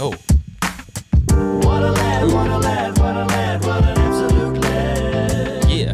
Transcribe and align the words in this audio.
Oh. 0.00 0.10
What 0.10 1.82
a 1.84 1.92
lad, 1.92 2.32
what 2.32 2.48
a 2.48 2.58
lad, 2.58 2.98
what 2.98 3.16
a 3.16 3.24
lad, 3.26 3.64
what 3.64 3.84
an 3.84 3.96
absolute 3.96 4.60
lad. 4.60 5.70
Yeah. 5.70 5.92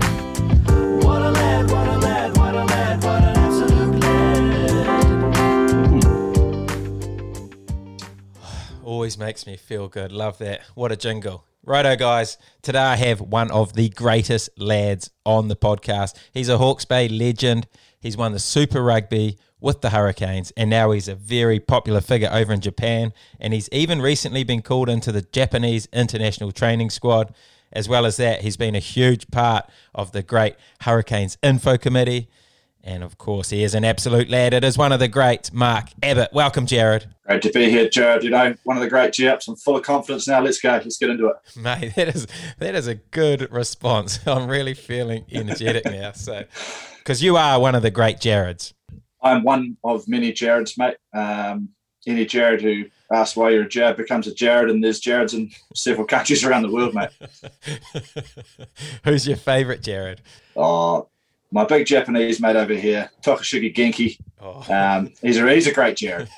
What 1.05 1.21
a 1.21 1.31
lad, 1.31 1.71
what 1.71 1.87
a 1.87 1.99
lad, 1.99 2.35
what 2.39 2.55
a 2.55 2.65
lad, 2.65 3.05
what 3.05 3.23
an 3.23 3.37
absolute 3.37 4.01
lad. 4.01 4.45
Always 8.83 9.19
makes 9.19 9.47
me 9.47 9.59
feel 9.59 9.89
good. 9.89 10.13
Love 10.13 10.39
that. 10.39 10.63
What 10.75 10.93
a 10.93 10.97
jingle. 10.97 11.45
Righto, 11.63 11.95
guys. 11.95 12.39
Today 12.63 12.79
I 12.79 12.97
have 12.97 13.21
one 13.21 13.51
of 13.51 13.75
the 13.75 13.91
greatest 13.91 14.49
lads 14.57 15.11
on 15.27 15.49
the 15.49 15.57
podcast. 15.57 16.17
He's 16.33 16.49
a 16.49 16.57
Hawke's 16.57 16.87
Bay 16.87 17.07
legend. 17.07 17.69
He's 18.01 18.17
won 18.17 18.33
the 18.33 18.39
Super 18.39 18.83
Rugby 18.83 19.37
with 19.61 19.81
the 19.81 19.91
Hurricanes, 19.91 20.53
and 20.57 20.71
now 20.71 20.91
he's 20.91 21.09
a 21.09 21.15
very 21.15 21.61
popular 21.61 22.01
figure 22.01 22.31
over 22.33 22.53
in 22.53 22.61
Japan. 22.61 23.13
And 23.39 23.53
he's 23.53 23.69
even 23.73 24.01
recently 24.01 24.45
been 24.45 24.63
called 24.63 24.89
into 24.89 25.13
the 25.13 25.23
Japanese 25.23 25.89
international 25.93 26.53
training 26.53 26.91
squad. 26.91 27.35
As 27.73 27.89
well 27.89 28.05
as 28.05 28.17
that, 28.17 28.41
he's 28.41 28.57
been 28.57 28.75
a 28.75 28.81
huge 28.81 29.31
part 29.31 29.69
of 29.95 30.13
the 30.13 30.23
great 30.23 30.57
Hurricanes 30.81 31.39
info 31.43 31.79
committee. 31.79 32.29
And 32.83 33.05
of 33.05 33.19
course, 33.19 33.51
he 33.51 33.63
is 33.63 33.75
an 33.75 33.85
absolute 33.85 34.31
lad. 34.31 34.55
It 34.55 34.65
is 34.65 34.79
one 34.79 34.91
of 34.91 35.01
the 35.01 35.09
greats, 35.09 35.53
Mark 35.53 35.89
Abbott. 36.03 36.31
Welcome, 36.33 36.67
Jared. 36.67 37.07
Great 37.27 37.43
to 37.43 37.53
be 37.53 37.69
here, 37.69 37.89
Jared. 37.89 38.25
You 38.25 38.31
know, 38.31 38.55
one 38.65 38.77
of 38.77 38.83
the 38.83 38.89
great 38.89 39.13
GUps. 39.13 39.49
I'm 39.49 39.57
full 39.57 39.77
of 39.77 39.83
confidence 39.83 40.27
now. 40.27 40.41
Let's 40.41 40.59
go. 40.59 40.71
Let's 40.71 40.97
get 40.97 41.11
into 41.11 41.27
it. 41.27 41.37
Mate, 41.57 41.95
that 41.97 42.09
is 42.09 42.27
that 42.59 42.75
is 42.75 42.87
a 42.87 42.95
good 42.95 43.53
response. 43.53 44.19
I'm 44.27 44.49
really 44.49 44.75
feeling 44.75 45.27
energetic 45.31 45.85
now. 45.85 46.13
So, 46.13 46.45
because 46.99 47.23
you 47.23 47.37
are 47.37 47.61
one 47.61 47.75
of 47.75 47.83
the 47.83 47.91
great 47.91 48.17
Jareds. 48.17 48.73
I'm 49.23 49.43
one 49.43 49.77
of 49.85 50.09
many 50.09 50.33
Jareds, 50.33 50.79
mate. 50.79 50.97
Um, 51.13 51.71
any 52.07 52.25
Jared 52.25 52.63
who 52.63 52.85
asks 53.13 53.37
why 53.37 53.51
you're 53.51 53.65
a 53.65 53.69
Jared 53.69 53.97
becomes 53.97 54.27
a 54.27 54.35
Jared, 54.35 54.71
and 54.71 54.83
there's 54.83 55.01
Jareds 55.01 55.35
in 55.35 55.51
several 55.75 56.07
countries 56.07 56.45
around 56.45 56.63
the 56.63 56.73
world, 56.73 56.95
mate. 56.95 57.11
Who's 59.05 59.27
your 59.27 59.37
favourite 59.37 59.83
Jared? 59.83 60.23
Oh, 60.57 61.09
my 61.53 61.65
big 61.65 61.87
Japanese 61.87 62.41
mate 62.41 62.57
over 62.57 62.75
here, 62.75 63.11
Tokashugi 63.23 63.75
Genki. 63.75 64.19
Oh. 64.41 64.65
Um, 64.73 65.13
he's 65.21 65.39
a 65.39 65.53
he's 65.53 65.67
a 65.67 65.73
great 65.73 65.97
Jared. 65.97 66.29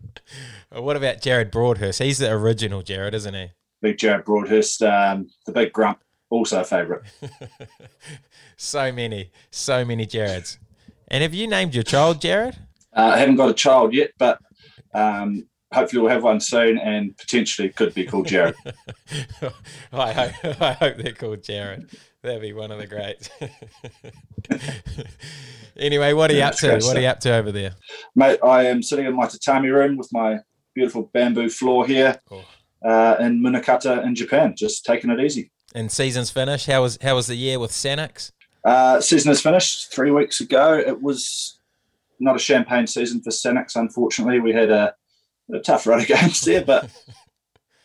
what 0.72 0.96
about 0.96 1.20
Jared 1.20 1.50
Broadhurst? 1.50 1.98
He's 2.02 2.18
the 2.18 2.30
original 2.30 2.82
Jared, 2.82 3.14
isn't 3.14 3.34
he? 3.34 3.48
Big 3.82 3.98
Jared 3.98 4.24
Broadhurst, 4.24 4.82
um, 4.82 5.28
the 5.44 5.52
big 5.52 5.72
grump, 5.72 6.00
also 6.30 6.60
a 6.60 6.64
favourite. 6.64 7.02
so 8.56 8.90
many, 8.92 9.30
so 9.50 9.84
many 9.84 10.06
Jareds. 10.06 10.58
And 11.08 11.22
have 11.22 11.34
you 11.34 11.46
named 11.46 11.74
your 11.74 11.84
child 11.84 12.20
Jared? 12.20 12.56
Uh, 12.96 13.12
I 13.14 13.18
haven't 13.18 13.36
got 13.36 13.50
a 13.50 13.54
child 13.54 13.92
yet, 13.94 14.10
but 14.18 14.38
um, 14.94 15.46
hopefully 15.72 16.02
we'll 16.02 16.10
have 16.10 16.22
one 16.24 16.40
soon, 16.40 16.78
and 16.78 17.16
potentially 17.16 17.68
could 17.68 17.94
be 17.94 18.04
called 18.04 18.26
Jared. 18.26 18.54
I, 19.92 20.12
hope, 20.12 20.60
I 20.62 20.72
hope 20.72 20.96
they're 20.96 21.12
called 21.12 21.44
Jared. 21.44 21.90
That'd 22.22 22.42
be 22.42 22.52
one 22.52 22.70
of 22.72 22.78
the 22.78 22.86
greats. 22.86 23.30
anyway, 25.76 26.12
what 26.12 26.30
are 26.30 26.34
you 26.34 26.42
up 26.42 26.54
to? 26.56 26.78
What 26.78 26.96
are 26.96 27.00
you 27.00 27.06
up 27.06 27.20
to 27.20 27.34
over 27.34 27.52
there? 27.52 27.72
Mate, 28.14 28.38
I 28.42 28.66
am 28.66 28.82
sitting 28.82 29.06
in 29.06 29.14
my 29.14 29.26
tatami 29.26 29.68
room 29.68 29.96
with 29.96 30.08
my 30.12 30.38
beautiful 30.74 31.10
bamboo 31.12 31.48
floor 31.48 31.86
here 31.86 32.20
Oh. 32.30 32.44
uh, 32.84 33.16
in 33.20 33.42
Munakata 33.42 34.04
in 34.04 34.14
Japan, 34.14 34.54
just 34.56 34.84
taking 34.84 35.10
it 35.10 35.20
easy. 35.20 35.50
And 35.74 35.90
season's 35.90 36.30
finished. 36.30 36.66
How 36.66 36.82
was 36.82 36.98
how 37.02 37.14
was 37.14 37.26
the 37.26 37.36
year 37.36 37.58
with 37.58 37.70
Sanix? 37.70 38.32
Uh, 38.66 39.00
season 39.00 39.30
is 39.30 39.40
finished 39.40 39.92
three 39.92 40.10
weeks 40.10 40.40
ago. 40.40 40.76
It 40.76 41.00
was 41.00 41.60
not 42.18 42.34
a 42.34 42.40
champagne 42.40 42.88
season 42.88 43.20
for 43.20 43.30
Sanix, 43.30 43.76
unfortunately. 43.76 44.40
We 44.40 44.52
had 44.52 44.70
a, 44.70 44.92
a 45.54 45.60
tough 45.60 45.86
run 45.86 46.00
of 46.02 46.08
games 46.08 46.40
there, 46.40 46.64
but 46.64 46.90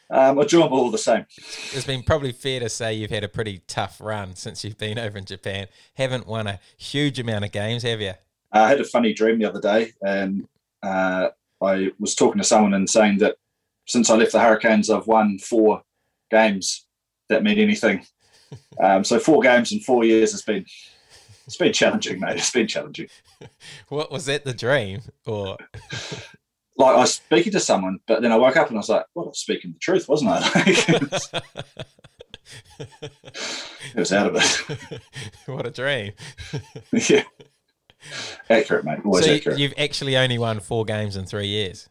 um, 0.09 0.39
enjoyable 0.39 0.79
all 0.79 0.89
the 0.89 0.97
same. 0.97 1.27
It's 1.37 1.85
been 1.85 2.01
probably 2.01 2.31
fair 2.31 2.61
to 2.61 2.69
say 2.69 2.95
you've 2.95 3.11
had 3.11 3.23
a 3.23 3.29
pretty 3.29 3.61
tough 3.67 4.01
run 4.01 4.35
since 4.35 4.63
you've 4.63 4.79
been 4.79 4.97
over 4.99 5.19
in 5.19 5.25
Japan. 5.25 5.67
Haven't 5.93 6.25
won 6.25 6.47
a 6.47 6.59
huge 6.77 7.19
amount 7.19 7.45
of 7.45 7.51
games, 7.51 7.83
have 7.83 8.01
you? 8.01 8.13
I 8.51 8.67
had 8.67 8.81
a 8.81 8.85
funny 8.85 9.13
dream 9.13 9.37
the 9.37 9.45
other 9.45 9.61
day, 9.61 9.93
and 10.01 10.47
uh, 10.81 11.29
I 11.61 11.91
was 11.99 12.15
talking 12.15 12.41
to 12.41 12.47
someone 12.47 12.73
and 12.73 12.89
saying 12.89 13.19
that 13.19 13.35
since 13.85 14.09
I 14.09 14.15
left 14.15 14.31
the 14.31 14.39
Hurricanes, 14.39 14.89
I've 14.89 15.05
won 15.05 15.37
four 15.37 15.83
games 16.31 16.87
that 17.29 17.43
mean 17.43 17.59
anything. 17.59 18.03
Um, 18.81 19.03
so 19.03 19.19
four 19.19 19.41
games 19.41 19.71
in 19.71 19.79
four 19.79 20.03
years 20.03 20.31
has 20.31 20.41
been 20.41 20.65
it's 21.47 21.57
been 21.57 21.73
challenging, 21.73 22.19
mate. 22.19 22.37
It's 22.37 22.51
been 22.51 22.67
challenging. 22.67 23.07
What 23.89 24.11
was 24.11 24.25
that 24.25 24.45
the 24.45 24.53
dream? 24.53 25.01
Or 25.25 25.57
Like 26.77 26.95
I 26.95 26.99
was 26.99 27.15
speaking 27.15 27.51
to 27.53 27.59
someone, 27.59 27.99
but 28.07 28.21
then 28.21 28.31
I 28.31 28.37
woke 28.37 28.55
up 28.57 28.69
and 28.69 28.77
I 28.77 28.79
was 28.79 28.89
like, 28.89 29.05
"Well, 29.13 29.25
I 29.25 29.29
was 29.29 29.39
speaking 29.39 29.73
the 29.73 29.79
truth, 29.79 30.07
wasn't 30.09 30.31
I?" 30.33 31.41
It 33.93 33.95
was 33.95 34.11
out 34.13 34.27
of 34.27 34.35
it. 34.35 35.01
what 35.45 35.65
a 35.65 35.69
dream. 35.71 36.13
yeah, 36.91 37.23
accurate, 38.49 38.85
mate. 38.85 38.99
Always 39.05 39.25
so 39.25 39.31
you- 39.31 39.37
accurate. 39.37 39.59
you've 39.59 39.73
actually 39.77 40.17
only 40.17 40.37
won 40.37 40.59
four 40.59 40.85
games 40.85 41.15
in 41.15 41.25
three 41.25 41.47
years. 41.47 41.89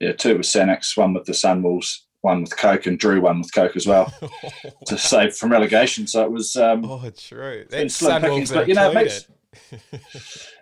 yeah, 0.00 0.12
two 0.12 0.36
with 0.36 0.46
Sanix, 0.46 0.96
one 0.96 1.14
with 1.14 1.24
the 1.24 1.32
Sunwolves, 1.32 2.00
one 2.22 2.42
with 2.42 2.56
Coke, 2.56 2.86
and 2.86 2.98
Drew 2.98 3.20
one 3.20 3.40
with 3.40 3.52
Coke 3.52 3.76
as 3.76 3.86
well 3.86 4.12
to 4.86 4.98
save 4.98 5.36
from 5.36 5.52
relegation. 5.52 6.06
So 6.06 6.24
it 6.24 6.30
was. 6.30 6.56
Um, 6.56 6.84
oh, 6.84 7.10
true. 7.10 7.66
That's 7.68 7.94
slim 7.94 8.22
pickings, 8.22 8.52
but, 8.52 8.68
you 8.68 8.74
know, 8.74 8.90
it 8.90 8.96
included. 8.96 9.24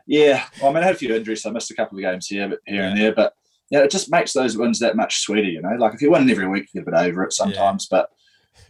Yeah, 0.07 0.45
well, 0.61 0.71
I 0.71 0.75
mean, 0.75 0.83
I 0.83 0.87
had 0.87 0.95
a 0.95 0.99
few 0.99 1.15
injuries. 1.15 1.43
So 1.43 1.51
I 1.51 1.53
missed 1.53 1.71
a 1.71 1.75
couple 1.75 1.99
of 1.99 2.03
games 2.03 2.27
here, 2.27 2.49
but 2.49 2.59
here 2.67 2.85
and 2.85 2.99
there. 2.99 3.15
But 3.15 3.35
yeah, 3.71 3.81
it 3.81 3.91
just 3.91 4.11
makes 4.11 4.33
those 4.33 4.57
wins 4.57 4.79
that 4.81 4.97
much 4.97 5.21
sweeter. 5.21 5.49
You 5.49 5.63
know, 5.63 5.75
like 5.79 5.95
if 5.95 6.03
you're 6.03 6.11
winning 6.11 6.31
every 6.31 6.49
week, 6.49 6.69
you 6.73 6.81
get 6.81 6.89
a 6.89 6.91
bit 6.93 7.07
over 7.07 7.25
it 7.25 7.33
sometimes. 7.33 7.87
But 7.89 8.11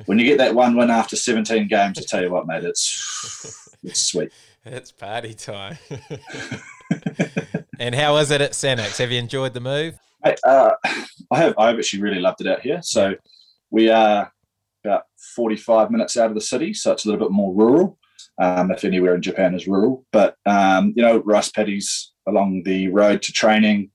when 0.07 0.19
you 0.19 0.25
get 0.25 0.39
that 0.39 0.55
one 0.55 0.77
win 0.77 0.91
after 0.91 1.17
17 1.17 1.69
games, 1.69 1.99
I 1.99 2.03
tell 2.07 2.23
you 2.23 2.31
what, 2.31 2.47
mate, 2.47 2.65
it's 2.65 3.75
it's 3.83 4.03
sweet. 4.03 4.33
It's 4.65 4.91
party 4.91 5.35
time. 5.35 5.79
and 7.79 7.95
how 7.95 8.17
is 8.17 8.31
it 8.31 8.41
at 8.41 8.53
Sanix? 8.53 8.99
Have 8.99 9.13
you 9.13 9.19
enjoyed 9.19 9.55
the 9.55 9.61
move? 9.61 9.99
Mate, 10.27 10.39
uh, 10.45 10.73
I 11.31 11.39
have 11.39 11.55
I've 11.59 11.79
actually 11.79 12.03
really 12.03 12.21
loved 12.21 12.41
it 12.41 12.47
out 12.47 12.61
here. 12.61 12.81
So 12.83 13.15
we 13.71 13.91
are 13.91 14.33
about 14.85 15.05
45 15.35 15.91
minutes 15.91 16.17
out 16.17 16.29
of 16.29 16.35
the 16.35 16.41
city, 16.41 16.73
so 16.75 16.93
it's 16.93 17.05
a 17.05 17.09
little 17.09 17.27
bit 17.27 17.33
more 17.33 17.55
rural. 17.55 17.99
Um, 18.41 18.71
if 18.71 18.85
anywhere 18.85 19.15
in 19.15 19.23
Japan 19.23 19.55
is 19.55 19.67
rural, 19.67 20.05
but 20.13 20.37
um, 20.45 20.93
you 20.95 21.03
know, 21.03 21.19
rice 21.25 21.51
paddies 21.51 22.13
along 22.29 22.65
the 22.65 22.89
road 22.89 23.23
to 23.23 23.33
training, 23.33 23.91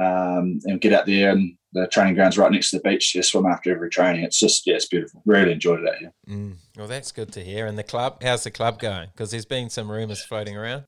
um, 0.00 0.60
and 0.64 0.80
get 0.80 0.92
out 0.92 1.06
there 1.06 1.30
and 1.30 1.56
the 1.72 1.88
training 1.88 2.14
ground's 2.14 2.38
right 2.38 2.52
next 2.52 2.70
to 2.70 2.76
the 2.78 2.88
beach. 2.88 3.14
You 3.14 3.22
swim 3.22 3.46
after 3.46 3.72
every 3.72 3.90
training. 3.90 4.22
It's 4.22 4.38
just 4.38 4.66
yeah, 4.66 4.76
it's 4.76 4.86
beautiful. 4.86 5.22
Really 5.26 5.52
enjoyed 5.52 5.80
it 5.80 5.88
out 5.88 5.98
here. 5.98 6.12
Mm. 6.28 6.56
Well, 6.76 6.86
that's 6.86 7.10
good 7.10 7.32
to 7.32 7.40
hear. 7.40 7.66
And 7.66 7.76
the 7.76 7.82
club, 7.82 8.22
how's 8.22 8.44
the 8.44 8.50
club 8.50 8.78
going? 8.78 9.08
Because 9.12 9.32
there's 9.32 9.44
been 9.44 9.70
some 9.70 9.90
rumours 9.90 10.22
floating 10.24 10.56
around. 10.56 10.84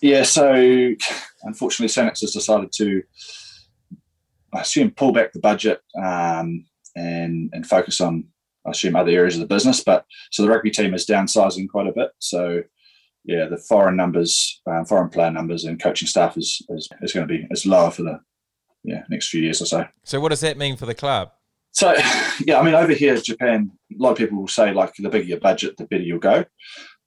Yeah, 0.00 0.22
so 0.22 0.52
unfortunately, 1.42 1.92
Sanix 1.92 2.20
has 2.20 2.32
decided 2.32 2.70
to, 2.72 3.02
I 4.52 4.60
assume, 4.60 4.90
pull 4.90 5.12
back 5.12 5.32
the 5.32 5.40
budget 5.40 5.80
um, 5.96 6.64
and 6.96 7.50
and 7.52 7.66
focus 7.66 8.00
on, 8.00 8.24
I 8.66 8.70
assume, 8.70 8.96
other 8.96 9.10
areas 9.10 9.34
of 9.34 9.40
the 9.40 9.54
business. 9.54 9.82
But 9.82 10.04
so 10.30 10.42
the 10.42 10.48
rugby 10.48 10.70
team 10.70 10.94
is 10.94 11.06
downsizing 11.06 11.68
quite 11.68 11.86
a 11.86 11.92
bit. 11.92 12.10
So 12.18 12.62
yeah, 13.24 13.46
the 13.46 13.58
foreign 13.58 13.96
numbers, 13.96 14.60
um, 14.66 14.84
foreign 14.84 15.10
player 15.10 15.30
numbers, 15.30 15.64
and 15.64 15.80
coaching 15.80 16.08
staff 16.08 16.36
is 16.36 16.62
is, 16.70 16.88
is 17.02 17.12
going 17.12 17.26
to 17.26 17.32
be 17.32 17.46
is 17.50 17.66
lower 17.66 17.90
for 17.90 18.02
the 18.02 18.20
yeah 18.82 19.02
next 19.08 19.28
few 19.28 19.42
years 19.42 19.60
or 19.60 19.66
so. 19.66 19.84
So, 20.04 20.20
what 20.20 20.30
does 20.30 20.40
that 20.40 20.56
mean 20.56 20.76
for 20.76 20.86
the 20.86 20.94
club? 20.94 21.30
So, 21.72 21.94
yeah, 22.46 22.58
I 22.58 22.62
mean, 22.62 22.74
over 22.74 22.92
here, 22.92 23.14
in 23.14 23.22
Japan, 23.22 23.70
a 23.92 24.02
lot 24.02 24.12
of 24.12 24.18
people 24.18 24.38
will 24.38 24.48
say 24.48 24.72
like 24.72 24.94
the 24.98 25.08
bigger 25.08 25.26
your 25.26 25.40
budget, 25.40 25.76
the 25.76 25.86
better 25.86 26.02
you'll 26.02 26.18
go. 26.18 26.44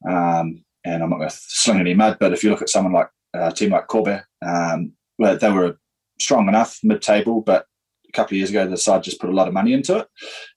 Um, 0.07 0.63
and 0.85 1.01
I'm 1.01 1.09
not 1.09 1.17
going 1.17 1.29
to 1.29 1.35
sling 1.35 1.79
any 1.79 1.93
mud, 1.93 2.17
but 2.19 2.33
if 2.33 2.43
you 2.43 2.49
look 2.49 2.61
at 2.61 2.69
someone 2.69 2.93
like 2.93 3.09
uh, 3.35 3.47
a 3.47 3.53
team 3.53 3.71
like 3.71 3.87
Kobe, 3.87 4.19
um, 4.45 4.93
well, 5.17 5.37
they 5.37 5.51
were 5.51 5.77
strong 6.23 6.47
enough 6.47 6.79
mid-table, 6.83 7.41
but 7.41 7.65
a 8.07 8.11
couple 8.11 8.35
of 8.35 8.37
years 8.37 8.49
ago, 8.49 8.67
the 8.67 8.77
side 8.77 9.03
just 9.03 9.19
put 9.19 9.29
a 9.29 9.33
lot 9.33 9.47
of 9.47 9.53
money 9.53 9.73
into 9.73 9.97
it, 9.97 10.07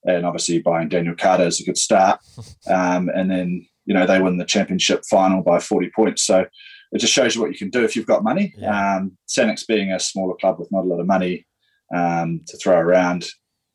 and 0.05 0.25
obviously 0.25 0.61
buying 0.61 0.89
Daniel 0.89 1.15
Carter 1.17 1.47
is 1.47 1.61
a 1.61 1.65
good 1.65 1.79
start. 1.79 2.21
Um, 2.69 3.09
and 3.15 3.31
then 3.31 3.65
you 3.85 3.95
know 3.95 4.07
they 4.07 4.21
win 4.21 4.39
the 4.39 4.45
championship 4.45 5.05
final 5.09 5.41
by 5.41 5.61
40 5.61 5.91
points, 5.95 6.23
so 6.27 6.47
it 6.93 6.99
just 6.99 7.13
shows 7.13 7.35
you 7.35 7.41
what 7.41 7.53
you 7.53 7.57
can 7.57 7.71
do 7.71 7.85
if 7.85 7.95
you've 7.95 8.07
got 8.07 8.25
money. 8.25 8.55
Yeah. 8.59 8.97
Um, 8.97 9.17
being 9.69 9.93
a 9.93 10.01
smaller 10.01 10.35
club 10.41 10.59
with 10.59 10.73
not 10.73 10.85
a 10.85 10.89
lot 10.89 11.01
of 11.01 11.07
money 11.07 11.47
um, 11.95 12.41
to 12.49 12.57
throw 12.57 12.77
around 12.77 13.27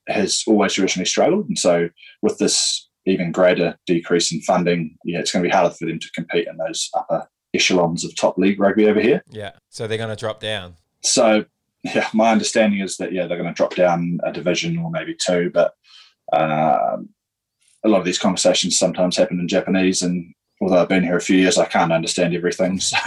has 0.08 0.44
always 0.48 0.74
traditionally 0.74 1.06
struggled. 1.06 1.48
And 1.48 1.58
so 1.58 1.90
with 2.22 2.38
this 2.38 2.90
even 3.06 3.32
greater 3.32 3.78
decrease 3.86 4.32
in 4.32 4.42
funding, 4.42 4.98
yeah, 5.06 5.20
it's 5.20 5.32
going 5.32 5.44
to 5.44 5.50
be 5.50 5.54
harder 5.54 5.74
for 5.74 5.86
them 5.86 6.00
to 6.00 6.12
compete 6.14 6.48
in 6.48 6.58
those 6.58 6.90
upper 6.94 7.28
echelons 7.54 8.04
of 8.04 8.16
top 8.16 8.38
league 8.38 8.60
rugby 8.60 8.88
over 8.88 9.00
here. 9.00 9.24
Yeah. 9.30 9.52
So 9.70 9.88
they're 9.88 9.98
going 9.98 10.10
to 10.10 10.16
drop 10.16 10.40
down. 10.40 10.76
So 11.04 11.46
yeah, 11.84 12.08
my 12.14 12.32
understanding 12.32 12.82
is 12.82 12.98
that 12.98 13.12
yeah, 13.12 13.28
they're 13.28 13.38
going 13.38 13.50
to 13.50 13.56
drop 13.56 13.76
down 13.76 14.20
a 14.24 14.32
division 14.32 14.78
or 14.78 14.92
maybe 14.92 15.16
two, 15.16 15.50
but 15.54 15.74
um, 16.34 17.10
a 17.84 17.90
lot 17.90 18.00
of 18.00 18.06
these 18.06 18.20
conversations 18.20 18.78
sometimes 18.78 19.18
happen 19.18 19.40
in 19.40 19.48
Japanese, 19.48 20.02
and 20.02 20.34
although 20.62 20.82
I've 20.82 20.90
been 20.90 21.04
here 21.04 21.18
a 21.18 21.22
few 21.22 21.38
years, 21.38 21.58
I 21.58 21.66
can't 21.66 21.92
understand 21.92 22.36
everything. 22.36 22.80
So 22.80 22.98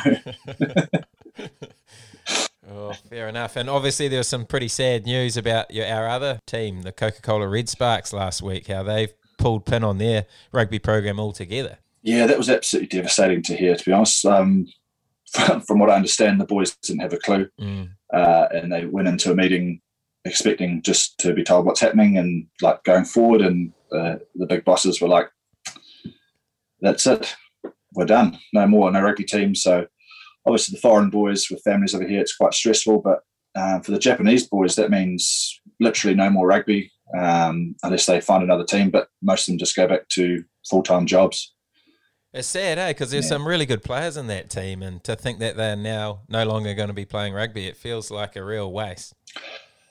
Oh, 2.71 2.93
fair 3.11 3.29
enough. 3.29 3.57
And 3.57 3.69
obviously, 3.69 4.09
there 4.09 4.19
was 4.19 4.29
some 4.29 4.47
pretty 4.47 4.69
sad 4.69 5.05
news 5.05 5.37
about 5.37 5.71
your, 5.71 5.87
our 5.87 6.09
other 6.09 6.41
team, 6.47 6.83
the 6.83 6.93
Coca 6.93 7.21
Cola 7.21 7.49
Red 7.49 7.69
Sparks, 7.69 8.13
last 8.13 8.43
week, 8.43 8.69
how 8.69 8.83
they've 8.83 9.13
pulled 9.39 9.67
pin 9.67 9.85
on 9.85 9.99
their 9.99 10.27
rugby 10.53 10.79
program 10.79 11.21
altogether. 11.21 11.79
Yeah, 12.03 12.27
that 12.27 12.39
was 12.39 12.49
absolutely 12.49 12.89
devastating 12.89 13.43
to 13.43 13.57
hear. 13.57 13.77
To 13.77 13.85
be 13.85 13.93
honest, 13.93 14.25
um, 14.25 14.67
from, 15.67 15.79
what 15.79 15.91
I 15.91 15.97
understand, 15.97 16.41
the 16.41 16.47
boys 16.47 16.77
didn't 16.83 17.03
have 17.03 17.13
a 17.13 17.19
clue, 17.19 17.49
Mm. 17.61 17.91
uh, 18.13 18.47
and 18.53 18.73
they 18.73 18.87
went 18.87 19.09
into 19.09 19.33
a 19.33 19.35
meeting 19.35 19.81
expecting 20.25 20.81
just 20.83 21.19
to 21.19 21.35
be 21.35 21.45
told 21.45 21.67
what's 21.67 21.81
happening 21.81 22.17
and 22.17 22.47
like 22.63 22.83
going 22.85 23.05
forward. 23.05 23.43
And 23.43 23.73
uh, 23.93 24.17
the 24.35 24.47
big 24.47 24.65
bosses 24.65 25.01
were 25.01 25.09
like, 25.09 25.29
"That's 26.81 27.07
it, 27.07 27.35
we're 27.95 28.07
done. 28.07 28.39
No 28.53 28.67
more, 28.67 28.91
no 28.91 29.01
rugby 29.01 29.25
team." 29.25 29.55
So 29.55 29.87
obviously, 30.47 30.75
the 30.77 30.81
foreign 30.81 31.11
boys 31.11 31.49
with 31.51 31.63
families 31.63 31.95
over 31.95 32.07
here, 32.07 32.21
it's 32.21 32.37
quite 32.37 32.55
stressful. 32.55 33.01
But 33.03 33.21
um, 33.57 33.83
for 33.83 33.93
the 33.93 33.99
Japanese 33.99 34.47
boys, 34.47 34.77
that 34.77 34.91
means 34.91 35.61
literally 35.81 36.17
no 36.17 36.31
more 36.31 36.47
rugby 36.47 36.91
um, 37.19 37.75
unless 37.83 38.07
they 38.07 38.21
find 38.21 38.43
another 38.43 38.65
team. 38.65 38.91
But 38.91 39.09
most 39.23 39.49
of 39.49 39.53
them 39.53 39.59
just 39.59 39.77
go 39.77 39.87
back 39.89 40.09
to 40.11 40.45
full 40.69 40.83
time 40.83 41.07
jobs. 41.07 41.54
It's 42.35 42.49
sad, 42.49 42.79
eh? 42.79 42.89
Because 42.91 43.13
there's 43.13 43.27
Yeah. 43.27 43.29
some 43.31 43.47
really 43.47 43.65
good 43.65 43.83
players 43.85 44.17
in 44.17 44.27
that 44.27 44.51
team, 44.51 44.83
and 44.83 45.03
to 45.05 45.15
think 45.15 45.39
that 45.39 45.57
they're 45.57 45.77
now 45.77 46.23
no 46.29 46.45
longer 46.45 46.75
going 46.75 46.89
to 46.89 46.95
be 46.95 47.05
playing 47.05 47.33
rugby, 47.33 47.69
it 47.69 47.77
feels 47.77 48.11
like 48.11 48.35
a 48.35 48.45
real 48.45 48.73
waste. 48.73 49.15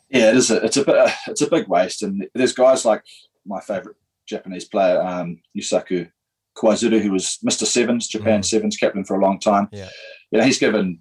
Yeah, 0.10 0.30
it 0.30 0.36
is. 0.38 0.52
A, 0.52 0.64
it's 0.64 0.78
a 0.78 0.84
bit. 0.84 1.12
It's 1.28 1.42
a 1.42 1.50
big 1.50 1.68
waste, 1.70 2.04
and 2.04 2.28
there's 2.36 2.54
guys 2.54 2.84
like 2.84 3.04
my 3.46 3.62
favourite 3.62 3.96
Japanese 4.28 4.66
player, 4.66 5.02
um, 5.02 5.42
Yusaku 5.58 6.12
Kuwazuru, 6.58 7.02
who 7.02 7.12
was 7.12 7.40
Mr. 7.46 7.66
Sevens, 7.66 8.08
Japan 8.08 8.42
Mm. 8.42 8.46
Sevens 8.46 8.78
captain 8.78 9.06
for 9.06 9.16
a 9.18 9.22
long 9.22 9.40
time. 9.40 9.70
Yeah. 9.72 9.90
You 10.32 10.40
know, 10.40 10.46
he's 10.46 10.60
given 10.60 11.00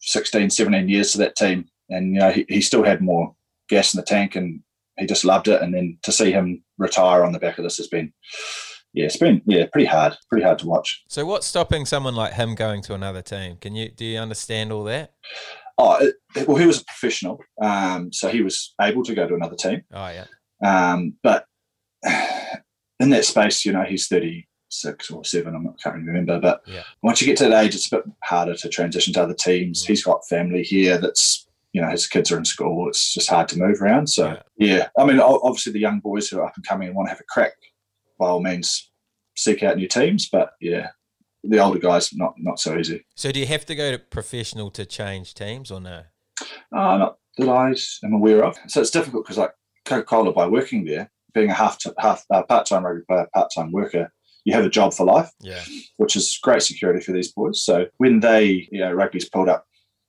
16, 0.00 0.50
17 0.50 0.88
years 0.88 1.12
to 1.12 1.18
that 1.18 1.36
team, 1.36 1.66
and 1.90 2.14
you 2.14 2.20
know 2.20 2.30
he, 2.30 2.46
he 2.48 2.60
still 2.62 2.82
had 2.82 3.02
more 3.02 3.34
gas 3.68 3.92
in 3.92 3.98
the 4.00 4.06
tank, 4.06 4.36
and 4.36 4.60
he 4.98 5.04
just 5.06 5.24
loved 5.26 5.48
it. 5.48 5.60
And 5.60 5.74
then 5.74 5.98
to 6.04 6.12
see 6.12 6.32
him 6.32 6.64
retire 6.78 7.24
on 7.24 7.32
the 7.32 7.38
back 7.38 7.58
of 7.58 7.64
this 7.64 7.76
has 7.76 7.88
been, 7.88 8.12
yeah, 8.94 9.06
it's 9.06 9.16
been 9.16 9.42
yeah 9.46 9.66
pretty 9.72 9.86
hard, 9.86 10.16
pretty 10.28 10.44
hard 10.44 10.58
to 10.60 10.66
watch. 10.66 11.02
So, 11.08 11.24
what's 11.26 11.46
stopping 11.46 11.86
someone 11.86 12.14
like 12.14 12.34
him 12.34 12.54
going 12.54 12.82
to 12.82 12.94
another 12.94 13.22
team? 13.22 13.56
Can 13.56 13.74
you 13.74 13.90
do 13.90 14.04
you 14.04 14.18
understand 14.18 14.72
all 14.72 14.84
that? 14.84 15.12
Oh, 15.80 15.96
it, 16.34 16.48
well, 16.48 16.56
he 16.56 16.66
was 16.66 16.80
a 16.80 16.84
professional, 16.84 17.40
um, 17.62 18.12
so 18.12 18.28
he 18.28 18.42
was 18.42 18.74
able 18.80 19.04
to 19.04 19.14
go 19.14 19.28
to 19.28 19.34
another 19.34 19.54
team. 19.56 19.82
Oh 19.92 20.08
yeah, 20.08 20.24
Um, 20.64 21.14
but 21.22 21.44
in 23.00 23.10
that 23.10 23.24
space, 23.24 23.64
you 23.64 23.72
know, 23.72 23.84
he's 23.84 24.08
36 24.08 25.10
or 25.10 25.24
7, 25.24 25.54
I'm 25.54 25.64
not, 25.64 25.80
can't 25.80 25.96
remember. 25.96 26.40
But 26.40 26.62
Yeah. 26.66 26.82
once 27.02 27.20
you 27.20 27.26
get 27.26 27.36
to 27.38 27.48
that 27.48 27.64
age, 27.64 27.74
it's 27.74 27.90
a 27.92 27.96
bit 27.96 28.04
harder 28.24 28.54
to 28.56 28.68
transition 28.68 29.12
to 29.14 29.22
other 29.22 29.34
teams. 29.34 29.84
Mm. 29.84 29.86
He's 29.86 30.04
got 30.04 30.26
family 30.28 30.62
here 30.62 30.98
that's, 30.98 31.46
you 31.72 31.80
know, 31.80 31.90
his 31.90 32.06
kids 32.08 32.32
are 32.32 32.38
in 32.38 32.44
school. 32.44 32.88
It's 32.88 33.14
just 33.14 33.28
hard 33.30 33.48
to 33.48 33.58
move 33.58 33.80
around. 33.80 34.08
So, 34.08 34.36
Yeah. 34.56 34.76
yeah. 34.76 34.88
I 34.98 35.04
mean, 35.06 35.20
obviously, 35.20 35.72
the 35.72 35.78
young 35.80 36.00
boys 36.00 36.28
who 36.28 36.38
are 36.40 36.46
up 36.46 36.56
and 36.56 36.66
coming 36.66 36.88
and 36.88 36.96
want 36.96 37.06
to 37.06 37.10
have 37.10 37.20
a 37.20 37.24
crack, 37.28 37.52
by 38.18 38.26
all 38.28 38.42
means, 38.42 38.90
seek 39.36 39.62
out 39.62 39.76
new 39.76 39.88
teams. 39.88 40.28
But 40.28 40.50
yeah, 40.60 40.88
the 41.44 41.58
older 41.58 41.78
guys, 41.78 42.12
not 42.14 42.34
not 42.38 42.60
so 42.60 42.78
easy. 42.78 43.04
So, 43.14 43.32
do 43.32 43.40
you 43.40 43.46
have 43.46 43.66
to 43.66 43.74
go 43.74 43.90
to 43.90 43.98
professional 43.98 44.70
to 44.72 44.84
change 44.84 45.34
teams, 45.34 45.70
or 45.70 45.80
no? 45.80 46.02
Uh, 46.74 46.98
not 46.98 47.18
that 47.38 47.48
I 47.48 47.74
am 48.04 48.12
aware 48.12 48.44
of. 48.44 48.56
So 48.66 48.80
it's 48.80 48.90
difficult 48.90 49.24
because, 49.24 49.38
like 49.38 49.52
Coca 49.84 50.04
Cola, 50.04 50.32
by 50.32 50.46
working 50.46 50.84
there, 50.84 51.10
being 51.34 51.50
a 51.50 51.54
half 51.54 51.78
to, 51.78 51.94
half 51.98 52.24
uh, 52.30 52.42
part 52.42 52.66
time 52.66 52.84
rugby 52.84 53.02
player, 53.08 53.26
part 53.34 53.50
time 53.54 53.72
worker, 53.72 54.12
you 54.44 54.52
have 54.52 54.64
a 54.64 54.70
job 54.70 54.92
for 54.92 55.04
life, 55.04 55.30
Yeah, 55.40 55.62
which 55.96 56.16
is 56.16 56.38
great 56.42 56.62
security 56.62 57.00
for 57.00 57.12
these 57.12 57.32
boys. 57.32 57.62
So 57.62 57.86
when 57.98 58.20
they, 58.20 58.68
you 58.70 58.80
know, 58.80 58.92
rugby's 58.92 59.28
pulled 59.28 59.48
up 59.48 59.66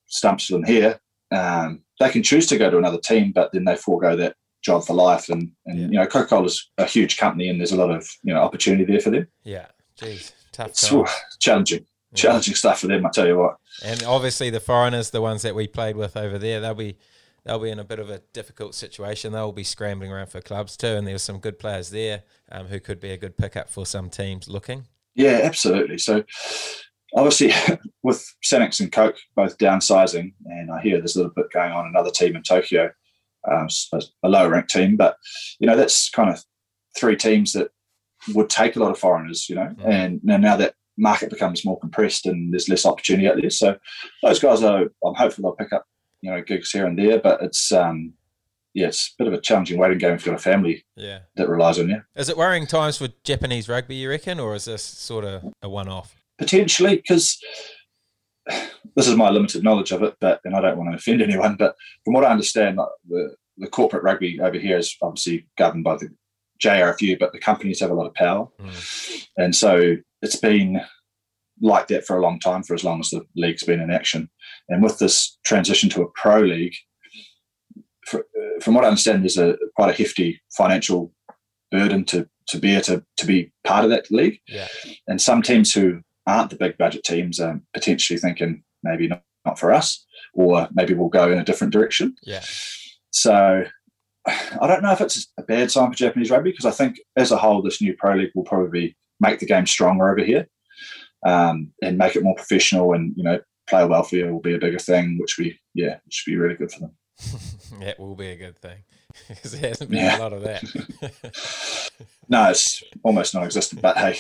stumps 0.08 0.48
for 0.48 0.54
them 0.54 0.64
here, 0.64 1.00
um, 1.32 1.84
they 2.00 2.10
can 2.10 2.24
choose 2.24 2.48
to 2.48 2.58
go 2.58 2.70
to 2.70 2.78
another 2.78 3.00
team, 3.00 3.32
but 3.34 3.52
then 3.52 3.66
they 3.66 3.76
forego 3.76 4.16
that 4.16 4.36
job 4.62 4.84
for 4.86 4.94
life. 4.94 5.30
And, 5.30 5.52
and 5.66 5.80
Yeah. 5.80 5.86
you 5.86 5.92
know, 6.00 6.06
Coca 6.08 6.28
Cola's 6.28 6.70
a 6.78 6.86
huge 6.86 7.18
company, 7.18 7.50
and 7.50 7.60
there's 7.60 7.72
a 7.72 7.78
lot 7.78 7.92
of 7.92 8.08
you 8.24 8.34
know 8.34 8.42
opportunity 8.42 8.86
there 8.86 9.00
for 9.00 9.10
them. 9.12 9.28
yeah. 9.44 9.68
Jeez, 10.00 10.32
tough. 10.54 10.74
Challenging, 11.40 11.80
Yeah. 12.12 12.16
challenging 12.16 12.56
stuff 12.56 12.80
for 12.80 12.88
them. 12.88 13.06
I 13.06 13.10
tell 13.10 13.28
you 13.28 13.38
what. 13.38 13.58
And 13.84 14.02
obviously, 14.04 14.50
the 14.50 14.62
foreigners, 14.62 15.10
the 15.10 15.22
ones 15.22 15.42
that 15.42 15.56
we 15.56 15.68
played 15.68 15.98
with 15.98 16.16
over 16.16 16.38
there, 16.38 16.62
they'll 16.62 16.74
be 16.74 16.98
they'll 17.46 17.60
be 17.60 17.70
in 17.70 17.80
a 17.80 17.84
bit 17.84 18.00
of 18.00 18.10
a 18.10 18.20
difficult 18.34 18.76
situation. 18.76 19.32
They'll 19.34 19.52
be 19.52 19.64
scrambling 19.64 20.12
around 20.12 20.28
for 20.28 20.40
clubs 20.42 20.78
too, 20.78 20.88
and 20.96 21.06
there's 21.08 21.24
some 21.24 21.40
good 21.40 21.60
players 21.60 21.90
there 21.90 22.24
um, 22.52 22.68
who 22.68 22.80
could 22.80 23.00
be 23.00 23.12
a 23.12 23.18
good 23.18 23.38
pickup 23.38 23.70
for 23.70 23.86
some 23.86 24.10
teams 24.10 24.48
looking. 24.48 24.86
Yeah, 25.16 25.40
absolutely. 25.44 25.98
So 25.98 26.24
obviously 27.16 27.52
with 28.04 28.24
Sanix 28.44 28.80
and 28.80 28.92
Coke 28.92 29.18
both 29.36 29.58
downsizing, 29.58 30.34
and 30.46 30.72
I 30.72 30.82
hear 30.82 30.98
there's 31.00 31.16
a 31.16 31.20
little 31.20 31.34
bit 31.36 31.52
going 31.52 31.72
on 31.72 31.88
another 31.88 32.12
team 32.12 32.36
in 32.36 32.44
Tokyo, 32.44 32.92
s- 33.66 33.90
a 34.24 34.30
lower 34.30 34.50
ranked 34.50 34.70
team, 34.70 34.96
but 34.98 35.18
you 35.60 35.68
know 35.68 35.76
that's 35.76 36.10
kind 36.10 36.30
of 36.30 36.44
three 36.98 37.16
teams 37.16 37.54
that 37.54 37.70
would 38.34 38.50
take 38.50 38.76
a 38.76 38.80
lot 38.80 38.92
of 38.92 38.98
foreigners, 39.00 39.48
you 39.50 39.56
know, 39.56 39.74
and 39.86 40.20
now, 40.24 40.38
now 40.38 40.58
that 40.58 40.74
market 40.98 41.30
becomes 41.30 41.64
more 41.64 41.80
compressed 41.80 42.26
and 42.26 42.52
there's 42.54 42.68
less 42.68 42.86
opportunity 42.86 43.30
out 43.30 43.38
there. 43.40 43.50
So 43.50 43.78
those 44.22 44.40
guys 44.40 44.62
are, 44.64 44.88
I'm 45.06 45.16
hopeful 45.16 45.44
they'll 45.44 45.54
pick 45.66 45.72
up, 45.72 45.86
you 46.22 46.30
know, 46.30 46.42
gigs 46.42 46.72
here 46.72 46.86
and 46.86 47.00
there, 47.00 47.20
but 47.20 47.42
it's, 47.42 47.72
um, 47.72 48.12
yeah, 48.74 48.88
it's 48.88 49.08
a 49.18 49.24
bit 49.24 49.28
of 49.32 49.34
a 49.34 49.40
challenging 49.42 49.80
waiting 49.80 49.98
game 50.00 50.14
if 50.16 50.26
you've 50.26 50.34
got 50.34 50.40
a 50.40 50.44
family 50.44 50.84
Yeah. 50.98 51.20
that 51.38 51.48
relies 51.48 51.80
on 51.80 51.88
you. 51.88 52.02
Is 52.18 52.28
it 52.28 52.36
worrying 52.36 52.68
times 52.68 52.98
for 52.98 53.08
Japanese 53.24 53.70
rugby, 53.70 53.96
you 53.96 54.10
reckon, 54.10 54.40
or 54.42 54.54
is 54.56 54.66
this 54.66 54.84
sort 54.84 55.24
of 55.24 55.54
a 55.62 55.70
one 55.70 55.88
off? 55.88 56.16
potentially 56.38 56.98
because 56.98 57.38
this 58.96 59.08
is 59.08 59.16
my 59.16 59.30
limited 59.30 59.64
knowledge 59.64 59.92
of 59.92 60.02
it 60.04 60.16
but 60.20 60.40
and 60.46 60.56
i 60.56 60.62
don't 60.62 60.78
want 60.78 60.90
to 60.90 60.96
offend 60.96 61.22
anyone 61.22 61.56
but 61.56 61.76
from 62.04 62.14
what 62.14 62.24
i 62.26 62.32
understand 62.32 62.78
like, 62.78 62.88
the, 63.10 63.36
the 63.60 63.68
corporate 63.68 64.04
rugby 64.04 64.40
over 64.42 64.58
here 64.58 64.78
is 64.78 64.96
obviously 65.02 65.48
governed 65.58 65.84
by 65.84 65.96
the 65.98 66.10
jrfu 66.64 67.18
but 67.20 67.32
the 67.32 67.40
companies 67.40 67.80
have 67.80 67.92
a 67.92 67.94
lot 67.94 68.08
of 68.08 68.14
power 68.14 68.48
Mm. 68.60 69.28
and 69.38 69.56
so 69.56 69.96
it's 70.22 70.36
been 70.36 70.82
like 71.62 71.88
that 71.88 72.06
for 72.06 72.18
a 72.18 72.22
long 72.22 72.40
time 72.40 72.64
for 72.64 72.74
as 72.74 72.84
long 72.84 73.00
as 73.00 73.10
the 73.10 73.22
league's 73.36 73.64
been 73.64 73.80
in 73.82 73.92
action 73.92 74.30
and 74.70 74.82
with 74.84 75.00
this 75.00 75.38
transition 75.46 75.90
to 75.90 76.02
a 76.02 76.10
pro 76.12 76.40
league 76.42 76.76
for, 78.06 78.20
uh, 78.22 78.60
from 78.62 78.74
what 78.74 78.84
i 78.84 78.88
understand 78.88 79.24
there's 79.24 79.38
a 79.38 79.58
quite 79.76 79.90
a 79.90 79.98
hefty 80.04 80.42
financial 80.58 81.14
burden 81.72 82.04
to 82.06 82.28
to 82.48 82.58
bear 82.60 82.82
to 82.82 83.04
to 83.18 83.26
be 83.26 83.52
part 83.64 83.84
of 83.84 83.90
that 83.92 84.10
league 84.12 84.40
Yeah. 84.48 84.68
and 85.08 85.22
some 85.22 85.42
teams 85.42 85.74
who 85.74 86.02
aren't 86.28 86.50
the 86.50 86.56
big 86.58 86.78
budget 86.78 87.04
teams 87.04 87.40
are 87.40 87.60
potentially 87.74 88.20
thinking 88.20 88.64
maybe 88.84 89.08
not, 89.08 89.24
not 89.46 89.60
for 89.60 89.72
us 89.72 90.06
or 90.34 90.68
maybe 90.74 90.94
we'll 90.94 91.10
go 91.10 91.32
in 91.32 91.38
a 91.40 91.44
different 91.46 91.74
direction 91.74 92.16
Yeah. 92.24 92.44
So 93.12 93.64
i 94.28 94.68
don't 94.68 94.84
know 94.84 94.92
if 94.92 95.02
it's 95.02 95.32
a 95.38 95.44
bad 95.44 95.72
sign 95.72 95.92
for 95.92 95.98
japanese 95.98 96.30
rugby 96.32 96.52
because 96.52 96.66
i 96.66 96.72
think 96.72 97.00
as 97.18 97.32
a 97.32 97.38
whole 97.38 97.62
this 97.62 97.82
new 97.82 97.96
pro 97.98 98.16
league 98.16 98.32
will 98.36 98.44
probably 98.44 98.96
make 99.20 99.40
the 99.40 99.46
game 99.46 99.66
stronger 99.66 100.10
over 100.10 100.24
here 100.24 100.48
um, 101.26 101.72
and 101.82 101.98
make 101.98 102.16
it 102.16 102.24
more 102.24 102.36
professional 102.36 102.94
and 102.94 103.14
you 103.18 103.24
know 103.24 103.40
player 103.68 103.88
welfare 103.88 104.32
will 104.32 104.40
be 104.42 104.54
a 104.56 104.60
bigger 104.60 104.80
thing 104.80 105.18
which 105.20 105.38
we 105.38 105.60
yeah 105.74 105.98
which 106.06 106.24
would 106.26 106.32
be 106.32 106.38
really 106.38 106.56
good 106.56 106.72
for 106.72 106.80
them 106.80 106.92
that 107.82 108.00
will 108.00 108.16
be 108.16 108.28
a 108.30 108.36
good 108.38 108.58
thing 108.58 108.84
because 109.28 109.52
there 109.52 109.70
hasn't 109.70 109.90
been 109.90 110.00
Yeah. 110.00 110.18
a 110.18 110.22
lot 110.22 110.34
of 110.34 110.44
that. 110.44 110.64
no 112.30 112.50
it's 112.50 112.82
almost 113.04 113.34
non-existent 113.34 113.82
but 113.82 113.98
hey 113.98 114.18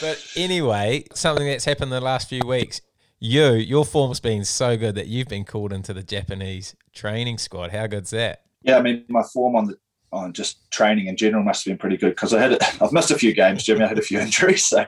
but 0.00 0.26
anyway, 0.36 1.04
something 1.14 1.46
that's 1.46 1.64
happened 1.64 1.84
in 1.84 1.90
the 1.90 2.00
last 2.00 2.28
few 2.28 2.40
weeks. 2.46 2.80
You, 3.24 3.52
your 3.52 3.84
form's 3.84 4.18
been 4.18 4.44
so 4.44 4.76
good 4.76 4.96
that 4.96 5.06
you've 5.06 5.28
been 5.28 5.44
called 5.44 5.72
into 5.72 5.94
the 5.94 6.02
Japanese 6.02 6.74
training 6.92 7.38
squad. 7.38 7.70
How 7.70 7.86
good's 7.86 8.10
that? 8.10 8.42
Yeah, 8.64 8.78
I 8.78 8.82
mean, 8.82 9.04
my 9.08 9.22
form 9.22 9.54
on 9.54 9.66
the 9.66 9.76
on 10.12 10.32
just 10.32 10.68
training 10.72 11.06
in 11.06 11.16
general 11.16 11.44
must 11.44 11.64
have 11.64 11.70
been 11.70 11.78
pretty 11.78 11.96
good 11.96 12.16
because 12.16 12.34
I 12.34 12.40
had 12.40 12.58
I've 12.80 12.90
missed 12.90 13.12
a 13.12 13.16
few 13.16 13.32
games, 13.32 13.62
Jimmy. 13.62 13.84
I 13.84 13.86
had 13.86 13.98
a 14.00 14.02
few 14.02 14.18
injuries, 14.20 14.66
so 14.66 14.86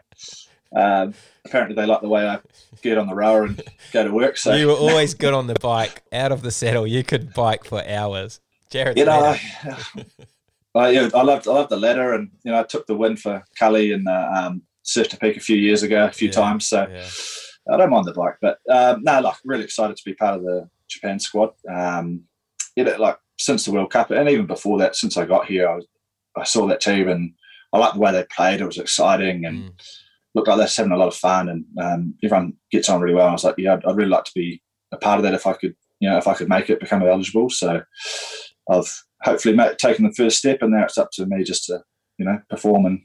um, 0.74 1.14
apparently 1.44 1.76
they 1.76 1.86
like 1.86 2.00
the 2.00 2.08
way 2.08 2.26
I 2.26 2.40
get 2.82 2.98
on 2.98 3.06
the 3.06 3.14
rower 3.14 3.44
and 3.44 3.62
go 3.92 4.02
to 4.02 4.12
work. 4.12 4.36
So 4.36 4.52
you 4.52 4.66
were 4.66 4.72
always 4.72 5.14
good 5.14 5.32
on 5.32 5.46
the 5.46 5.54
bike, 5.54 6.02
out 6.12 6.32
of 6.32 6.42
the 6.42 6.50
saddle. 6.50 6.88
You 6.88 7.04
could 7.04 7.34
bike 7.34 7.64
for 7.64 7.86
hours. 7.86 8.40
Jared, 8.68 8.98
you 8.98 9.04
know, 9.04 9.12
I, 9.12 9.40
I, 10.74 10.90
yeah, 10.90 11.08
I 11.14 11.22
loved 11.22 11.46
I 11.46 11.52
loved 11.52 11.70
the 11.70 11.76
ladder, 11.76 12.14
and 12.14 12.32
you 12.42 12.50
know, 12.50 12.58
I 12.58 12.64
took 12.64 12.88
the 12.88 12.96
win 12.96 13.16
for 13.16 13.44
Cully 13.56 13.92
and 13.92 14.08
uh, 14.08 14.28
um, 14.36 14.62
Surf 14.82 15.08
to 15.10 15.18
Peak 15.18 15.36
a 15.36 15.40
few 15.40 15.56
years 15.56 15.84
ago, 15.84 16.06
a 16.06 16.10
few 16.10 16.30
Yeah, 16.30 16.34
times. 16.34 16.66
So 16.66 16.88
yeah. 16.90 17.08
I 17.70 17.76
don't 17.76 17.90
mind 17.90 18.04
the 18.06 18.12
bike, 18.12 18.36
but 18.40 18.58
um, 18.70 19.02
no, 19.02 19.20
like 19.20 19.36
really 19.44 19.64
excited 19.64 19.96
to 19.96 20.04
be 20.04 20.14
part 20.14 20.36
of 20.36 20.42
the 20.42 20.68
Japan 20.88 21.18
squad. 21.18 21.50
Um, 21.68 22.24
yeah, 22.76 22.84
but, 22.84 23.00
like 23.00 23.18
since 23.38 23.64
the 23.64 23.72
World 23.72 23.90
Cup, 23.90 24.10
and 24.10 24.28
even 24.28 24.46
before 24.46 24.78
that, 24.78 24.96
since 24.96 25.16
I 25.16 25.24
got 25.24 25.46
here, 25.46 25.68
I, 25.68 25.76
was, 25.76 25.86
I 26.36 26.44
saw 26.44 26.66
that 26.66 26.80
team 26.80 27.08
and 27.08 27.32
I 27.72 27.78
liked 27.78 27.94
the 27.94 28.00
way 28.00 28.12
they 28.12 28.24
played. 28.34 28.60
It 28.60 28.66
was 28.66 28.78
exciting 28.78 29.44
and 29.46 29.64
Mm. 29.64 29.72
looked 30.34 30.48
like 30.48 30.58
they're 30.58 30.68
having 30.76 30.92
a 30.92 30.96
lot 30.96 31.08
of 31.08 31.14
fun, 31.14 31.48
and 31.48 31.64
um, 31.80 32.14
everyone 32.22 32.54
gets 32.70 32.88
on 32.88 33.00
really 33.00 33.14
well. 33.14 33.28
I 33.28 33.32
was 33.32 33.44
like, 33.44 33.54
yeah, 33.58 33.74
I'd, 33.74 33.84
I'd 33.84 33.96
really 33.96 34.10
like 34.10 34.24
to 34.24 34.32
be 34.34 34.60
a 34.92 34.96
part 34.96 35.18
of 35.18 35.22
that 35.22 35.34
if 35.34 35.46
I 35.46 35.54
could, 35.54 35.74
you 36.00 36.08
know, 36.10 36.18
if 36.18 36.26
I 36.26 36.34
could 36.34 36.48
make 36.48 36.68
it, 36.70 36.80
become 36.80 37.02
eligible. 37.02 37.50
So 37.50 37.82
I've 38.70 39.02
hopefully 39.22 39.56
taken 39.78 40.04
the 40.04 40.12
first 40.12 40.38
step, 40.38 40.58
and 40.60 40.72
now 40.72 40.84
it's 40.84 40.98
up 40.98 41.10
to 41.12 41.26
me 41.26 41.44
just 41.44 41.64
to, 41.66 41.82
you 42.18 42.24
know, 42.26 42.40
perform 42.50 42.86
and 42.86 43.00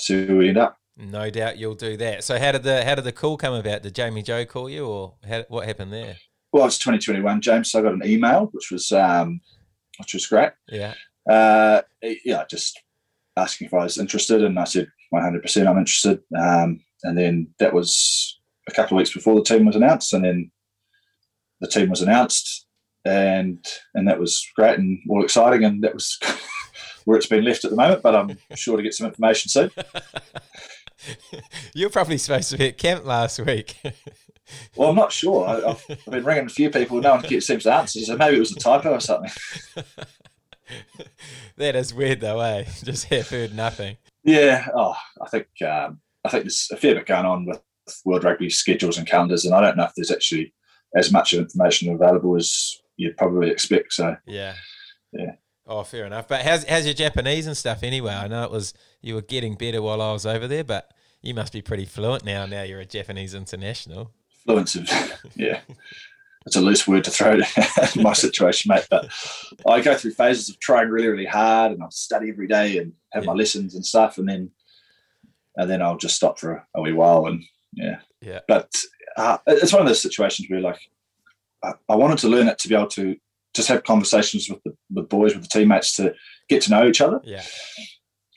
see 0.00 0.26
where 0.26 0.36
we 0.36 0.48
end 0.48 0.58
up. 0.58 0.76
No 1.00 1.30
doubt 1.30 1.56
you'll 1.56 1.74
do 1.74 1.96
that. 1.96 2.24
So 2.24 2.38
how 2.38 2.52
did 2.52 2.62
the 2.62 2.84
how 2.84 2.94
did 2.94 3.04
the 3.04 3.12
call 3.12 3.36
come 3.36 3.54
about? 3.54 3.82
Did 3.82 3.94
Jamie 3.94 4.22
Joe 4.22 4.44
call 4.44 4.68
you, 4.68 4.86
or 4.86 5.14
how, 5.26 5.44
what 5.48 5.66
happened 5.66 5.92
there? 5.92 6.16
Well, 6.52 6.66
it's 6.66 6.78
2021, 6.78 7.40
James. 7.40 7.70
So 7.70 7.78
I 7.78 7.82
got 7.82 7.94
an 7.94 8.02
email, 8.04 8.48
which 8.52 8.70
was 8.70 8.92
um, 8.92 9.40
which 9.98 10.14
was 10.14 10.26
great. 10.26 10.50
Yeah, 10.68 10.94
Uh, 11.28 11.82
yeah, 12.24 12.44
just 12.50 12.80
asking 13.36 13.68
if 13.68 13.74
I 13.74 13.84
was 13.84 13.98
interested, 13.98 14.42
and 14.42 14.58
I 14.58 14.64
said 14.64 14.88
100. 15.10 15.42
percent 15.42 15.68
I'm 15.68 15.78
interested. 15.78 16.20
Um, 16.38 16.80
and 17.02 17.16
then 17.16 17.48
that 17.60 17.72
was 17.72 18.38
a 18.68 18.72
couple 18.72 18.96
of 18.96 18.98
weeks 18.98 19.14
before 19.14 19.34
the 19.36 19.44
team 19.44 19.64
was 19.64 19.76
announced, 19.76 20.12
and 20.12 20.24
then 20.24 20.50
the 21.60 21.68
team 21.68 21.88
was 21.88 22.02
announced, 22.02 22.66
and 23.06 23.64
and 23.94 24.06
that 24.06 24.18
was 24.18 24.46
great 24.54 24.78
and 24.78 24.98
all 25.08 25.24
exciting, 25.24 25.64
and 25.64 25.82
that 25.82 25.94
was 25.94 26.18
where 27.04 27.16
it's 27.16 27.26
been 27.26 27.44
left 27.44 27.64
at 27.64 27.70
the 27.70 27.76
moment. 27.76 28.02
But 28.02 28.16
I'm 28.16 28.36
sure 28.54 28.76
to 28.76 28.82
get 28.82 28.92
some 28.94 29.06
information 29.06 29.48
soon. 29.48 29.70
you're 31.74 31.90
probably 31.90 32.18
supposed 32.18 32.50
to 32.50 32.58
be 32.58 32.68
at 32.68 32.78
camp 32.78 33.04
last 33.04 33.38
week. 33.40 33.76
Well, 34.74 34.90
I'm 34.90 34.96
not 34.96 35.12
sure. 35.12 35.46
I, 35.46 35.70
I've, 35.70 35.84
I've 35.88 36.04
been 36.06 36.24
ringing 36.24 36.46
a 36.46 36.48
few 36.48 36.70
people. 36.70 37.00
No 37.00 37.14
one 37.14 37.40
seems 37.40 37.62
to 37.62 37.72
answer. 37.72 38.00
So 38.00 38.16
maybe 38.16 38.36
it 38.36 38.40
was 38.40 38.50
a 38.50 38.58
typo 38.58 38.94
or 38.94 38.98
something. 38.98 39.30
that 41.56 41.76
is 41.76 41.94
weird 41.94 42.20
though, 42.20 42.40
eh? 42.40 42.64
Just 42.82 43.04
have 43.04 43.28
heard 43.28 43.54
nothing. 43.54 43.96
Yeah. 44.24 44.66
Oh, 44.74 44.96
I 45.22 45.28
think 45.28 45.46
um, 45.64 46.00
I 46.24 46.30
think 46.30 46.44
there's 46.44 46.68
a 46.72 46.76
fair 46.76 46.94
bit 46.94 47.06
going 47.06 47.26
on 47.26 47.46
with 47.46 47.62
World 48.04 48.24
Rugby 48.24 48.50
schedules 48.50 48.98
and 48.98 49.06
calendars, 49.06 49.44
and 49.44 49.54
I 49.54 49.60
don't 49.60 49.76
know 49.76 49.84
if 49.84 49.94
there's 49.94 50.10
actually 50.10 50.52
as 50.96 51.12
much 51.12 51.32
information 51.32 51.94
available 51.94 52.36
as 52.36 52.76
you'd 52.96 53.16
probably 53.16 53.50
expect. 53.50 53.92
So 53.92 54.16
Yeah. 54.26 54.54
Yeah. 55.12 55.32
Oh, 55.66 55.84
fair 55.84 56.06
enough. 56.06 56.26
But 56.26 56.42
how's 56.42 56.64
how's 56.64 56.84
your 56.84 56.94
Japanese 56.94 57.46
and 57.46 57.56
stuff 57.56 57.82
anyway? 57.82 58.14
I 58.14 58.26
know 58.26 58.42
it 58.42 58.50
was 58.50 58.74
you 59.00 59.14
were 59.14 59.22
getting 59.22 59.54
better 59.54 59.82
while 59.82 60.02
I 60.02 60.12
was 60.12 60.26
over 60.26 60.46
there, 60.46 60.64
but 60.64 60.92
you 61.22 61.34
must 61.34 61.52
be 61.52 61.62
pretty 61.62 61.84
fluent 61.84 62.24
now. 62.24 62.46
Now 62.46 62.62
you're 62.62 62.80
a 62.80 62.86
Japanese 62.86 63.34
international. 63.34 64.12
fluence 64.46 64.76
of 64.76 65.32
yeah. 65.36 65.60
It's 66.46 66.56
a 66.56 66.60
loose 66.60 66.88
word 66.88 67.04
to 67.04 67.10
throw 67.10 67.38
at 67.56 67.96
my 67.96 68.14
situation, 68.14 68.70
mate. 68.70 68.86
But 68.90 69.10
I 69.66 69.80
go 69.82 69.94
through 69.94 70.12
phases 70.12 70.48
of 70.48 70.58
trying 70.58 70.88
really, 70.88 71.08
really 71.08 71.26
hard, 71.26 71.72
and 71.72 71.82
I'll 71.82 71.90
study 71.90 72.30
every 72.30 72.46
day 72.46 72.78
and 72.78 72.94
have 73.12 73.26
my 73.26 73.34
lessons 73.34 73.74
and 73.74 73.84
stuff, 73.84 74.16
and 74.16 74.28
then 74.28 74.50
and 75.56 75.68
then 75.68 75.82
I'll 75.82 75.98
just 75.98 76.16
stop 76.16 76.38
for 76.38 76.52
a, 76.52 76.66
a 76.76 76.80
wee 76.80 76.92
while, 76.92 77.26
and 77.26 77.44
yeah, 77.74 78.00
Yeah. 78.22 78.40
But 78.48 78.70
uh, 79.16 79.38
it's 79.46 79.72
one 79.72 79.82
of 79.82 79.88
those 79.88 80.00
situations 80.00 80.48
where, 80.48 80.60
like, 80.60 80.80
I, 81.62 81.74
I 81.88 81.96
wanted 81.96 82.18
to 82.18 82.28
learn 82.28 82.48
it 82.48 82.58
to 82.60 82.68
be 82.68 82.74
able 82.74 82.88
to 82.88 83.16
just 83.54 83.68
have 83.68 83.84
conversations 83.84 84.48
with 84.48 84.62
the 84.64 84.74
with 84.92 85.08
boys, 85.08 85.34
with 85.34 85.42
the 85.42 85.58
teammates, 85.58 85.94
to 85.96 86.14
get 86.48 86.62
to 86.62 86.70
know 86.70 86.86
each 86.86 87.00
other 87.00 87.20
Yeah. 87.24 87.42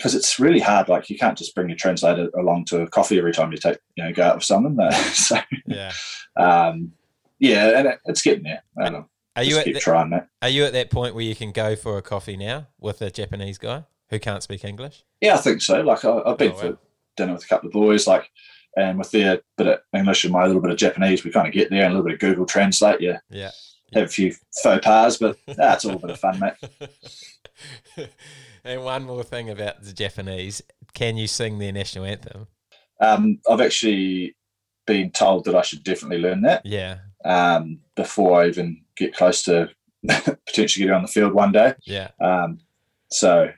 Because 0.03 0.15
it's 0.15 0.37
really 0.37 0.59
hard. 0.59 0.89
Like, 0.89 1.09
you 1.09 1.17
can't 1.17 1.37
just 1.37 1.55
bring 1.55 1.69
your 1.69 1.77
translator 1.77 2.29
along 2.37 2.65
to 2.65 2.81
a 2.81 2.87
coffee 2.89 3.17
every 3.17 3.31
time 3.31 3.51
you 3.53 3.57
take 3.57 3.77
you 3.95 4.03
know 4.03 4.11
go 4.11 4.23
out 4.23 4.35
with 4.35 4.43
someone. 4.43 4.77
so 5.13 5.37
Yeah. 5.65 5.93
um, 6.35 6.91
yeah, 7.39 7.79
and 7.79 7.87
it, 7.87 7.99
it's 8.03 8.21
getting 8.21 8.43
there. 8.43 8.63
I 8.77 8.83
don't 8.83 8.93
know. 8.93 9.09
Are 9.37 9.43
you 9.43 9.51
Just 9.51 9.59
at 9.61 9.65
keep 9.65 9.73
the, 9.75 9.79
trying, 9.79 10.09
mate. 10.09 10.23
are 10.41 10.49
you 10.49 10.65
at 10.65 10.73
that 10.73 10.91
point 10.91 11.15
where 11.15 11.23
you 11.23 11.35
can 11.35 11.51
go 11.53 11.75
for 11.77 11.97
a 11.97 12.01
coffee 12.01 12.35
now 12.35 12.67
with 12.79 13.01
a 13.01 13.09
Japanese 13.09 13.57
guy 13.57 13.85
who 14.09 14.19
can't 14.19 14.43
speak 14.43 14.63
English? 14.65 15.03
Yeah, 15.21 15.35
I 15.35 15.37
think 15.37 15.61
so. 15.61 15.81
Like 15.81 16.03
I, 16.05 16.19
I've 16.25 16.37
been 16.37 16.51
Oh, 16.51 16.55
for 16.55 16.69
wow. 16.71 16.77
dinner 17.15 17.33
with 17.33 17.45
a 17.45 17.47
couple 17.47 17.67
of 17.67 17.73
boys, 17.73 18.05
like, 18.07 18.29
and 18.75 18.97
with 18.99 19.09
their 19.11 19.39
bit 19.57 19.67
of 19.67 19.79
English 19.95 20.25
and 20.25 20.33
my 20.33 20.45
little 20.45 20.61
bit 20.61 20.71
of 20.71 20.77
Japanese, 20.77 21.23
we 21.23 21.31
kind 21.31 21.47
of 21.47 21.53
get 21.53 21.69
there 21.69 21.83
and 21.85 21.93
a 21.93 21.95
little 21.95 22.03
bit 22.05 22.13
of 22.15 22.19
Google 22.19 22.45
Translate. 22.45 22.99
Yeah, 23.01 23.19
Yeah. 23.29 23.51
have 23.93 24.03
a 24.03 24.07
few 24.07 24.33
faux 24.61 24.85
pas, 24.85 25.17
but 25.17 25.37
that's 25.47 25.85
all 25.85 25.93
a 25.95 25.99
bit 25.99 26.09
of 26.11 26.19
fun, 26.19 26.39
mate. 26.39 26.53
and 28.63 28.83
one 28.83 29.03
more 29.03 29.23
thing 29.23 29.49
about 29.49 29.83
the 29.83 29.93
Japanese: 29.93 30.61
can 30.93 31.17
you 31.17 31.27
sing 31.27 31.59
their 31.59 31.71
national 31.71 32.05
anthem? 32.05 32.47
Um, 32.99 33.39
I've 33.49 33.61
actually 33.61 34.35
been 34.85 35.11
told 35.11 35.45
that 35.45 35.55
I 35.55 35.61
should 35.61 35.83
definitely 35.83 36.19
learn 36.19 36.41
that 36.41 36.65
Yeah. 36.65 36.97
um, 37.25 37.79
before 37.95 38.41
I 38.41 38.47
even 38.47 38.83
get 38.95 39.15
close 39.15 39.43
to 39.43 39.69
potentially 40.07 40.83
getting 40.85 40.95
on 40.95 41.01
the 41.01 41.07
field 41.07 41.33
one 41.33 41.51
day. 41.51 41.73
Yeah. 41.85 42.09
Um, 42.21 42.59
so 43.09 43.49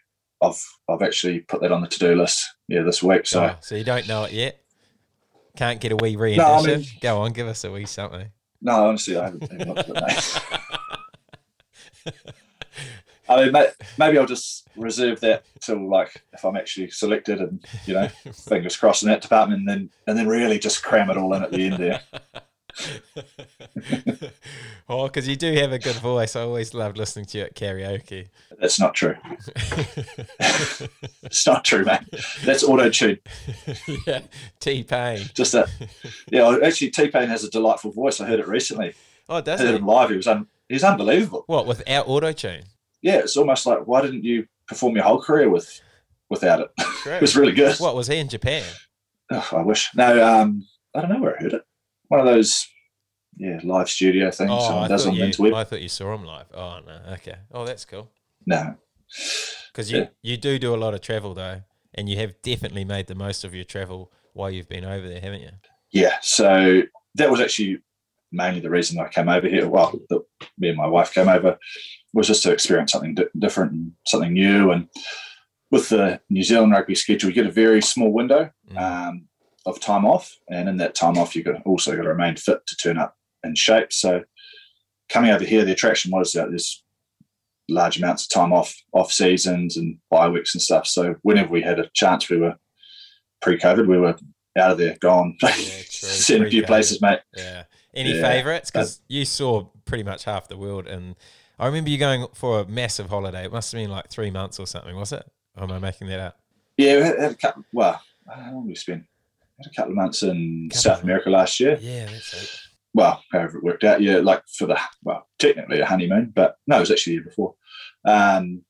I've 0.41 0.63
I've 0.89 1.01
actually 1.01 1.39
put 1.41 1.62
that 1.62 1.71
on 1.71 1.81
the 1.81 1.88
to 1.88 2.00
do 2.00 2.15
list. 2.15 2.45
Yeah, 2.67 2.81
this 2.81 3.01
week. 3.03 3.25
So. 3.27 3.43
Oh, 3.43 3.55
so 3.62 3.75
you 3.75 3.83
don't 3.83 4.07
know 4.07 4.24
it 4.24 4.31
yet? 4.33 4.59
Can't 5.55 5.79
get 5.79 5.91
a 5.91 5.95
wee 5.95 6.15
No, 6.15 6.55
I 6.55 6.63
mean- 6.63 6.85
Go 7.01 7.21
on, 7.21 7.31
give 7.31 7.47
us 7.47 7.63
a 7.63 7.71
wee 7.71 7.85
something. 7.85 8.29
No, 8.62 8.88
honestly, 8.88 9.17
I 9.17 9.25
haven't 9.25 9.67
looked 9.67 9.89
at 9.89 10.43
it. 12.05 12.13
I 13.27 13.46
mean, 13.46 13.65
maybe 13.98 14.17
I'll 14.17 14.25
just 14.25 14.67
reserve 14.75 15.20
that 15.22 15.44
till 15.62 15.89
like 15.89 16.24
if 16.34 16.44
I'm 16.46 16.55
actually 16.55 16.89
selected, 16.91 17.39
and 17.39 17.65
you 17.86 17.94
know, 17.94 18.08
fingers 18.34 18.77
crossed 18.77 19.03
in 19.03 19.10
that 19.10 19.22
department, 19.22 19.60
and 19.62 19.70
then 19.70 19.89
and 20.08 20.17
then 20.17 20.27
really 20.27 20.60
just 20.60 20.84
cram 20.84 21.10
it 21.10 21.17
all 21.17 21.34
in 21.34 21.44
at 21.44 21.51
the 21.51 21.65
end 21.65 21.77
there. 21.77 22.01
oh, 24.89 25.05
because 25.08 25.27
you 25.27 25.36
do 25.36 25.53
have 25.53 25.72
a 25.72 25.79
good 25.79 25.96
voice. 25.96 26.36
I 26.36 26.41
always 26.41 26.74
loved 26.74 26.98
listening 26.98 27.25
to 27.27 27.38
you 27.38 27.44
at 27.46 27.55
karaoke. 27.55 28.27
That's 28.60 28.79
not 28.79 28.94
true. 28.96 29.15
It's 31.24 31.48
not 31.48 31.65
true, 31.65 31.84
man. 31.84 32.05
That's 32.44 32.63
auto 32.63 32.89
tune. 32.89 33.20
yeah, 34.08 34.22
T 34.60 34.84
Pain. 34.84 35.20
Just 35.34 35.51
that. 35.53 35.70
Yeah, 36.32 36.58
actually, 36.63 36.91
T 36.91 37.08
Pain 37.08 37.27
has 37.27 37.44
a 37.44 37.50
delightful 37.50 37.91
voice. 37.91 38.22
I 38.22 38.27
heard 38.27 38.39
it 38.39 38.48
recently. 38.48 38.94
Oh, 39.27 39.41
does 39.41 39.60
I 39.60 39.65
heard 39.65 39.72
he? 39.72 39.77
him 39.79 39.88
live. 39.88 40.12
He 40.12 40.15
was 40.15 40.27
un- 40.27 40.48
he's 40.70 40.84
unbelievable. 40.84 41.44
What 41.48 41.65
without 41.65 42.08
auto 42.08 42.32
tune? 42.32 42.63
Yeah, 43.05 43.17
it's 43.19 43.38
almost 43.38 43.67
like 43.67 43.85
why 43.85 44.01
didn't 44.01 44.24
you 44.24 44.47
perform 44.67 44.95
your 44.95 45.03
whole 45.05 45.21
career 45.21 45.47
with 45.47 45.79
without 46.27 46.59
it? 46.59 46.71
it 47.05 47.21
was 47.21 47.35
really 47.35 47.51
good. 47.51 47.77
What 47.77 47.95
was 47.95 48.07
he 48.07 48.17
in 48.17 48.27
Japan? 48.29 48.63
Oh, 49.31 49.47
I 49.51 49.62
wish. 49.62 49.91
No, 49.95 50.27
um, 50.27 50.65
I 50.95 51.01
don't 51.01 51.12
know 51.12 51.19
where 51.21 51.38
I 51.38 51.43
heard 51.43 51.53
it. 51.53 51.62
One 52.07 52.19
of 52.19 52.25
those, 52.25 52.67
yeah, 53.38 53.59
live 53.63 53.91
studio 53.91 54.31
things 54.31 54.50
Oh, 54.51 54.79
I 54.79 54.88
does 54.88 55.03
thought, 55.03 55.09
on 55.12 55.15
you. 55.15 55.55
I 55.55 55.63
thought 55.63 55.81
you 55.81 55.89
saw 55.89 56.15
him 56.15 56.25
live. 56.25 56.47
Oh 56.51 56.79
no, 56.83 57.00
okay. 57.13 57.35
Oh, 57.51 57.63
that's 57.63 57.85
cool. 57.85 58.09
No, 58.47 58.75
Because 59.71 59.91
you 59.91 60.00
Yeah. 60.00 60.07
you 60.24 60.38
do 60.38 60.57
do 60.57 60.74
a 60.74 60.77
lot 60.77 60.95
of 60.95 61.01
travel 61.01 61.35
though, 61.35 61.62
and 61.93 62.09
you 62.09 62.17
have 62.17 62.41
definitely 62.41 62.85
made 62.85 63.05
the 63.05 63.13
most 63.15 63.43
of 63.43 63.53
your 63.53 63.65
travel 63.65 64.12
while 64.33 64.50
you've 64.50 64.67
been 64.69 64.83
over 64.83 65.07
there, 65.07 65.21
haven't 65.21 65.41
you? 65.41 65.51
yeah. 65.91 66.15
So 66.24 66.81
that 67.13 67.29
was 67.29 67.39
actually 67.39 67.77
mainly 68.31 68.62
the 68.62 68.69
reason 68.71 69.00
I 69.00 69.07
came 69.09 69.29
over 69.29 69.47
here. 69.47 69.69
Well, 69.69 69.93
the, 70.09 70.21
me 70.57 70.69
and 70.69 70.77
my 70.77 70.88
wife 70.88 71.13
came 71.13 71.29
over 71.29 71.57
was 72.15 72.25
just 72.27 72.41
to 72.43 72.51
experience 72.51 72.91
something 72.93 73.13
di- 73.13 73.25
different 73.38 73.72
and 73.74 73.91
something 74.07 74.34
new. 74.34 74.72
And 74.72 74.88
with 75.69 75.89
the 75.89 76.19
New 76.29 76.43
Zealand 76.43 76.72
rugby 76.72 76.95
schedule, 76.95 77.29
you 77.29 77.36
get 77.36 77.45
a 77.45 77.51
very 77.51 77.81
small 77.81 78.12
window 78.12 78.50
Mm. 78.72 78.81
um, 78.81 79.27
of 79.67 79.79
time 79.79 80.05
off, 80.05 80.31
and 80.50 80.67
in 80.69 80.77
that 80.77 80.95
time 80.95 81.17
off, 81.17 81.36
you 81.36 81.43
got 81.43 81.62
also 81.65 81.95
got 81.95 82.03
to 82.03 82.10
remain 82.10 82.36
fit 82.36 82.65
to 82.67 82.75
turn 82.77 82.98
up 82.98 83.15
in 83.43 83.53
shape. 83.55 83.91
So 83.91 84.24
coming 85.10 85.31
over 85.31 85.43
here, 85.43 85.65
the 85.65 85.72
attraction 85.74 86.12
was 86.12 86.31
that 86.34 86.50
there's 86.50 86.84
large 87.67 87.98
amounts 87.98 88.24
of 88.25 88.29
time 88.29 88.53
off, 88.53 88.75
off 88.93 89.12
seasons 89.12 89.75
and 89.77 89.98
bye 90.12 90.29
weeks 90.29 90.53
and 90.55 90.62
stuff. 90.62 90.86
So 90.88 91.15
whenever 91.24 91.50
we 91.50 91.62
had 91.63 91.79
a 91.79 91.89
chance, 91.95 92.29
we 92.29 92.38
were 92.38 92.55
pre-COVID, 93.41 93.88
we 93.88 93.98
were 93.98 94.15
out 94.57 94.72
of 94.72 94.77
there, 94.77 94.98
gone, 95.01 95.36
seen 95.89 96.43
a 96.45 96.50
few 96.50 96.63
places, 96.63 97.01
mate. 97.01 97.19
Yeah. 97.36 97.63
Any 97.93 98.13
Yeah. 98.13 98.22
favourites? 98.22 98.69
Because 98.72 99.01
you 99.07 99.25
saw 99.25 99.67
pretty 99.86 100.03
much 100.03 100.24
half 100.25 100.48
the 100.48 100.57
world, 100.57 100.86
and 100.88 101.15
I 101.59 101.67
remember 101.67 101.89
you 101.89 101.97
going 101.97 102.27
for 102.33 102.62
a 102.62 102.65
massive 102.67 103.09
holiday. 103.09 103.45
It 103.45 103.51
must 103.51 103.71
have 103.71 103.79
been 103.79 103.89
like 103.89 104.09
three 104.09 104.29
months 104.31 104.59
or 104.59 104.67
something, 104.67 104.95
was 104.95 105.12
it? 105.13 105.24
Or 105.57 105.63
am 105.63 105.71
I 105.71 105.79
making 105.79 106.07
that 106.07 106.19
up? 106.19 106.39
Yeah, 106.77 106.97
we 106.97 107.03
had, 107.03 107.19
had 107.19 107.31
a 107.31 107.35
couple. 107.35 107.63
Well, 107.71 108.01
how 108.27 108.51
long 108.53 108.67
we 108.67 108.75
spent? 108.75 109.03
Had 109.57 109.71
a 109.71 109.75
couple 109.75 109.91
of 109.91 109.95
months 109.95 110.21
in 110.24 110.67
Couple 110.69 110.81
South 110.81 111.03
America 111.03 111.29
last 111.29 111.59
year. 111.62 111.77
Yeah, 111.81 112.05
that's 112.07 112.33
it. 112.33 112.59
Well, 112.93 113.24
however 113.31 113.57
it 113.57 113.63
worked 113.63 113.83
out. 113.85 114.01
Yeah, 114.01 114.17
like 114.17 114.43
for 114.47 114.65
the 114.67 114.77
well, 115.03 115.27
technically 115.39 115.79
a 115.79 115.85
honeymoon, 115.85 116.33
but 116.35 116.57
no, 116.67 116.77
it 116.77 116.81
was 116.81 116.91
actually 116.91 117.13
the 117.13 117.21
year 117.21 117.29
before. 117.29 117.55
Um, 118.05 118.63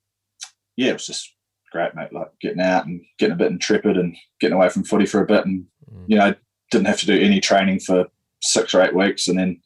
yeah, 0.76 0.90
it 0.90 0.94
was 0.94 1.08
just 1.08 1.34
great, 1.72 1.96
mate. 1.96 2.14
Like 2.14 2.30
getting 2.40 2.62
out 2.62 2.86
and 2.86 3.02
getting 3.18 3.34
a 3.34 3.38
bit 3.38 3.52
intrepid 3.52 3.98
and 3.98 4.16
getting 4.40 4.56
away 4.56 4.70
from 4.70 4.84
footy 4.84 5.06
for 5.08 5.22
a 5.22 5.26
bit, 5.26 5.46
and 5.46 5.66
Mm. 5.92 6.06
you 6.08 6.18
know, 6.18 6.34
didn't 6.72 6.88
have 6.88 7.00
to 7.00 7.06
do 7.06 7.20
any 7.20 7.40
training 7.40 7.80
for 7.80 8.08
six 8.42 8.74
or 8.74 8.82
eight 8.82 8.96
weeks, 8.96 9.28
and 9.28 9.38
then 9.38 9.62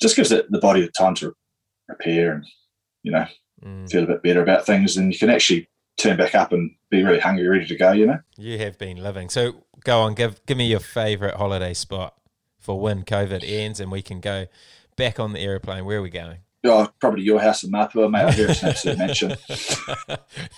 just 0.00 0.14
gives 0.16 0.30
it 0.32 0.50
the 0.50 0.58
body 0.58 0.82
the 0.82 0.88
time 0.88 1.14
to 1.14 1.34
repair 1.88 2.32
and 2.32 2.46
you 3.02 3.12
know 3.12 3.26
Mm. 3.64 3.90
feel 3.90 4.04
a 4.04 4.06
bit 4.06 4.22
better 4.22 4.42
about 4.42 4.66
things, 4.66 4.98
and 4.98 5.10
you 5.10 5.18
can 5.18 5.30
actually 5.30 5.66
turn 5.96 6.18
back 6.18 6.34
up 6.34 6.52
and 6.52 6.72
be 6.90 7.02
really 7.02 7.20
hungry, 7.20 7.48
ready 7.48 7.64
to 7.66 7.74
go. 7.74 7.92
You 7.92 8.04
know. 8.06 8.18
You 8.36 8.58
have 8.58 8.76
been 8.76 8.98
living. 9.02 9.30
So 9.30 9.64
go 9.82 10.00
on, 10.02 10.14
give 10.14 10.44
give 10.44 10.58
me 10.58 10.66
your 10.66 10.78
favourite 10.80 11.36
holiday 11.36 11.72
spot 11.72 12.14
for 12.58 12.78
when 12.78 13.02
COVID 13.02 13.42
ends 13.42 13.80
and 13.80 13.90
we 13.90 14.02
can 14.02 14.20
go 14.20 14.44
back 14.96 15.18
on 15.18 15.32
the 15.32 15.40
aeroplane. 15.40 15.86
Where 15.86 16.00
are 16.00 16.02
we 16.02 16.10
going? 16.10 16.40
Oh, 16.66 16.90
probably 17.00 17.22
your 17.22 17.40
house 17.40 17.62
in 17.62 17.70
Mapua, 17.70 18.10
mate. 18.10 18.24
I 18.24 18.32
hear 18.32 18.50
it's 18.50 18.62
an 18.62 18.68
absolute 18.68 18.98
mansion. 18.98 19.36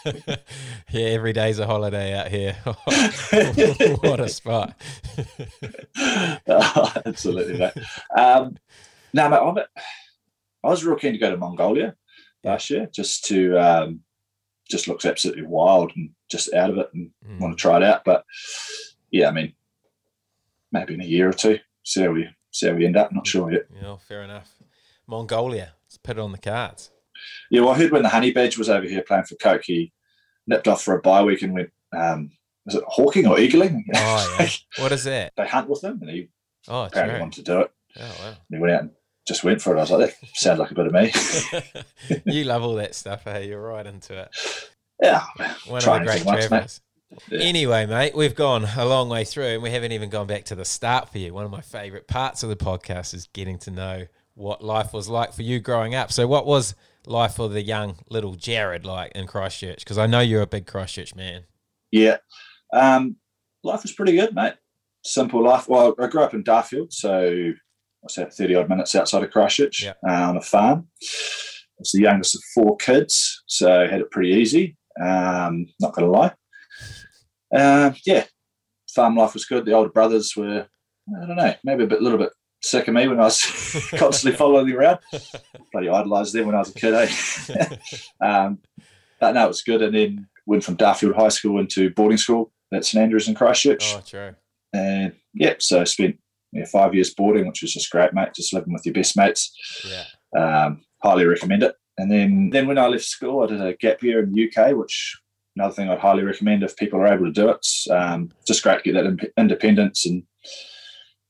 yeah, 0.90 1.06
every 1.06 1.32
day's 1.32 1.58
a 1.58 1.66
holiday 1.66 2.14
out 2.18 2.28
here. 2.28 2.54
what 4.00 4.18
a 4.20 4.28
spot. 4.28 4.74
Oh, 6.50 6.92
absolutely, 7.04 7.58
mate. 7.58 7.72
Um, 8.16 8.56
no, 9.12 9.28
mate, 9.28 9.36
I'm, 9.38 9.58
I 10.64 10.68
was 10.68 10.84
real 10.84 10.96
keen 10.96 11.12
to 11.12 11.18
go 11.18 11.30
to 11.30 11.36
Mongolia 11.36 11.94
last 12.44 12.70
year, 12.70 12.88
just 12.92 13.24
to 13.26 13.56
um, 13.58 14.00
just 14.70 14.88
looks 14.88 15.04
absolutely 15.06 15.44
wild 15.44 15.92
and 15.96 16.10
just 16.30 16.52
out 16.54 16.70
of 16.70 16.78
it, 16.78 16.88
and 16.94 17.10
Mm. 17.26 17.40
want 17.40 17.56
to 17.56 17.60
try 17.60 17.76
it 17.76 17.82
out. 17.82 18.04
But 18.04 18.24
yeah, 19.10 19.28
I 19.28 19.30
mean, 19.32 19.54
maybe 20.72 20.94
in 20.94 21.00
a 21.00 21.04
year 21.04 21.28
or 21.28 21.32
two, 21.32 21.58
see 21.84 22.02
how 22.02 22.10
we 22.10 22.28
see 22.50 22.68
how 22.68 22.74
we 22.74 22.86
end 22.86 22.96
up. 22.96 23.12
Not 23.12 23.26
sure 23.26 23.52
yet. 23.52 23.66
Yeah, 23.74 23.96
fair 23.96 24.22
enough. 24.22 24.52
Mongolia. 25.06 25.74
Let's 25.86 25.96
put 25.98 26.16
it 26.18 26.20
on 26.20 26.32
the 26.32 26.38
cards. 26.38 26.90
Yeah, 27.50 27.62
well, 27.62 27.70
I 27.70 27.78
heard 27.78 27.90
when 27.92 28.02
the 28.02 28.08
Honey 28.10 28.30
Badger 28.32 28.58
was 28.58 28.68
over 28.68 28.86
here 28.86 29.02
playing 29.02 29.24
for 29.24 29.34
Coke, 29.36 29.62
he 29.64 29.92
nipped 30.46 30.68
off 30.68 30.82
for 30.82 30.96
a 30.96 31.02
bye 31.02 31.22
week 31.22 31.42
and 31.42 31.54
went. 31.54 31.70
Um, 31.96 32.30
was 32.66 32.74
it 32.74 32.84
hawking 32.86 33.26
or 33.26 33.36
eagling? 33.36 33.82
Oh, 33.94 34.36
yeah. 34.38 34.48
what 34.82 34.92
is 34.92 35.04
that? 35.04 35.32
they 35.36 35.46
hunt 35.46 35.68
with 35.70 35.82
him, 35.82 35.98
and 36.02 36.10
he 36.10 36.28
Oh, 36.68 36.84
apparently 36.84 37.14
true. 37.14 37.20
wanted 37.20 37.44
to 37.46 37.52
do 37.52 37.60
it. 37.62 37.70
Oh, 37.98 38.16
wow. 38.20 38.28
And 38.28 38.36
he 38.50 38.58
went 38.58 38.74
out 38.74 38.80
and 38.82 38.90
just 39.28 39.44
went 39.44 39.60
for 39.60 39.76
it. 39.76 39.78
I 39.78 39.82
was 39.82 39.90
like, 39.90 40.18
that 40.20 40.28
sounds 40.34 40.58
like 40.58 40.70
a 40.70 40.74
bit 40.74 40.86
of 40.86 40.92
me. 40.92 41.12
you 42.24 42.44
love 42.44 42.62
all 42.62 42.74
that 42.76 42.94
stuff, 42.94 43.24
hey? 43.24 43.46
You're 43.46 43.62
right 43.62 43.86
into 43.86 44.18
it. 44.18 44.30
yeah, 45.02 45.22
One 45.66 45.78
of 45.78 45.84
the 45.84 46.00
great 46.02 46.26
anything 46.26 46.26
once, 46.26 46.50
mate. 46.50 46.80
Yeah. 47.30 47.40
Anyway, 47.40 47.86
mate, 47.86 48.14
we've 48.14 48.34
gone 48.34 48.66
a 48.76 48.84
long 48.84 49.08
way 49.08 49.24
through 49.24 49.44
and 49.44 49.62
we 49.62 49.70
haven't 49.70 49.92
even 49.92 50.10
gone 50.10 50.26
back 50.26 50.44
to 50.46 50.54
the 50.54 50.64
start 50.64 51.10
for 51.10 51.18
you. 51.18 51.32
One 51.32 51.44
of 51.44 51.50
my 51.50 51.60
favourite 51.60 52.06
parts 52.06 52.42
of 52.42 52.48
the 52.48 52.56
podcast 52.56 53.14
is 53.14 53.28
getting 53.32 53.58
to 53.60 53.70
know 53.70 54.06
what 54.34 54.62
life 54.62 54.92
was 54.92 55.08
like 55.08 55.32
for 55.32 55.42
you 55.42 55.60
growing 55.60 55.94
up. 55.94 56.12
So, 56.12 56.26
what 56.26 56.46
was 56.46 56.74
life 57.06 57.34
for 57.34 57.48
the 57.48 57.62
young 57.62 57.96
little 58.10 58.34
Jared 58.34 58.84
like 58.84 59.12
in 59.12 59.26
Christchurch? 59.26 59.78
Because 59.78 59.98
I 59.98 60.06
know 60.06 60.20
you're 60.20 60.42
a 60.42 60.46
big 60.46 60.66
Christchurch 60.66 61.14
man. 61.14 61.44
Yeah. 61.90 62.18
Um, 62.72 63.16
life 63.64 63.82
was 63.82 63.92
pretty 63.92 64.12
good, 64.12 64.34
mate. 64.34 64.54
Simple 65.02 65.42
life. 65.42 65.68
Well, 65.68 65.94
I 65.98 66.06
grew 66.08 66.22
up 66.22 66.34
in 66.34 66.44
Darfield, 66.44 66.92
so 66.92 67.52
what's 68.00 68.14
that, 68.16 68.34
30 68.34 68.54
odd 68.54 68.68
minutes 68.68 68.94
outside 68.94 69.22
of 69.22 69.30
Christchurch 69.30 69.84
Yeah. 69.84 69.94
uh, 70.08 70.28
on 70.30 70.36
a 70.36 70.42
farm. 70.42 70.88
I 71.02 71.80
was 71.80 71.92
the 71.92 72.02
youngest 72.02 72.34
of 72.34 72.42
four 72.54 72.76
kids, 72.76 73.42
so 73.46 73.82
I 73.82 73.86
had 73.88 74.00
it 74.00 74.10
pretty 74.10 74.30
easy. 74.30 74.76
Um, 75.00 75.66
not 75.80 75.94
going 75.94 76.10
to 76.10 76.18
lie. 76.18 76.32
Uh, 77.54 77.92
yeah, 78.04 78.24
farm 78.94 79.16
life 79.16 79.34
was 79.34 79.44
good. 79.44 79.64
The 79.64 79.72
older 79.72 79.90
brothers 79.90 80.34
were, 80.36 80.66
I 81.22 81.26
don't 81.26 81.36
know, 81.36 81.54
maybe 81.64 81.84
a 81.84 81.86
bit, 81.86 82.02
little 82.02 82.18
bit 82.18 82.30
sick 82.62 82.88
of 82.88 82.94
me 82.94 83.06
when 83.06 83.20
I 83.20 83.24
was 83.24 83.40
constantly 83.96 84.36
following 84.36 84.66
them 84.66 84.76
around. 84.76 84.98
Bloody 85.72 85.88
idolised 85.88 86.34
them 86.34 86.46
when 86.46 86.56
I 86.56 86.60
was 86.60 86.70
a 86.70 86.74
kid, 86.74 86.94
eh? 86.94 87.76
um, 88.20 88.58
but 89.20 89.32
no, 89.34 89.44
it 89.44 89.48
was 89.48 89.62
good. 89.62 89.82
And 89.82 89.94
then 89.94 90.26
went 90.46 90.64
from 90.64 90.76
Darfield 90.76 91.14
High 91.16 91.28
School 91.28 91.60
into 91.60 91.90
boarding 91.90 92.18
school 92.18 92.52
at 92.72 92.84
St 92.84 93.02
Andrews 93.02 93.28
in 93.28 93.34
Christchurch. 93.34 93.94
Oh, 93.94 94.02
true. 94.06 94.34
And 94.72 95.12
yep, 95.34 95.62
so 95.62 95.80
I 95.80 95.84
spent 95.84 96.18
yeah, 96.52 96.64
five 96.64 96.94
years 96.94 97.14
boarding, 97.14 97.46
which 97.46 97.62
was 97.62 97.72
just 97.72 97.90
great, 97.90 98.14
mate. 98.14 98.34
Just 98.34 98.52
living 98.52 98.72
with 98.72 98.86
your 98.86 98.94
best 98.94 99.16
mates. 99.16 99.52
Yeah. 99.84 100.04
Um, 100.38 100.82
highly 101.02 101.26
recommend 101.26 101.62
it. 101.62 101.74
And 101.98 102.10
then, 102.10 102.50
then 102.50 102.66
when 102.66 102.78
I 102.78 102.86
left 102.86 103.04
school, 103.04 103.42
I 103.42 103.46
did 103.46 103.60
a 103.60 103.74
gap 103.74 104.02
year 104.02 104.22
in 104.22 104.32
the 104.32 104.48
UK, 104.48 104.76
which 104.76 105.18
another 105.56 105.74
thing 105.74 105.90
I'd 105.90 105.98
highly 105.98 106.22
recommend 106.22 106.62
if 106.62 106.76
people 106.76 107.00
are 107.00 107.12
able 107.12 107.26
to 107.26 107.32
do 107.32 107.48
it. 107.48 107.56
It's 107.56 107.88
um, 107.90 108.30
just 108.46 108.62
great 108.62 108.84
to 108.84 108.92
get 108.92 108.94
that 108.94 109.06
in- 109.06 109.32
independence 109.36 110.06
and 110.06 110.22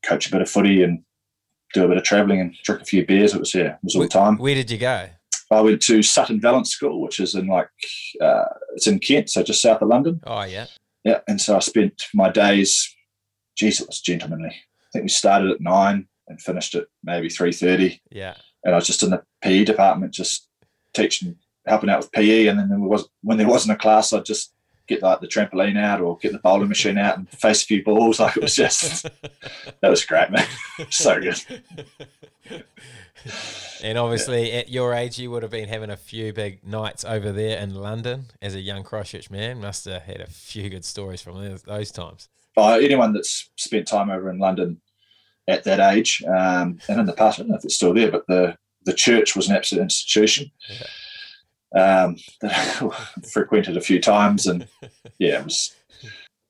coach 0.04 0.28
a 0.28 0.30
bit 0.30 0.42
of 0.42 0.50
footy 0.50 0.82
and 0.82 1.02
do 1.74 1.84
a 1.84 1.88
bit 1.88 1.96
of 1.96 2.04
travelling 2.04 2.40
and 2.40 2.54
drink 2.64 2.82
a 2.82 2.84
few 2.84 3.06
beers. 3.06 3.34
It 3.34 3.40
was 3.40 3.54
yeah, 3.54 3.74
it 3.74 3.78
was 3.82 3.96
all 3.96 4.02
the 4.02 4.08
time. 4.08 4.36
Where 4.36 4.54
did 4.54 4.70
you 4.70 4.78
go? 4.78 5.08
I 5.50 5.60
went 5.62 5.80
to 5.82 6.02
Sutton 6.02 6.40
Valence 6.40 6.70
School, 6.70 7.00
which 7.00 7.20
is 7.20 7.34
in 7.34 7.46
like 7.46 7.70
uh, 8.20 8.44
it's 8.74 8.86
in 8.86 8.98
Kent, 8.98 9.30
so 9.30 9.42
just 9.42 9.62
south 9.62 9.82
of 9.82 9.88
London. 9.88 10.20
Oh, 10.26 10.42
yeah. 10.42 10.66
Yeah, 11.04 11.20
and 11.26 11.40
so 11.40 11.56
I 11.56 11.60
spent 11.60 12.02
my 12.12 12.30
days. 12.30 12.94
Geez, 13.56 13.80
it 13.80 13.86
was 13.86 14.00
gentlemanly. 14.00 14.54
Think 14.98 15.04
we 15.04 15.10
started 15.10 15.52
at 15.52 15.60
nine 15.60 16.08
and 16.26 16.40
finished 16.42 16.74
at 16.74 16.86
maybe 17.04 17.28
three 17.28 17.52
thirty, 17.52 18.00
Yeah. 18.10 18.34
and 18.64 18.74
I 18.74 18.78
was 18.78 18.86
just 18.88 19.04
in 19.04 19.10
the 19.10 19.22
PE 19.42 19.62
department, 19.64 20.12
just 20.12 20.48
teaching, 20.92 21.36
helping 21.66 21.88
out 21.88 22.00
with 22.00 22.10
PE. 22.10 22.48
And 22.48 22.58
then 22.58 22.68
there 22.68 22.80
was 22.80 23.08
when 23.22 23.38
there 23.38 23.46
wasn't 23.46 23.76
a 23.76 23.80
class, 23.80 24.12
I'd 24.12 24.24
just 24.24 24.52
get 24.88 25.00
like 25.00 25.20
the 25.20 25.28
trampoline 25.28 25.78
out 25.78 26.00
or 26.00 26.16
get 26.18 26.32
the 26.32 26.38
bowling 26.40 26.68
machine 26.68 26.98
out 26.98 27.16
and 27.16 27.28
face 27.28 27.62
a 27.62 27.66
few 27.66 27.84
balls. 27.84 28.18
Like 28.20 28.36
it 28.38 28.42
was 28.42 28.56
just 28.56 29.04
that 29.80 29.88
was 29.88 30.04
great, 30.04 30.32
man. 30.32 30.46
So 30.90 31.20
good. 31.20 31.40
and 33.84 33.96
obviously, 33.98 34.50
at 34.52 34.68
your 34.68 34.94
age, 34.94 35.16
you 35.20 35.30
would 35.30 35.44
have 35.44 35.52
been 35.52 35.68
having 35.68 35.90
a 35.90 35.96
few 35.96 36.32
big 36.32 36.66
nights 36.66 37.04
over 37.04 37.30
there 37.30 37.58
in 37.60 37.72
London 37.74 38.24
as 38.42 38.56
a 38.56 38.60
young 38.60 38.82
Christchurch 38.82 39.30
man. 39.30 39.60
Must 39.60 39.84
have 39.84 40.02
had 40.02 40.20
a 40.20 40.26
few 40.26 40.68
good 40.68 40.84
stories 40.84 41.22
from 41.22 41.40
those, 41.44 41.62
those 41.62 41.92
times. 41.92 42.28
uh, 42.56 42.78
anyone 42.82 43.12
that's 43.12 43.48
spent 43.54 43.86
time 43.86 44.10
over 44.10 44.28
in 44.30 44.38
London 44.40 44.80
at 45.48 45.64
that 45.64 45.80
age, 45.80 46.22
um, 46.26 46.78
and 46.88 47.00
in 47.00 47.06
the 47.06 47.14
past, 47.14 47.38
I 47.38 47.42
don't 47.42 47.50
know 47.50 47.56
if 47.56 47.64
it's 47.64 47.74
still 47.74 47.94
there, 47.94 48.10
but 48.10 48.26
the 48.28 48.56
the 48.84 48.92
church 48.92 49.34
was 49.34 49.48
an 49.48 49.56
absolute 49.56 49.82
institution. 49.82 50.50
Um, 51.74 52.16
that 52.40 52.82
I 52.82 53.20
frequented 53.26 53.76
a 53.76 53.80
few 53.82 54.00
times, 54.00 54.46
and 54.46 54.68
yeah, 55.18 55.40
it 55.40 55.44
was. 55.44 55.74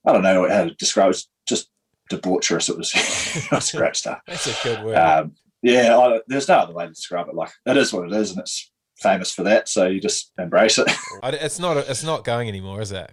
I 0.07 0.13
don't 0.13 0.23
know 0.23 0.49
how 0.49 0.65
to 0.65 0.75
describe. 0.75 1.07
It 1.07 1.09
was 1.09 1.29
just 1.49 1.71
debaucherous. 2.11 2.69
It 2.69 2.77
was. 2.77 2.93
it 3.47 3.51
was 3.51 3.73
great 3.73 3.97
stuff. 3.97 4.21
That's 4.27 4.47
a 4.47 4.65
good 4.65 4.85
word. 4.85 4.97
Um, 4.97 5.33
yeah, 5.63 5.97
I, 5.97 6.21
there's 6.27 6.49
no 6.49 6.59
other 6.59 6.75
way 6.75 6.87
to 6.87 6.93
describe 6.93 7.29
it. 7.29 7.35
Like 7.35 7.51
it 7.67 7.77
is 7.77 7.93
what 7.93 8.07
it 8.07 8.13
is, 8.13 8.33
and 8.33 8.41
it's 8.41 8.71
famous 9.01 9.33
for 9.33 9.45
that. 9.45 9.69
So 9.69 9.87
you 9.87 10.01
just 10.01 10.33
embrace 10.39 10.79
it. 10.79 10.89
It's 11.23 11.59
not. 11.59 11.77
It's 11.77 12.05
not 12.05 12.25
going 12.25 12.49
anymore, 12.49 12.81
is 12.81 12.93
it? 12.93 13.13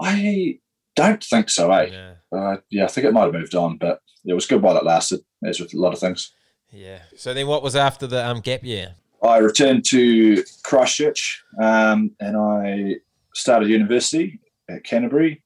I 0.00 0.58
don't 0.96 1.22
think 1.22 1.50
so, 1.50 1.70
eh? 1.72 1.88
Yeah. 1.92 2.14
Uh, 2.30 2.56
yeah, 2.70 2.84
I 2.84 2.88
think 2.88 3.06
it 3.06 3.12
might 3.12 3.24
have 3.24 3.32
moved 3.32 3.54
on, 3.54 3.78
but 3.78 4.00
it 4.24 4.34
was 4.34 4.46
good 4.46 4.62
while 4.62 4.76
it 4.76 4.84
lasted, 4.84 5.20
as 5.44 5.60
with 5.60 5.74
a 5.74 5.78
lot 5.78 5.92
of 5.92 5.98
things. 5.98 6.32
Yeah. 6.70 7.00
So 7.16 7.32
then, 7.32 7.46
what 7.46 7.62
was 7.62 7.76
after 7.76 8.06
the 8.06 8.26
um, 8.26 8.40
gap 8.40 8.62
year? 8.62 8.94
I 9.22 9.38
returned 9.38 9.84
to 9.86 10.44
Christchurch 10.62 11.42
um, 11.60 12.12
and 12.20 12.36
I 12.36 12.96
started 13.34 13.68
university 13.68 14.38
at 14.68 14.84
Canterbury. 14.84 15.42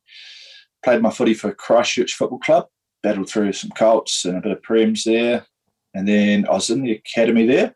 Played 0.85 1.01
my 1.01 1.11
footy 1.11 1.35
for 1.35 1.55
Christchurch 1.55 2.15
Football 2.15 2.41
Club, 2.41 2.67
battled 3.03 3.31
through 3.31 3.53
some 3.53 3.71
Colts 3.71 4.25
and 4.25 4.37
a 4.37 4.41
bit 4.41 4.53
of 4.53 4.63
Prems 4.63 5.05
there. 5.05 5.47
And 5.95 6.07
then 6.09 6.47
I 6.49 6.53
was 6.53 6.71
in 6.71 6.83
the 6.83 6.93
academy 6.93 7.47
there 7.47 7.75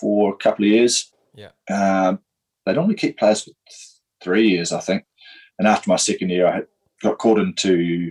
for 0.00 0.32
a 0.32 0.36
couple 0.36 0.64
of 0.64 0.70
years. 0.70 1.10
Yeah. 1.34 1.50
Um, 1.70 2.20
they 2.66 2.74
normally 2.74 2.96
keep 2.96 3.18
players 3.18 3.42
for 3.42 3.50
th- 3.50 3.86
three 4.22 4.48
years, 4.48 4.72
I 4.72 4.80
think. 4.80 5.04
And 5.58 5.66
after 5.66 5.88
my 5.88 5.96
second 5.96 6.28
year, 6.28 6.46
I 6.46 6.54
had, 6.56 6.66
got 7.02 7.18
called 7.18 7.38
into 7.38 8.10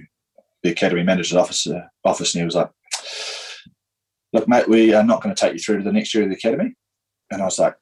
the 0.64 0.70
academy 0.72 1.04
manager's 1.04 1.38
office, 1.38 1.68
uh, 1.68 1.82
office 2.04 2.34
and 2.34 2.42
he 2.42 2.46
was 2.46 2.56
like, 2.56 2.70
Look, 4.34 4.48
mate, 4.48 4.68
we 4.68 4.94
are 4.94 5.04
not 5.04 5.22
going 5.24 5.34
to 5.34 5.40
take 5.40 5.54
you 5.54 5.60
through 5.60 5.78
to 5.78 5.84
the 5.84 5.92
next 5.92 6.14
year 6.14 6.24
of 6.24 6.30
the 6.30 6.36
academy. 6.36 6.74
And 7.32 7.42
I 7.42 7.46
was 7.46 7.58
like, 7.60 7.76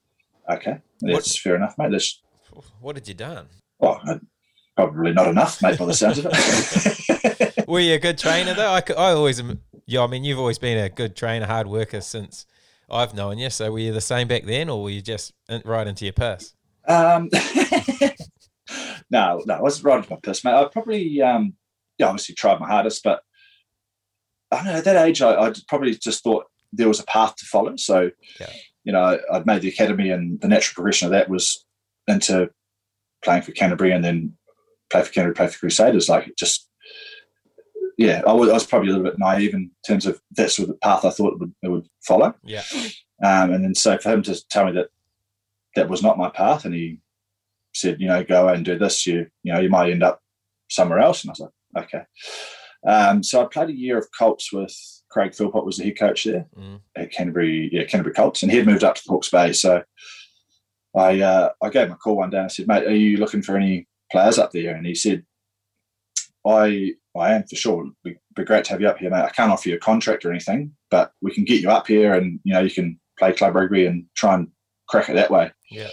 okay, 0.50 0.78
that's 1.02 1.38
fair 1.40 1.56
enough, 1.56 1.76
mate. 1.78 1.92
That's, 1.92 2.22
What 2.80 2.96
had 2.96 3.08
you 3.08 3.14
done? 3.16 3.48
well, 3.80 4.00
probably 4.76 5.12
not 5.14 5.28
enough, 5.28 5.62
mate, 5.62 5.80
by 5.80 5.86
the 5.86 5.94
sounds 5.94 6.20
of 6.20 6.28
it. 6.30 7.66
Were 7.68 7.80
you 7.80 7.96
a 7.96 8.00
good 8.00 8.18
trainer 8.20 8.54
though? 8.54 8.70
I, 8.72 8.84
I 8.96 9.12
always, 9.14 9.40
am- 9.40 9.62
yeah. 9.88 10.04
I 10.04 10.08
mean, 10.08 10.24
you've 10.24 10.40
always 10.40 10.60
been 10.60 10.78
a 10.78 10.88
good 10.90 11.16
trainer, 11.16 11.48
hard 11.48 11.66
worker 11.68 12.00
since 12.02 12.46
I've 12.90 13.16
known 13.16 13.40
you. 13.40 13.50
So 13.50 13.72
were 13.72 13.80
you 13.80 13.92
the 13.92 14.02
same 14.02 14.28
back 14.28 14.44
then, 14.44 14.70
or 14.70 14.84
were 14.84 14.90
you 14.92 15.02
just 15.02 15.34
right 15.66 15.88
into 15.88 16.06
your 16.06 16.14
purse? 16.14 16.54
um, 16.88 17.30
no, 19.10 19.42
no, 19.46 19.54
I 19.54 19.62
wasn't 19.62 19.86
right 19.86 20.00
off 20.00 20.10
my 20.10 20.18
piss, 20.22 20.44
mate. 20.44 20.54
I 20.54 20.66
probably, 20.66 21.22
um, 21.22 21.54
yeah, 21.98 22.08
obviously 22.08 22.36
tried 22.36 22.60
my 22.60 22.68
hardest, 22.68 23.04
but 23.04 23.22
I 24.52 24.58
don't 24.58 24.66
know, 24.66 24.74
at 24.74 24.84
that 24.86 25.08
age, 25.08 25.22
I, 25.22 25.34
I 25.48 25.54
probably 25.68 25.96
just 25.96 26.24
thought 26.24 26.46
there 26.74 26.88
was 26.88 27.00
a 27.00 27.06
path 27.06 27.36
to 27.38 27.46
follow. 27.46 27.76
So, 27.78 28.12
Yeah. 28.40 28.50
you 28.84 28.92
know, 28.94 29.20
I'd 29.32 29.46
made 29.46 29.62
the 29.62 29.70
academy, 29.70 30.10
and 30.10 30.40
the 30.42 30.48
natural 30.48 30.76
progression 30.76 31.08
of 31.08 31.12
that 31.12 31.30
was 31.30 31.66
into 32.08 32.50
playing 33.24 33.42
for 33.44 33.52
Canterbury 33.54 33.92
and 33.92 34.04
then 34.04 34.34
play 34.92 35.02
for 35.04 35.12
Canterbury, 35.12 35.36
play 35.36 35.48
for 35.48 35.60
Crusaders. 35.60 36.10
Like, 36.10 36.28
it 36.28 36.38
just, 36.38 36.70
yeah, 37.98 38.22
I 38.28 38.34
was, 38.34 38.50
I 38.50 38.54
was 38.54 38.66
probably 38.68 38.90
a 38.90 38.92
little 38.94 39.10
bit 39.10 39.18
naive 39.20 39.54
in 39.54 39.72
terms 39.88 40.06
of 40.06 40.22
that's 40.32 40.56
sort 40.58 40.70
of 40.70 40.76
the 40.76 40.80
path 40.80 41.06
I 41.06 41.10
thought 41.12 41.34
it 41.34 41.40
would, 41.40 41.56
it 41.64 41.70
would 41.70 41.88
follow. 42.06 42.34
Yeah. 42.44 42.64
Um, 43.24 43.54
and 43.54 43.64
then 43.64 43.74
so 43.76 43.98
for 43.98 44.12
him 44.12 44.22
to 44.24 44.48
tell 44.50 44.66
me 44.66 44.74
that 44.74 44.90
that 45.76 45.90
was 45.90 46.04
not 46.04 46.18
my 46.18 46.30
path, 46.30 46.66
and 46.66 46.74
he 46.74 47.00
said, 47.76 48.00
you 48.00 48.08
know, 48.08 48.24
go 48.24 48.48
and 48.48 48.66
do 48.66 48.78
this, 48.78 49.06
you 49.06 49.28
you 49.44 49.54
know, 49.54 49.60
you 49.60 49.70
might 49.70 49.92
end 49.92 50.04
up 50.04 50.20
somewhere 50.70 51.00
else. 51.00 51.24
And 51.24 51.30
I 51.30 51.34
was 51.34 51.40
like, 51.76 51.84
okay. 51.86 52.04
Um, 52.88 53.24
so 53.24 53.42
I 53.42 53.46
played 53.46 53.70
a 53.70 53.78
year 53.78 53.98
of 53.98 54.08
Colts 54.18 54.52
with 54.54 54.76
Craig 55.10 55.34
Philpott 55.34 55.66
was 55.66 55.78
the 55.78 55.86
head 55.86 55.98
coach 56.00 56.24
there 56.26 56.46
Mm. 56.58 56.82
at 56.96 57.12
Canterbury, 57.12 57.70
yeah, 57.72 57.84
Canterbury 57.84 58.14
Colts, 58.14 58.44
and 58.44 58.52
he 58.52 58.58
had 58.58 58.68
moved 58.68 58.84
up 58.84 58.96
to 58.96 59.02
Hawke's 59.08 59.30
Bay. 59.30 59.54
So 59.54 59.84
I 60.96 61.20
uh, 61.22 61.50
I 61.62 61.70
gave 61.70 61.88
him 61.88 61.94
a 61.94 61.96
call 61.96 62.18
one 62.18 62.30
day 62.30 62.38
and 62.38 62.46
I 62.46 62.50
said, 62.50 62.68
mate, 62.68 62.86
are 62.86 62.96
you 62.96 63.18
looking 63.18 63.42
for 63.42 63.58
any 63.58 63.88
players 64.12 64.38
up 64.38 64.52
there? 64.52 64.76
And 64.76 64.86
he 64.86 64.96
said, 64.96 65.26
I 66.46 66.94
I 67.18 67.34
am 67.34 67.44
for 67.44 67.56
sure. 67.56 67.82
It'd 67.82 67.94
be, 68.04 68.16
be 68.36 68.44
great 68.44 68.66
to 68.66 68.72
have 68.72 68.82
you 68.82 68.88
up 68.88 68.98
here, 69.00 69.10
mate. 69.10 69.24
I 69.24 69.30
can't 69.30 69.52
offer 69.52 69.70
you 69.70 69.76
a 69.76 69.80
contract 69.80 70.26
or 70.26 70.32
anything, 70.32 70.74
but 70.92 71.12
we 71.22 71.34
can 71.34 71.46
get 71.46 71.62
you 71.62 71.70
up 71.70 71.88
here, 71.88 72.14
and 72.14 72.40
you 72.44 72.54
know 72.54 72.60
you 72.62 72.72
can 72.72 73.00
play 73.18 73.34
club 73.34 73.56
rugby 73.56 73.86
and 73.86 74.06
try 74.16 74.36
and 74.36 74.50
crack 74.88 75.10
it 75.10 75.14
that 75.16 75.32
way. 75.32 75.52
Yeah. 75.72 75.90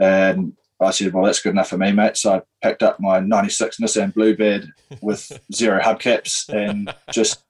And 0.00 0.52
I 0.80 0.90
said, 0.90 1.12
well, 1.12 1.24
that's 1.24 1.42
good 1.42 1.50
enough 1.50 1.70
for 1.70 1.76
me, 1.76 1.92
mate. 1.92 2.16
So 2.16 2.34
I 2.34 2.42
packed 2.62 2.82
up 2.82 3.00
my 3.00 3.20
'96 3.20 3.78
Nissan 3.80 4.14
Bluebird 4.14 4.70
with 5.02 5.30
zero 5.52 5.80
hubcaps 5.80 6.48
and 6.48 6.94
just 7.12 7.44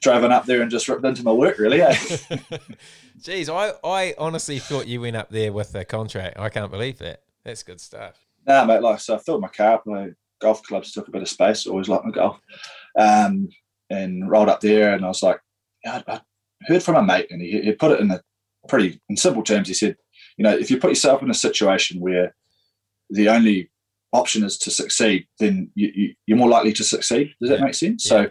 drove 0.00 0.24
on 0.24 0.32
up 0.32 0.46
there 0.46 0.62
and 0.62 0.70
just 0.70 0.88
ripped 0.88 1.04
into 1.04 1.24
my 1.24 1.32
work, 1.32 1.58
really. 1.58 1.82
Eh? 1.82 1.94
Jeez, 3.20 3.48
I, 3.48 3.72
I 3.88 4.14
honestly 4.18 4.58
thought 4.58 4.86
you 4.86 5.00
went 5.00 5.16
up 5.16 5.30
there 5.30 5.52
with 5.52 5.74
a 5.74 5.84
contract. 5.84 6.38
I 6.38 6.48
can't 6.48 6.70
believe 6.70 6.98
that. 6.98 7.22
That's 7.44 7.62
good 7.62 7.80
stuff. 7.80 8.24
Nah, 8.46 8.64
mate. 8.64 8.82
Like, 8.82 9.00
so 9.00 9.16
I 9.16 9.18
filled 9.18 9.40
my 9.40 9.48
car 9.48 9.74
up. 9.74 9.84
I 9.88 10.10
golf 10.40 10.62
clubs 10.64 10.92
took 10.92 11.08
a 11.08 11.10
bit 11.10 11.22
of 11.22 11.28
space. 11.28 11.66
Always 11.66 11.88
like 11.88 12.04
my 12.04 12.10
golf, 12.10 12.38
um, 12.98 13.48
and 13.90 14.28
rolled 14.28 14.48
up 14.48 14.60
there, 14.60 14.94
and 14.94 15.04
I 15.04 15.08
was 15.08 15.22
like, 15.22 15.40
I, 15.86 16.02
I 16.06 16.20
heard 16.66 16.82
from 16.82 16.96
a 16.96 17.02
mate, 17.02 17.28
and 17.30 17.40
he, 17.40 17.60
he 17.62 17.72
put 17.72 17.92
it 17.92 18.00
in 18.00 18.10
a 18.10 18.20
pretty 18.68 19.00
in 19.08 19.16
simple 19.16 19.42
terms. 19.42 19.68
He 19.68 19.74
said, 19.74 19.96
you 20.36 20.44
know, 20.44 20.56
if 20.56 20.70
you 20.70 20.78
put 20.78 20.90
yourself 20.90 21.22
in 21.22 21.30
a 21.30 21.34
situation 21.34 22.00
where 22.00 22.34
the 23.10 23.28
only 23.28 23.70
option 24.12 24.44
is 24.44 24.58
to 24.58 24.70
succeed, 24.70 25.26
then 25.38 25.70
you, 25.74 25.90
you, 25.94 26.14
you're 26.26 26.38
more 26.38 26.48
likely 26.48 26.72
to 26.74 26.84
succeed. 26.84 27.34
Does 27.40 27.50
that 27.50 27.58
Yeah. 27.60 27.64
make 27.64 27.74
sense? 27.74 28.04
Yeah. 28.06 28.10
So 28.26 28.30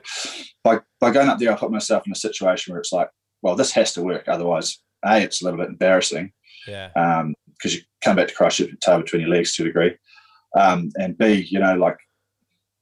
by 0.63 0.79
by 0.99 1.11
going 1.11 1.27
up 1.29 1.39
there, 1.39 1.51
I 1.51 1.55
put 1.57 1.71
myself 1.71 2.05
in 2.05 2.11
a 2.11 2.15
situation 2.15 2.71
where 2.71 2.79
it's 2.79 2.91
like, 2.93 3.09
well, 3.41 3.55
this 3.55 3.71
has 3.73 3.93
to 3.93 4.03
work. 4.03 4.27
Otherwise, 4.27 4.79
a, 5.03 5.21
it's 5.21 5.41
a 5.41 5.45
little 5.45 5.59
bit 5.59 5.69
embarrassing 5.69 6.31
Yeah. 6.67 6.89
because 7.57 7.75
you 7.75 7.81
come 8.03 8.15
back 8.15 8.27
to 8.27 8.33
with 8.43 8.59
your 8.59 8.69
tail 8.81 8.99
between 9.01 9.21
your 9.21 9.31
legs 9.31 9.55
to 9.55 9.63
a 9.63 9.65
degree, 9.65 9.97
um, 10.55 10.91
and 10.99 11.17
b, 11.17 11.47
you 11.49 11.59
know, 11.59 11.75
like 11.75 11.97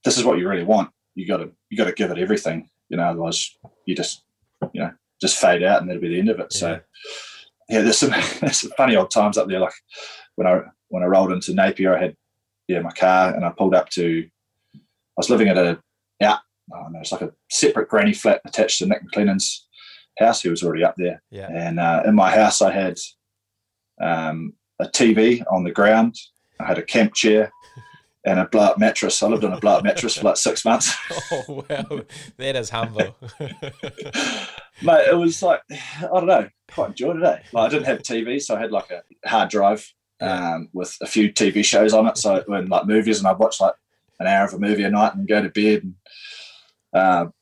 this 0.03 0.17
is 0.17 0.23
what 0.25 0.37
you 0.37 0.47
really 0.49 0.63
want. 0.63 0.89
You 1.15 1.27
got 1.27 1.37
to 1.37 1.51
you 1.69 1.77
got 1.77 1.85
to 1.85 1.93
give 1.93 2.11
it 2.11 2.17
everything. 2.17 2.69
You 2.89 2.97
know, 2.97 3.03
otherwise 3.03 3.57
you 3.85 3.95
just 3.95 4.23
you 4.73 4.81
know 4.81 4.91
just 5.21 5.37
fade 5.37 5.63
out, 5.63 5.81
and 5.81 5.89
that'll 5.89 6.01
be 6.01 6.09
the 6.09 6.19
end 6.19 6.29
of 6.29 6.39
it. 6.39 6.47
Yeah. 6.53 6.59
So 6.59 6.79
yeah, 7.69 7.81
there's 7.81 7.97
some 7.97 8.09
there's 8.41 8.61
some 8.61 8.71
funny 8.77 8.95
old 8.95 9.11
times 9.11 9.37
up 9.37 9.47
there. 9.47 9.59
Like 9.59 9.73
when 10.35 10.47
I 10.47 10.61
when 10.89 11.03
I 11.03 11.07
rolled 11.07 11.31
into 11.31 11.53
Napier, 11.53 11.95
I 11.95 12.01
had 12.01 12.15
yeah 12.67 12.79
my 12.81 12.91
car, 12.91 13.33
and 13.33 13.45
I 13.45 13.49
pulled 13.49 13.75
up 13.75 13.89
to. 13.89 14.27
I 14.75 14.79
was 15.17 15.29
living 15.29 15.47
at 15.49 15.57
a 15.57 15.79
out. 16.23 16.39
No, 16.69 16.87
it's 17.01 17.11
like 17.11 17.21
a 17.21 17.33
separate 17.49 17.89
granny 17.89 18.13
flat 18.13 18.41
attached 18.45 18.79
to 18.79 18.85
Nick 18.85 19.01
McLennan's 19.03 19.67
house. 20.19 20.41
He 20.41 20.49
was 20.49 20.63
already 20.63 20.83
up 20.83 20.95
there, 20.97 21.21
Yeah. 21.31 21.49
and 21.51 21.79
uh, 21.79 22.03
in 22.05 22.15
my 22.15 22.29
house 22.31 22.61
I 22.61 22.71
had 22.71 22.97
um, 24.01 24.53
a 24.79 24.85
TV 24.85 25.43
on 25.51 25.63
the 25.63 25.71
ground. 25.71 26.15
I 26.59 26.65
had 26.65 26.77
a 26.77 26.83
camp 26.83 27.13
chair 27.13 27.51
and 28.29 28.39
a 28.39 28.45
blow 28.45 28.61
up 28.61 28.77
mattress. 28.77 29.23
I 29.23 29.27
lived 29.27 29.43
on 29.43 29.53
a 29.53 29.59
blow 29.59 29.77
up 29.77 29.83
mattress 29.83 30.17
for 30.17 30.25
like 30.25 30.37
six 30.37 30.63
months. 30.63 30.95
Oh 31.31 31.63
wow, 31.69 32.01
that 32.37 32.55
is 32.55 32.69
humble. 32.69 33.15
Mate, 34.81 35.07
it 35.07 35.17
was 35.17 35.41
like 35.41 35.61
I 35.69 36.07
don't 36.07 36.25
know, 36.25 36.49
quite 36.71 36.89
enjoyed 36.89 37.17
it. 37.17 37.23
Eh? 37.23 37.37
Like 37.53 37.67
I 37.67 37.69
didn't 37.69 37.85
have 37.85 37.99
TV, 37.99 38.41
so 38.41 38.55
I 38.55 38.59
had 38.59 38.71
like 38.71 38.89
a 38.91 39.03
hard 39.27 39.49
drive 39.49 39.87
um, 40.21 40.69
with 40.73 40.95
a 41.01 41.05
few 41.07 41.31
TV 41.31 41.63
shows 41.63 41.93
on 41.93 42.07
it. 42.07 42.17
So 42.17 42.43
when 42.47 42.67
like 42.67 42.87
movies, 42.87 43.19
and 43.19 43.27
I'd 43.27 43.37
watch 43.37 43.61
like 43.61 43.73
an 44.19 44.27
hour 44.27 44.45
of 44.45 44.53
a 44.53 44.59
movie 44.59 44.83
a 44.83 44.89
night 44.89 45.15
and 45.15 45.27
go 45.27 45.41
to 45.41 45.49
bed. 45.49 45.83
And 45.83 45.95
um, 46.93 47.33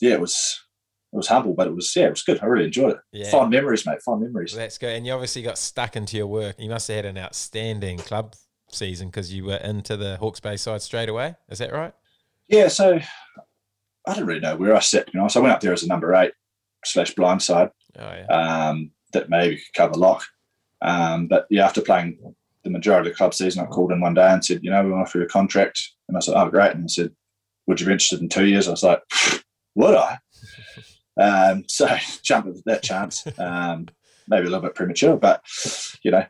yeah, 0.00 0.14
it 0.14 0.20
was 0.20 0.64
it 1.12 1.16
was 1.16 1.28
humble, 1.28 1.54
but 1.54 1.66
it 1.66 1.74
was 1.74 1.94
yeah, 1.94 2.06
it 2.06 2.10
was 2.10 2.22
good. 2.22 2.42
I 2.42 2.46
really 2.46 2.66
enjoyed 2.66 2.92
it. 2.92 3.00
yeah. 3.12 3.30
Fond 3.30 3.50
memories, 3.50 3.86
mate. 3.86 4.02
Fond 4.02 4.22
memories. 4.22 4.54
That's 4.54 4.78
good. 4.78 4.94
And 4.96 5.06
you 5.06 5.12
obviously 5.12 5.42
got 5.42 5.58
stuck 5.58 5.96
into 5.96 6.16
your 6.16 6.26
work. 6.26 6.56
You 6.58 6.70
must 6.70 6.88
have 6.88 6.96
had 6.96 7.04
an 7.06 7.18
outstanding 7.18 7.98
club 7.98 8.34
season 8.68 9.08
because 9.08 9.32
you 9.32 9.44
were 9.44 9.56
into 9.56 9.96
the 9.96 10.16
Hawke's 10.16 10.40
Bay 10.40 10.56
side 10.56 10.82
straight 10.82 11.08
away. 11.08 11.36
Is 11.48 11.58
that 11.58 11.72
right? 11.72 11.92
Yeah, 12.48 12.68
so 12.68 12.98
I 14.06 14.14
didn't 14.14 14.26
really 14.26 14.40
know 14.40 14.56
where 14.56 14.76
I 14.76 14.80
sat. 14.80 15.12
You 15.12 15.20
know, 15.20 15.28
so 15.28 15.40
I 15.40 15.42
went 15.42 15.54
up 15.54 15.60
there 15.60 15.72
as 15.72 15.82
a 15.82 15.88
number 15.88 16.14
eight 16.14 16.32
slash 16.84 17.14
blindside. 17.14 17.70
Oh 17.98 18.02
yeah. 18.02 18.26
um, 18.26 18.90
that 19.12 19.30
maybe 19.30 19.56
could 19.56 19.74
cover 19.74 19.94
lock. 19.94 20.24
Um, 20.82 21.26
but 21.26 21.46
yeah, 21.50 21.64
after 21.64 21.80
playing 21.80 22.18
the 22.64 22.70
majority 22.70 23.08
of 23.08 23.14
the 23.14 23.16
club 23.16 23.34
season, 23.34 23.62
I 23.62 23.66
called 23.66 23.92
in 23.92 24.00
one 24.00 24.14
day 24.14 24.28
and 24.28 24.44
said, 24.44 24.60
you 24.62 24.70
know, 24.70 24.82
we 24.84 24.90
want 24.90 25.06
to 25.06 25.08
offer 25.08 25.18
you 25.18 25.24
a 25.24 25.28
contract. 25.28 25.90
And 26.08 26.16
I 26.16 26.20
said, 26.20 26.34
oh, 26.36 26.50
great. 26.50 26.72
And 26.72 26.82
he 26.82 26.88
said, 26.88 27.12
would 27.66 27.80
you 27.80 27.86
be 27.86 27.92
interested 27.92 28.20
in 28.20 28.28
two 28.28 28.46
years? 28.46 28.68
I 28.68 28.72
was 28.72 28.82
like, 28.82 29.02
would 29.74 29.94
I? 29.94 30.18
Um, 31.18 31.64
so 31.66 31.88
jumped 32.22 32.58
at 32.58 32.64
that 32.66 32.82
chance. 32.82 33.26
Um, 33.38 33.88
maybe 34.28 34.46
a 34.46 34.50
little 34.50 34.60
bit 34.60 34.74
premature, 34.74 35.16
but 35.16 35.42
you 36.02 36.10
know, 36.10 36.26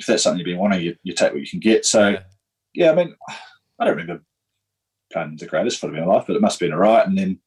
if 0.00 0.06
that's 0.06 0.22
something 0.22 0.38
you've 0.38 0.46
been 0.46 0.58
wanting, 0.58 0.82
you, 0.82 0.96
you 1.02 1.14
take 1.14 1.32
what 1.32 1.40
you 1.40 1.48
can 1.48 1.60
get. 1.60 1.84
So 1.84 2.16
Yeah. 2.74 2.90
I 2.90 2.94
mean, 2.94 3.14
I 3.78 3.84
don't 3.84 3.96
remember 3.96 4.22
playing 5.12 5.36
the 5.36 5.46
greatest 5.46 5.80
footy 5.80 5.98
of 5.98 6.06
my 6.06 6.14
life, 6.14 6.24
but 6.26 6.36
it 6.36 6.42
must 6.42 6.60
have 6.60 6.66
been 6.66 6.74
all 6.74 6.80
right. 6.80 7.06
And 7.06 7.18
then 7.18 7.40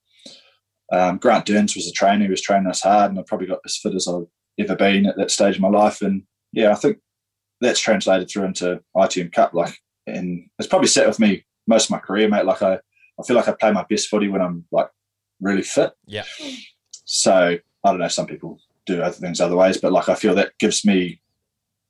um, 0.91 1.17
Grant 1.17 1.45
Durns 1.45 1.75
was 1.75 1.85
the 1.85 1.91
trainer. 1.91 2.25
He 2.25 2.29
was 2.29 2.41
training 2.41 2.67
us 2.67 2.81
hard, 2.81 3.11
and 3.11 3.19
I 3.19 3.23
probably 3.25 3.47
got 3.47 3.59
as 3.65 3.77
fit 3.77 3.95
as 3.95 4.07
I've 4.07 4.27
ever 4.59 4.75
been 4.75 5.05
at 5.05 5.17
that 5.17 5.31
stage 5.31 5.55
of 5.55 5.61
my 5.61 5.69
life. 5.69 6.01
And 6.01 6.23
yeah, 6.51 6.71
I 6.71 6.75
think 6.75 6.97
that's 7.61 7.79
translated 7.79 8.29
through 8.29 8.45
into 8.45 8.81
ITM 8.95 9.31
Cup. 9.31 9.53
Like, 9.53 9.75
and 10.05 10.47
it's 10.59 10.67
probably 10.67 10.87
sat 10.87 11.07
with 11.07 11.19
me 11.19 11.45
most 11.67 11.85
of 11.85 11.91
my 11.91 11.99
career, 11.99 12.27
mate. 12.27 12.45
Like, 12.45 12.61
I, 12.61 12.75
I 13.19 13.23
feel 13.25 13.35
like 13.35 13.47
I 13.47 13.53
play 13.53 13.71
my 13.71 13.85
best 13.89 14.09
footy 14.09 14.27
when 14.27 14.41
I'm 14.41 14.65
like 14.71 14.89
really 15.41 15.63
fit. 15.63 15.93
Yeah. 16.05 16.23
So 17.05 17.57
I 17.83 17.89
don't 17.89 17.99
know. 17.99 18.07
Some 18.07 18.27
people 18.27 18.59
do 18.85 19.01
other 19.01 19.15
things 19.15 19.41
other 19.41 19.55
ways, 19.55 19.77
but 19.77 19.91
like 19.91 20.09
I 20.09 20.15
feel 20.15 20.35
that 20.35 20.53
gives 20.59 20.85
me. 20.85 21.21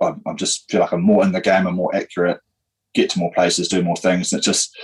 I'm, 0.01 0.21
I'm 0.25 0.37
just 0.37 0.69
feel 0.69 0.81
like 0.81 0.91
I'm 0.91 1.01
more 1.03 1.23
in 1.23 1.31
the 1.31 1.41
game. 1.41 1.67
I'm 1.67 1.75
more 1.75 1.95
accurate. 1.95 2.39
Get 2.93 3.09
to 3.11 3.19
more 3.19 3.31
places, 3.33 3.67
do 3.67 3.81
more 3.81 3.95
things. 3.95 4.31
And 4.31 4.37
it's 4.39 4.45
just, 4.45 4.75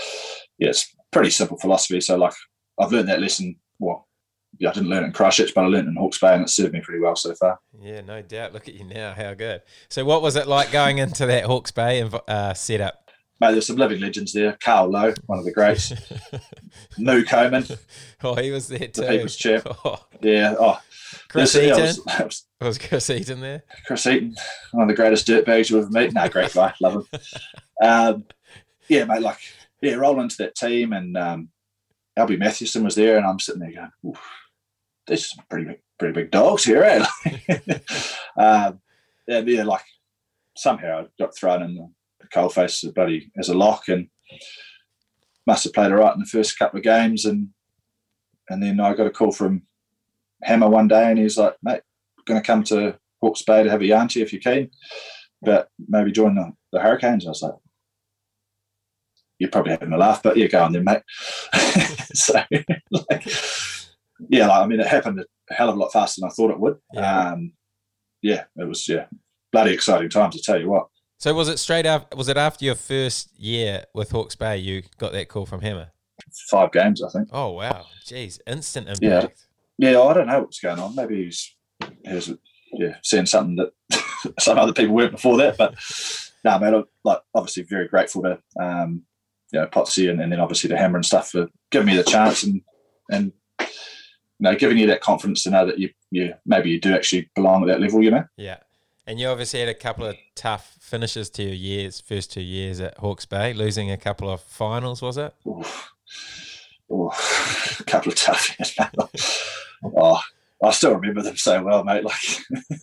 yeah, 0.58 0.70
it's 0.70 0.94
pretty 1.12 1.30
simple 1.30 1.58
philosophy. 1.58 2.02
So 2.02 2.18
like 2.18 2.34
I've 2.80 2.92
learned 2.92 3.10
that 3.10 3.22
lesson. 3.22 3.56
Well, 3.80 4.08
yeah, 4.58 4.70
I 4.70 4.74
didn't 4.74 4.90
learn 4.90 5.04
it 5.04 5.08
in 5.08 5.14
Christchurch, 5.14 5.54
but 5.54 5.64
I 5.64 5.68
learned 5.68 5.88
it 5.88 5.92
in 5.92 5.96
Hawke's 5.96 6.20
Bay, 6.20 6.34
and 6.34 6.42
it's 6.44 6.56
served 6.56 6.74
me 6.74 6.82
pretty 6.82 7.00
well 7.00 7.16
so 7.16 7.34
far. 7.36 7.60
Yeah, 7.80 8.02
no 8.02 8.22
doubt. 8.22 8.52
Look 8.52 8.68
at 8.68 8.74
you 8.74 8.84
now. 8.84 9.14
How 9.14 9.34
good. 9.36 9.62
So, 9.90 10.04
what 10.04 10.22
was 10.22 10.36
it 10.36 10.48
like 10.48 10.72
going 10.72 10.98
into 10.98 11.28
that 11.28 11.46
Hawke's 11.46 11.72
Bay 11.72 12.02
inv- 12.02 12.28
uh, 12.28 12.54
setup? 12.56 13.10
Mate, 13.40 13.52
there's 13.52 13.68
some 13.68 13.78
living 13.78 14.02
legends 14.02 14.34
there. 14.34 14.58
Carl 14.62 14.90
Lowe, 14.92 15.14
one 15.28 15.40
of 15.40 15.46
the 15.46 15.54
greats. 15.54 15.94
Moo 16.98 17.24
Coman, 17.24 17.66
oh, 18.24 18.36
he 18.36 18.52
was 18.52 18.68
there 18.68 18.80
too. 18.80 19.02
the 19.02 19.08
People's 19.08 19.36
Champ. 19.36 19.66
Oh, 19.86 20.04
Yeah. 20.22 20.56
Oh, 20.60 20.80
Chris 21.30 21.56
Eaton. 21.56 21.80
it 21.80 21.82
was- 21.82 22.02
was 22.20 22.46
was 22.62 22.78
Chris 22.78 23.10
Eaton 23.10 23.42
there? 23.42 23.64
Chris 23.86 24.06
Eaton, 24.08 24.36
one 24.72 24.84
of 24.84 24.90
the 24.90 24.96
greatest 24.96 25.28
dirtbags 25.28 25.70
you've 25.70 25.84
ever 25.84 25.92
met. 25.92 26.14
No, 26.14 26.28
great 26.30 26.54
guy, 26.54 26.74
love 26.82 26.96
him. 26.96 27.06
Um, 27.82 28.26
yeah, 28.90 29.06
mate, 29.06 29.22
like 29.22 29.40
yeah, 29.82 29.94
roll 29.94 30.20
into 30.20 30.36
that 30.40 30.56
team, 30.56 30.92
and 30.92 31.16
um, 31.18 31.50
Alby 32.18 32.36
Mathewson 32.36 32.84
was 32.84 32.96
there, 32.96 33.16
and 33.18 33.26
I'm 33.26 33.40
sitting 33.40 33.62
there 33.62 33.72
going, 33.72 33.92
Oof, 34.06 34.22
"There's 35.08 35.30
some 35.34 35.46
pretty 35.50 35.66
big, 35.66 35.82
pretty 35.98 36.14
big 36.14 36.32
dogs 36.32 36.66
here." 36.66 36.84
Eh? 36.84 37.06
um, 38.38 38.82
and 39.28 39.48
yeah, 39.48 39.64
like 39.64 39.86
somehow 40.58 41.04
I 41.04 41.06
got 41.18 41.36
thrown 41.36 41.64
in 41.64 41.76
the, 41.76 41.90
coalface 42.34 42.88
of 42.88 42.94
bloody 42.94 43.32
as 43.40 43.50
a 43.50 43.58
lock, 43.58 43.88
and 43.88 44.08
must 45.48 45.64
have 45.64 45.74
played 45.74 45.92
all 45.92 45.98
right 46.00 46.14
in 46.14 46.20
the 46.20 46.26
first 46.26 46.60
couple 46.60 46.78
of 46.78 46.84
games, 46.84 47.26
and 47.26 47.50
and 48.50 48.62
then 48.62 48.80
I 48.80 48.94
got 48.94 49.08
a 49.08 49.12
call 49.12 49.32
from 49.32 49.64
Hammer 50.44 50.70
one 50.70 50.88
day, 50.88 51.10
and 51.10 51.20
he's 51.20 51.38
like, 51.38 51.56
"Mate." 51.62 51.82
going 52.30 52.42
to 52.42 52.46
come 52.46 52.64
to 52.64 52.98
Hawke's 53.22 53.42
Bay 53.42 53.64
to 53.64 53.70
have 53.70 53.82
a 53.82 53.86
yarn 53.86 54.08
to 54.10 54.20
you 54.20 54.26
if 54.26 54.32
you 54.32 54.40
can, 54.40 54.70
but 55.42 55.68
maybe 55.88 56.12
join 56.12 56.36
the, 56.36 56.54
the 56.72 56.80
Hurricanes. 56.80 57.26
I 57.26 57.30
was 57.30 57.42
like, 57.42 57.56
you're 59.40 59.50
probably 59.50 59.72
having 59.72 59.92
a 59.92 59.98
laugh, 59.98 60.24
but 60.24 60.38
yeah, 60.38 60.48
go 60.48 60.64
on 60.64 60.74
then, 60.74 60.84
mate. 60.84 61.02
so, 62.14 62.34
like, 62.92 63.28
yeah, 64.30 64.48
like, 64.48 64.62
I 64.62 64.68
mean, 64.68 64.80
it 64.80 64.88
happened 64.88 65.24
a 65.50 65.54
hell 65.54 65.70
of 65.70 65.76
a 65.76 65.80
lot 65.80 65.92
faster 65.92 66.22
than 66.22 66.30
I 66.30 66.34
thought 66.34 66.52
it 66.52 66.60
would. 66.60 66.78
Yeah. 66.94 67.32
Um, 67.32 67.54
yeah, 68.22 68.44
it 68.58 68.68
was, 68.68 68.88
yeah, 68.88 69.06
bloody 69.52 69.74
exciting 69.74 70.10
times, 70.10 70.36
to 70.36 70.42
tell 70.42 70.60
you 70.60 70.70
what. 70.70 70.88
So, 71.20 71.34
was 71.34 71.50
it 71.50 71.60
straight 71.60 71.86
after? 71.86 72.16
Was 72.16 72.30
it 72.30 72.38
after 72.38 72.64
your 72.64 72.76
first 72.76 73.38
year 73.38 73.84
with 73.94 74.12
Hawke's 74.12 74.36
Bay 74.36 74.58
you 74.58 74.84
got 74.98 75.12
that 75.12 75.28
call 75.28 75.46
from 75.46 75.62
Hammer? 75.62 75.90
Five 76.50 76.72
games, 76.72 77.04
I 77.04 77.10
think. 77.10 77.28
Oh 77.34 77.52
wow, 77.52 77.88
jeez, 78.06 78.40
instant 78.48 78.88
impact. 78.88 79.02
Yeah. 79.04 79.28
Yeah, 79.80 80.02
I 80.02 80.14
don't 80.14 80.28
know 80.28 80.42
what's 80.42 80.60
going 80.60 80.78
on. 80.78 80.94
Maybe 80.94 81.24
he's, 81.24 81.56
he 82.06 82.14
was, 82.14 82.34
yeah, 82.74 82.98
seeing 83.02 83.26
something 83.26 83.56
that 83.56 84.34
some 84.40 84.60
other 84.60 84.74
people 84.74 84.94
weren't 84.94 85.14
before 85.14 85.38
that. 85.38 85.58
But 85.58 85.76
no, 86.44 86.60
man, 86.60 86.76
I'm, 86.76 86.84
like 87.06 87.22
obviously 87.34 87.64
very 87.64 87.88
grateful 87.88 88.24
to, 88.24 88.40
um, 88.62 89.04
you 89.54 89.60
know, 89.62 89.68
Potsy 89.68 90.10
and, 90.10 90.22
and 90.22 90.34
then 90.34 90.42
obviously 90.42 90.70
to 90.70 90.78
Hammer 90.78 90.98
and 90.98 91.06
stuff 91.06 91.30
for 91.30 91.48
giving 91.72 91.88
me 91.88 91.96
the 91.96 92.04
chance 92.04 92.44
and 92.44 92.62
and 93.10 93.32
you 93.62 93.66
know 94.42 94.56
giving 94.56 94.78
you 94.78 94.88
that 94.88 95.02
confidence 95.02 95.44
to 95.44 95.50
know 95.50 95.66
that 95.66 95.80
you 95.80 95.90
you 96.12 96.34
maybe 96.46 96.70
you 96.70 96.80
do 96.80 96.94
actually 96.94 97.30
belong 97.34 97.64
at 97.64 97.68
that 97.68 97.82
level. 97.82 98.04
You 98.04 98.12
know. 98.12 98.26
Yeah. 98.36 98.58
And 99.08 99.18
you 99.18 99.28
obviously 99.28 99.62
had 99.62 99.70
a 99.70 99.74
couple 99.74 100.06
of 100.06 100.18
tough 100.36 100.76
finishes 100.82 101.30
to 101.32 101.44
your 101.44 101.54
years, 101.54 102.00
first 102.00 102.32
two 102.32 102.42
years 102.42 102.80
at 102.80 102.98
Hawke's 103.00 103.26
Bay, 103.26 103.54
losing 103.54 103.90
a 103.90 103.98
couple 103.98 104.30
of 104.30 104.40
finals, 104.40 105.02
was 105.02 105.18
it? 105.18 105.34
Oof. 105.48 105.90
A 106.92 107.84
couple 107.88 108.12
of 108.12 108.18
tough. 108.20 108.56
Oh, 109.84 110.22
I 110.64 110.72
still 110.72 110.96
remember 110.96 111.22
them 111.22 111.38
so 111.38 111.64
well, 111.64 111.84
mate. 111.84 112.04
Like 112.04 112.20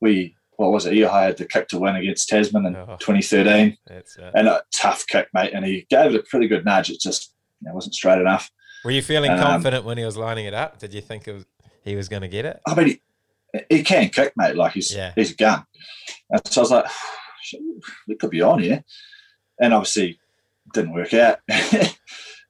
we, 0.00 0.34
what 0.56 0.72
was 0.72 0.86
it? 0.86 0.94
He 0.94 1.00
had 1.00 1.36
the 1.36 1.44
kick 1.46 1.68
to 1.68 1.78
win 1.78 1.96
against 1.96 2.28
Tasman 2.28 2.66
in 2.66 2.76
Oh. 2.76 2.96
2013, 3.00 3.76
That's 3.86 4.16
it. 4.16 4.32
and 4.34 4.48
a 4.48 4.62
tough 4.74 5.06
kick, 5.06 5.28
mate. 5.34 5.52
And 5.54 5.64
he 5.64 5.86
gave 5.90 6.14
it 6.14 6.20
a 6.20 6.22
pretty 6.24 6.48
good 6.48 6.64
nudge. 6.64 6.90
It 6.90 7.00
just 7.00 7.32
you 7.60 7.68
know, 7.68 7.74
wasn't 7.74 7.94
straight 7.94 8.20
enough. 8.20 8.50
Were 8.84 8.90
you 8.90 9.02
feeling 9.02 9.30
Um, 9.30 9.38
confident 9.38 9.84
when 9.84 9.96
he 9.98 10.04
was 10.04 10.16
lining 10.16 10.46
it 10.46 10.54
up? 10.54 10.78
Did 10.78 10.92
you 10.92 11.00
think 11.00 11.26
it 11.28 11.32
was, 11.32 11.46
he 11.84 11.96
was 11.96 12.08
going 12.08 12.22
to 12.22 12.28
get 12.28 12.44
it? 12.44 12.60
I 12.66 12.74
mean, 12.74 12.86
he, 12.88 13.00
he 13.76 13.82
can 13.82 14.08
kick, 14.10 14.32
mate. 14.36 14.56
Like 14.56 14.72
he's 14.72 14.94
Yeah. 14.94 15.12
he's 15.14 15.32
a 15.32 15.36
gun. 15.36 15.64
And 16.30 16.40
so 16.46 16.60
I 16.60 16.62
was 16.62 16.70
like, 16.70 16.84
"Shit, 17.42 17.60
we 18.08 18.16
could 18.16 18.30
be 18.30 18.42
on 18.42 18.60
here, 18.60 18.84
and 19.60 19.72
obviously 19.72 20.18
didn't 20.72 20.92
work 20.94 21.14
out. 21.14 21.38
and 21.48 21.88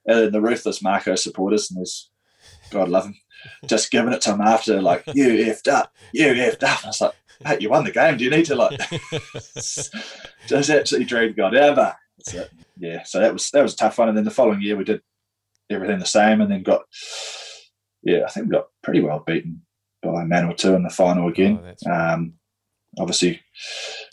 then 0.06 0.32
the 0.32 0.40
ruthless 0.40 0.82
Mako 0.82 1.14
supporters 1.16 1.70
and 1.70 1.78
there's 1.78 2.10
God 2.70 2.88
love 2.88 3.06
him, 3.06 3.14
just 3.66 3.90
giving 3.90 4.12
it 4.12 4.20
to 4.22 4.33
him 4.33 4.40
after 4.40 4.80
like 4.80 5.04
you 5.14 5.28
effed 5.28 5.72
up, 5.72 5.92
you 6.12 6.26
effed 6.26 6.62
up. 6.62 6.78
And 6.78 6.87
I 6.87 6.88
was 6.88 7.00
like, 7.00 7.14
mate, 7.44 7.61
you 7.61 7.70
won 7.70 7.85
the 7.85 7.92
game. 7.92 8.16
Do 8.16 8.24
you 8.24 8.30
need 8.30 8.46
to 8.46 8.54
like 8.54 8.78
just 9.54 9.94
absolutely 10.48 11.07
dragged 11.07 11.37
God 11.37 11.54
ever? 11.54 11.94
It. 12.26 12.50
Yeah, 12.78 13.02
so 13.02 13.20
that 13.20 13.33
was 13.33 13.50
that 13.50 13.62
was 13.62 13.74
a 13.74 13.76
tough 13.76 13.98
one. 13.98 14.09
And 14.09 14.16
then 14.16 14.24
the 14.24 14.30
following 14.30 14.62
year 14.62 14.76
we 14.76 14.85
did 14.85 15.02
everything 15.70 15.98
the 15.98 16.07
same, 16.07 16.40
and 16.40 16.50
then 16.50 16.62
got 16.62 16.83
yeah, 18.02 18.24
I 18.26 18.30
think 18.30 18.46
we 18.46 18.52
got 18.52 18.68
pretty 18.83 19.00
well 19.00 19.22
beaten 19.26 19.62
by 20.02 20.22
a 20.22 20.24
Manawatu 20.24 20.76
in 20.76 20.83
the 20.83 20.90
final 20.90 21.28
again. 21.28 21.74
Oh. 21.87 21.90
Um, 21.90 22.35
obviously, 22.98 23.40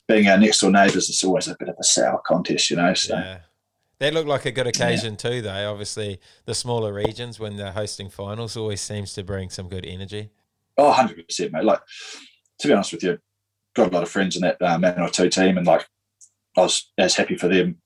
being 0.08 0.28
our 0.28 0.38
next 0.38 0.60
door 0.60 0.72
neighbours, 0.72 1.10
it's 1.10 1.24
always 1.24 1.48
a 1.48 1.56
bit 1.58 1.70
of 1.70 1.76
a 1.80 1.84
sour 1.84 2.22
contest, 2.26 2.70
you 2.70 2.78
know. 2.78 2.94
So 2.94 3.15
Yeah. 3.15 3.39
That 4.02 4.16
looked 4.16 4.28
like 4.28 4.46
a 4.48 4.52
good 4.52 4.66
occasion 4.66 5.16
too, 5.16 5.44
though. 5.44 5.72
Obviously, 5.72 6.20
the 6.46 6.56
smaller 6.56 6.92
regions 6.92 7.40
when 7.40 7.56
they're 7.56 7.72
hosting 7.72 8.10
finals 8.10 8.58
always 8.58 8.82
seems 8.82 9.14
to 9.14 9.24
bring 9.24 9.52
some 9.52 9.70
good 9.70 9.86
energy. 9.86 10.32
Oh, 10.76 10.88
100 10.88 11.28
percent, 11.28 11.52
mate. 11.54 11.64
Like 11.64 11.82
to 12.60 12.68
be 12.68 12.74
honest 12.74 12.94
with 12.94 13.04
you, 13.04 13.20
got 13.76 13.92
a 13.92 13.94
lot 13.94 14.02
of 14.02 14.10
friends 14.10 14.36
in 14.36 14.42
that 14.42 14.58
uh, 14.60 14.80
Manawatu 14.80 15.30
team, 15.30 15.56
and 15.60 15.68
like 15.68 15.88
I 16.58 16.62
was 16.62 16.92
as 16.98 17.16
happy 17.16 17.38
for 17.38 17.48
them, 17.48 17.78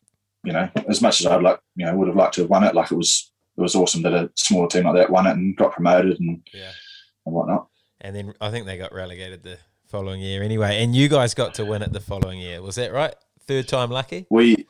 you 0.45 0.54
know, 0.54 0.69
as 0.88 1.01
much 1.01 1.19
as 1.19 1.28
I'd 1.28 1.43
like, 1.43 1.60
you 1.75 1.86
know, 1.86 1.93
would 1.97 2.08
have 2.08 2.15
liked 2.15 2.36
to 2.36 2.41
have 2.43 2.49
won 2.49 2.63
it. 2.63 2.73
Like 2.75 2.93
it 2.93 2.95
was, 2.95 3.30
it 3.58 3.62
was 3.62 3.75
awesome 3.75 4.01
that 4.04 4.13
a 4.13 4.32
smaller 4.36 4.69
team 4.69 4.86
like 4.86 4.95
that 4.95 5.10
won 5.10 5.28
it 5.28 5.32
and 5.32 5.54
got 5.58 5.73
promoted 5.73 6.17
and, 6.21 6.41
Yeah. 6.54 6.71
and 7.25 7.36
whatnot. 7.36 7.67
And 7.99 8.15
then 8.15 8.34
I 8.39 8.51
think 8.51 8.65
they 8.67 8.78
got 8.78 8.93
relegated 8.93 9.43
the 9.43 9.58
following 9.88 10.21
year 10.21 10.41
anyway. 10.43 10.82
And 10.82 10.95
you 10.95 11.10
guys 11.10 11.34
got 11.34 11.56
to 11.56 11.65
win 11.65 11.82
it 11.82 11.91
the 11.91 11.99
following 11.99 12.39
year. 12.39 12.62
Was 12.62 12.75
that 12.75 12.93
right? 12.93 13.13
Third 13.47 13.67
time 13.67 13.89
lucky? 13.91 14.25
We 14.30 14.65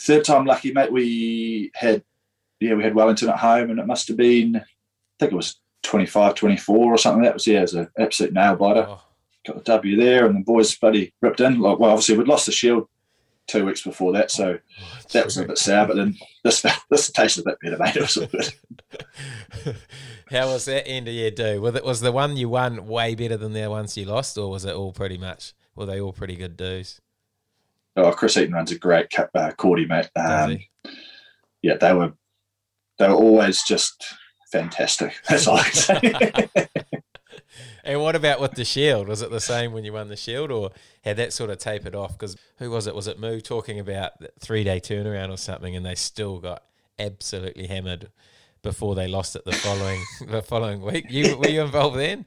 third 0.00 0.24
time 0.24 0.46
lucky, 0.46 0.72
mate. 0.72 0.92
We 0.92 1.70
had, 1.74 2.02
yeah, 2.60 2.74
we 2.74 2.82
had 2.82 2.94
Wellington 2.94 3.28
at 3.28 3.38
home, 3.38 3.70
and 3.70 3.78
it 3.78 3.86
must 3.86 4.08
have 4.08 4.16
been, 4.16 4.56
I 4.56 4.64
think 5.18 5.32
it 5.32 5.36
was 5.36 5.60
25, 5.82 6.34
24 6.34 6.76
or 6.76 6.98
something. 6.98 7.22
That 7.22 7.34
was 7.34 7.46
yeah, 7.46 7.58
it 7.58 7.62
was 7.62 7.74
an 7.74 7.88
absolute 7.98 8.32
nail 8.32 8.56
biter. 8.56 8.86
Oh, 8.88 9.02
got 9.46 9.56
the 9.56 9.62
W 9.64 9.96
there, 9.96 10.26
and 10.26 10.36
the 10.36 10.44
boys 10.44 10.74
bloody 10.76 11.12
ripped 11.20 11.40
in. 11.40 11.60
Like, 11.60 11.78
well, 11.78 11.90
obviously 11.90 12.16
we'd 12.16 12.28
lost 12.28 12.46
the 12.46 12.52
shield 12.52 12.88
two 13.46 13.66
weeks 13.66 13.82
before 13.82 14.12
that, 14.12 14.30
so 14.30 14.58
that 15.12 15.24
was 15.24 15.36
a 15.36 15.44
bit 15.44 15.58
sour. 15.58 15.86
But 15.86 15.96
then 15.96 16.16
this 16.44 16.64
this 16.90 17.10
tasted 17.10 17.46
a 17.46 17.50
bit 17.50 17.58
better, 17.62 17.78
mate. 17.78 17.96
It 17.96 18.02
was 18.02 18.16
all 18.16 18.26
good. 18.26 19.76
How 20.30 20.46
was 20.46 20.66
that 20.66 20.86
end 20.86 21.08
of 21.08 21.14
year 21.14 21.30
do? 21.30 21.60
Was 21.60 21.74
it 21.74 21.84
was 21.84 22.00
the 22.00 22.12
one 22.12 22.36
you 22.36 22.48
won 22.48 22.86
way 22.86 23.14
better 23.14 23.36
than 23.36 23.52
the 23.52 23.68
ones 23.68 23.96
you 23.96 24.04
lost, 24.04 24.38
or 24.38 24.50
was 24.50 24.64
it 24.64 24.74
all 24.74 24.92
pretty 24.92 25.18
much? 25.18 25.54
Were 25.74 25.86
they 25.86 26.00
all 26.00 26.12
pretty 26.12 26.36
good 26.36 26.56
dues? 26.56 27.00
Oh, 27.96 28.12
Chris 28.12 28.36
Eaton 28.36 28.54
runs 28.54 28.70
a 28.70 28.78
great 28.78 29.06
uh, 29.34 29.52
Cordy, 29.52 29.86
mate. 29.86 30.10
Um, 30.16 30.58
yeah, 31.62 31.76
they 31.76 31.92
were 31.92 32.12
they 32.98 33.08
were 33.08 33.14
always 33.14 33.62
just 33.62 34.04
fantastic. 34.52 35.14
That's 35.28 35.46
all 35.46 35.56
I 35.56 35.64
can 35.64 35.74
say. 35.74 36.68
And 37.84 38.00
what 38.00 38.14
about 38.14 38.40
with 38.40 38.52
the 38.52 38.64
shield? 38.64 39.08
Was 39.08 39.22
it 39.22 39.30
the 39.30 39.40
same 39.40 39.72
when 39.72 39.84
you 39.84 39.92
won 39.92 40.08
the 40.08 40.16
shield, 40.16 40.50
or 40.50 40.70
had 41.02 41.16
that 41.16 41.32
sort 41.32 41.50
of 41.50 41.58
tapered 41.58 41.94
off? 41.94 42.12
Because 42.12 42.36
who 42.58 42.70
was 42.70 42.86
it? 42.86 42.94
Was 42.94 43.06
it 43.06 43.18
Moo 43.18 43.40
talking 43.40 43.80
about 43.80 44.12
three 44.38 44.64
day 44.64 44.80
turnaround 44.80 45.32
or 45.32 45.36
something, 45.36 45.74
and 45.74 45.84
they 45.84 45.94
still 45.94 46.38
got 46.38 46.62
absolutely 46.98 47.66
hammered 47.66 48.10
before 48.62 48.94
they 48.94 49.08
lost 49.08 49.34
it 49.34 49.44
the 49.44 49.52
following 49.52 50.04
the 50.28 50.42
following 50.42 50.82
week? 50.82 51.06
You 51.08 51.36
were 51.38 51.48
you 51.48 51.62
involved 51.62 51.96
then? 51.96 52.26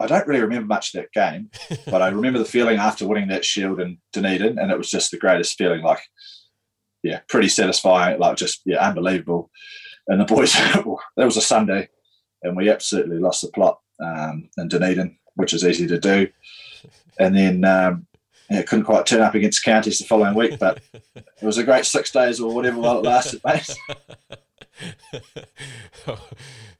I 0.00 0.06
don't 0.06 0.26
really 0.26 0.40
remember 0.40 0.66
much 0.66 0.94
of 0.94 1.00
that 1.00 1.12
game, 1.12 1.50
but 1.86 2.02
I 2.02 2.08
remember 2.08 2.38
the 2.38 2.44
feeling 2.44 2.78
after 2.78 3.06
winning 3.06 3.28
that 3.28 3.44
shield 3.44 3.80
in 3.80 3.98
Dunedin, 4.12 4.58
and 4.58 4.70
it 4.70 4.78
was 4.78 4.90
just 4.90 5.10
the 5.10 5.18
greatest 5.18 5.56
feeling. 5.56 5.82
Like, 5.82 6.00
yeah, 7.02 7.20
pretty 7.28 7.48
satisfying. 7.48 8.18
Like, 8.18 8.36
just 8.36 8.62
yeah, 8.64 8.86
unbelievable. 8.86 9.50
And 10.08 10.20
the 10.20 10.24
boys, 10.24 10.52
that 10.54 10.84
was 11.16 11.36
a 11.36 11.42
Sunday, 11.42 11.88
and 12.42 12.56
we 12.56 12.70
absolutely 12.70 13.18
lost 13.18 13.42
the 13.42 13.48
plot 13.48 13.78
um, 14.02 14.48
in 14.58 14.68
Dunedin, 14.68 15.16
which 15.34 15.52
is 15.52 15.64
easy 15.64 15.86
to 15.86 15.98
do. 15.98 16.28
And 17.20 17.36
then 17.36 17.64
um, 17.64 18.06
yeah, 18.50 18.62
couldn't 18.62 18.84
quite 18.84 19.06
turn 19.06 19.20
up 19.20 19.34
against 19.34 19.64
counties 19.64 19.98
the 19.98 20.06
following 20.06 20.34
week, 20.34 20.58
but 20.58 20.80
it 21.14 21.24
was 21.42 21.58
a 21.58 21.64
great 21.64 21.84
six 21.84 22.10
days 22.10 22.40
or 22.40 22.54
whatever 22.54 22.78
while 22.78 22.98
it 22.98 23.04
lasted, 23.04 23.40
mate. 23.44 23.68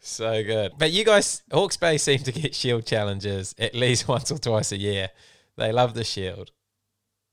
so 0.01 0.43
good. 0.43 0.73
But 0.79 0.93
you 0.93 1.05
guys, 1.05 1.43
Hawke's 1.51 1.77
Bay 1.77 1.99
seem 1.99 2.21
to 2.21 2.33
get 2.33 2.55
shield 2.55 2.87
challenges 2.87 3.55
at 3.59 3.75
least 3.75 4.09
once 4.09 4.31
or 4.31 4.39
twice 4.39 4.73
a 4.73 4.79
year. 4.79 5.11
They 5.57 5.73
love 5.73 5.95
the 5.95 6.05
shield. 6.05 6.51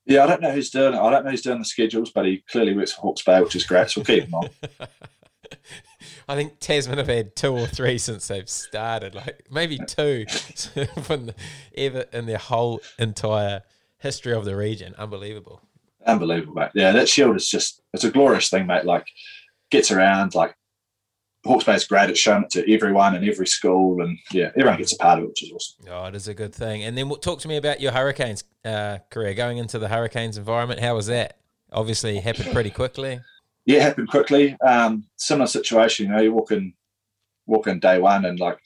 Yeah, 0.06 0.24
I 0.24 0.28
don't 0.28 0.42
know 0.42 0.52
who's 0.52 0.70
doing 0.70 0.94
it. 0.94 1.00
I 1.00 1.10
don't 1.10 1.26
know 1.26 1.32
who's 1.32 1.42
doing 1.42 1.60
the 1.60 1.66
schedules, 1.66 2.12
but 2.12 2.26
he 2.26 2.44
clearly 2.50 2.76
works 2.76 2.94
for 2.94 3.02
Hawke's 3.02 3.24
Bay, 3.24 3.42
which 3.42 3.56
is 3.56 3.66
great. 3.66 3.90
So 3.90 4.02
we'll 4.02 4.06
keep 4.06 4.26
him 4.26 4.36
on. 4.36 4.50
I 6.28 6.36
think 6.36 6.60
Tasman 6.60 6.98
have 6.98 7.08
had 7.08 7.36
two 7.36 7.54
or 7.54 7.68
three 7.68 7.98
since 7.98 8.28
they've 8.28 8.50
started, 8.50 9.16
like 9.16 9.46
maybe 9.52 9.80
two 9.88 10.26
from 11.04 11.28
the, 11.28 11.36
ever 11.76 12.06
in 12.12 12.26
their 12.26 12.38
whole 12.38 12.82
entire 12.98 13.64
history 14.00 14.34
of 14.34 14.46
the 14.46 14.56
region. 14.56 14.94
Unbelievable. 14.98 15.62
Unbelievable, 16.06 16.54
mate. 16.54 16.72
Yeah, 16.76 16.92
that 16.92 17.10
shield 17.10 17.36
is 17.36 17.50
just 17.50 17.82
it's 17.94 18.04
a 18.04 18.12
glorious 18.12 18.50
thing, 18.50 18.68
mate. 18.68 18.86
Like 18.86 19.08
gets 19.76 19.92
around, 19.92 20.36
like 20.36 20.56
Hawke's 21.46 21.64
Bay 21.66 21.76
is 21.76 21.86
great 21.86 22.10
at 22.10 22.18
showing 22.18 22.44
it 22.44 22.50
to 22.52 22.74
everyone 22.74 23.16
and 23.16 23.28
every 23.30 23.46
school 23.48 24.02
and 24.02 24.18
yeah, 24.32 24.50
everyone 24.58 24.78
gets 24.78 24.94
a 24.94 24.98
part 24.98 25.20
of 25.20 25.26
it, 25.26 25.28
which 25.30 25.44
is 25.44 25.52
awesome. 25.52 25.86
Oh, 25.92 26.06
it 26.06 26.16
is 26.16 26.28
a 26.28 26.34
good 26.34 26.54
thing. 26.56 26.84
And 26.84 26.98
then 26.98 27.10
talk 27.22 27.40
to 27.42 27.48
me 27.48 27.58
about 27.58 27.80
your 27.82 27.92
Hurricanes 27.92 28.44
uh, 28.64 29.00
career, 29.10 29.34
going 29.34 29.58
into 29.60 29.78
the 29.78 29.88
Hurricanes 29.90 30.38
environment. 30.38 30.80
How 30.80 30.96
was 30.96 31.08
that? 31.08 31.38
Obviously, 31.72 32.18
it 32.18 32.24
happened 32.24 32.52
pretty 32.54 32.70
quickly. 32.72 33.20
Yeah, 33.66 33.82
happened 33.82 34.08
quickly. 34.10 34.56
Um, 34.66 35.06
similar 35.18 35.48
situation, 35.48 36.06
you 36.08 36.12
know, 36.12 36.22
you 36.22 36.32
walk 36.34 36.52
in 36.52 36.74
walk 37.48 37.68
in 37.68 37.80
day 37.80 38.00
one 38.00 38.26
and 38.26 38.40
like 38.40 38.60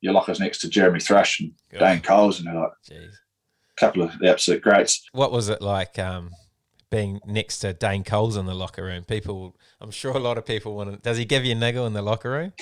your 0.00 0.12
locker's 0.12 0.40
next 0.40 0.58
to 0.62 0.68
Jeremy 0.68 0.98
Thrush 0.98 1.38
and 1.40 1.52
Yeah. 1.72 1.78
Dane 1.78 2.00
Coles 2.02 2.38
and 2.38 2.48
they're 2.48 2.54
like 2.54 2.72
Jeez. 2.90 3.10
a 3.12 3.80
couple 3.80 4.02
of 4.02 4.18
the 4.18 4.28
absolute 4.28 4.60
greats. 4.62 5.04
What 5.12 5.30
was 5.30 5.48
it 5.48 5.62
like 5.62 5.98
um, 6.00 6.30
being 6.92 7.18
next 7.26 7.58
to 7.60 7.72
Dane 7.72 8.04
Coles 8.04 8.36
in 8.36 8.46
the 8.46 8.54
locker 8.54 8.84
room? 8.84 9.02
People, 9.02 9.56
I'm 9.80 9.90
sure 9.90 10.12
a 10.12 10.20
lot 10.20 10.38
of 10.38 10.46
people 10.46 10.76
want 10.76 10.92
to. 10.92 10.96
Does 10.98 11.18
he 11.18 11.24
give 11.24 11.44
you 11.44 11.52
a 11.52 11.56
niggle 11.56 11.86
in 11.86 11.94
the 11.94 12.02
locker 12.02 12.30
room? 12.30 12.52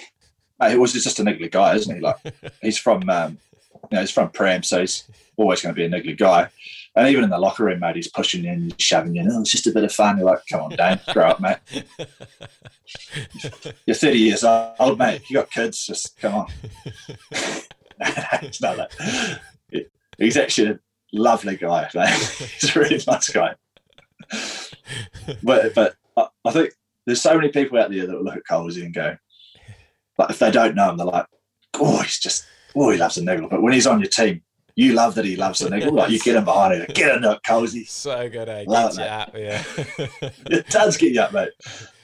Mate, 0.58 0.70
he 0.70 0.78
was 0.78 0.94
just 0.94 1.18
a 1.18 1.22
niggly 1.22 1.50
guy, 1.50 1.74
isn't 1.74 1.94
he? 1.94 2.00
Like 2.00 2.16
he's 2.62 2.78
from 2.78 3.10
um, 3.10 3.36
you 3.74 3.96
know, 3.96 4.00
he's 4.00 4.10
from 4.10 4.30
Pram, 4.30 4.62
so 4.62 4.80
he's 4.80 5.04
always 5.36 5.60
going 5.60 5.74
to 5.74 5.78
be 5.78 5.84
a 5.84 5.90
niggly 5.90 6.16
guy. 6.16 6.48
And 6.96 7.08
even 7.08 7.24
in 7.24 7.30
the 7.30 7.38
locker 7.38 7.64
room, 7.64 7.80
mate, 7.80 7.96
he's 7.96 8.08
pushing 8.08 8.44
you 8.44 8.50
and 8.50 8.80
shoving 8.80 9.14
you. 9.14 9.28
Oh, 9.30 9.40
it's 9.40 9.50
just 9.50 9.66
a 9.66 9.72
bit 9.72 9.84
of 9.84 9.92
fun. 9.92 10.18
You're 10.18 10.26
like, 10.26 10.40
come 10.50 10.62
on, 10.62 10.70
Dane, 10.70 11.00
grow 11.12 11.28
up, 11.28 11.40
mate. 11.40 11.58
You're 13.86 13.94
30 13.94 14.18
years 14.18 14.44
old, 14.44 14.98
mate. 14.98 15.22
You 15.28 15.36
got 15.36 15.50
kids. 15.50 15.86
Just 15.86 16.18
come 16.18 16.34
on. 16.34 16.52
it's 18.00 18.60
not 18.60 18.76
that. 18.76 19.40
He's 20.18 20.36
actually 20.36 20.70
a 20.72 20.78
lovely 21.12 21.56
guy. 21.56 21.88
Mate. 21.94 22.10
He's 22.60 22.76
a 22.76 22.78
really 22.78 23.00
nice 23.06 23.28
guy. 23.30 23.54
But 25.42 25.74
but 25.74 25.94
I, 26.16 26.26
I 26.44 26.50
think 26.50 26.70
there's 27.06 27.20
so 27.22 27.34
many 27.36 27.48
people 27.50 27.78
out 27.78 27.90
there 27.90 28.06
that 28.06 28.16
will 28.16 28.24
look 28.24 28.36
at 28.36 28.42
Colesy 28.50 28.84
and 28.84 28.92
go, 28.92 29.16
like 30.18 30.30
if 30.30 30.38
they 30.38 30.50
don't 30.50 30.74
know 30.74 30.90
him, 30.90 30.96
they're 30.96 31.06
like, 31.06 31.26
oh, 31.78 32.02
he's 32.02 32.18
just, 32.18 32.44
oh, 32.74 32.90
he 32.90 32.98
loves 32.98 33.16
a 33.16 33.24
niggle. 33.24 33.48
But 33.48 33.62
when 33.62 33.72
he's 33.72 33.86
on 33.86 34.00
your 34.00 34.08
team, 34.08 34.42
you 34.74 34.92
love 34.92 35.14
that 35.14 35.24
he 35.24 35.36
loves 35.36 35.60
the 35.60 35.70
niggle. 35.70 35.92
Like 35.94 36.10
you 36.10 36.18
get 36.18 36.36
him 36.36 36.44
behind 36.44 36.74
it, 36.74 36.94
get 36.94 37.14
into 37.14 37.30
it, 37.32 37.42
Colesy. 37.46 37.86
so 37.88 38.28
good, 38.28 38.48
eh? 38.48 38.64
Love 38.66 38.98
it, 38.98 39.06
up, 39.06 39.34
yeah. 39.36 39.62
It 40.46 40.66
does 40.68 40.96
get 40.96 41.12
you 41.12 41.20
up, 41.20 41.32
mate. 41.32 41.50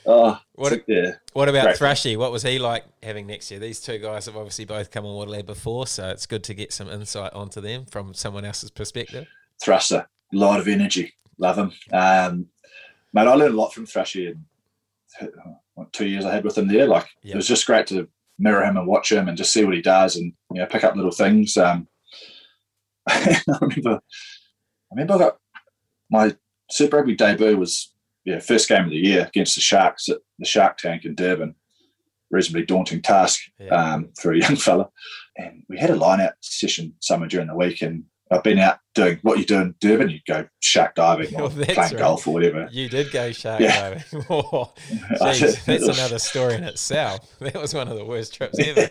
Oh, 0.06 0.38
What- 0.54 0.84
yeah. 0.86 1.12
What 1.32 1.48
about 1.48 1.64
Great. 1.64 1.76
Thrushy? 1.78 2.16
What 2.16 2.30
was 2.32 2.42
he 2.44 2.58
like 2.60 2.84
having 3.02 3.26
next 3.26 3.50
year? 3.50 3.58
These 3.58 3.80
two 3.80 3.98
guys 3.98 4.26
have 4.26 4.36
obviously 4.36 4.64
both 4.66 4.90
come 4.92 5.04
on 5.04 5.14
Waterloo 5.14 5.42
before, 5.42 5.86
so 5.88 6.08
it's 6.10 6.26
good 6.26 6.44
to 6.44 6.54
get 6.54 6.72
some 6.72 6.88
insight 6.88 7.32
onto 7.32 7.60
them 7.60 7.86
from 7.86 8.14
someone 8.14 8.44
else's 8.44 8.70
perspective. 8.70 9.26
Thrasher, 9.60 10.06
a 10.32 10.36
lot 10.36 10.60
of 10.60 10.68
energy. 10.68 11.14
Love 11.38 11.58
him. 11.58 11.72
Um, 11.92 12.46
mate, 13.12 13.26
I 13.28 13.34
learned 13.34 13.54
a 13.54 13.56
lot 13.56 13.72
from 13.74 13.86
Thrushy 13.86 14.28
in 14.28 14.44
what, 15.74 15.92
two 15.92 16.06
years 16.06 16.24
I 16.24 16.34
had 16.34 16.44
with 16.44 16.56
him 16.58 16.68
there. 16.68 16.86
Like 16.86 17.06
Yeah. 17.22 17.32
it 17.34 17.36
was 17.36 17.48
just 17.48 17.66
great 17.66 17.86
to 17.88 18.08
mirror 18.38 18.64
him 18.64 18.76
and 18.76 18.86
watch 18.86 19.10
him 19.12 19.28
and 19.28 19.36
just 19.36 19.52
see 19.52 19.64
what 19.64 19.74
he 19.74 19.82
does 19.82 20.16
and 20.16 20.32
you 20.52 20.60
know 20.60 20.66
pick 20.66 20.84
up 20.84 20.96
little 20.96 21.10
things. 21.10 21.56
Um, 21.56 21.88
I 23.08 23.40
remember, 23.60 24.00
I 24.90 24.94
remember 24.94 25.32
my 26.10 26.36
Super 26.70 26.96
Rugby 26.98 27.14
debut 27.14 27.56
was 27.56 27.92
yeah 28.24 28.40
first 28.40 28.68
game 28.68 28.84
of 28.84 28.90
the 28.90 28.96
year 28.96 29.26
against 29.26 29.54
the 29.54 29.60
Sharks 29.60 30.08
at 30.08 30.18
the 30.38 30.46
Shark 30.46 30.78
Tank 30.78 31.04
in 31.04 31.14
Durban. 31.14 31.54
Reasonably 32.30 32.66
daunting 32.66 33.02
task 33.02 33.40
Yeah. 33.60 33.68
um, 33.68 34.08
for 34.20 34.32
a 34.32 34.38
young 34.40 34.56
fella. 34.56 34.88
And 35.36 35.62
we 35.68 35.78
had 35.78 35.90
a 35.90 35.96
line 35.96 36.20
out 36.20 36.32
session 36.40 36.94
somewhere 37.00 37.28
during 37.28 37.46
the 37.46 37.54
week, 37.54 37.82
and 37.82 38.04
I've 38.30 38.42
been 38.42 38.58
out 38.58 38.78
doing 38.94 39.18
what 39.22 39.38
you 39.38 39.44
do 39.44 39.60
in 39.60 39.74
Durban. 39.80 40.10
You 40.10 40.18
go 40.26 40.46
shark 40.60 40.96
diving 40.96 41.34
or 41.40 41.48
that's 41.48 41.74
playing 41.74 41.92
right. 41.92 41.98
golf 41.98 42.26
or 42.26 42.34
whatever. 42.34 42.68
You 42.72 42.88
did 42.88 43.12
go 43.12 43.30
shark 43.32 43.60
Yeah. 43.60 43.90
diving. 43.90 44.24
Oh, 44.30 44.72
I 45.20 45.32
jeez, 45.32 45.64
did. 45.64 45.80
that's 45.80 45.98
another 45.98 46.18
story 46.18 46.54
in 46.54 46.64
itself. 46.64 47.28
That 47.40 47.54
was 47.54 47.72
one 47.72 47.86
of 47.88 47.96
the 47.96 48.04
worst 48.04 48.34
trips 48.34 48.58
ever. 48.58 48.90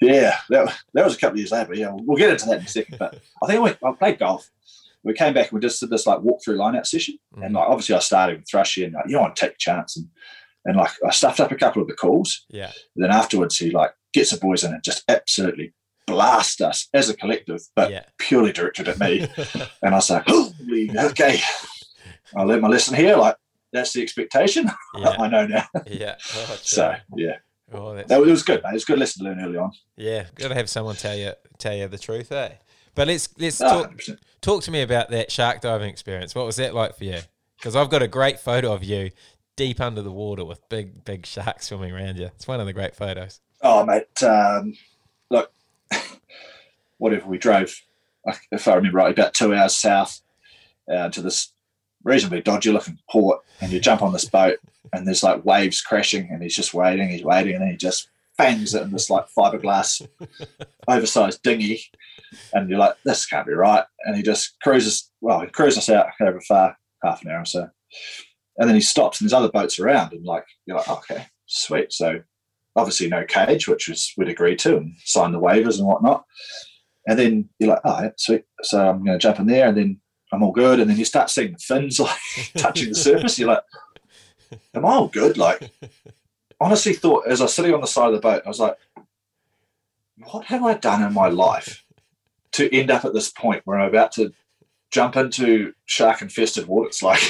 Yeah, 0.00 0.36
that, 0.50 0.76
that 0.94 1.04
was 1.04 1.14
a 1.14 1.18
couple 1.18 1.34
of 1.34 1.38
years 1.38 1.52
later. 1.52 1.68
But 1.68 1.76
yeah, 1.78 1.90
we'll 1.92 2.16
get 2.16 2.30
into 2.30 2.46
that 2.46 2.58
in 2.58 2.64
a 2.64 2.68
second. 2.68 2.98
But 2.98 3.20
I 3.42 3.46
think 3.46 3.62
we, 3.62 3.88
I 3.88 3.92
played 3.92 4.18
golf. 4.18 4.50
We 5.04 5.12
came 5.14 5.34
back 5.34 5.50
and 5.50 5.52
we 5.52 5.60
just 5.60 5.78
did 5.78 5.90
this 5.90 6.06
like 6.06 6.18
walkthrough 6.18 6.56
line 6.56 6.74
out 6.74 6.86
session. 6.86 7.18
And 7.34 7.52
mm. 7.54 7.58
like 7.58 7.68
obviously 7.68 7.94
I 7.94 8.00
started 8.00 8.38
with 8.38 8.48
Thrushy 8.50 8.84
and 8.84 8.94
like, 8.94 9.04
you 9.08 9.18
want 9.20 9.36
to 9.36 9.40
take 9.46 9.54
a 9.54 9.58
chance 9.58 9.96
and 9.96 10.08
and 10.64 10.76
like 10.76 10.90
I 11.06 11.10
stuffed 11.10 11.38
up 11.38 11.52
a 11.52 11.56
couple 11.56 11.80
of 11.80 11.86
the 11.86 11.94
calls. 11.94 12.44
yeah. 12.50 12.72
And 12.96 13.04
then 13.04 13.12
afterwards 13.12 13.56
he 13.56 13.70
like 13.70 13.92
gets 14.12 14.32
the 14.32 14.38
boys 14.38 14.64
in 14.64 14.72
and 14.72 14.82
just 14.82 15.04
absolutely 15.08 15.72
blast 16.06 16.60
us 16.60 16.88
as 16.94 17.08
a 17.10 17.16
collective, 17.16 17.60
but 17.74 17.90
Yeah. 17.90 18.04
purely 18.18 18.52
directed 18.52 18.88
at 18.88 18.98
me. 18.98 19.26
And 19.82 19.94
I 19.94 19.98
was 19.98 20.10
like, 20.10 20.24
Holy, 20.26 20.90
okay. 20.98 21.40
I 22.36 22.42
learned 22.42 22.62
my 22.62 22.68
lesson 22.68 22.94
here. 22.96 23.16
Like 23.16 23.36
that's 23.72 23.92
the 23.92 24.02
expectation. 24.02 24.70
Yeah. 24.98 25.10
I 25.10 25.28
know 25.28 25.46
now. 25.46 25.66
Yeah. 25.86 26.16
Oh. 26.34 26.58
So 26.62 26.94
yeah, 27.16 27.36
oh, 27.72 27.94
that, 27.94 28.10
it 28.10 28.20
was 28.26 28.42
good. 28.42 28.62
Mate. 28.62 28.70
It 28.70 28.74
was 28.74 28.82
a 28.84 28.86
good 28.86 28.98
lesson 28.98 29.24
to 29.24 29.30
learn 29.30 29.44
early 29.44 29.58
on. 29.58 29.72
Yeah, 29.96 30.24
got 30.36 30.48
to 30.48 30.54
have 30.54 30.70
someone 30.70 30.96
tell 30.96 31.16
you 31.16 31.32
tell 31.58 31.74
you 31.74 31.86
the 31.88 31.98
truth, 31.98 32.32
eh? 32.32 32.52
But 32.94 33.08
let's 33.08 33.28
let's 33.38 33.60
Ah, 33.60 33.82
talk 33.82 33.96
100%. 33.96 34.18
talk 34.40 34.62
to 34.64 34.70
me 34.70 34.80
about 34.82 35.10
that 35.10 35.30
shark 35.30 35.60
diving 35.60 35.90
experience. 35.90 36.34
What 36.34 36.46
was 36.46 36.56
that 36.56 36.74
like 36.74 36.96
for 36.96 37.04
you? 37.04 37.18
Because 37.58 37.76
I've 37.76 37.90
got 37.90 38.02
a 38.02 38.08
great 38.08 38.38
photo 38.40 38.72
of 38.72 38.82
you 38.84 39.10
deep 39.56 39.80
under 39.80 40.02
the 40.02 40.10
water 40.12 40.44
with 40.44 40.66
big 40.68 41.04
big 41.04 41.26
sharks 41.26 41.66
swimming 41.66 41.92
around 41.92 42.16
you. 42.18 42.26
It's 42.26 42.46
one 42.48 42.60
of 42.60 42.66
the 42.66 42.72
great 42.72 42.94
photos. 42.96 43.40
Oh, 43.62 43.84
mate. 43.84 44.22
Um, 44.22 44.74
look, 45.30 45.50
whatever 46.98 47.26
we 47.26 47.38
drove, 47.38 47.74
if 48.50 48.68
I 48.68 48.74
remember 48.74 48.98
right, 48.98 49.12
about 49.12 49.34
two 49.34 49.54
hours 49.54 49.76
south 49.76 50.20
uh, 50.92 51.08
to 51.10 51.22
this 51.22 51.52
reasonably 52.04 52.40
dodgy 52.40 52.70
looking 52.70 52.98
port, 53.10 53.40
and 53.60 53.72
you 53.72 53.80
jump 53.80 54.02
on 54.02 54.12
this 54.12 54.24
boat, 54.24 54.58
and 54.92 55.06
there's 55.06 55.22
like 55.22 55.44
waves 55.44 55.80
crashing, 55.80 56.28
and 56.30 56.42
he's 56.42 56.56
just 56.56 56.74
waiting, 56.74 57.08
he's 57.08 57.24
waiting, 57.24 57.54
and 57.54 57.62
then 57.62 57.70
he 57.70 57.76
just 57.76 58.08
fangs 58.36 58.74
it 58.74 58.82
in 58.82 58.92
this 58.92 59.10
like 59.10 59.26
fiberglass, 59.36 60.06
oversized 60.88 61.42
dinghy, 61.42 61.82
and 62.52 62.68
you're 62.68 62.78
like, 62.78 62.96
this 63.04 63.26
can't 63.26 63.46
be 63.46 63.52
right, 63.52 63.84
and 64.04 64.16
he 64.16 64.22
just 64.22 64.56
cruises. 64.62 65.10
Well, 65.20 65.40
he 65.40 65.48
cruises 65.48 65.78
us 65.78 65.90
out 65.90 66.08
over 66.20 66.40
far, 66.40 66.76
half 67.04 67.22
an 67.22 67.30
hour 67.30 67.42
or 67.42 67.44
so, 67.44 67.68
and 68.58 68.68
then 68.68 68.74
he 68.74 68.80
stops, 68.80 69.20
and 69.20 69.26
there's 69.28 69.38
other 69.38 69.50
boats 69.50 69.78
around, 69.78 70.12
and 70.12 70.24
like 70.24 70.44
you're 70.66 70.76
like, 70.76 70.88
okay, 70.88 71.26
sweet. 71.46 71.92
So 71.92 72.20
obviously 72.76 73.08
no 73.08 73.24
cage, 73.24 73.66
which 73.66 73.88
was 73.88 74.12
we'd 74.16 74.28
agreed 74.28 74.58
to 74.60 74.76
and 74.76 74.94
signed 75.04 75.34
the 75.34 75.40
waivers 75.40 75.78
and 75.78 75.88
whatnot. 75.88 76.24
And 77.06 77.18
then 77.18 77.48
you're 77.58 77.70
like, 77.70 77.80
oh, 77.84 78.02
yeah, 78.02 78.10
sweet. 78.16 78.44
So 78.62 78.88
I'm 78.88 79.04
going 79.04 79.18
to 79.18 79.22
jump 79.22 79.38
in 79.38 79.46
there, 79.46 79.68
and 79.68 79.76
then 79.76 80.00
I'm 80.32 80.42
all 80.42 80.52
good. 80.52 80.80
And 80.80 80.90
then 80.90 80.96
you 80.96 81.04
start 81.04 81.30
seeing 81.30 81.52
the 81.52 81.58
fins 81.58 82.00
like 82.00 82.18
touching 82.56 82.88
the 82.88 82.94
surface. 82.94 83.38
You're 83.38 83.48
like, 83.48 83.62
am 84.74 84.84
I 84.84 84.90
all 84.90 85.08
good? 85.08 85.38
Like, 85.38 85.70
honestly, 86.60 86.92
thought 86.94 87.26
as 87.28 87.40
I 87.40 87.44
was 87.44 87.54
sitting 87.54 87.74
on 87.74 87.80
the 87.80 87.86
side 87.86 88.08
of 88.08 88.14
the 88.14 88.20
boat, 88.20 88.42
I 88.44 88.48
was 88.48 88.60
like, 88.60 88.76
what 90.30 90.46
have 90.46 90.64
I 90.64 90.74
done 90.74 91.02
in 91.02 91.12
my 91.12 91.28
life 91.28 91.84
to 92.52 92.74
end 92.74 92.90
up 92.90 93.04
at 93.04 93.12
this 93.12 93.30
point 93.30 93.62
where 93.64 93.78
I'm 93.78 93.88
about 93.88 94.12
to 94.12 94.32
jump 94.90 95.16
into 95.16 95.74
shark 95.84 96.22
infested 96.22 96.66
water? 96.66 96.88
It's 96.88 97.02
like, 97.02 97.22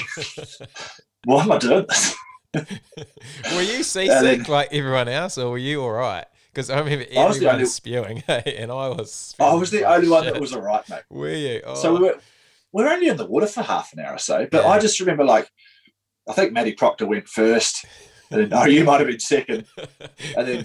why 1.24 1.42
am 1.42 1.52
I 1.52 1.58
doing 1.58 1.86
this? 1.88 2.14
Were 2.54 3.62
you 3.62 3.72
then- 3.72 3.84
seasick 3.84 4.48
like 4.48 4.72
everyone 4.72 5.08
else, 5.08 5.36
or 5.36 5.50
were 5.50 5.58
you 5.58 5.82
all 5.82 5.92
right? 5.92 6.24
Because 6.56 6.70
I 6.70 6.78
remember 6.78 7.04
I 7.14 7.26
was 7.26 7.38
the 7.38 7.44
everyone 7.44 7.54
only- 7.56 7.66
spewing, 7.66 8.16
hey, 8.26 8.56
and 8.60 8.72
I 8.72 8.88
was. 8.88 9.34
I 9.38 9.52
was 9.52 9.70
the 9.70 9.84
only 9.84 10.08
one 10.08 10.24
that 10.24 10.40
was 10.40 10.54
all 10.54 10.62
right, 10.62 10.88
mate. 10.88 11.02
Were 11.10 11.28
you? 11.28 11.60
Oh. 11.66 11.74
So 11.74 11.92
we 11.92 12.00
were, 12.00 12.18
we 12.72 12.82
were 12.82 12.88
only 12.88 13.08
in 13.08 13.18
the 13.18 13.26
water 13.26 13.46
for 13.46 13.60
half 13.62 13.92
an 13.92 13.98
hour 14.00 14.14
or 14.14 14.18
so, 14.18 14.48
but 14.50 14.64
Yeah. 14.64 14.70
I 14.70 14.78
just 14.78 14.98
remember 14.98 15.22
like, 15.22 15.50
I 16.26 16.32
think 16.32 16.54
Matty 16.54 16.72
Proctor 16.72 17.06
went 17.06 17.28
first, 17.28 17.84
and 18.30 18.40
then, 18.40 18.48
oh, 18.58 18.64
you 18.64 18.84
might 18.84 19.00
have 19.00 19.06
been 19.06 19.20
second, 19.20 19.66
and 20.34 20.48
then 20.48 20.64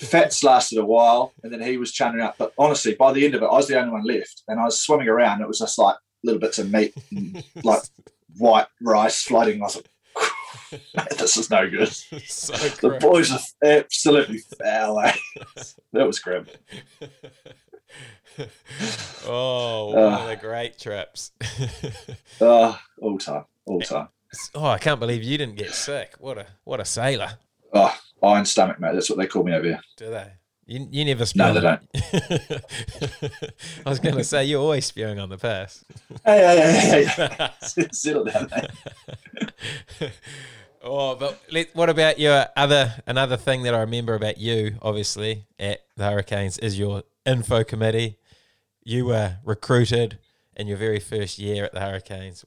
Fats 0.00 0.44
lasted 0.44 0.76
a 0.78 0.84
while, 0.84 1.32
and 1.42 1.50
then 1.50 1.62
he 1.62 1.78
was 1.78 1.90
churning 1.92 2.20
up. 2.20 2.34
But 2.38 2.52
honestly, 2.58 2.94
by 2.94 3.14
the 3.14 3.24
end 3.24 3.34
of 3.34 3.42
it, 3.42 3.46
I 3.46 3.54
was 3.54 3.66
the 3.66 3.80
only 3.80 3.92
one 3.92 4.04
left, 4.04 4.42
and 4.46 4.60
I 4.60 4.64
was 4.64 4.78
swimming 4.82 5.08
around. 5.08 5.40
It 5.40 5.48
was 5.48 5.60
just 5.60 5.78
like 5.78 5.96
little 6.22 6.38
bits 6.38 6.58
of 6.58 6.70
meat, 6.70 6.92
and, 7.12 7.42
like 7.64 7.80
white 8.36 8.66
rice 8.82 9.22
floating. 9.22 9.62
I 9.62 9.64
was 9.64 9.76
like, 9.76 9.86
"Mate, 9.86 9.89
this 11.18 11.36
is 11.36 11.50
no 11.50 11.68
good. 11.68 11.88
so 12.26 12.52
The 12.54 12.98
boys 13.00 13.32
are 13.32 13.40
absolutely 13.62 14.38
foul. 14.38 15.00
Eh? 15.00 15.12
That 15.92 16.06
was 16.06 16.18
grim. 16.18 16.46
oh, 19.26 19.86
one 19.94 19.98
of 20.14 20.20
Uh. 20.20 20.26
the 20.28 20.36
great 20.36 20.78
trips. 20.78 21.32
Uh, 22.40 22.76
all 23.00 23.18
time, 23.18 23.44
all 23.66 23.80
time. 23.80 24.08
oh, 24.54 24.66
I 24.66 24.78
can't 24.78 25.00
believe 25.00 25.22
you 25.22 25.36
didn't 25.38 25.56
get 25.56 25.72
sick. 25.74 26.14
What 26.18 26.38
a 26.38 26.46
what 26.64 26.80
a 26.80 26.84
sailor. 26.84 27.32
Oh, 27.72 27.96
iron 28.22 28.44
stomach, 28.44 28.80
mate. 28.80 28.92
That's 28.94 29.10
what 29.10 29.18
they 29.18 29.26
call 29.26 29.42
me 29.44 29.52
over 29.54 29.66
here. 29.66 29.80
Do 29.96 30.10
they? 30.10 30.32
You, 30.70 30.86
you 30.88 31.04
never 31.04 31.26
No, 31.34 31.52
spew. 31.52 31.52
they 31.52 31.60
don't. 31.60 31.82
I 33.84 33.88
was 33.90 33.98
going 33.98 34.14
to 34.14 34.22
say 34.22 34.44
you're 34.44 34.60
always 34.60 34.86
spewing 34.86 35.18
on 35.18 35.28
the 35.28 35.36
pass. 35.36 35.84
Hey, 36.24 36.38
hey, 36.38 37.04
hey, 37.06 37.28
hey. 37.28 37.86
Settle 37.90 38.22
down, 38.30 38.48
mate. 40.00 40.12
oh, 40.80 41.16
but 41.16 41.40
let, 41.50 41.74
what 41.74 41.90
about 41.90 42.20
your 42.20 42.46
other 42.56 42.94
another 43.08 43.36
thing 43.36 43.64
that 43.64 43.74
I 43.74 43.80
remember 43.80 44.14
about 44.14 44.38
you, 44.38 44.76
obviously 44.80 45.46
at 45.58 45.80
the 45.96 46.04
Hurricanes, 46.04 46.56
is 46.58 46.78
your 46.78 47.02
info 47.26 47.64
committee. 47.64 48.18
You 48.84 49.06
were 49.06 49.38
recruited 49.44 50.18
in 50.54 50.68
your 50.68 50.76
very 50.78 51.00
first 51.00 51.36
year 51.40 51.64
at 51.64 51.72
the 51.72 51.80
Hurricanes. 51.80 52.44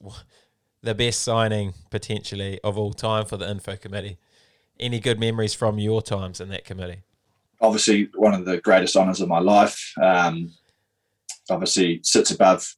The 0.82 0.94
best 0.94 1.20
signing 1.20 1.74
potentially 1.90 2.58
of 2.64 2.78
all 2.78 2.94
time 2.94 3.26
for 3.26 3.36
the 3.36 3.50
info 3.50 3.76
committee. 3.76 4.16
Any 4.80 4.98
good 4.98 5.20
memories 5.20 5.52
from 5.52 5.78
your 5.78 6.00
times 6.00 6.40
in 6.40 6.48
that 6.48 6.64
committee? 6.64 7.02
Obviously, 7.64 8.08
one 8.14 8.34
of 8.34 8.44
the 8.44 8.60
greatest 8.60 8.96
honours 8.96 9.20
of 9.20 9.28
my 9.28 9.40
life. 9.40 9.92
Um, 10.00 10.52
obviously, 11.50 12.00
sits 12.02 12.30
above 12.30 12.74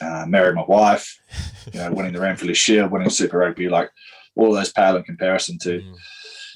uh, 0.00 0.24
married 0.26 0.54
my 0.54 0.64
wife. 0.66 1.18
You 1.72 1.80
know, 1.80 1.92
winning 1.92 2.12
the 2.14 2.18
Ranfurly 2.20 2.56
Shield, 2.56 2.90
winning 2.90 3.10
Super 3.10 3.38
Rugby, 3.38 3.68
like 3.68 3.90
all 4.34 4.48
of 4.48 4.54
those 4.54 4.72
pale 4.72 4.96
in 4.96 5.02
comparison 5.02 5.58
to 5.60 5.80
Mm. 5.80 5.94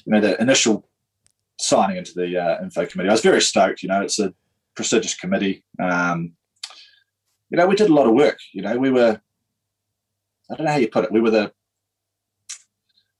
you 0.05 0.11
know 0.13 0.21
the 0.21 0.41
initial 0.41 0.87
signing 1.59 1.97
into 1.97 2.13
the 2.13 2.37
uh, 2.37 2.61
info 2.63 2.85
committee. 2.85 3.09
I 3.09 3.13
was 3.13 3.21
very 3.21 3.41
stoked. 3.41 3.81
You 3.83 3.89
know, 3.89 4.01
it's 4.01 4.19
a 4.19 4.33
prestigious 4.75 5.13
committee. 5.15 5.63
Um, 5.81 6.33
you 7.49 7.57
know, 7.57 7.67
we 7.67 7.75
did 7.75 7.89
a 7.89 7.93
lot 7.93 8.07
of 8.07 8.13
work. 8.13 8.39
You 8.53 8.61
know, 8.63 8.77
we 8.77 8.89
were 8.91 9.21
I 10.49 10.55
don't 10.55 10.65
know 10.65 10.71
how 10.71 10.77
you 10.77 10.87
put 10.89 11.05
it. 11.05 11.11
We 11.11 11.21
were 11.21 11.31
the 11.31 11.51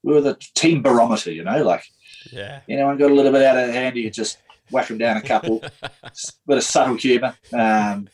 we 0.04 0.14
were 0.14 0.22
the 0.22 0.38
team 0.56 0.82
barometer. 0.82 1.32
You 1.32 1.44
know, 1.44 1.64
like 1.64 1.84
Yeah. 2.32 2.62
anyone 2.70 2.98
got 2.98 3.12
a 3.12 3.14
little 3.14 3.32
bit 3.32 3.44
out 3.44 3.58
of 3.58 3.74
hand, 3.74 3.96
you 3.96 4.10
just 4.10 4.38
whack 4.72 4.88
them 4.88 4.98
down 4.98 5.18
a 5.18 5.22
couple. 5.22 5.60
Bit 6.48 6.58
of 6.58 6.64
subtle 6.64 6.96
humour. 6.96 7.36
Um, 7.54 8.08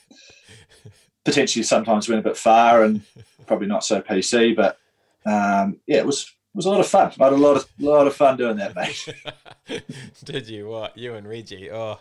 potentially 1.23 1.63
sometimes 1.63 2.09
went 2.09 2.19
a 2.19 2.23
bit 2.29 2.37
far 2.37 2.83
and 2.83 3.01
probably 3.47 3.67
not 3.67 3.83
so 3.83 4.01
PC, 4.01 4.55
but 4.55 4.77
um, 5.25 5.77
yeah, 5.87 5.97
it 5.97 6.05
was 6.05 6.23
it 6.23 6.55
was 6.57 6.65
a 6.65 6.69
lot 6.69 6.79
of 6.79 6.87
fun. 6.87 7.11
I 7.19 7.23
had 7.25 7.33
a 7.33 7.37
lot 7.37 7.57
of 7.57 7.65
lot 7.79 8.07
of 8.07 8.15
fun 8.15 8.37
doing 8.37 8.57
that, 8.57 8.75
mate. 8.75 9.83
Did 10.25 10.47
you? 10.49 10.67
What? 10.67 10.97
You 10.97 11.13
and 11.15 11.27
Reggie? 11.27 11.71
Oh, 11.71 11.97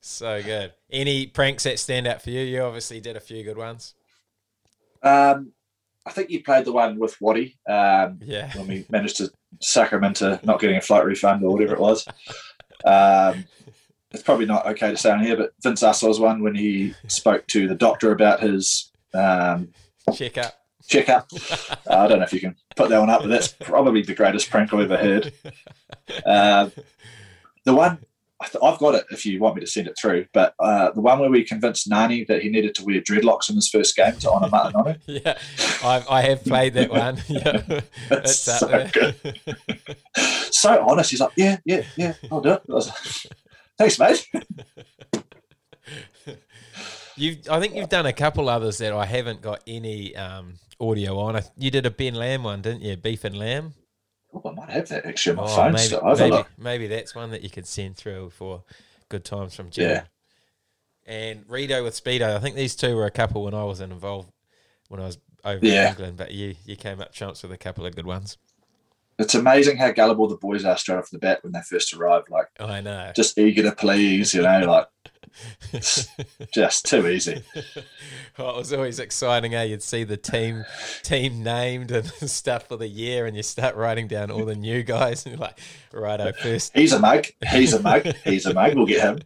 so 0.00 0.42
good. 0.42 0.72
Any 0.90 1.26
pranks 1.26 1.64
that 1.64 1.78
stand 1.78 2.06
out 2.06 2.22
for 2.22 2.30
you? 2.30 2.40
You 2.40 2.62
obviously 2.62 3.00
did 3.00 3.16
a 3.16 3.20
few 3.20 3.42
good 3.42 3.58
ones. 3.58 3.94
Um, 5.02 5.52
I 6.06 6.10
think 6.12 6.30
you 6.30 6.42
played 6.42 6.64
the 6.64 6.72
one 6.72 6.98
with 6.98 7.20
Waddy 7.20 7.56
um, 7.68 8.18
Yeah. 8.22 8.50
when 8.56 8.68
we 8.68 8.86
managed 8.88 9.16
to 9.18 9.30
into 10.04 10.40
not 10.44 10.60
getting 10.60 10.76
a 10.76 10.80
flight 10.80 11.04
refund 11.04 11.44
or 11.44 11.52
whatever 11.52 11.74
it 11.74 11.80
was. 11.80 12.06
Um, 12.84 13.44
it's 14.10 14.22
probably 14.22 14.46
not 14.46 14.66
okay 14.66 14.90
to 14.90 14.96
say 14.96 15.10
on 15.10 15.22
here, 15.24 15.36
but 15.36 15.52
Vince 15.62 15.82
Ussel's 15.82 16.20
one 16.20 16.42
when 16.42 16.54
he 16.54 16.94
spoke 17.08 17.46
to 17.48 17.66
the 17.66 17.74
doctor 17.74 18.12
about 18.12 18.40
his 18.40 18.92
um, 19.12 19.68
Check 20.14 20.38
up. 20.38 20.54
checkup. 20.86 21.28
Uh, 21.32 21.76
I 21.88 22.08
don't 22.08 22.18
know 22.18 22.24
if 22.24 22.32
you 22.32 22.40
can 22.40 22.56
put 22.76 22.90
that 22.90 22.98
one 23.00 23.10
up, 23.10 23.22
but 23.22 23.28
that's 23.28 23.48
probably 23.48 24.02
the 24.02 24.14
greatest 24.14 24.50
prank 24.50 24.72
I've 24.72 24.80
ever 24.90 24.96
heard. 24.96 25.32
Uh, 26.26 26.68
the 27.64 27.74
one 27.74 27.98
I've 28.62 28.78
got 28.78 28.94
it 28.94 29.04
if 29.10 29.24
you 29.26 29.40
want 29.40 29.56
me 29.56 29.60
to 29.60 29.66
send 29.66 29.86
it 29.86 29.96
through, 30.00 30.26
but 30.32 30.54
uh, 30.58 30.90
the 30.92 31.00
one 31.00 31.18
where 31.18 31.30
we 31.30 31.44
convinced 31.44 31.88
Nani 31.88 32.24
that 32.24 32.42
he 32.42 32.48
needed 32.48 32.74
to 32.76 32.84
wear 32.84 33.00
dreadlocks 33.00 33.48
in 33.48 33.56
his 33.56 33.68
first 33.68 33.96
game 33.96 34.16
to 34.16 34.30
honour 34.30 34.48
Ma'a 34.48 34.72
Nonu. 34.72 34.98
Yeah, 35.06 35.38
I've, 35.84 36.08
I 36.08 36.22
have 36.22 36.44
played 36.44 36.74
that 36.74 36.90
one. 36.90 37.18
Yeah, 37.28 37.62
That's 38.08 38.30
it's 38.30 38.40
so 38.40 38.66
up 38.66 38.92
there. 38.92 39.14
So 40.50 40.84
honest, 40.86 41.10
he's 41.10 41.20
like, 41.20 41.32
yeah, 41.36 41.58
yeah, 41.64 41.82
yeah, 41.96 42.14
I'll 42.30 42.40
do 42.40 42.52
it. 42.52 42.62
Like, 42.68 42.84
Thanks, 43.78 43.98
mate. 43.98 44.28
You've, 47.16 47.48
I 47.48 47.60
think 47.60 47.74
you've 47.74 47.88
done 47.88 48.06
a 48.06 48.12
couple 48.12 48.48
others 48.48 48.78
that 48.78 48.92
I 48.92 49.04
haven't 49.06 49.40
got 49.40 49.62
any 49.66 50.16
um, 50.16 50.54
audio 50.80 51.18
on. 51.18 51.40
You 51.56 51.70
did 51.70 51.86
a 51.86 51.90
Ben 51.90 52.14
Lamb 52.14 52.42
one, 52.42 52.62
didn't 52.62 52.82
you? 52.82 52.96
Beef 52.96 53.24
and 53.24 53.36
lamb. 53.36 53.74
Oh, 54.34 54.50
I 54.50 54.52
might 54.52 54.70
have 54.70 54.88
that 54.88 55.06
actually 55.06 55.36
on 55.38 55.44
my 55.44 55.50
Oh, 55.52 55.56
phone. 55.56 55.72
maybe, 55.72 55.84
still. 55.84 56.02
maybe, 56.16 56.44
maybe 56.58 56.86
that's 56.88 57.14
one 57.14 57.30
that 57.30 57.42
you 57.42 57.50
could 57.50 57.66
send 57.66 57.96
through 57.96 58.30
for 58.30 58.64
good 59.08 59.24
times 59.24 59.54
from 59.54 59.70
Jimmy. 59.70 59.90
Yeah. 59.94 60.02
And 61.06 61.44
Rito 61.48 61.84
with 61.84 61.94
Speedo. 62.02 62.34
I 62.34 62.38
think 62.40 62.56
these 62.56 62.74
two 62.74 62.96
were 62.96 63.06
a 63.06 63.10
couple 63.10 63.44
when 63.44 63.54
I 63.54 63.64
was 63.64 63.80
involved 63.80 64.30
when 64.88 65.00
I 65.00 65.06
was 65.06 65.18
over 65.44 65.64
Yeah. 65.64 65.84
in 65.84 65.88
England, 65.90 66.16
but 66.16 66.32
you 66.32 66.54
you 66.64 66.76
came 66.76 67.00
up 67.00 67.12
trumps 67.12 67.42
with 67.42 67.52
a 67.52 67.58
couple 67.58 67.84
of 67.86 67.94
good 67.94 68.06
ones. 68.06 68.38
It's 69.18 69.34
amazing 69.34 69.76
how 69.76 69.92
gullible 69.92 70.26
the 70.26 70.36
boys 70.36 70.64
are 70.64 70.76
straight 70.76 70.96
off 70.96 71.10
the 71.10 71.18
bat 71.18 71.44
when 71.44 71.52
they 71.52 71.60
first 71.60 71.92
arrive. 71.94 72.24
Like, 72.28 72.48
I 72.58 72.80
know. 72.80 73.12
just 73.14 73.38
eager 73.38 73.62
to 73.62 73.70
please, 73.72 74.34
you 74.34 74.42
know, 74.42 74.60
like, 74.66 74.88
just 76.52 76.84
too 76.84 77.08
easy. 77.08 77.42
Well, 78.36 78.50
it 78.50 78.56
was 78.56 78.72
always 78.72 78.98
exciting, 78.98 79.54
eh? 79.54 79.62
You'd 79.62 79.82
see 79.82 80.02
the 80.02 80.16
team 80.16 80.64
team 81.04 81.44
named 81.44 81.92
and 81.92 82.06
stuff 82.28 82.66
for 82.66 82.76
the 82.76 82.88
year, 82.88 83.26
and 83.26 83.36
you 83.36 83.44
start 83.44 83.76
writing 83.76 84.08
down 84.08 84.32
all 84.32 84.44
the 84.44 84.56
new 84.56 84.82
guys, 84.82 85.24
and 85.24 85.36
you're 85.36 85.40
like, 85.40 85.60
righto, 85.92 86.32
first. 86.32 86.76
He's 86.76 86.92
a 86.92 86.98
mug. 86.98 87.26
He's 87.48 87.74
a 87.74 87.80
mug. 87.80 88.12
He's 88.24 88.44
a 88.46 88.52
mug. 88.52 88.74
We'll 88.74 88.86
get 88.86 89.02
him. 89.02 89.20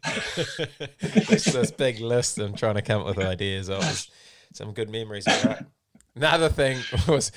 it's 1.00 1.50
this 1.50 1.70
big 1.70 2.00
list 2.00 2.36
I'm 2.36 2.54
trying 2.54 2.74
to 2.74 2.82
come 2.82 3.00
up 3.00 3.06
with 3.06 3.18
ideas 3.24 3.70
of. 3.70 3.82
Some 4.52 4.72
good 4.72 4.90
memories. 4.90 5.26
Right. 5.26 5.64
Another 6.14 6.48
thing 6.48 6.78
was 7.06 7.32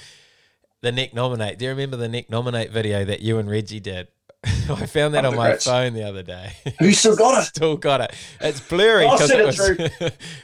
the 0.81 0.91
Nick 0.91 1.13
nominate. 1.13 1.59
Do 1.59 1.65
you 1.65 1.71
remember 1.71 1.97
the 1.97 2.09
Nick 2.09 2.29
nominate 2.29 2.71
video 2.71 3.05
that 3.05 3.21
you 3.21 3.37
and 3.37 3.49
Reggie 3.49 3.79
did? 3.79 4.07
I 4.69 4.85
found 4.87 5.13
that 5.13 5.23
Oh, 5.25 5.29
on 5.29 5.35
my 5.35 5.55
phone 5.57 5.93
the 5.93 6.03
other 6.03 6.23
day. 6.23 6.53
Who 6.79 6.91
still 6.93 7.15
got 7.15 7.43
it? 7.43 7.45
Still 7.55 7.77
got 7.77 8.01
it. 8.01 8.13
It's 8.39 8.59
blurry 8.59 9.05
because 9.11 9.29
it 9.29 9.39
it 9.39 9.45
was 9.45 9.59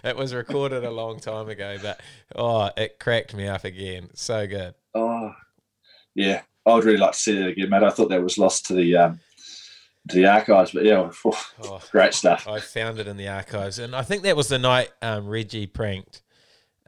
it 0.03 0.15
was 0.15 0.33
recorded 0.33 0.83
a 0.83 0.91
long 0.91 1.19
time 1.19 1.49
ago, 1.49 1.77
but 1.81 1.99
oh, 2.35 2.69
it 2.77 2.99
cracked 2.99 3.33
me 3.33 3.47
up 3.47 3.63
again. 3.63 4.09
So 4.13 4.45
good. 4.45 4.75
Oh, 4.93 5.31
yeah. 6.13 6.41
I 6.65 6.73
would 6.73 6.83
really 6.83 6.97
like 6.97 7.13
to 7.13 7.17
see 7.17 7.39
that 7.39 7.47
again, 7.47 7.69
mate. 7.69 7.81
I 7.83 7.89
thought 7.89 8.09
that 8.09 8.21
was 8.21 8.37
lost 8.37 8.65
to 8.67 8.73
the 8.73 8.95
um, 8.97 9.19
to 10.09 10.15
the 10.15 10.25
archives, 10.27 10.71
but 10.71 10.83
yeah, 10.83 11.09
Oh, 11.63 11.81
great 11.91 12.13
stuff. 12.13 12.47
I 12.47 12.59
found 12.59 12.99
it 12.99 13.07
in 13.07 13.17
the 13.17 13.29
archives, 13.29 13.79
and 13.79 13.95
I 13.95 14.01
think 14.03 14.23
that 14.23 14.35
was 14.35 14.49
the 14.49 14.59
night 14.59 14.91
um, 15.01 15.27
Reggie 15.27 15.65
pranked 15.65 16.21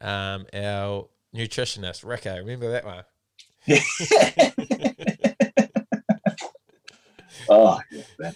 um, 0.02 0.46
our 0.54 1.08
nutritionist 1.34 2.06
Rico. 2.06 2.36
Remember 2.38 2.72
that 2.72 2.86
one? 2.86 3.04
Oh, 7.50 7.80
yeah, 7.92 8.02
man. 8.20 8.36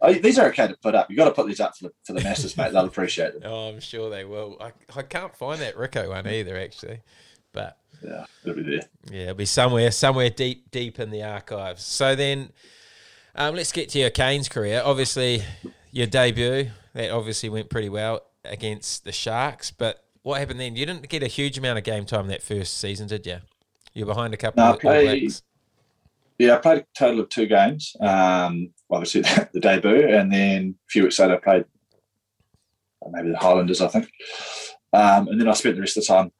Oh, 0.00 0.12
these 0.12 0.38
are 0.38 0.48
okay 0.48 0.68
to 0.68 0.76
put 0.82 0.94
up. 0.94 1.10
You 1.10 1.16
got 1.16 1.24
to 1.26 1.32
put 1.32 1.46
these 1.46 1.60
up 1.60 1.76
for 1.76 1.84
the, 1.84 1.92
for 2.04 2.12
the 2.12 2.20
masses, 2.22 2.56
mate. 2.56 2.72
They'll 2.72 2.84
appreciate 2.84 3.32
them. 3.34 3.42
Oh, 3.44 3.68
I'm 3.70 3.80
sure 3.80 4.10
they 4.10 4.24
will. 4.24 4.56
I, 4.60 4.72
I 4.96 5.02
can't 5.02 5.34
find 5.36 5.60
that 5.60 5.76
Rico 5.76 6.08
one 6.10 6.26
either, 6.26 6.56
actually, 6.56 7.00
but 7.52 7.76
Yeah, 8.02 8.24
it'll 8.44 8.56
be 8.56 8.62
there. 8.62 8.88
yeah, 9.10 9.22
it'll 9.22 9.34
be 9.34 9.44
somewhere, 9.44 9.90
somewhere 9.90 10.30
deep, 10.30 10.70
deep 10.70 10.98
in 11.00 11.10
the 11.10 11.22
archives. 11.24 11.82
So 11.82 12.14
then, 12.14 12.52
um, 13.34 13.54
let's 13.56 13.72
get 13.72 13.88
to 13.90 13.98
your 13.98 14.10
Kane's 14.10 14.48
career. 14.48 14.82
Obviously, 14.84 15.42
your 15.90 16.06
debut 16.06 16.70
that 16.94 17.10
obviously 17.10 17.48
went 17.48 17.68
pretty 17.68 17.88
well 17.88 18.22
against 18.44 19.04
the 19.04 19.12
Sharks, 19.12 19.70
but 19.70 20.04
what 20.22 20.38
happened 20.38 20.60
then? 20.60 20.76
You 20.76 20.86
didn't 20.86 21.08
get 21.08 21.22
a 21.24 21.28
huge 21.28 21.58
amount 21.58 21.78
of 21.78 21.84
game 21.84 22.04
time 22.06 22.28
that 22.28 22.42
first 22.42 22.78
season, 22.78 23.08
did 23.08 23.26
you? 23.26 23.38
You're 23.94 24.06
behind 24.06 24.32
a 24.32 24.36
couple 24.36 24.62
No, 24.64 24.74
of 24.74 24.80
played- 24.80 25.20
Blacks. 25.22 25.42
Yeah, 26.42 26.56
I 26.56 26.58
played 26.58 26.78
a 26.78 26.86
total 26.98 27.20
of 27.20 27.28
two 27.28 27.46
games. 27.46 27.94
Um, 28.00 28.70
obviously, 28.90 29.20
the 29.52 29.60
debut, 29.60 30.08
and 30.08 30.32
then 30.32 30.74
a 30.76 30.88
few 30.90 31.04
weeks 31.04 31.20
later, 31.20 31.36
I 31.36 31.38
played 31.38 31.64
uh, 33.04 33.08
maybe 33.12 33.30
the 33.30 33.38
Highlanders, 33.38 33.80
I 33.80 33.86
think. 33.86 34.10
Um, 34.92 35.28
and 35.28 35.40
then 35.40 35.48
I 35.48 35.52
spent 35.52 35.76
the 35.76 35.80
rest 35.80 35.96
of 35.96 36.04
the 36.04 36.08
time 36.08 36.32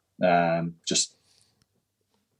um, 0.60 0.74
just. 0.88 1.16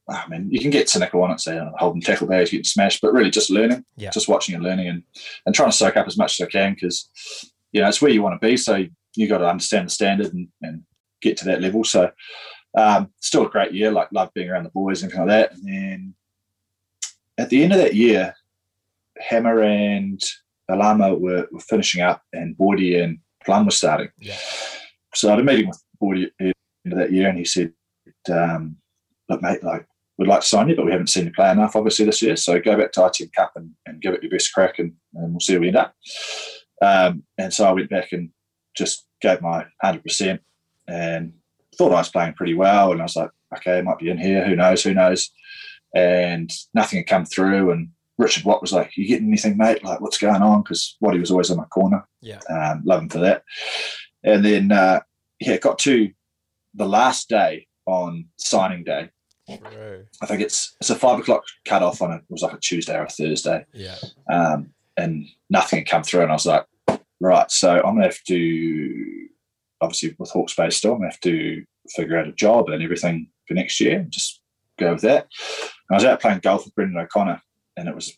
I 0.09 0.27
mean, 0.27 0.49
you 0.51 0.59
can 0.59 0.71
get 0.71 0.89
cynical 0.89 1.23
on 1.23 1.31
it, 1.31 1.39
say 1.39 1.57
holding 1.77 2.01
tackle 2.01 2.27
bags, 2.27 2.49
getting 2.49 2.65
smashed, 2.65 2.99
but 3.01 3.13
really 3.13 3.29
just 3.31 3.49
learning, 3.49 3.85
Yeah. 3.95 4.09
just 4.09 4.27
watching 4.27 4.53
and 4.55 4.63
learning, 4.63 4.89
and 4.89 5.03
and 5.45 5.55
trying 5.55 5.71
to 5.71 5.77
soak 5.77 5.95
up 5.95 6.07
as 6.07 6.17
much 6.17 6.37
as 6.41 6.45
I 6.45 6.49
can 6.51 6.73
because 6.73 7.09
you 7.71 7.79
know 7.81 7.87
it's 7.87 8.01
where 8.01 8.11
you 8.11 8.21
want 8.21 8.39
to 8.39 8.45
be. 8.45 8.57
So 8.57 8.85
you 9.15 9.27
got 9.29 9.37
to 9.37 9.47
understand 9.47 9.87
the 9.87 9.91
standard 9.91 10.33
and, 10.33 10.49
and 10.61 10.83
get 11.21 11.37
to 11.37 11.45
that 11.45 11.61
level. 11.61 11.85
So 11.85 12.11
um, 12.77 13.13
still 13.21 13.45
a 13.45 13.49
great 13.49 13.71
year. 13.73 13.91
Like 13.91 14.09
love 14.11 14.31
being 14.35 14.49
around 14.49 14.65
the 14.65 14.71
boys 14.71 15.03
and 15.03 15.11
kind 15.11 15.23
of 15.23 15.29
that. 15.29 15.53
And 15.53 15.65
then 15.65 16.15
at 17.37 17.49
the 17.49 17.63
end 17.63 17.73
of 17.73 17.79
that 17.79 17.95
year, 17.95 18.33
Hammer 19.19 19.61
and 19.61 20.21
Alama 20.69 21.13
were, 21.13 21.47
were 21.51 21.59
finishing 21.59 22.01
up, 22.01 22.21
and 22.33 22.57
Boydy 22.57 23.01
and 23.01 23.19
Plum 23.43 23.65
were 23.65 23.71
starting. 23.71 24.09
Yeah. 24.19 24.37
So 25.13 25.27
I 25.27 25.31
had 25.31 25.39
a 25.39 25.43
meeting 25.43 25.67
with 25.67 25.83
Boydy 26.01 26.25
at 26.25 26.31
the 26.39 26.53
end 26.85 26.93
of 26.93 26.99
that 26.99 27.11
year, 27.11 27.29
and 27.29 27.37
he 27.37 27.45
said, 27.45 27.73
um, 28.31 28.77
"Look, 29.29 29.41
mate, 29.41 29.63
like 29.63 29.85
we'd 30.17 30.27
like 30.27 30.41
to 30.41 30.47
sign 30.47 30.69
you, 30.69 30.75
but 30.75 30.85
we 30.85 30.91
haven't 30.91 31.07
seen 31.07 31.25
you 31.25 31.31
play 31.31 31.51
enough, 31.51 31.75
obviously, 31.75 32.05
this 32.05 32.21
year. 32.21 32.35
So 32.35 32.59
go 32.59 32.77
back 32.77 32.91
to 32.93 33.01
ITM 33.01 33.33
Cup 33.33 33.53
and, 33.55 33.71
and 33.85 34.01
give 34.01 34.13
it 34.13 34.23
your 34.23 34.31
best 34.31 34.53
crack, 34.53 34.79
and, 34.79 34.93
and 35.15 35.33
we'll 35.33 35.39
see 35.39 35.53
where 35.53 35.61
we 35.61 35.67
end 35.67 35.77
up." 35.77 35.95
Um, 36.81 37.23
and 37.37 37.53
so 37.53 37.65
I 37.65 37.71
went 37.71 37.89
back 37.89 38.11
and 38.11 38.29
just 38.75 39.05
gave 39.21 39.41
my 39.41 39.65
hundred 39.81 40.03
percent, 40.03 40.41
and 40.87 41.33
thought 41.77 41.91
I 41.91 41.97
was 41.97 42.09
playing 42.09 42.33
pretty 42.33 42.53
well. 42.53 42.91
And 42.91 43.01
I 43.01 43.05
was 43.05 43.15
like, 43.15 43.31
"Okay, 43.57 43.79
I 43.79 43.81
might 43.81 43.99
be 43.99 44.09
in 44.09 44.17
here. 44.17 44.45
Who 44.45 44.55
knows? 44.55 44.83
Who 44.83 44.93
knows?" 44.93 45.31
And 45.93 46.51
nothing 46.73 46.97
had 46.97 47.07
come 47.07 47.25
through, 47.25 47.71
and 47.71 47.89
Richard 48.17 48.43
Watt 48.45 48.61
was 48.61 48.73
like, 48.73 48.95
"You 48.97 49.07
getting 49.07 49.27
anything, 49.27 49.57
mate? 49.57 49.83
Like, 49.83 50.01
what's 50.01 50.17
going 50.17 50.41
on?" 50.41 50.61
Because 50.63 50.97
Waddy 51.01 51.19
was 51.19 51.29
always 51.31 51.49
in 51.51 51.57
my 51.57 51.65
corner. 51.65 52.07
Yeah. 52.21 52.39
Um, 52.49 52.81
love 52.85 53.01
him 53.03 53.09
for 53.09 53.19
that. 53.19 53.43
And 54.23 54.43
then, 54.43 54.71
uh, 54.71 55.01
yeah, 55.39 55.57
got 55.57 55.77
to 55.79 56.11
the 56.73 56.87
last 56.87 57.29
day 57.29 57.67
on 57.85 58.25
signing 58.37 58.83
day. 58.83 59.09
True. 59.47 60.05
I 60.21 60.25
think 60.25 60.41
it's 60.41 60.75
it's 60.79 60.89
a 60.89 60.95
five 60.95 61.19
o'clock 61.19 61.43
cut 61.65 61.83
off 61.83 62.01
on 62.01 62.11
a, 62.11 62.15
it 62.15 62.23
was 62.29 62.41
like 62.41 62.53
a 62.53 62.59
Tuesday 62.59 62.95
or 62.97 63.03
a 63.03 63.09
Thursday, 63.09 63.65
Yeah. 63.73 63.97
um, 64.31 64.73
and 64.97 65.27
nothing 65.49 65.79
had 65.79 65.87
come 65.89 66.03
through. 66.03 66.21
And 66.21 66.31
I 66.31 66.35
was 66.35 66.45
like, 66.45 66.65
right, 67.19 67.51
so 67.51 67.75
I'm 67.75 67.95
gonna 67.95 68.05
have 68.05 68.23
to 68.27 69.27
obviously 69.81 70.15
with 70.17 70.31
Hawke's 70.31 70.55
Bay 70.55 70.69
still, 70.69 70.93
I'm 70.93 70.99
gonna 70.99 71.11
have 71.11 71.19
to 71.21 71.63
figure 71.89 72.17
out 72.17 72.27
a 72.27 72.31
job 72.31 72.69
and 72.69 72.81
everything 72.81 73.27
for 73.47 73.53
next 73.53 73.81
year. 73.81 74.07
Just 74.09 74.39
go 74.79 74.93
with 74.93 75.01
that. 75.01 75.27
I 75.93 75.97
was 75.97 76.05
out 76.05 76.21
playing 76.21 76.39
golf 76.39 76.65
with 76.65 76.73
Brendan 76.73 76.97
O'Connor, 76.97 77.39
and 77.77 77.87
it 77.87 77.93
was 77.93 78.17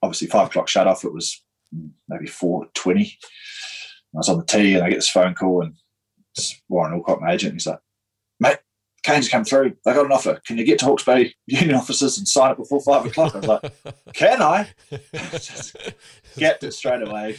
obviously 0.00 0.28
five 0.28 0.46
o'clock 0.46 0.68
shut 0.68 0.86
off. 0.86 1.04
It 1.04 1.12
was 1.12 1.42
maybe 2.08 2.26
four 2.26 2.68
twenty. 2.74 3.18
I 4.14 4.18
was 4.18 4.28
on 4.28 4.38
the 4.38 4.44
tee, 4.44 4.74
and 4.74 4.84
I 4.84 4.90
get 4.90 4.96
this 4.96 5.10
phone 5.10 5.34
call, 5.34 5.62
and 5.62 5.74
it's 6.36 6.62
Warren 6.68 6.94
Alcott, 6.94 7.20
my 7.20 7.32
agent. 7.32 7.54
He's 7.54 7.66
like, 7.66 7.80
"Mate, 8.38 8.58
Kane's 9.02 9.28
come 9.28 9.44
through. 9.44 9.76
They 9.84 9.92
got 9.92 10.06
an 10.06 10.12
offer. 10.12 10.40
Can 10.46 10.56
you 10.56 10.64
get 10.64 10.78
to 10.78 10.84
Hawke's 10.84 11.02
Bay 11.02 11.34
Union 11.46 11.74
offices 11.74 12.16
and 12.16 12.28
sign 12.28 12.52
it 12.52 12.58
before 12.58 12.80
five 12.80 13.04
o'clock?" 13.06 13.34
I 13.34 13.38
was 13.38 13.48
like, 13.48 13.74
"Can 14.14 14.40
I?" 14.40 14.68
Just 15.32 15.76
Get 16.38 16.62
it 16.62 16.72
straight 16.74 17.02
away. 17.02 17.38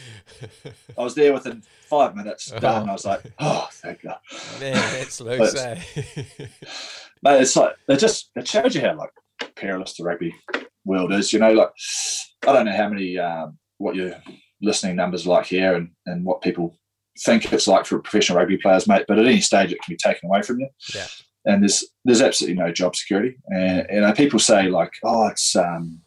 I 0.98 1.02
was 1.02 1.14
there 1.14 1.32
within 1.32 1.62
five 1.88 2.14
minutes. 2.14 2.50
Done. 2.50 2.90
I 2.90 2.92
was 2.92 3.06
like, 3.06 3.22
"Oh, 3.38 3.68
thank 3.72 4.02
God." 4.02 4.18
Man, 4.60 4.74
that's 4.74 5.18
loose, 5.22 5.54
eh? 5.54 5.80
Mate, 7.22 7.40
it's 7.40 7.56
like 7.56 7.74
it 7.88 7.96
just 7.98 8.30
it 8.36 8.46
shows 8.46 8.74
you 8.74 8.82
how 8.82 8.94
like 8.94 9.12
perilous 9.56 9.96
the 9.96 10.04
rugby 10.04 10.34
world 10.84 11.12
is. 11.12 11.32
You 11.32 11.38
know, 11.38 11.52
like 11.52 11.70
I 12.46 12.52
don't 12.52 12.66
know 12.66 12.76
how 12.76 12.88
many 12.88 13.18
um, 13.18 13.58
what 13.78 13.96
your 13.96 14.14
listening 14.60 14.96
numbers 14.96 15.26
are 15.26 15.30
like 15.30 15.46
here 15.46 15.74
and 15.74 15.90
and 16.06 16.24
what 16.24 16.42
people 16.42 16.76
think 17.20 17.52
it's 17.52 17.68
like 17.68 17.86
for 17.86 17.98
professional 17.98 18.38
rugby 18.38 18.58
players, 18.58 18.86
mate. 18.86 19.04
But 19.08 19.18
at 19.18 19.26
any 19.26 19.40
stage, 19.40 19.72
it 19.72 19.80
can 19.82 19.92
be 19.92 19.96
taken 19.96 20.28
away 20.28 20.42
from 20.42 20.60
you. 20.60 20.68
Yeah. 20.94 21.06
And 21.44 21.62
there's 21.62 21.84
there's 22.04 22.20
absolutely 22.20 22.62
no 22.62 22.72
job 22.72 22.96
security. 22.96 23.36
And 23.46 23.86
you 23.90 24.00
know, 24.00 24.12
people 24.12 24.38
say 24.38 24.68
like, 24.68 24.92
oh, 25.04 25.28
it's 25.28 25.56
um, 25.56 26.00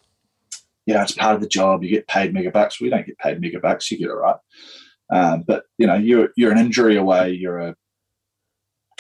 you 0.86 0.94
know, 0.94 1.02
it's 1.02 1.14
part 1.14 1.36
of 1.36 1.42
the 1.42 1.48
job. 1.48 1.84
You 1.84 1.90
get 1.90 2.08
paid 2.08 2.34
mega 2.34 2.52
bucks. 2.52 2.80
We 2.80 2.90
don't 2.90 3.06
get 3.06 3.18
paid 3.18 3.42
mega 3.42 3.60
bucks. 3.60 3.90
You 3.92 3.98
get 3.98 4.10
it 4.10 4.14
right. 4.14 4.38
Um, 5.12 5.44
but 5.46 5.64
you 5.78 5.88
know, 5.88 5.96
you're 5.96 6.30
you're 6.36 6.52
an 6.52 6.58
injury 6.58 6.98
away. 6.98 7.32
You're 7.32 7.60
a 7.60 7.76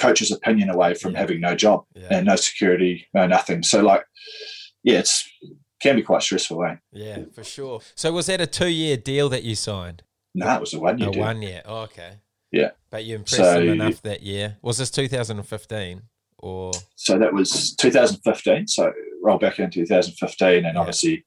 coach's 0.02 0.32
opinion 0.32 0.70
away 0.70 0.93
from 0.93 1.12
Yeah. 1.14 1.20
having 1.20 1.39
no 1.41 1.56
job 1.56 1.86
Yeah. 1.95 2.08
and 2.12 2.26
no 2.26 2.36
security, 2.36 3.08
no 3.14 3.28
nothing. 3.28 3.64
So 3.64 3.82
like, 3.82 4.04
yeah, 4.84 4.99
it's 4.99 5.28
can 5.82 5.95
be 5.95 6.04
quite 6.04 6.22
stressful. 6.22 6.64
Eh? 6.66 6.76
Yeah, 6.91 7.20
for 7.34 7.43
sure. 7.43 7.82
So 7.95 8.12
was 8.12 8.28
that 8.28 8.39
a 8.41 8.45
two-year 8.47 8.97
deal 8.97 9.30
that 9.30 9.43
you 9.43 9.56
signed? 9.56 10.04
No, 10.36 10.54
it 10.56 10.62
was 10.62 10.74
a 10.76 10.80
one 10.80 10.97
year 10.99 11.10
a 11.10 11.12
deal. 11.12 11.22
one 11.22 11.41
year. 11.41 11.62
Oh, 11.66 11.82
okay. 11.82 12.12
Yeah. 12.52 12.72
But 12.91 13.04
you 13.06 13.16
impressed 13.16 13.36
So- 13.38 13.54
them 13.60 13.70
enough 13.82 14.02
that 14.04 14.22
year. 14.22 14.58
Was 14.62 14.78
this 14.78 14.91
2015 14.91 16.04
or? 16.38 16.72
So 16.95 17.18
that 17.18 17.34
was 17.34 17.76
2015. 17.76 18.68
So 18.68 18.91
roll 19.24 19.38
back 19.39 19.58
in 19.60 19.70
2015, 19.72 20.66
and 20.66 20.76
Yeah. 20.76 20.80
obviously 20.80 21.24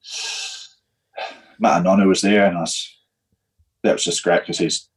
Ma'a 1.61 1.81
Nonu 1.83 2.07
was 2.07 2.21
there, 2.21 2.45
and 2.45 2.57
I 2.57 2.61
was 2.61 2.91
that 3.83 3.93
was 3.93 4.03
just 4.05 4.23
great 4.23 4.41
because 4.41 4.57
he's 4.57 4.89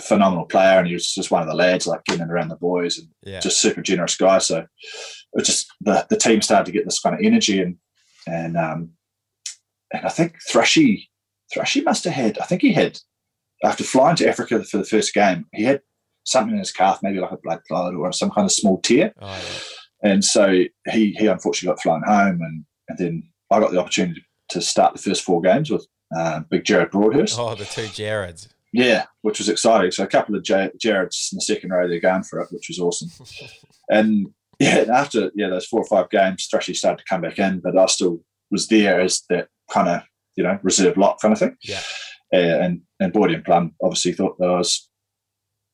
phenomenal 0.00 0.46
player, 0.46 0.78
and 0.78 0.86
he 0.86 0.94
was 0.94 1.12
just 1.12 1.30
one 1.30 1.42
of 1.42 1.48
the 1.48 1.54
lads, 1.54 1.86
like 1.86 2.04
getting 2.04 2.28
around 2.28 2.48
the 2.48 2.56
boys, 2.56 2.98
and 2.98 3.08
Yeah. 3.22 3.40
just 3.40 3.60
super 3.60 3.82
generous 3.82 4.16
guy. 4.16 4.38
So 4.38 4.58
it 4.58 4.66
was 5.32 5.46
just 5.46 5.66
the 5.80 6.06
the 6.10 6.16
team 6.16 6.40
started 6.42 6.66
to 6.66 6.72
get 6.72 6.84
this 6.84 7.00
kind 7.00 7.14
of 7.14 7.20
energy, 7.22 7.60
and 7.60 7.76
and 8.26 8.56
um, 8.56 8.90
and 9.92 10.04
I 10.06 10.08
think 10.08 10.36
Thrushy 10.50 11.08
Thrushy 11.54 11.82
must 11.84 12.04
have 12.04 12.14
had. 12.14 12.38
I 12.38 12.44
think 12.44 12.62
he 12.62 12.72
had 12.72 12.98
after 13.64 13.84
flying 13.84 14.16
to 14.16 14.28
Africa 14.28 14.62
for 14.64 14.78
the 14.78 14.84
first 14.84 15.14
game, 15.14 15.46
he 15.52 15.64
had 15.64 15.82
something 16.24 16.52
in 16.54 16.58
his 16.58 16.72
calf, 16.72 17.00
maybe 17.02 17.18
like 17.20 17.32
a 17.32 17.36
blood 17.42 17.60
clot 17.68 17.94
or 17.94 18.12
some 18.12 18.30
kind 18.30 18.44
of 18.44 18.52
small 18.52 18.80
tear. 18.80 19.12
Oh, 19.20 19.26
yeah. 19.26 20.10
And 20.10 20.24
so 20.24 20.48
he 20.90 21.12
he 21.18 21.26
unfortunately 21.26 21.74
got 21.74 21.82
flown 21.82 22.02
home, 22.04 22.40
and, 22.42 22.64
and 22.88 22.98
then 22.98 23.22
I 23.50 23.60
got 23.60 23.70
the 23.70 23.78
opportunity 23.80 24.24
to 24.48 24.60
start 24.60 24.94
the 24.94 25.00
first 25.02 25.22
four 25.22 25.40
games 25.40 25.70
with 25.70 25.86
uh, 26.16 26.40
Big 26.50 26.64
James 26.64 26.88
Broadhurst. 26.90 27.38
Oh, 27.38 27.54
the 27.54 27.64
two 27.64 27.82
Jareds. 27.82 28.48
Yeah, 28.72 29.04
which 29.20 29.38
was 29.38 29.48
exciting. 29.48 29.90
So 29.90 30.04
a 30.04 30.08
couple 30.08 30.34
of 30.34 30.42
J- 30.42 30.70
Jareds 30.82 31.32
in 31.32 31.36
the 31.36 31.42
second 31.42 31.70
row, 31.70 31.86
they're 31.86 32.00
going 32.00 32.22
for 32.22 32.40
it, 32.40 32.48
which 32.50 32.68
was 32.68 32.78
awesome. 32.78 33.10
and 33.90 34.28
yeah, 34.58 34.84
after 34.92 35.30
yeah 35.34 35.48
those 35.48 35.66
four 35.66 35.80
or 35.80 35.86
five 35.86 36.10
games, 36.10 36.48
Thrushy 36.50 36.74
started 36.74 36.98
to 36.98 37.08
come 37.08 37.20
back 37.20 37.38
in, 37.38 37.60
but 37.60 37.76
I 37.76 37.86
still 37.86 38.20
was 38.50 38.68
there 38.68 39.00
as 39.00 39.22
that 39.28 39.48
kind 39.70 39.88
of 39.88 40.02
you 40.36 40.44
know 40.44 40.58
reserve 40.62 40.96
lock 40.96 41.20
kind 41.20 41.32
of 41.32 41.38
thing. 41.38 41.56
Yeah. 41.62 41.80
Uh, 42.32 42.38
and 42.62 42.80
and 42.98 43.12
Boydy 43.12 43.34
and 43.34 43.44
Plum 43.44 43.74
obviously 43.82 44.12
thought 44.12 44.38
that 44.38 44.48
I 44.48 44.56
was 44.56 44.88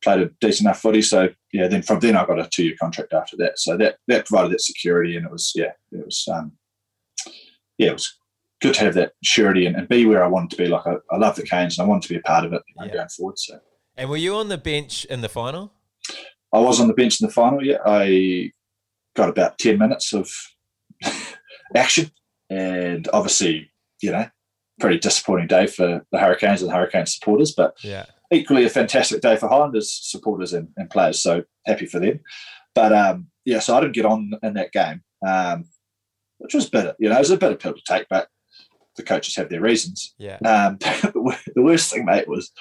played 0.02 0.20
a 0.20 0.30
decent 0.40 0.66
enough 0.66 0.80
footy. 0.80 1.02
So 1.02 1.28
yeah, 1.52 1.68
then 1.68 1.82
from 1.82 2.00
then 2.00 2.16
I 2.16 2.24
got 2.26 2.40
a 2.40 2.48
two 2.48 2.64
year 2.64 2.76
contract 2.80 3.12
after 3.12 3.36
that. 3.38 3.58
So 3.58 3.76
that 3.76 3.96
that 4.08 4.26
provided 4.26 4.52
that 4.52 4.60
security, 4.60 5.16
and 5.16 5.26
it 5.26 5.32
was 5.32 5.52
yeah, 5.54 5.72
it 5.92 6.04
was 6.04 6.26
um, 6.32 6.52
yeah, 7.78 7.90
it 7.90 7.94
was 7.94 8.16
good 8.60 8.74
to 8.74 8.80
have 8.80 8.94
that 8.94 9.12
surety 9.22 9.66
and, 9.66 9.76
and 9.76 9.88
be 9.88 10.04
where 10.06 10.22
I 10.24 10.26
wanted 10.28 10.50
to 10.50 10.56
be. 10.56 10.66
Like 10.68 10.86
I, 10.86 10.94
I 11.12 11.16
love 11.16 11.36
the 11.36 11.42
Canes 11.44 11.78
and 11.78 11.86
I 11.86 11.88
wanted 11.88 12.02
to 12.02 12.08
be 12.14 12.16
a 12.16 12.22
part 12.22 12.44
of 12.44 12.52
it 12.52 12.62
you 12.68 12.74
know, 12.76 12.86
Yeah. 12.86 12.94
going 12.94 13.08
forward. 13.08 13.38
So 13.38 13.60
And 13.96 14.10
were 14.10 14.16
you 14.16 14.34
on 14.36 14.48
the 14.48 14.58
bench 14.58 15.04
in 15.06 15.20
the 15.20 15.28
final? 15.28 15.72
I 16.52 16.58
was 16.60 16.80
on 16.80 16.88
the 16.88 16.94
bench 16.94 17.20
in 17.20 17.26
the 17.26 17.32
final. 17.32 17.64
Yeah, 17.64 17.78
I 17.84 18.52
got 19.14 19.28
about 19.28 19.58
ten 19.58 19.78
minutes 19.78 20.12
of 20.12 20.30
action. 21.74 22.10
And 22.50 23.08
obviously, 23.12 23.70
you 24.02 24.10
know, 24.12 24.26
pretty 24.80 24.98
disappointing 24.98 25.48
day 25.48 25.66
for 25.66 26.04
the 26.10 26.18
Hurricanes 26.18 26.62
and 26.62 26.70
the 26.70 26.74
Hurricanes 26.74 27.14
supporters, 27.14 27.52
but 27.54 27.74
Yeah. 27.84 28.06
equally 28.32 28.64
a 28.64 28.70
fantastic 28.70 29.20
day 29.20 29.36
for 29.36 29.48
Highlanders 29.48 29.90
supporters 29.92 30.52
and, 30.54 30.68
and 30.76 30.88
players. 30.88 31.18
So 31.20 31.44
happy 31.66 31.86
for 31.86 31.98
them. 32.00 32.20
But 32.74 32.92
um, 32.92 33.26
yeah, 33.44 33.58
so 33.58 33.76
I 33.76 33.80
didn't 33.80 33.94
get 33.94 34.06
on 34.06 34.30
in 34.42 34.54
that 34.54 34.72
game, 34.72 35.02
um, 35.26 35.64
which 36.38 36.54
was 36.54 36.70
bitter. 36.70 36.94
You 36.98 37.08
know, 37.10 37.16
it 37.16 37.20
was 37.20 37.30
a 37.30 37.36
bitter 37.36 37.56
pill 37.56 37.74
to 37.74 37.82
take, 37.86 38.06
but 38.08 38.28
the 38.98 39.02
coaches 39.02 39.36
have 39.36 39.48
their 39.48 39.62
reasons. 39.62 40.14
Yeah. 40.18 40.36
Um, 40.44 40.76
the 40.80 41.62
worst 41.62 41.90
thing, 41.90 42.04
mate, 42.04 42.28
was 42.28 42.52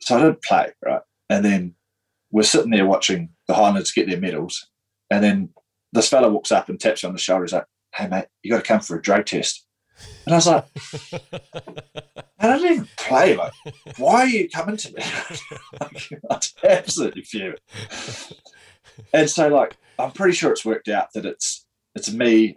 so 0.00 0.18
I 0.18 0.22
didn't 0.22 0.42
play, 0.42 0.72
right? 0.84 1.00
And 1.30 1.44
then 1.44 1.74
we're 2.30 2.42
sitting 2.42 2.70
there 2.70 2.86
watching 2.86 3.30
the 3.48 3.54
Highlanders 3.54 3.92
get 3.92 4.08
their 4.08 4.20
medals. 4.20 4.68
And 5.10 5.22
then 5.22 5.50
this 5.92 6.08
fella 6.08 6.28
walks 6.28 6.52
up 6.52 6.68
and 6.68 6.78
taps 6.78 7.02
you 7.02 7.08
on 7.08 7.14
the 7.14 7.20
shoulder. 7.20 7.44
He's 7.44 7.52
like, 7.52 7.66
hey, 7.94 8.08
mate, 8.08 8.26
you 8.42 8.50
got 8.50 8.58
to 8.58 8.68
come 8.68 8.80
for 8.80 8.98
a 8.98 9.02
drug 9.02 9.26
test. 9.26 9.66
And 10.26 10.34
I 10.34 10.38
was 10.38 10.46
like, 10.46 10.64
I 12.38 12.56
didn't 12.56 12.72
even 12.72 12.88
play. 12.96 13.36
Like, 13.36 13.52
why 13.98 14.22
are 14.22 14.26
you 14.26 14.48
coming 14.48 14.76
to 14.76 14.92
me? 14.92 15.02
like, 15.80 16.08
I 16.30 16.34
was 16.34 16.54
absolutely 16.64 17.22
fuming. 17.22 17.58
And 19.12 19.30
so, 19.30 19.48
like, 19.48 19.76
I'm 19.98 20.10
pretty 20.10 20.34
sure 20.34 20.50
it's 20.50 20.64
worked 20.64 20.88
out 20.88 21.08
that 21.14 21.26
it's 21.26 21.66
it's 21.94 22.12
me, 22.12 22.56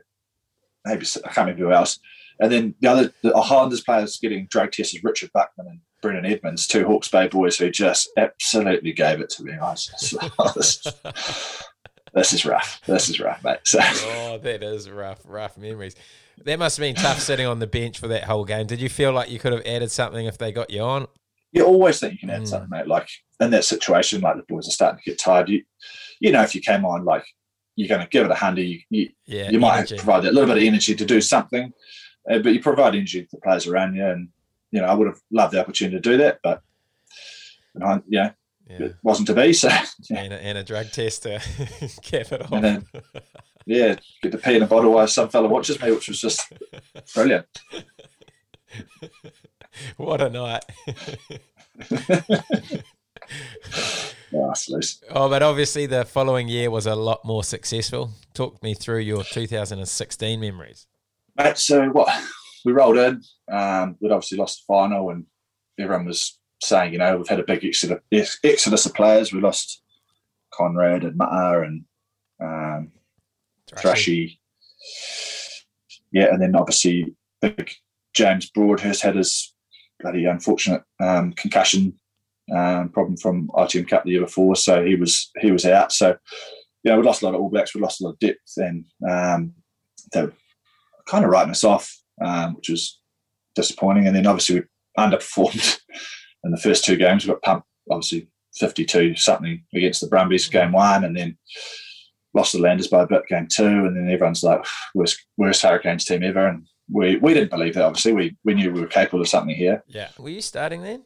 maybe 0.86 1.06
I 1.26 1.28
can't 1.28 1.48
remember 1.50 1.66
who 1.66 1.72
else, 1.72 2.00
and 2.40 2.52
then 2.52 2.76
the 2.82 2.88
other 2.90 3.14
the 3.24 3.40
Highlanders 3.40 3.82
players 3.82 4.18
getting 4.22 4.48
drug 4.50 4.72
tested, 4.72 5.02
Richard 5.04 5.32
Buckman 5.34 5.68
and 5.68 5.80
Brendan 6.02 6.26
Edmonds, 6.26 6.68
two 6.68 6.86
Hawke's 6.86 7.08
Bay 7.10 7.28
boys 7.28 7.58
who 7.58 7.70
just 7.72 8.10
absolutely 8.18 8.94
gave 8.94 9.20
it 9.22 9.30
to 9.32 9.44
me. 9.44 9.54
I 9.54 9.74
just, 9.76 10.16
this, 10.56 10.84
this 12.14 12.34
is 12.34 12.46
rough. 12.46 12.82
This 12.86 13.10
is 13.10 13.20
rough, 13.20 13.44
mate. 13.44 13.60
So 13.66 13.80
oh, 13.82 14.38
that 14.42 14.64
is 14.64 14.90
rough, 14.90 15.20
rough 15.26 15.58
memories. 15.58 15.96
That 16.44 16.60
must 16.60 16.78
have 16.78 16.84
been 16.84 16.96
tough 16.96 17.20
sitting 17.20 17.46
on 17.46 17.60
the 17.60 17.68
bench 17.68 17.98
for 18.00 18.08
that 18.10 18.24
whole 18.26 18.46
game. 18.46 18.68
Did 18.68 18.82
you 18.82 18.90
feel 18.90 19.12
like 19.14 19.30
you 19.30 19.40
could 19.40 19.54
have 19.54 19.66
added 19.66 19.90
something 19.92 20.26
if 20.26 20.38
they 20.38 20.52
got 20.52 20.70
you 20.70 20.82
on? 20.82 21.08
you 21.52 21.64
always 21.66 22.02
think 22.02 22.12
you 22.12 22.20
can 22.20 22.30
add 22.30 22.42
Mm. 22.42 22.48
something, 22.50 22.70
mate. 22.70 22.86
Like 22.88 23.08
in 23.40 23.50
that 23.52 23.64
situation, 23.64 24.20
like 24.20 24.36
the 24.36 24.44
boys 24.44 24.68
are 24.68 24.72
starting 24.72 25.00
to 25.02 25.10
get 25.10 25.18
tired. 25.18 25.48
You, 25.48 25.64
you 26.20 26.34
know, 26.34 26.42
if 26.42 26.54
you 26.54 26.60
came 26.60 26.84
on, 26.84 27.06
like 27.06 27.24
you're 27.78 27.88
going 27.88 28.02
to 28.02 28.08
give 28.10 28.26
it 28.26 28.32
a 28.32 28.36
handy. 28.36 28.86
you, 28.90 29.04
you, 29.04 29.10
Yeah. 29.26 29.50
you 29.50 29.60
might 29.60 29.78
have 29.78 29.88
to 29.88 29.96
provide 29.96 30.24
that 30.24 30.34
little 30.34 30.54
bit 30.54 30.58
of 30.62 30.68
energy 30.68 30.94
to 30.96 31.06
do 31.06 31.22
something, 31.22 31.72
uh, 32.30 32.40
but 32.40 32.54
you 32.54 32.62
provide 32.62 32.96
energy 32.96 33.24
to 33.24 33.28
the 33.32 33.42
players 33.42 33.68
around 33.68 33.96
you. 33.96 34.06
And 34.06 34.30
you 34.72 34.82
know, 34.82 34.88
I 34.88 34.94
would 34.94 35.08
have 35.08 35.20
loved 35.32 35.54
the 35.54 35.60
opportunity 35.62 35.98
to 35.98 36.02
do 36.02 36.18
that, 36.18 36.40
but 36.44 36.62
you 37.74 37.80
know, 37.82 38.02
yeah, 38.08 38.32
Yeah. 38.70 38.78
it 38.88 38.96
wasn't 39.04 39.28
to 39.28 39.34
be. 39.34 39.54
So 39.54 39.68
yeah, 39.70 39.86
And, 40.24 40.34
a, 40.34 40.42
and 40.44 40.58
a 40.58 40.64
drug 40.64 40.92
test 40.92 41.24
to 41.24 41.40
cap 42.02 42.32
it 42.32 42.42
off. 42.42 42.50
Then- 42.62 42.86
yeah, 43.66 43.96
get 44.22 44.32
the 44.32 44.38
pee 44.38 44.56
in 44.56 44.64
a 44.64 44.68
bottle 44.68 44.92
while 44.94 45.08
some 45.08 45.30
fella 45.30 45.48
watches 45.48 45.82
me, 45.82 45.92
which 45.92 46.08
was 46.08 46.20
just 46.22 46.52
brilliant. 47.14 47.46
what 49.98 50.22
a 50.22 50.30
night. 50.30 50.64
Oh. 54.34 54.54
Oh, 55.12 55.30
but 55.30 55.42
obviously 55.42 55.86
the 55.86 56.04
following 56.06 56.48
year 56.48 56.70
was 56.70 56.86
a 56.86 56.96
lot 56.96 57.24
more 57.26 57.44
successful. 57.44 58.12
Talk 58.34 58.62
me 58.62 58.74
through 58.74 59.00
your 59.00 59.24
2016 59.24 60.40
memories. 60.40 60.88
Mate, 61.38 61.58
so 61.58 61.88
what 61.90 62.10
we 62.66 62.72
rolled 62.72 62.98
in, 62.98 63.22
um, 63.52 63.98
we'd 64.00 64.12
obviously 64.12 64.38
lost 64.38 64.60
the 64.62 64.74
final, 64.74 65.10
and 65.10 65.26
everyone 65.80 66.06
was 66.06 66.40
saying, 66.64 66.94
you 66.94 67.00
know, 67.00 67.18
we've 67.18 67.28
had 67.28 67.40
a 67.40 67.44
big 67.44 67.66
exodus, 67.66 68.00
exodus 68.44 68.86
of 68.86 68.94
players. 68.94 69.34
We 69.34 69.42
lost 69.42 69.82
Conrad 70.54 71.04
and 71.04 71.20
Ma'a 71.20 71.66
and 71.66 71.86
um, 72.42 72.92
Thrushy. 73.76 74.40
Yeah, 76.12 76.28
and 76.32 76.42
then 76.42 76.56
obviously 76.56 77.14
big 77.42 77.72
James 78.14 78.50
Broadhurst 78.50 79.02
had 79.02 79.16
his 79.16 79.54
bloody 80.00 80.26
unfortunate 80.26 80.84
um, 81.02 81.34
concussion 81.34 82.00
um, 82.56 82.90
problem 82.90 83.18
from 83.18 83.50
ITM 83.50 83.88
Cup 83.88 84.06
the 84.06 84.12
year 84.12 84.22
before, 84.22 84.56
so 84.56 84.86
he 84.86 84.96
was 84.96 85.32
he 85.40 85.52
was 85.52 85.66
out. 85.66 85.92
So 85.92 86.16
you 86.84 86.92
know, 86.92 86.98
we 86.98 87.04
lost 87.04 87.22
a 87.22 87.26
lot 87.26 87.36
of 87.36 87.42
All 87.42 87.50
Blacks, 87.50 87.74
we 87.74 87.82
lost 87.82 88.02
a 88.02 88.06
lot 88.06 88.12
of 88.12 88.20
depth, 88.20 88.54
and 88.58 88.86
um, 89.10 89.54
they 90.14 90.22
were 90.24 90.34
kind 91.08 91.24
of 91.24 91.32
writing 91.32 91.52
us 91.52 91.64
off, 91.64 91.96
um, 92.24 92.56
which 92.56 92.70
was 92.70 93.00
disappointing. 93.56 94.08
And 94.08 94.16
then 94.16 94.28
obviously 94.28 94.62
we 94.62 94.66
underperformed 94.98 95.80
in 96.44 96.52
the 96.52 96.58
first 96.62 96.86
two 96.86 96.98
games. 96.98 97.26
We 97.26 97.34
got 97.34 97.42
pumped, 97.42 97.68
obviously 97.90 98.28
fifty-two 98.56 99.16
something 99.16 99.64
against 99.74 100.02
the 100.02 100.08
Brumbies 100.08 100.48
game 100.48 100.72
one, 100.72 101.04
and 101.04 101.16
then 101.16 101.38
lost 102.34 102.54
the 102.54 102.60
Landers 102.60 102.88
by 102.88 103.04
a 103.04 103.08
bit 103.08 103.28
game 103.28 103.48
two, 103.50 103.66
and 103.66 103.96
then 103.96 104.10
everyone's 104.10 104.44
like, 104.44 104.64
worst, 104.94 105.26
worst 105.38 105.62
Hurricanes 105.62 106.06
team 106.06 106.22
ever. 106.24 106.48
And 106.48 106.68
we, 106.92 107.16
we 107.18 107.34
didn't 107.34 107.50
believe 107.50 107.74
that, 107.76 107.84
obviously. 107.84 108.14
We, 108.14 108.36
we 108.44 108.54
knew 108.54 108.72
we 108.72 108.82
were 108.82 108.88
capable 108.88 109.22
of 109.22 109.30
something 109.30 109.56
here. 109.56 109.84
Yeah. 109.88 110.10
Were 110.20 110.30
you 110.30 110.42
starting 110.42 110.84
then? 110.84 111.06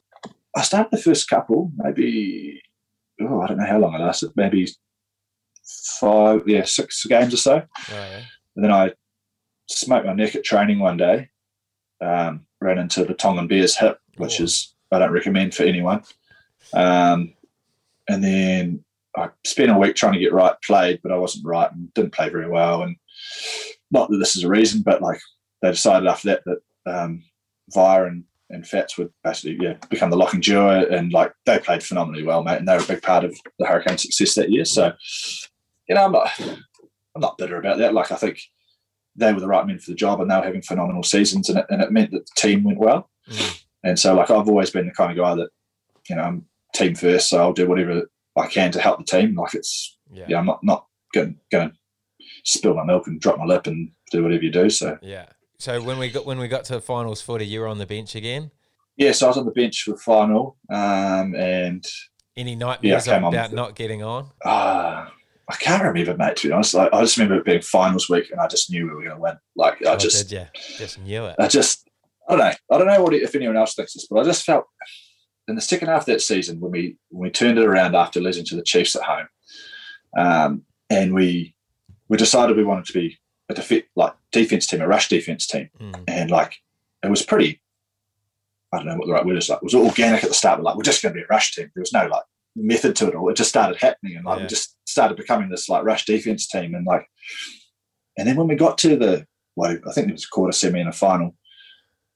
I 0.55 0.63
started 0.63 0.89
the 0.91 1.01
first 1.01 1.29
couple, 1.29 1.71
maybe, 1.77 2.61
oh, 3.21 3.41
I 3.41 3.47
don't 3.47 3.57
know 3.57 3.65
how 3.65 3.77
long 3.77 3.93
it 3.93 3.99
lasted, 3.99 4.31
maybe 4.35 4.67
five, 5.99 6.41
yeah, 6.47 6.65
six 6.65 7.05
games 7.05 7.33
or 7.33 7.37
so. 7.37 7.61
Oh, 7.61 7.93
yeah. 7.93 8.21
And 8.55 8.65
then 8.65 8.71
I 8.71 8.93
smoked 9.69 10.05
my 10.05 10.13
neck 10.13 10.35
at 10.35 10.43
training 10.43 10.79
one 10.79 10.97
day, 10.97 11.29
um, 12.01 12.45
ran 12.61 12.77
into 12.77 13.05
the 13.05 13.13
Tongan 13.13 13.47
Bears 13.47 13.77
hip, 13.77 13.99
which 14.17 14.39
Oh. 14.41 14.43
is, 14.45 14.73
I 14.91 14.99
don't 14.99 15.11
recommend 15.11 15.53
for 15.53 15.63
anyone. 15.63 16.03
Um, 16.73 17.33
and 18.07 18.23
then 18.23 18.83
I 19.15 19.29
spent 19.45 19.71
a 19.71 19.77
week 19.77 19.95
trying 19.95 20.13
to 20.13 20.19
get 20.19 20.33
right, 20.33 20.55
played, 20.65 20.99
but 21.03 21.11
I 21.11 21.17
wasn't 21.17 21.45
right 21.45 21.71
and 21.71 21.93
didn't 21.93 22.13
play 22.13 22.29
very 22.29 22.49
well. 22.49 22.83
And 22.83 22.95
not 23.91 24.09
that 24.09 24.17
this 24.17 24.35
is 24.35 24.43
a 24.43 24.49
reason, 24.49 24.81
but 24.81 25.01
like 25.01 25.19
they 25.61 25.71
decided 25.71 26.07
after 26.07 26.29
that 26.29 26.43
that 26.45 26.61
um, 26.85 27.23
Vire 27.73 28.05
and, 28.05 28.23
and 28.49 28.67
Fats 28.67 28.97
would 28.97 29.11
basically 29.23 29.57
yeah 29.63 29.75
become 29.89 30.09
the 30.09 30.17
locking 30.17 30.39
duo, 30.39 30.85
and 30.87 31.11
like 31.11 31.33
they 31.45 31.59
played 31.59 31.83
phenomenally 31.83 32.23
well, 32.23 32.43
mate, 32.43 32.57
and 32.57 32.67
they 32.67 32.75
were 32.75 32.83
a 32.83 32.87
big 32.87 33.01
part 33.01 33.23
of 33.23 33.35
the 33.59 33.65
Hurricane 33.65 33.97
success 33.97 34.35
that 34.35 34.49
year. 34.51 34.65
So 34.65 34.93
you 35.87 35.95
know, 35.95 36.05
I'm 36.05 36.11
not 36.11 36.31
I'm 36.39 37.21
not 37.21 37.37
bitter 37.37 37.57
about 37.57 37.77
that. 37.79 37.93
Like 37.93 38.11
I 38.11 38.15
think 38.15 38.41
they 39.15 39.33
were 39.33 39.39
the 39.39 39.47
right 39.47 39.65
men 39.67 39.79
for 39.79 39.91
the 39.91 39.95
job, 39.95 40.21
and 40.21 40.29
they 40.29 40.35
were 40.35 40.43
having 40.43 40.61
phenomenal 40.61 41.03
seasons, 41.03 41.49
and 41.49 41.59
it, 41.59 41.65
and 41.69 41.81
it 41.81 41.91
meant 41.91 42.11
that 42.11 42.25
the 42.25 42.41
team 42.41 42.63
went 42.63 42.79
well. 42.79 43.09
Mm. 43.29 43.63
And 43.83 43.99
so, 43.99 44.13
like 44.15 44.29
I've 44.31 44.47
always 44.49 44.69
been 44.69 44.85
the 44.87 44.91
kind 44.93 45.11
of 45.11 45.17
guy 45.17 45.35
that 45.35 45.49
you 46.09 46.15
know 46.15 46.21
I'm 46.23 46.45
team 46.73 46.95
first, 46.95 47.29
so 47.29 47.39
I'll 47.39 47.53
do 47.53 47.67
whatever 47.67 48.09
I 48.37 48.47
can 48.47 48.71
to 48.71 48.79
help 48.81 48.99
the 48.99 49.05
team. 49.05 49.35
Like 49.35 49.53
it's 49.55 49.97
Yeah. 50.11 50.25
yeah, 50.27 50.37
I'm 50.39 50.45
not 50.45 50.63
not 50.63 50.85
going 51.13 51.37
to 51.51 51.71
spill 52.43 52.73
my 52.75 52.83
milk 52.83 53.07
and 53.07 53.19
drop 53.19 53.37
my 53.39 53.45
lip 53.45 53.67
and 53.67 53.91
do 54.11 54.23
whatever 54.23 54.43
you 54.43 54.51
do. 54.51 54.69
So 54.69 54.97
Yeah. 55.01 55.25
So 55.57 55.81
when 55.81 55.97
we 55.99 56.09
got 56.09 56.25
when 56.25 56.39
we 56.39 56.47
got 56.47 56.63
to 56.65 56.73
the 56.73 56.81
finals 56.81 57.21
footy, 57.21 57.45
you 57.45 57.59
were 57.59 57.67
on 57.67 57.77
the 57.79 57.85
bench 57.85 58.15
again. 58.15 58.51
yeah, 58.97 59.11
so 59.11 59.25
I 59.25 59.29
was 59.29 59.37
on 59.37 59.45
the 59.45 59.51
bench 59.51 59.83
for 59.83 59.97
final, 59.97 60.57
um, 60.69 61.35
and 61.35 61.85
Any 62.37 62.55
nightmares 62.55 63.07
on 63.07 63.23
about 63.25 63.51
not 63.53 63.75
getting 63.75 64.03
on? 64.03 64.29
uh, 64.45 65.07
I 65.49 65.55
can't 65.55 65.83
remember, 65.83 66.15
mate. 66.15 66.35
To 66.37 66.47
be 66.47 66.53
honest, 66.53 66.75
like, 66.75 66.93
I 66.93 67.01
just 67.01 67.17
remember 67.17 67.35
it 67.39 67.45
being 67.45 67.61
finals 67.61 68.07
week, 68.09 68.29
and 68.31 68.39
I 68.39 68.47
just 68.47 68.69
knew 68.71 68.85
we 68.85 68.91
were 68.93 69.03
going 69.03 69.15
to 69.15 69.21
win. 69.21 69.37
Like 69.55 69.85
I 69.85 69.93
Oh, 69.93 69.97
just, 69.97 70.29
did 70.29 70.39
you? 70.53 70.61
Just 70.77 70.99
knew 70.99 71.25
it. 71.25 71.35
I 71.39 71.47
just, 71.47 71.89
I 72.27 72.35
don't 72.35 72.39
know. 72.45 72.53
I 72.71 72.77
don't 72.77 72.87
know 72.87 73.01
what 73.03 73.13
if 73.15 73.33
anyone 73.35 73.57
else 73.57 73.73
thinks 73.73 73.93
this, 73.93 74.07
but 74.07 74.19
I 74.19 74.23
just 74.23 74.45
felt 74.45 74.65
in 75.47 75.55
the 75.55 75.61
second 75.61 75.87
half 75.87 76.01
of 76.01 76.05
that 76.07 76.21
season 76.21 76.59
when 76.59 76.71
we 76.71 76.97
when 77.09 77.23
we 77.27 77.31
turned 77.31 77.57
it 77.57 77.65
around 77.65 77.95
after 77.95 78.19
losing 78.21 78.45
to 78.45 78.55
the 78.55 78.61
Chiefs 78.61 78.95
at 78.95 79.01
home, 79.01 79.27
um, 80.17 80.61
and 80.89 81.13
we 81.13 81.55
we 82.07 82.17
decided 82.17 82.55
we 82.57 82.63
wanted 82.63 82.85
to 82.85 82.93
be 82.93 83.17
a 83.49 83.53
defe- 83.55 83.85
like 83.95 84.13
defense 84.31 84.67
team, 84.67 84.81
a 84.81 84.87
rush 84.87 85.09
defense 85.09 85.47
team, 85.47 85.69
Mm. 85.79 86.03
and 86.07 86.29
like 86.31 86.57
it 87.03 87.09
was 87.09 87.23
pretty. 87.23 87.61
I 88.71 88.77
don't 88.77 88.85
know 88.85 88.97
what 88.97 89.07
the 89.07 89.13
right 89.13 89.25
word 89.25 89.37
is. 89.37 89.49
Like 89.49 89.57
it 89.57 89.63
was 89.63 89.73
organic 89.73 90.23
at 90.23 90.29
the 90.29 90.35
start, 90.35 90.59
but 90.59 90.63
like 90.65 90.75
we're 90.75 90.83
just 90.83 91.01
going 91.01 91.13
to 91.13 91.19
be 91.19 91.23
a 91.23 91.27
rush 91.27 91.55
team. 91.55 91.71
There 91.73 91.81
was 91.81 91.91
no 91.93 92.05
like 92.05 92.21
method 92.59 92.95
to 92.97 93.07
it 93.07 93.15
all. 93.15 93.29
It 93.29 93.35
just 93.37 93.49
started 93.49 93.77
happening, 93.81 94.15
and 94.15 94.25
like 94.25 94.37
Yeah. 94.37 94.43
we 94.43 94.49
just 94.49 94.75
started 94.85 95.17
becoming 95.17 95.49
this 95.49 95.69
like 95.69 95.83
rush 95.83 96.05
defense 96.05 96.47
team, 96.47 96.75
and 96.75 96.85
like, 96.85 97.05
and 98.17 98.27
then 98.27 98.35
when 98.35 98.47
we 98.47 98.55
got 98.55 98.77
to 98.79 98.95
the 98.97 99.25
well, 99.55 99.77
I 99.87 99.91
think 99.91 100.09
it 100.09 100.13
was 100.13 100.25
quarter 100.25 100.51
semi 100.53 100.79
and 100.79 100.89
a 100.89 100.93
final 100.93 101.35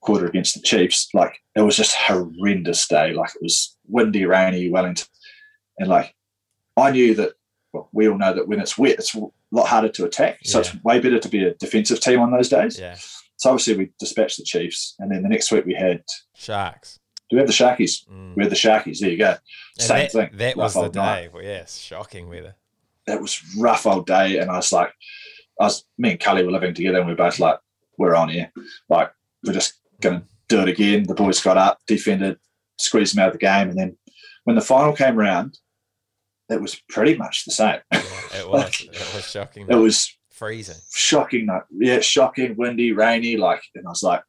quarter 0.02 0.26
against 0.28 0.56
the 0.56 0.62
Chiefs. 0.62 1.08
Like 1.14 1.38
it 1.56 1.62
was 1.62 1.76
just 1.78 1.96
horrendous 1.96 2.88
day. 2.88 3.14
Like 3.14 3.32
it 3.36 3.42
was 3.42 3.76
windy, 3.88 4.26
rainy, 4.26 4.70
Wellington, 4.70 5.08
and 5.80 5.90
like 5.90 6.14
I 6.78 6.92
knew 6.92 7.14
that. 7.16 7.34
Well, 7.74 7.90
we 7.92 8.08
all 8.08 8.20
know 8.20 8.34
that 8.36 8.48
when 8.48 8.60
it's 8.60 8.78
wet, 8.78 9.00
it's 9.00 9.16
a 9.16 9.22
lot 9.52 9.68
harder 9.68 9.90
to 9.90 10.06
attack. 10.06 10.38
So 10.44 10.60
Yeah. 10.60 10.66
it's 10.74 10.84
way 10.84 11.00
better 11.00 11.18
to 11.18 11.28
be 11.28 11.44
a 11.44 11.56
defensive 11.56 12.00
team 12.02 12.20
on 12.20 12.32
those 12.32 12.48
days. 12.50 12.78
Yeah. 12.80 12.98
So 13.38 13.50
obviously 13.50 13.76
we 13.76 13.92
dispatched 14.00 14.38
the 14.38 14.44
Chiefs, 14.44 14.94
and 15.00 15.12
then 15.12 15.24
the 15.24 15.30
next 15.30 15.52
week 15.52 15.66
we 15.66 15.74
had. 15.74 16.04
Sharks. 16.36 17.00
We 17.34 17.40
have 17.40 17.48
the 17.48 17.54
Sharkies? 17.54 18.08
Mm. 18.08 18.36
We 18.36 18.44
had 18.44 18.52
the 18.52 18.56
Sharkies. 18.56 19.00
There 19.00 19.10
you 19.10 19.18
go. 19.18 19.32
And 19.32 19.40
Same 19.78 19.98
that, 20.00 20.12
thing. 20.12 20.30
That 20.34 20.56
was 20.58 20.76
Rough 20.76 20.86
the 20.86 20.90
day. 21.00 21.30
Well, 21.34 21.44
yes, 21.44 21.78
shocking 21.78 22.30
weather. 22.30 22.56
That 23.08 23.22
was 23.22 23.42
rough 23.60 23.86
old 23.86 24.06
day, 24.08 24.38
and 24.38 24.50
I 24.50 24.56
was 24.56 24.72
like, 24.72 24.94
I 25.60 25.66
was 25.66 25.84
me 25.98 26.12
and 26.12 26.20
Cully 26.20 26.44
were 26.46 26.52
living 26.52 26.74
together, 26.74 27.00
and 27.00 27.08
we 27.08 27.14
are 27.14 27.18
both 27.18 27.38
like, 27.40 27.60
we're 27.98 28.16
on 28.16 28.30
here. 28.30 28.52
Like 28.88 29.12
we're 29.44 29.54
just 29.54 29.74
gonna 30.00 30.24
do 30.48 30.62
it 30.62 30.70
again. 30.70 31.04
The 31.04 31.14
boys 31.14 31.42
got 31.42 31.58
up, 31.58 31.80
defended, 31.86 32.38
squeezed 32.78 33.16
them 33.16 33.24
out 33.24 33.28
of 33.28 33.34
the 33.34 33.40
game, 33.40 33.70
and 33.70 33.78
then 33.78 33.98
when 34.46 34.56
the 34.56 34.62
final 34.62 34.94
came 34.94 35.16
round, 35.18 35.60
it 36.50 36.62
was 36.62 36.82
pretty 36.90 37.16
much 37.18 37.44
the 37.46 37.52
same. 37.52 37.80
Yeah, 37.92 38.02
it 38.36 38.48
was. 38.50 38.82
it 38.82 39.12
was 39.16 39.30
shocking. 39.30 39.68
It 39.70 39.76
was 39.76 40.16
Freezing. 40.32 40.76
shocking 40.94 41.46
night. 41.48 41.64
Yeah, 41.72 42.00
shocking, 42.00 42.56
windy, 42.58 42.92
rainy. 42.94 43.36
Like, 43.38 43.64
and 43.76 43.86
I 43.86 43.90
was 43.90 44.04
like, 44.04 44.24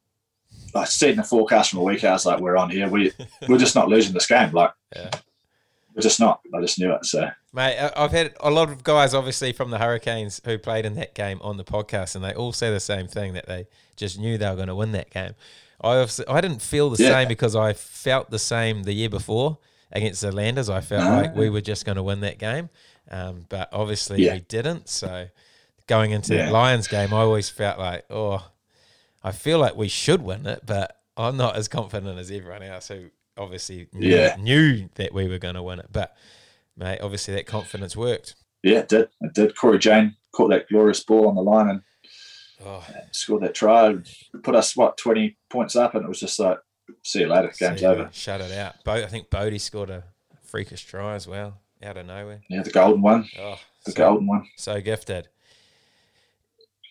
I 0.75 0.85
seen 0.85 1.15
the 1.15 1.23
forecast 1.23 1.69
from 1.71 1.79
a 1.79 1.83
week. 1.83 2.03
I 2.03 2.11
was 2.11 2.25
like, 2.25 2.39
we're 2.39 2.57
on 2.57 2.69
here. 2.69 2.87
We 2.89 3.11
we're 3.47 3.57
just 3.57 3.75
not 3.75 3.87
losing 3.87 4.13
this 4.13 4.27
game. 4.27 4.51
Like, 4.51 4.71
Yeah. 4.95 5.09
we're 5.95 6.01
just 6.01 6.19
not. 6.19 6.41
I 6.53 6.61
just 6.61 6.77
knew 6.79 6.91
it. 6.93 7.05
So 7.05 7.29
Mate, 7.53 7.77
I've 7.95 8.11
had 8.11 8.33
a 8.41 8.51
lot 8.51 8.69
of 8.69 8.83
guys, 8.83 9.13
obviously 9.13 9.53
from 9.53 9.71
the 9.71 9.77
Hurricanes, 9.77 10.41
who 10.43 10.57
played 10.57 10.85
in 10.85 10.95
that 10.95 11.15
game 11.15 11.39
on 11.41 11.55
the 11.57 11.63
podcast, 11.63 12.15
and 12.15 12.23
they 12.25 12.33
all 12.33 12.51
say 12.51 12.69
the 12.69 12.81
same 12.81 13.07
thing 13.07 13.33
that 13.33 13.47
they 13.47 13.67
just 13.95 14.19
knew 14.19 14.37
they 14.37 14.49
were 14.49 14.55
going 14.57 14.67
to 14.67 14.75
win 14.75 14.91
that 14.91 15.09
game. 15.09 15.33
I 15.81 15.95
obviously, 15.95 16.27
I 16.27 16.41
didn't 16.41 16.61
feel 16.61 16.89
the 16.89 17.01
Yeah. 17.01 17.11
same 17.11 17.27
because 17.29 17.55
I 17.55 17.71
felt 17.73 18.29
the 18.29 18.39
same 18.39 18.83
the 18.83 18.91
year 18.93 19.09
before 19.09 19.57
against 19.91 20.19
the 20.21 20.31
Landers. 20.33 20.69
I 20.69 20.81
felt 20.81 21.03
Ah. 21.03 21.15
like 21.21 21.35
we 21.35 21.49
were 21.49 21.61
just 21.61 21.85
going 21.85 21.95
to 21.95 22.03
win 22.03 22.19
that 22.21 22.39
game, 22.39 22.69
um, 23.09 23.45
but 23.47 23.69
obviously 23.71 24.23
Yeah. 24.25 24.33
we 24.33 24.39
didn't. 24.41 24.89
So 24.89 25.27
going 25.87 26.11
into 26.11 26.31
that 26.33 26.47
Yeah. 26.47 26.51
Lions 26.51 26.87
game, 26.89 27.13
I 27.13 27.19
always 27.21 27.49
felt 27.49 27.79
like, 27.79 28.03
oh, 28.09 28.43
I 29.25 29.31
feel 29.31 29.57
like 29.59 29.75
we 29.75 29.87
should 29.87 30.21
win 30.21 30.45
it, 30.45 30.61
but 30.65 30.95
I'm 31.17 31.35
not 31.35 31.55
as 31.55 31.67
confident 31.67 32.19
as 32.19 32.29
everyone 32.31 32.61
else 32.63 32.87
who 32.89 33.09
obviously 33.37 33.87
knew, 33.91 34.07
Yeah. 34.15 34.35
knew 34.39 34.87
that 34.95 35.13
we 35.13 35.27
were 35.27 35.39
going 35.39 35.55
to 35.55 35.63
win 35.63 35.79
it. 35.79 35.87
But 35.91 36.15
mate, 36.77 36.99
obviously 37.01 37.33
that 37.33 37.47
confidence 37.47 37.95
worked. 37.97 38.35
yeah, 38.63 38.79
it 38.79 38.89
did. 38.89 39.09
It 39.21 39.33
did. 39.33 39.57
Cory 39.57 39.79
Jane 39.79 40.15
caught 40.33 40.49
that 40.51 40.67
glorious 40.69 41.03
ball 41.03 41.27
on 41.27 41.35
the 41.35 41.41
line 41.41 41.69
and 41.69 41.81
Oh, 42.65 42.85
scored 43.11 43.43
that 43.43 43.53
try. 43.53 43.95
Put 44.43 44.55
us 44.55 44.77
what 44.77 44.95
twenty 44.97 45.37
points 45.49 45.75
up, 45.75 45.93
and 45.93 46.05
it 46.05 46.07
was 46.07 46.21
just 46.21 46.39
like, 46.39 46.57
see 47.03 47.19
you 47.19 47.27
later. 47.27 47.51
Game's 47.59 47.83
over. 47.83 48.09
Shut 48.13 48.39
it 48.39 48.51
out. 48.53 48.75
Bo- 48.85 48.93
I 49.03 49.07
think 49.07 49.29
Bodie 49.29 49.57
scored 49.59 49.89
a 49.89 50.05
freakish 50.41 50.85
try 50.85 51.15
as 51.15 51.27
well, 51.27 51.59
out 51.83 51.97
of 51.97 52.05
nowhere. 52.05 52.41
Yeah, 52.49 52.61
the 52.63 52.71
golden 52.71 53.01
one. 53.01 53.27
Oh, 53.37 53.59
The 53.85 53.91
so, 53.91 53.97
golden 53.97 54.27
one. 54.27 54.47
so 54.55 54.79
gifted. 54.79 55.27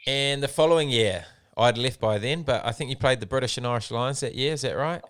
And 0.06 0.42
the 0.42 0.48
following 0.48 0.90
year, 0.90 1.24
I'd 1.56 1.78
left 1.78 2.00
by 2.00 2.18
then, 2.18 2.42
but 2.42 2.64
I 2.64 2.72
think 2.72 2.90
you 2.90 2.96
played 2.96 3.20
the 3.20 3.26
British 3.26 3.56
and 3.56 3.66
Irish 3.66 3.90
Lions 3.90 4.20
that 4.20 4.34
year. 4.34 4.52
Is 4.54 4.62
that 4.62 4.72
right? 4.76 5.02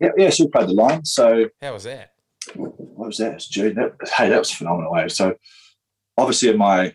Yeah, 0.00 0.10
yeah. 0.16 0.30
So 0.30 0.44
we 0.44 0.50
played 0.50 0.68
the 0.68 0.72
Lions. 0.74 1.12
So 1.12 1.46
How 1.60 1.72
was 1.72 1.84
that? 1.84 2.12
what 2.54 2.78
was 3.08 3.18
that? 3.18 3.32
It 3.32 3.34
was 3.34 3.46
June. 3.48 3.74
That, 3.74 3.92
hey, 4.16 4.28
that 4.30 4.38
was 4.38 4.50
phenomenal. 4.50 4.94
eh? 4.96 5.08
So 5.08 5.34
obviously, 6.16 6.50
in 6.50 6.58
my 6.58 6.94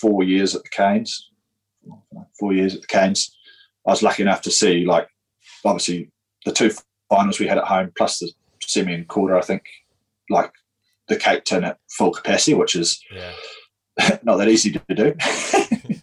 four 0.00 0.22
years 0.24 0.54
at 0.56 0.62
the 0.64 0.68
Canes, 0.70 1.30
four 2.40 2.52
years 2.52 2.74
at 2.74 2.80
the 2.82 2.86
Canes, 2.88 3.34
I 3.86 3.90
was 3.92 4.02
lucky 4.02 4.22
enough 4.22 4.42
to 4.42 4.50
see 4.50 4.84
like 4.84 5.06
obviously 5.64 6.10
the 6.44 6.52
two 6.52 6.70
finals 7.08 7.38
we 7.38 7.46
had 7.46 7.58
at 7.58 7.64
home 7.64 7.92
plus 7.96 8.18
the 8.18 8.30
semi 8.60 8.92
and 8.92 9.06
quarter. 9.08 9.36
I 9.36 9.42
think 9.42 9.62
like 10.28 10.50
the 11.08 11.16
Cake 11.16 11.44
Tin 11.44 11.62
at 11.64 11.78
full 11.96 12.10
capacity, 12.12 12.54
which 12.54 12.74
is 12.74 13.00
Yeah. 13.12 13.32
not 14.24 14.36
that 14.38 14.48
easy 14.48 14.72
to 14.72 14.94
do. 14.94 15.14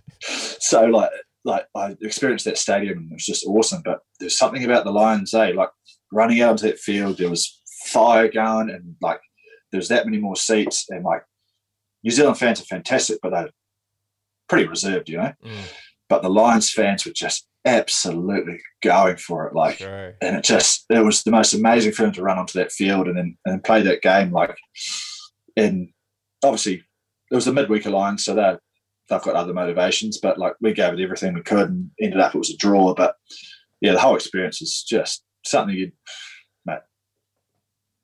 so 0.60 0.86
like 0.86 1.10
like 1.46 1.66
I 1.76 1.96
experienced 2.02 2.46
that 2.46 2.58
stadium 2.58 3.00
and 3.00 3.12
it 3.12 3.16
was 3.16 3.26
just 3.26 3.46
awesome. 3.46 3.82
But 3.84 4.00
there's 4.20 4.38
something 4.38 4.64
about 4.64 4.86
the 4.86 4.92
Lions, 4.92 5.34
eh? 5.34 5.52
Like 5.56 5.70
running 6.12 6.42
out 6.42 6.52
onto 6.52 6.68
that 6.68 6.80
field, 6.80 7.18
there 7.18 7.30
was 7.30 7.62
fire 7.86 8.30
going 8.30 8.70
and 8.70 8.96
like 9.02 9.20
there's 9.72 9.90
that 9.90 10.06
many 10.06 10.18
more 10.20 10.36
seats 10.36 10.86
and 10.90 11.04
like 11.04 11.24
New 12.04 12.12
Zealand 12.12 12.38
fans 12.38 12.62
are 12.62 12.66
fantastic, 12.66 13.20
but 13.22 13.32
they're 13.32 13.50
pretty 14.50 14.68
reserved, 14.68 15.10
you 15.10 15.18
know. 15.18 15.34
Mm, 15.44 15.74
But 16.10 16.22
the 16.22 16.30
Lions 16.30 16.70
fans 16.70 17.06
were 17.06 17.14
just 17.14 17.48
absolutely 17.66 18.60
going 18.82 19.18
for 19.18 19.48
it. 19.48 19.56
Like 19.56 19.78
true. 19.78 20.14
and 20.22 20.36
it 20.38 20.44
just 20.44 20.86
it 20.90 21.04
was 21.04 21.24
the 21.24 21.32
most 21.32 21.54
amazing 21.54 21.94
feeling 21.94 22.14
to 22.14 22.22
run 22.22 22.38
onto 22.38 22.60
that 22.60 22.72
field 22.72 23.08
and 23.08 23.18
then 23.18 23.38
and 23.46 23.64
play 23.64 23.82
that 23.84 24.02
game 24.02 24.32
like 24.32 24.56
and 25.56 25.90
obviously 26.44 26.84
it 27.32 27.36
was 27.36 27.48
a 27.48 27.54
midweek 27.54 27.86
alliance 27.86 28.26
so 28.26 28.36
they 28.36 28.56
they've 29.10 29.22
got 29.22 29.36
other 29.36 29.54
motivations 29.54 30.18
but 30.20 30.38
like 30.38 30.54
we 30.62 30.74
gave 30.74 30.94
it 30.94 31.00
everything 31.02 31.34
we 31.34 31.42
could 31.42 31.70
and 31.70 31.90
ended 32.02 32.20
up 32.20 32.34
it 32.34 32.38
was 32.38 32.50
a 32.52 32.58
draw 32.58 32.94
but 32.94 33.16
yeah 33.82 33.92
the 33.92 34.00
whole 34.00 34.16
experience 34.16 34.62
is 34.62 34.84
just 34.88 35.24
something 35.46 35.76
you 35.76 35.92
mate 36.66 36.80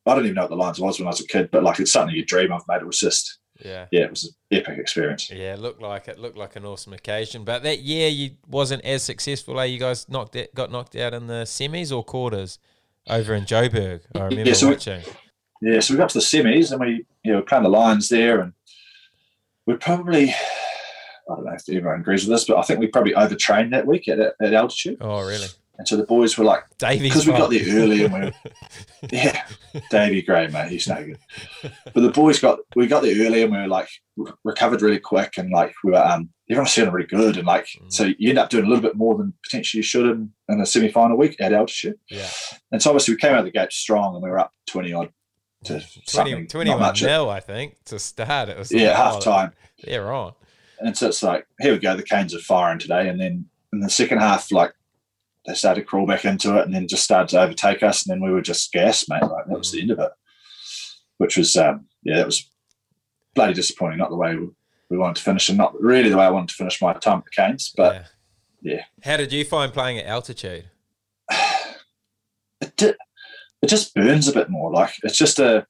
I 0.06 0.16
don't 0.16 0.26
even 0.26 0.36
know 0.36 0.42
what 0.42 0.50
the 0.50 0.56
Lions 0.56 0.80
was 0.80 1.00
when 1.00 1.08
I 1.08 1.12
was 1.12 1.22
a 1.22 1.28
kid 1.28 1.50
but 1.52 1.64
like 1.64 1.80
it's 1.80 1.92
something 1.92 2.16
you 2.16 2.26
dream 2.26 2.52
of 2.52 2.64
mate 2.68 2.82
it 2.82 2.86
was 2.88 3.00
just 3.00 3.40
Yeah. 3.64 3.86
yeah 3.92 4.02
it 4.02 4.10
was 4.10 4.26
an 4.52 4.58
epic 4.60 4.78
experience 4.78 5.30
Yeah, 5.30 5.54
it 5.54 5.60
looked 5.60 5.82
like 5.82 6.08
it 6.08 6.20
looked 6.20 6.38
like 6.38 6.56
an 6.56 6.66
awesome 6.66 6.94
occasion. 6.94 7.44
But 7.44 7.64
that 7.64 7.80
year 7.80 8.10
you 8.10 8.32
wasn't 8.48 8.84
as 8.86 9.04
successful. 9.04 9.60
Eh? 9.60 9.66
You 9.66 9.80
guys 9.80 10.08
knocked 10.10 10.36
it, 10.36 10.54
got 10.56 10.72
knocked 10.72 10.96
out 10.96 11.14
in 11.14 11.28
the 11.28 11.44
semis 11.46 11.96
or 11.96 12.04
quarters 12.04 12.60
over 13.08 13.34
in 13.34 13.46
Joburg. 13.46 14.02
I 14.16 14.20
remember 14.26 14.50
Yeah, 14.50 14.54
so 14.54 14.70
we- 14.70 15.04
Yeah, 15.62 15.80
so 15.82 15.94
we 15.94 15.98
got 15.98 16.10
to 16.10 16.20
the 16.20 16.24
semis 16.24 16.72
and 16.72 16.80
we, 16.80 17.06
you 17.24 17.34
know, 17.34 17.42
playing 17.42 17.64
the 17.64 17.70
Lions 17.70 18.08
there, 18.10 18.40
and 18.40 18.54
we 19.66 19.76
probably, 19.76 20.34
I 21.32 21.36
don't 21.36 21.46
know 21.46 21.54
if 21.54 21.70
everyone 21.70 22.00
agrees 22.02 22.26
with 22.28 22.36
this, 22.36 22.46
but 22.46 22.58
I 22.58 22.62
think 22.64 22.80
we 22.80 22.88
probably 22.88 23.14
overtrained 23.16 23.74
that 23.74 23.86
week 23.88 24.08
at, 24.08 24.20
at 24.20 24.54
altitude, 24.54 24.98
Oh, 25.02 25.20
really? 25.26 25.48
and 25.78 25.88
so 25.88 25.96
the 25.96 26.04
boys 26.04 26.38
were 26.38 26.44
like, 26.46 26.64
because 26.80 27.26
we 27.28 27.34
got 27.34 27.50
there 27.50 27.64
early 27.70 28.04
and 28.04 28.14
we, 28.14 28.20
were, 28.22 28.32
yeah, 29.12 29.46
Davy 29.92 30.22
Gray, 30.22 30.48
mate, 30.48 30.70
he's 30.72 30.88
no 30.88 30.96
good. 31.06 31.20
But 31.94 32.02
the 32.02 32.10
boys 32.12 32.40
got, 32.40 32.60
we 32.76 32.88
got 32.88 33.04
there 33.04 33.16
early 33.26 33.44
and 33.44 33.52
we 33.52 33.58
were 33.60 33.68
like 33.68 33.88
re- 34.18 34.32
recovered 34.44 34.82
really 34.82 35.00
quick, 35.00 35.34
and 35.38 35.50
like 35.52 35.74
we 35.84 35.92
were, 35.92 35.98
um, 36.06 36.30
everyone 36.50 36.66
was 36.66 36.74
feeling 36.74 36.92
really 36.92 37.08
good, 37.08 37.38
and 37.38 37.46
like 37.48 37.66
Mm. 37.80 37.92
so 37.94 38.10
you 38.18 38.30
end 38.30 38.40
up 38.40 38.50
doing 38.50 38.66
a 38.66 38.68
little 38.68 38.82
bit 38.82 38.96
more 38.96 39.16
than 39.18 39.34
potentially 39.44 39.80
you 39.80 39.84
should 39.84 40.06
in, 40.08 40.32
in 40.50 40.60
a 40.60 40.66
semi 40.66 40.90
final 40.92 41.16
week 41.18 41.36
at 41.40 41.54
altitude, 41.54 41.98
Yeah. 42.10 42.28
and 42.72 42.82
so 42.82 42.90
obviously 42.90 43.14
we 43.14 43.20
came 43.20 43.34
out 43.34 43.40
of 43.40 43.46
the 43.46 43.52
gate 43.52 43.72
strong, 43.72 44.16
and 44.16 44.24
we 44.24 44.30
were 44.30 44.40
up 44.40 44.52
twenty 44.68 44.92
odd 44.94 45.10
to 45.66 45.74
20, 45.74 46.02
something, 46.06 46.48
21 46.48 46.80
much. 46.80 47.04
nil, 47.04 47.30
I 47.30 47.42
think, 47.42 47.76
to 47.86 48.00
start. 48.00 48.48
It 48.50 48.58
was 48.58 48.72
Yeah, 48.72 48.88
like, 48.90 48.96
half 48.98 49.16
oh, 49.16 49.20
time. 49.20 49.52
They're 49.84 50.12
on. 50.14 50.34
And 50.80 50.98
so 50.98 51.08
it's 51.08 51.24
like, 51.24 51.46
here 51.60 51.74
we 51.74 51.80
go, 51.80 51.96
the 51.96 52.04
Canes 52.04 52.34
are 52.34 52.40
firing 52.40 52.80
today. 52.80 53.10
And 53.10 53.20
then 53.20 53.46
in 53.74 53.80
the 53.82 53.90
second 53.90 54.20
half, 54.20 54.52
like 54.52 54.74
they 55.46 55.54
started 55.54 55.82
to 55.82 55.86
crawl 55.86 56.06
back 56.08 56.26
into 56.26 56.58
it 56.58 56.66
and 56.66 56.74
then 56.74 56.88
just 56.88 57.04
started 57.04 57.30
to 57.30 57.42
overtake 57.42 57.84
us. 57.84 58.06
And 58.06 58.12
then 58.14 58.22
we 58.26 58.34
were 58.34 58.42
just 58.42 58.72
gassed, 58.72 59.10
mate. 59.10 59.22
Like 59.24 59.46
that 59.48 59.58
was 59.58 59.72
the 59.72 59.82
end 59.82 59.92
of 59.92 60.00
it, 60.00 60.12
which 61.18 61.38
was, 61.38 61.56
um, 61.58 61.86
yeah, 62.04 62.18
that 62.18 62.26
was 62.26 62.50
bloody 63.36 63.54
disappointing. 63.54 63.98
Not 63.98 64.10
the 64.10 64.16
way 64.16 64.36
we, 64.36 64.48
we 64.90 64.98
wanted 64.98 65.18
to 65.18 65.24
finish 65.24 65.50
and 65.50 65.58
not 65.58 65.80
really 65.82 66.10
the 66.10 66.18
way 66.18 66.26
I 66.26 66.30
wanted 66.32 66.50
to 66.50 66.56
finish 66.56 66.82
my 66.82 66.94
time 66.94 67.20
at 67.20 67.26
the 67.26 67.32
Canes. 67.32 67.72
But 67.76 68.06
yeah. 68.62 68.84
How 69.04 69.18
did 69.18 69.32
you 69.34 69.44
find 69.46 69.72
playing 69.74 70.00
at 70.00 70.06
altitude? 70.06 70.66
it, 72.62 72.76
di- 72.76 72.94
it 73.62 73.68
just 73.68 73.94
burns 73.94 74.28
a 74.28 74.34
bit 74.34 74.50
more. 74.50 74.72
Like 74.72 74.94
it's 75.04 75.18
just 75.18 75.40
a, 75.40 75.66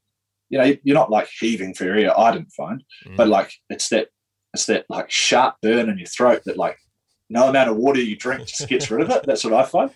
you 0.49 0.57
know, 0.57 0.75
you're 0.83 0.95
not 0.95 1.11
like 1.11 1.29
heaving 1.39 1.73
for 1.73 1.85
air. 1.85 2.17
I 2.17 2.31
didn't 2.31 2.51
find, 2.51 2.83
Mm. 3.07 3.17
but 3.17 3.27
like 3.27 3.53
it's 3.69 3.89
that, 3.89 4.09
it's 4.53 4.65
that 4.67 4.85
like 4.89 5.09
sharp 5.11 5.55
burn 5.61 5.89
in 5.89 5.97
your 5.97 6.07
throat 6.07 6.41
that 6.45 6.57
like 6.57 6.77
no 7.29 7.47
amount 7.49 7.69
of 7.69 7.77
water 7.77 7.99
you 8.01 8.15
drink 8.15 8.47
just 8.47 8.67
gets 8.67 8.89
rid 8.89 9.01
of 9.03 9.09
it. 9.11 9.23
That's 9.25 9.43
what 9.43 9.53
I 9.53 9.63
find. 9.63 9.91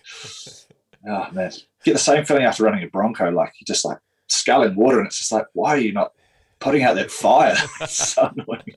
Oh 1.07 1.27
man, 1.33 1.51
get 1.83 1.93
the 1.93 1.99
same 1.99 2.23
feeling 2.25 2.43
after 2.43 2.63
running 2.63 2.83
a 2.83 2.87
Bronco. 2.87 3.29
Like 3.31 3.53
you're 3.59 3.65
just 3.65 3.85
like 3.85 3.97
sculling 4.29 4.75
water, 4.75 4.99
and 4.99 5.07
it's 5.07 5.17
just 5.19 5.31
like, 5.31 5.45
why 5.53 5.69
are 5.75 5.79
you 5.79 5.91
not 5.93 6.11
putting 6.59 6.83
out 6.83 6.95
that 6.95 7.11
fire? 7.11 7.55
So 7.87 8.29
annoying. 8.37 8.75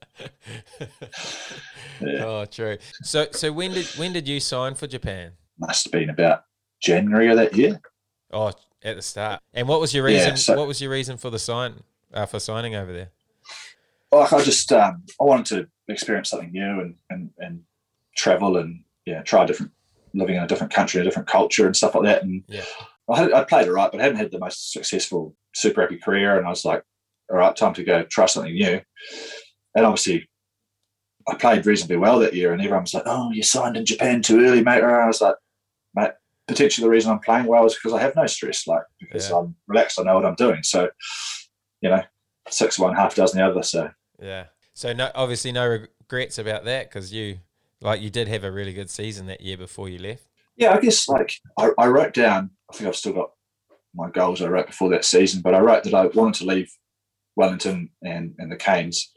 Yeah. 2.01 2.25
Oh, 2.27 2.45
true. 2.45 2.77
So, 3.03 3.27
so 3.31 3.51
when 3.53 3.73
did 3.73 3.87
when 3.97 4.13
did 4.13 4.29
you 4.29 4.39
sign 4.39 4.75
for 4.75 4.87
Japan? 4.87 5.33
Must 5.59 5.85
have 5.87 5.93
been 5.93 6.11
about 6.11 6.45
January 6.79 7.31
of 7.31 7.37
that 7.39 7.57
year. 7.57 7.81
Oh, 8.31 8.53
at 8.83 8.97
the 8.97 9.03
start. 9.03 9.41
And 9.55 9.67
what 9.67 9.81
was 9.81 9.95
your 9.95 10.07
Yeah, 10.09 10.19
reason? 10.19 10.37
so- 10.37 10.57
what 10.57 10.67
was 10.67 10.81
your 10.83 10.91
reason 10.91 11.17
for 11.17 11.31
the 11.31 11.39
sign 11.39 11.83
uh, 12.13 12.27
for 12.27 12.39
signing 12.39 12.75
over 12.75 12.93
there? 12.93 13.11
Like 14.13 14.33
I 14.33 14.43
just 14.43 14.71
um, 14.73 15.03
I 15.21 15.25
wanted 15.25 15.47
to 15.47 15.93
experience 15.93 16.31
something 16.31 16.53
new 16.53 16.81
and 16.81 16.95
and 17.11 17.31
and 17.39 17.63
travel 18.17 18.57
and 18.57 18.83
yeah 19.05 19.23
try 19.23 19.45
different 19.45 19.73
living 20.15 20.37
in 20.37 20.43
a 20.43 20.47
different 20.47 20.73
country, 20.73 21.01
a 21.01 21.05
different 21.05 21.29
culture 21.29 21.67
and 21.67 21.77
stuff 21.77 21.95
like 21.95 22.05
that. 22.05 22.23
And 22.23 22.43
Yeah. 22.49 22.65
I, 23.09 23.19
had, 23.19 23.33
I 23.33 23.45
played 23.45 23.69
it 23.69 23.73
right, 23.73 23.91
but 23.93 24.01
I 24.01 24.05
hadn't 24.05 24.19
had 24.19 24.33
the 24.33 24.39
most 24.39 24.73
successful 24.73 25.37
Super 25.55 25.83
happy 25.83 25.99
career. 25.99 26.37
And 26.39 26.47
I 26.47 26.51
was 26.51 26.65
like, 26.65 26.83
all 27.31 27.37
right, 27.37 27.55
time 27.55 27.75
to 27.75 27.85
go 27.85 28.03
try 28.05 28.27
something 28.27 28.53
new. 28.55 28.81
And 29.75 29.87
obviously, 29.87 30.29
I 31.29 31.35
played 31.35 31.67
reasonably 31.67 31.97
well 31.99 32.19
that 32.21 32.35
year. 32.35 32.53
And 32.53 32.61
everyone 32.63 32.83
was 32.83 32.95
like, 32.95 33.05
oh, 33.07 33.31
you 33.31 33.43
signed 33.43 33.77
in 33.77 33.85
Japan 33.87 34.23
too 34.23 34.41
early, 34.41 34.63
mate. 34.63 34.83
And 34.83 34.91
I 34.91 35.07
was 35.07 35.21
like, 35.21 35.35
mate, 35.95 36.13
potentially 36.49 36.85
the 36.85 36.91
reason 36.91 37.13
I'm 37.13 37.19
playing 37.21 37.47
well 37.47 37.67
is 37.67 37.75
because 37.75 37.93
I 37.93 38.01
have 38.01 38.17
no 38.17 38.27
stress, 38.27 38.67
like 38.67 38.83
because 39.01 39.29
Yeah. 39.31 39.37
I'm 39.37 39.55
relaxed. 39.67 40.01
I 40.01 40.05
know 40.05 40.15
what 40.15 40.27
I'm 40.27 40.35
doing. 40.35 40.63
So, 40.63 40.89
you 41.83 41.91
know, 41.91 42.03
six 42.49 42.79
one, 42.79 42.95
half 42.95 43.15
dozen 43.15 43.39
the 43.41 43.47
other. 43.47 43.63
So. 43.63 43.91
Yeah. 44.21 44.45
So 44.75 44.93
no, 44.93 45.11
obviously 45.15 45.53
no 45.53 45.67
regrets 45.67 46.39
about 46.39 46.65
that 46.65 46.89
because 46.89 47.13
you 47.13 47.39
like 47.81 48.01
you 48.01 48.11
did 48.11 48.29
have 48.29 48.45
a 48.45 48.51
really 48.53 48.73
good 48.73 48.91
season 48.91 49.27
that 49.27 49.41
year 49.41 49.57
before 49.57 49.89
you 49.89 49.99
left. 49.99 50.23
yeah, 50.57 50.73
I 50.73 50.81
guess 50.81 51.09
like 51.09 51.35
I, 51.59 51.71
I 51.79 51.87
wrote 51.87 52.15
down, 52.15 52.51
I 52.71 52.77
think 52.77 52.89
I've 52.89 52.97
still 52.97 53.13
got 53.13 53.31
my 53.95 54.11
goals 54.11 54.43
I 54.43 54.49
wrote 54.49 54.67
before 54.67 54.91
that 54.91 55.05
season, 55.05 55.41
but 55.43 55.55
I 55.55 55.61
wrote 55.61 55.85
that 55.85 55.95
I 55.95 56.07
wanted 56.07 56.35
to 56.41 56.47
leave 56.47 56.71
Wellington 57.37 57.91
and, 58.03 58.35
and 58.39 58.51
the 58.53 58.57
Canes 58.57 59.13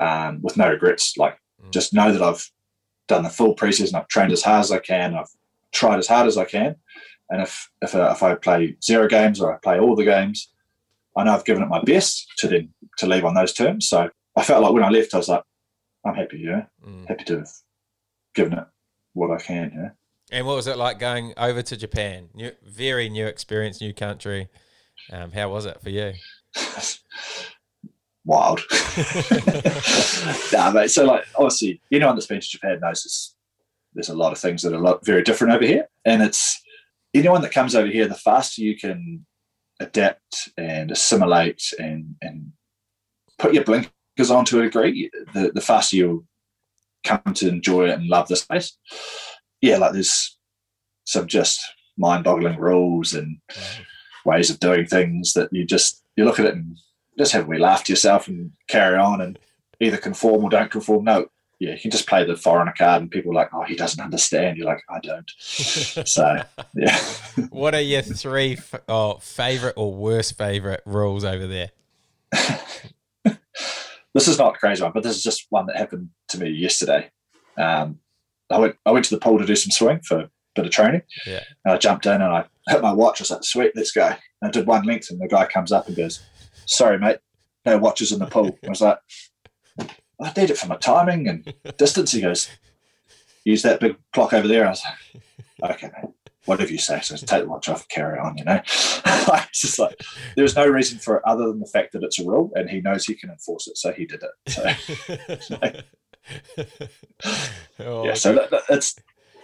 um, 0.00 0.40
with 0.42 0.56
no 0.56 0.68
regrets. 0.70 1.16
Like, 1.16 1.38
Mm. 1.62 1.70
just 1.72 1.94
know 1.94 2.10
that 2.12 2.20
I've 2.20 2.50
done 3.06 3.22
the 3.22 3.30
full 3.30 3.54
preseason, 3.54 3.94
I've 3.94 4.08
trained 4.08 4.32
as 4.32 4.42
hard 4.42 4.60
as 4.60 4.72
I 4.72 4.80
can, 4.80 5.14
I've 5.14 5.28
tried 5.72 5.98
as 6.00 6.08
hard 6.08 6.26
as 6.26 6.36
I 6.36 6.44
can. 6.44 6.74
And 7.30 7.40
if, 7.42 7.70
if, 7.80 7.94
uh, 7.94 8.10
if 8.12 8.22
I 8.24 8.34
play 8.34 8.76
zero 8.82 9.06
games 9.06 9.40
or 9.40 9.54
I 9.54 9.58
play 9.62 9.78
all 9.78 9.94
the 9.94 10.04
games, 10.04 10.52
I 11.16 11.24
know 11.24 11.32
I've 11.34 11.44
given 11.44 11.62
it 11.62 11.68
my 11.68 11.82
best 11.82 12.26
to 12.38 12.48
then 12.48 12.70
to 12.98 13.06
leave 13.06 13.24
on 13.24 13.34
those 13.34 13.52
terms. 13.52 13.88
So 13.88 14.10
I 14.36 14.42
felt 14.42 14.62
like 14.62 14.72
when 14.72 14.82
I 14.84 14.88
left, 14.90 15.14
I 15.14 15.18
was 15.18 15.28
like, 15.28 15.42
I'm 16.04 16.14
happy. 16.14 16.38
Yeah, 16.38 16.64
Mm. 16.86 17.06
happy 17.08 17.24
to 17.24 17.38
have 17.38 17.48
given 18.34 18.58
it 18.58 18.64
what 19.12 19.30
I 19.30 19.42
can. 19.42 19.72
Yeah. 19.74 19.90
And 20.36 20.46
what 20.46 20.56
was 20.56 20.66
it 20.66 20.76
like 20.76 20.98
going 20.98 21.34
over 21.36 21.62
to 21.62 21.76
Japan? 21.76 22.28
New, 22.34 22.50
very 22.64 23.08
new 23.08 23.26
experience, 23.26 23.80
new 23.80 23.92
country. 23.94 24.48
Um, 25.12 25.30
how 25.32 25.50
was 25.50 25.66
it 25.66 25.80
for 25.82 25.90
you? 25.90 26.14
Wild. 28.24 28.60
nah, 30.52 30.70
mate. 30.70 30.90
So, 30.90 31.04
like, 31.04 31.24
obviously, 31.36 31.80
anyone 31.92 32.14
that's 32.16 32.26
been 32.26 32.40
to 32.40 32.46
Japan 32.48 32.80
knows 32.80 33.02
this, 33.02 33.34
there's 33.92 34.08
a 34.08 34.14
lot 34.14 34.32
of 34.32 34.38
things 34.38 34.62
that 34.62 34.72
are 34.72 34.78
lot, 34.80 35.04
very 35.04 35.22
different 35.22 35.52
over 35.52 35.64
here. 35.66 35.86
And 36.06 36.22
it's 36.22 36.58
anyone 37.12 37.42
that 37.42 37.52
comes 37.52 37.74
over 37.74 37.86
here, 37.86 38.08
the 38.08 38.14
faster 38.14 38.62
you 38.62 38.78
can 38.78 39.26
adapt 39.86 40.50
and 40.56 40.90
assimilate 40.90 41.72
and, 41.78 42.14
and 42.22 42.52
put 43.38 43.54
your 43.54 43.64
blinkers 43.64 44.30
on 44.30 44.44
to 44.46 44.60
a 44.60 44.64
degree, 44.64 45.10
the, 45.32 45.52
the 45.54 45.60
faster 45.60 45.96
you'll 45.96 46.24
come 47.04 47.34
to 47.34 47.48
enjoy 47.48 47.88
it 47.88 47.98
and 47.98 48.08
love 48.08 48.28
the 48.28 48.36
space. 48.36 48.76
Yeah, 49.60 49.78
like, 49.78 49.92
there's 49.92 50.36
some 51.04 51.26
just 51.26 51.60
mind 51.96 52.24
boggling 52.24 52.58
rules 52.58 53.14
and 53.14 53.38
ways 54.24 54.50
of 54.50 54.58
doing 54.58 54.86
things 54.86 55.32
that 55.34 55.48
you 55.52 55.64
just 55.64 56.02
you 56.16 56.24
look 56.24 56.40
at 56.40 56.46
it 56.46 56.54
and 56.54 56.76
just 57.18 57.32
have 57.32 57.44
a 57.44 57.46
wee 57.46 57.58
laugh 57.58 57.84
to 57.84 57.92
yourself 57.92 58.26
and 58.26 58.52
carry 58.68 58.98
on 58.98 59.20
and 59.20 59.38
either 59.80 59.96
conform 59.96 60.44
or 60.44 60.50
don't 60.50 60.70
conform. 60.70 61.04
No, 61.04 61.28
yeah, 61.60 61.72
you 61.72 61.80
can 61.80 61.90
just 61.90 62.08
play 62.08 62.24
the 62.24 62.36
foreigner 62.36 62.74
card 62.76 63.02
and 63.02 63.10
people 63.10 63.30
are 63.32 63.34
like, 63.34 63.50
oh, 63.52 63.62
he 63.62 63.76
doesn't 63.76 64.02
understand. 64.02 64.56
You're 64.56 64.66
like, 64.66 64.82
I 64.88 64.98
don't. 65.00 65.30
So 65.38 66.42
yeah, 66.74 66.98
what 67.50 67.74
are 67.74 67.80
your 67.80 68.02
three 68.02 68.54
f- 68.54 68.74
oh, 68.88 69.14
favorite 69.18 69.74
or 69.76 69.94
worst 69.94 70.36
favorite 70.36 70.82
rules 70.84 71.24
over 71.24 71.46
there? 71.46 71.70
this 74.14 74.28
is 74.28 74.38
not 74.38 74.54
a 74.54 74.58
crazy 74.58 74.82
one, 74.82 74.92
but 74.92 75.02
this 75.02 75.16
is 75.16 75.22
just 75.22 75.46
one 75.50 75.66
that 75.66 75.76
happened 75.76 76.10
to 76.28 76.40
me 76.40 76.50
yesterday. 76.50 77.10
Um, 77.56 78.00
I 78.50 78.58
went 78.58 78.76
I 78.84 78.90
went 78.90 79.04
to 79.06 79.14
the 79.14 79.20
pool 79.20 79.38
to 79.38 79.46
do 79.46 79.56
some 79.56 79.70
swimming 79.70 80.02
for 80.02 80.20
a 80.20 80.30
bit 80.54 80.66
of 80.66 80.72
training. 80.72 81.02
Yeah. 81.26 81.42
And 81.64 81.74
I 81.74 81.78
jumped 81.78 82.06
in 82.06 82.12
and 82.12 82.24
I 82.24 82.44
hit 82.68 82.82
my 82.82 82.92
watch. 82.92 83.20
I 83.20 83.22
was 83.22 83.30
like, 83.30 83.44
sweet, 83.44 83.72
let's 83.74 83.92
go. 83.92 84.06
And 84.06 84.16
I 84.42 84.50
did 84.50 84.66
one 84.66 84.84
length 84.84 85.10
and 85.10 85.20
the 85.20 85.28
guy 85.28 85.46
comes 85.46 85.72
up 85.72 85.86
and 85.86 85.96
goes, 85.96 86.22
sorry, 86.66 86.98
mate, 86.98 87.18
no 87.64 87.78
watches 87.78 88.12
in 88.12 88.18
the 88.18 88.26
pool. 88.26 88.58
I 88.64 88.68
was 88.68 88.80
like, 88.80 88.98
I 90.24 90.32
need 90.36 90.50
it 90.50 90.58
for 90.58 90.66
my 90.66 90.76
timing 90.76 91.28
and 91.28 91.54
distance. 91.76 92.12
He 92.12 92.20
goes, 92.22 92.48
use 93.44 93.62
that 93.62 93.80
big 93.80 93.96
clock 94.12 94.32
over 94.32 94.48
there. 94.48 94.66
I 94.66 94.70
was 94.70 94.82
like, 95.60 95.76
okay, 95.76 95.90
mate, 95.96 96.12
whatever 96.46 96.72
you 96.72 96.78
say. 96.78 97.00
So 97.00 97.16
take 97.16 97.42
the 97.42 97.48
watch 97.48 97.68
off 97.68 97.82
and 97.82 97.88
carry 97.90 98.18
on, 98.18 98.38
you 98.38 98.44
know? 98.44 98.60
it's 98.64 99.60
just 99.60 99.78
like, 99.78 100.00
there 100.34 100.42
was 100.42 100.56
no 100.56 100.66
reason 100.66 100.98
for 100.98 101.16
it 101.16 101.22
other 101.26 101.46
than 101.46 101.60
the 101.60 101.66
fact 101.66 101.92
that 101.92 102.02
it's 102.02 102.18
a 102.18 102.24
rule 102.24 102.50
and 102.54 102.70
he 102.70 102.80
knows 102.80 103.04
he 103.04 103.14
can 103.14 103.30
enforce 103.30 103.68
it. 103.68 103.76
So 103.76 103.92
he 103.92 104.06
did 104.06 104.22
it. 104.22 104.30
So, 105.42 105.62
oh, 107.80 108.06
yeah, 108.06 108.14
so 108.14 108.48
it's, 108.70 108.96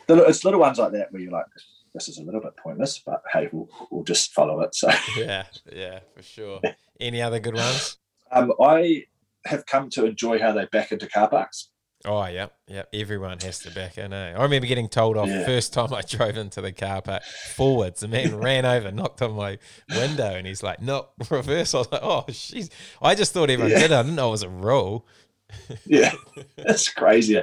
it's 0.08 0.44
little 0.44 0.60
ones 0.60 0.78
like 0.78 0.92
that 0.92 1.12
where 1.12 1.20
you're 1.20 1.30
like, 1.30 1.46
this 1.92 2.08
is 2.08 2.18
a 2.18 2.22
little 2.22 2.40
bit 2.40 2.56
pointless, 2.56 3.02
but 3.04 3.22
hey, 3.32 3.48
we'll, 3.52 3.68
we'll 3.90 4.04
just 4.04 4.32
follow 4.32 4.60
it. 4.60 4.74
So 4.74 4.90
yeah, 5.16 5.44
yeah, 5.72 6.00
for 6.14 6.22
sure. 6.22 6.60
Any 7.00 7.20
other 7.20 7.40
good 7.40 7.54
ones? 7.54 7.98
um, 8.30 8.52
I 8.60 9.06
have 9.46 9.66
come 9.66 9.88
to 9.90 10.04
enjoy 10.06 10.38
how 10.38 10.52
they 10.52 10.66
back 10.66 10.92
into 10.92 11.08
car 11.08 11.28
parks. 11.28 11.70
Oh, 12.06 12.24
yeah, 12.26 12.46
yeah. 12.66 12.84
Everyone 12.94 13.38
has 13.40 13.58
to 13.58 13.70
back 13.70 13.98
in. 13.98 14.12
Eh? 14.14 14.32
I 14.34 14.42
remember 14.42 14.66
getting 14.66 14.88
told 14.88 15.18
off 15.18 15.28
Yeah. 15.28 15.44
first 15.44 15.74
time 15.74 15.92
I 15.92 16.00
drove 16.08 16.38
into 16.38 16.62
the 16.62 16.72
car 16.72 17.02
park 17.02 17.22
forwards. 17.54 18.00
The 18.00 18.08
man 18.08 18.36
ran 18.36 18.64
over, 18.64 18.90
knocked 18.90 19.20
on 19.20 19.32
my 19.32 19.58
window, 19.90 20.34
and 20.34 20.46
he's 20.46 20.62
like, 20.62 20.80
"No, 20.80 21.08
reverse." 21.28 21.74
I 21.74 21.78
was 21.78 21.92
like, 21.92 22.02
"Oh, 22.02 22.24
jeez." 22.28 22.70
I 23.02 23.14
just 23.14 23.34
thought 23.34 23.50
everyone 23.50 23.72
Yeah. 23.72 23.80
did 23.80 23.90
it. 23.90 23.94
I 23.94 24.02
didn't 24.02 24.16
know 24.16 24.28
it 24.28 24.30
was 24.32 24.42
a 24.42 24.48
rule. 24.48 25.06
Yeah, 25.84 26.12
that's 26.56 26.88
crazy. 26.88 27.42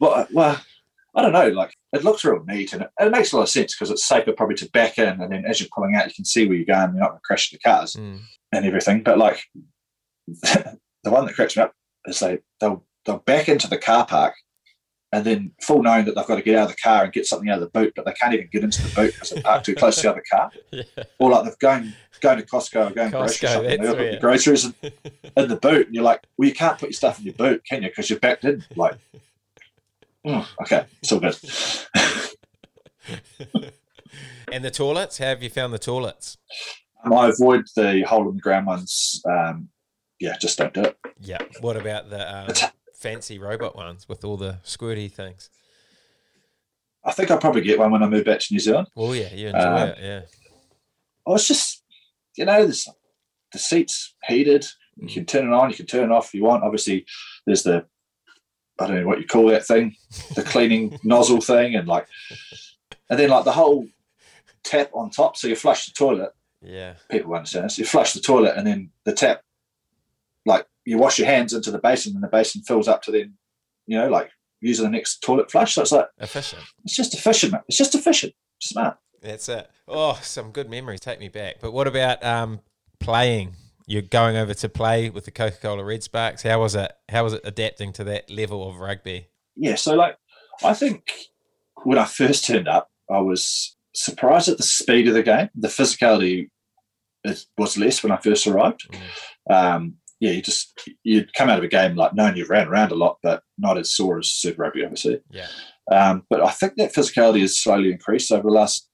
Well, 0.00 0.26
well, 0.32 0.60
I 1.14 1.22
don't 1.22 1.32
know. 1.34 1.48
Like 1.48 1.72
it 1.92 2.02
looks 2.02 2.24
real 2.24 2.42
neat, 2.46 2.72
and 2.72 2.82
it, 2.82 2.90
it 2.98 3.12
makes 3.12 3.30
a 3.32 3.36
lot 3.36 3.42
of 3.42 3.50
sense 3.50 3.74
because 3.74 3.90
it's 3.90 4.04
safer 4.06 4.32
probably 4.32 4.56
to 4.56 4.70
back 4.70 4.98
in, 4.98 5.20
and 5.20 5.30
then 5.30 5.44
as 5.46 5.60
you're 5.60 5.68
pulling 5.72 5.94
out, 5.94 6.06
you 6.08 6.14
can 6.14 6.24
see 6.24 6.48
where 6.48 6.56
you're 6.56 6.64
going. 6.64 6.92
You're 6.94 7.00
not 7.02 7.10
going 7.10 7.18
to 7.20 7.26
crash 7.26 7.50
the 7.50 7.58
cars 7.58 7.92
Mm. 7.94 8.20
and 8.52 8.64
everything. 8.66 9.02
But 9.04 9.18
like 9.18 9.44
the 11.04 11.10
one 11.10 11.26
that 11.26 11.34
cracks 11.34 11.56
me 11.56 11.62
up 11.64 11.74
is 12.06 12.20
they 12.20 12.38
they'll 12.60 12.84
they'll 13.04 13.18
back 13.18 13.48
into 13.48 13.68
the 13.68 13.78
car 13.78 14.06
park. 14.06 14.34
And 15.14 15.26
then, 15.26 15.52
full 15.60 15.82
knowing 15.82 16.06
that 16.06 16.14
they've 16.14 16.26
got 16.26 16.36
to 16.36 16.42
get 16.42 16.56
out 16.56 16.70
of 16.70 16.74
the 16.76 16.80
car 16.82 17.04
and 17.04 17.12
get 17.12 17.26
something 17.26 17.50
out 17.50 17.60
of 17.60 17.70
the 17.70 17.78
boot, 17.78 17.92
but 17.94 18.06
they 18.06 18.14
can't 18.14 18.32
even 18.32 18.48
get 18.50 18.64
into 18.64 18.80
the 18.82 18.94
boot 18.94 19.12
because 19.12 19.28
they're 19.28 19.42
parked 19.42 19.66
too 19.66 19.74
close 19.74 19.96
to 19.96 20.02
the 20.04 20.10
other 20.10 20.22
car. 20.32 20.50
Yeah, 20.72 20.84
Or 21.18 21.30
like 21.30 21.44
they've 21.44 21.58
going 21.58 21.92
going 22.22 22.38
to 22.38 22.46
Costco 22.46 22.90
or 22.90 22.94
going 22.94 23.10
grocery 23.10 23.46
shopping, 23.46 23.68
they've 23.68 23.78
got 23.80 23.98
the 23.98 24.18
groceries 24.18 24.64
in, 24.64 24.74
in 25.36 25.48
the 25.48 25.56
boot, 25.56 25.84
and 25.88 25.94
you're 25.94 26.02
like, 26.02 26.24
well, 26.38 26.48
you 26.48 26.54
can't 26.54 26.78
put 26.78 26.88
your 26.88 26.94
stuff 26.94 27.18
in 27.18 27.26
your 27.26 27.34
boot, 27.34 27.62
can 27.68 27.82
you? 27.82 27.90
Because 27.90 28.08
you're 28.08 28.20
backed 28.20 28.44
in. 28.46 28.64
Like, 28.74 28.94
"Mm, 30.26 30.46
okay, 30.62 30.86
it's 31.02 31.12
all 31.12 31.20
good. 31.20 31.36
and 34.50 34.64
the 34.64 34.70
toilets. 34.70 35.18
How 35.18 35.26
have 35.26 35.42
you 35.42 35.50
found 35.50 35.74
the 35.74 35.78
toilets? 35.78 36.38
Um, 37.04 37.12
I 37.12 37.28
avoid 37.28 37.66
the 37.76 38.02
hole 38.08 38.28
in 38.30 38.36
the 38.36 38.40
ground 38.40 38.66
ones. 38.66 39.20
Um, 39.28 39.68
yeah, 40.22 40.36
just 40.38 40.56
don't 40.58 40.72
do 40.72 40.82
it. 40.82 40.96
Yeah. 41.20 41.38
What 41.60 41.76
about 41.76 42.08
the 42.10 42.36
um, 42.36 42.70
fancy 42.94 43.38
robot 43.38 43.74
ones 43.76 44.08
with 44.08 44.24
all 44.24 44.36
the 44.36 44.58
squirty 44.64 45.10
things? 45.12 45.50
I 47.04 47.10
think 47.12 47.30
I'll 47.30 47.38
probably 47.38 47.62
get 47.62 47.78
one 47.80 47.90
when 47.90 48.02
I 48.02 48.08
move 48.08 48.24
back 48.24 48.38
to 48.38 48.46
New 48.54 48.60
Zealand. 48.60 48.86
Well, 48.94 49.14
yeah, 49.14 49.34
you 49.34 49.48
enjoy 49.48 49.58
Um, 49.58 49.88
it. 49.88 49.98
Yeah. 50.00 50.20
I 51.26 51.30
was 51.30 51.48
just, 51.48 51.82
you 52.36 52.44
know, 52.44 52.62
there's 52.62 52.88
the 53.52 53.58
seats 53.58 54.14
heated. 54.28 54.64
You 54.96 55.08
can 55.08 55.24
turn 55.26 55.46
it 55.48 55.52
on, 55.52 55.70
you 55.70 55.76
can 55.76 55.86
turn 55.86 56.10
it 56.10 56.14
off 56.14 56.26
if 56.28 56.34
you 56.34 56.44
want. 56.44 56.62
Obviously, 56.62 57.04
there's 57.46 57.64
the 57.64 57.84
I 58.78 58.86
don't 58.86 59.00
know 59.00 59.06
what 59.06 59.20
you 59.20 59.26
call 59.26 59.48
that 59.48 59.66
thing, 59.66 59.94
the 60.34 60.42
cleaning 60.42 60.98
nozzle 61.04 61.40
thing, 61.40 61.74
and 61.74 61.86
like, 61.88 62.06
and 63.10 63.18
then 63.18 63.30
like 63.30 63.44
the 63.44 63.52
whole 63.52 63.86
tap 64.64 64.90
on 64.94 65.10
top. 65.10 65.36
So 65.36 65.48
you 65.48 65.56
flush 65.56 65.86
the 65.86 65.92
toilet. 65.92 66.30
Yeah. 66.62 66.94
People 67.10 67.34
understand 67.34 67.64
this. 67.66 67.78
You 67.78 67.84
flush 67.84 68.12
the 68.12 68.20
toilet, 68.20 68.54
and 68.56 68.66
then 68.66 68.90
the 69.04 69.12
tap, 69.12 69.42
like 70.46 70.66
you 70.84 70.98
wash 70.98 71.18
your 71.18 71.28
hands 71.28 71.52
into 71.52 71.70
the 71.70 71.78
basin, 71.78 72.14
and 72.14 72.22
the 72.22 72.28
basin 72.28 72.62
fills 72.62 72.88
up 72.88 73.02
to 73.02 73.10
then, 73.12 73.34
you 73.86 73.98
know, 73.98 74.08
like 74.08 74.30
using 74.60 74.84
the 74.84 74.90
next 74.90 75.18
toilet 75.22 75.50
flush. 75.50 75.74
So 75.74 75.82
it's 75.82 75.92
like 75.92 76.06
Efficient. 76.18 76.62
it's 76.84 76.96
just 76.96 77.14
efficient. 77.14 77.52
mate. 77.52 77.62
It's 77.68 77.78
just 77.78 77.94
efficient. 77.94 78.32
Smart. 78.60 78.96
That's 79.20 79.48
it. 79.48 79.70
Oh, 79.88 80.18
some 80.22 80.50
good 80.50 80.68
memories. 80.70 81.00
Take 81.00 81.20
me 81.20 81.28
back. 81.28 81.56
But 81.60 81.72
what 81.72 81.86
about 81.86 82.22
um, 82.24 82.60
playing? 83.00 83.54
You're 83.86 84.02
going 84.02 84.36
over 84.36 84.54
to 84.54 84.68
play 84.68 85.10
with 85.10 85.24
the 85.24 85.30
Coca 85.32 85.56
Cola 85.60 85.84
Red 85.84 86.02
Sparks. 86.02 86.42
How 86.42 86.60
was 86.60 86.74
it? 86.74 86.92
How 87.08 87.24
was 87.24 87.32
it 87.34 87.40
adapting 87.44 87.92
to 87.94 88.04
that 88.04 88.30
level 88.30 88.68
of 88.68 88.76
rugby? 88.78 89.26
yeah, 89.56 89.74
so 89.74 89.94
like 89.94 90.16
I 90.64 90.72
think 90.74 91.12
when 91.84 91.98
I 91.98 92.04
first 92.04 92.46
turned 92.46 92.68
up, 92.68 92.88
I 93.10 93.18
was 93.18 93.76
surprised 93.94 94.48
at 94.48 94.56
the 94.56 94.62
speed 94.62 95.08
of 95.08 95.14
the 95.14 95.22
game. 95.22 95.50
The 95.54 95.68
physicality 95.68 96.48
was 97.58 97.76
less 97.76 98.02
when 98.02 98.12
I 98.12 98.16
first 98.16 98.46
arrived. 98.46 98.88
Um, 99.50 99.96
yeah, 100.22 100.30
you 100.30 100.40
just 100.40 100.88
you'd 101.02 101.34
come 101.34 101.50
out 101.50 101.58
of 101.58 101.64
a 101.64 101.68
game 101.68 101.96
like 101.96 102.14
knowing 102.14 102.36
you've 102.36 102.48
ran 102.48 102.68
around 102.68 102.92
a 102.92 102.94
lot, 102.94 103.18
but 103.24 103.42
not 103.58 103.76
as 103.76 103.92
sore 103.92 104.20
as 104.20 104.30
Super 104.30 104.62
Rugby, 104.62 104.84
obviously. 104.84 105.20
Yeah. 105.30 105.48
Um, 105.90 106.24
but 106.30 106.40
I 106.40 106.50
think 106.50 106.74
that 106.76 106.94
physicality 106.94 107.40
has 107.40 107.58
slowly 107.58 107.90
increased 107.90 108.30
over 108.30 108.44
the 108.44 108.54
last 108.54 108.88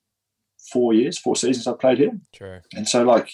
four 0.72 0.94
years, 0.94 1.18
four 1.18 1.36
seasons 1.36 1.66
I've 1.66 1.78
played 1.78 1.98
here. 1.98 2.18
True. 2.34 2.60
And 2.74 2.88
so, 2.88 3.02
like, 3.02 3.30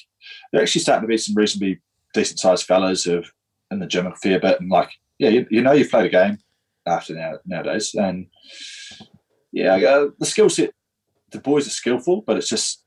they're 0.51 0.63
actually 0.63 0.81
starting 0.81 1.03
to 1.03 1.09
be 1.09 1.17
some 1.19 1.37
reasonably 1.37 1.83
decent 2.15 2.41
sized 2.41 2.65
fellas 2.67 3.05
who 3.05 3.13
have 3.13 3.31
in 3.71 3.79
the 3.79 3.87
gym 3.87 4.09
a 4.09 4.17
fair 4.17 4.41
bit. 4.41 4.61
And, 4.61 4.73
like, 4.73 4.91
yeah, 5.21 5.29
you, 5.29 5.47
you 5.49 5.63
know, 5.63 5.71
you've 5.71 5.91
played 5.91 6.07
a 6.07 6.09
game 6.09 6.39
after 6.87 7.15
now, 7.15 7.35
nowadays. 7.47 7.95
And 7.95 8.27
yeah, 9.53 9.77
uh, 9.77 10.09
the 10.19 10.27
skill 10.27 10.51
set, 10.51 10.73
the 11.31 11.39
boys 11.39 11.69
are 11.69 11.71
skillful, 11.71 12.23
but 12.27 12.39
it's 12.39 12.49
just, 12.49 12.83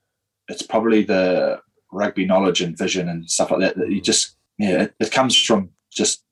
it's 0.49 0.64
probably 0.64 1.03
the 1.03 1.62
rugby 1.93 2.26
knowledge 2.26 2.60
and 2.60 2.78
vision 2.78 3.08
and 3.08 3.32
stuff 3.32 3.51
like 3.51 3.62
that 3.62 3.78
that 3.78 3.89
you 3.89 4.01
just, 4.01 4.34
yeah, 4.58 4.84
it, 4.84 4.95
it 4.99 5.12
comes 5.12 5.36
from 5.39 5.70
just 5.91 6.24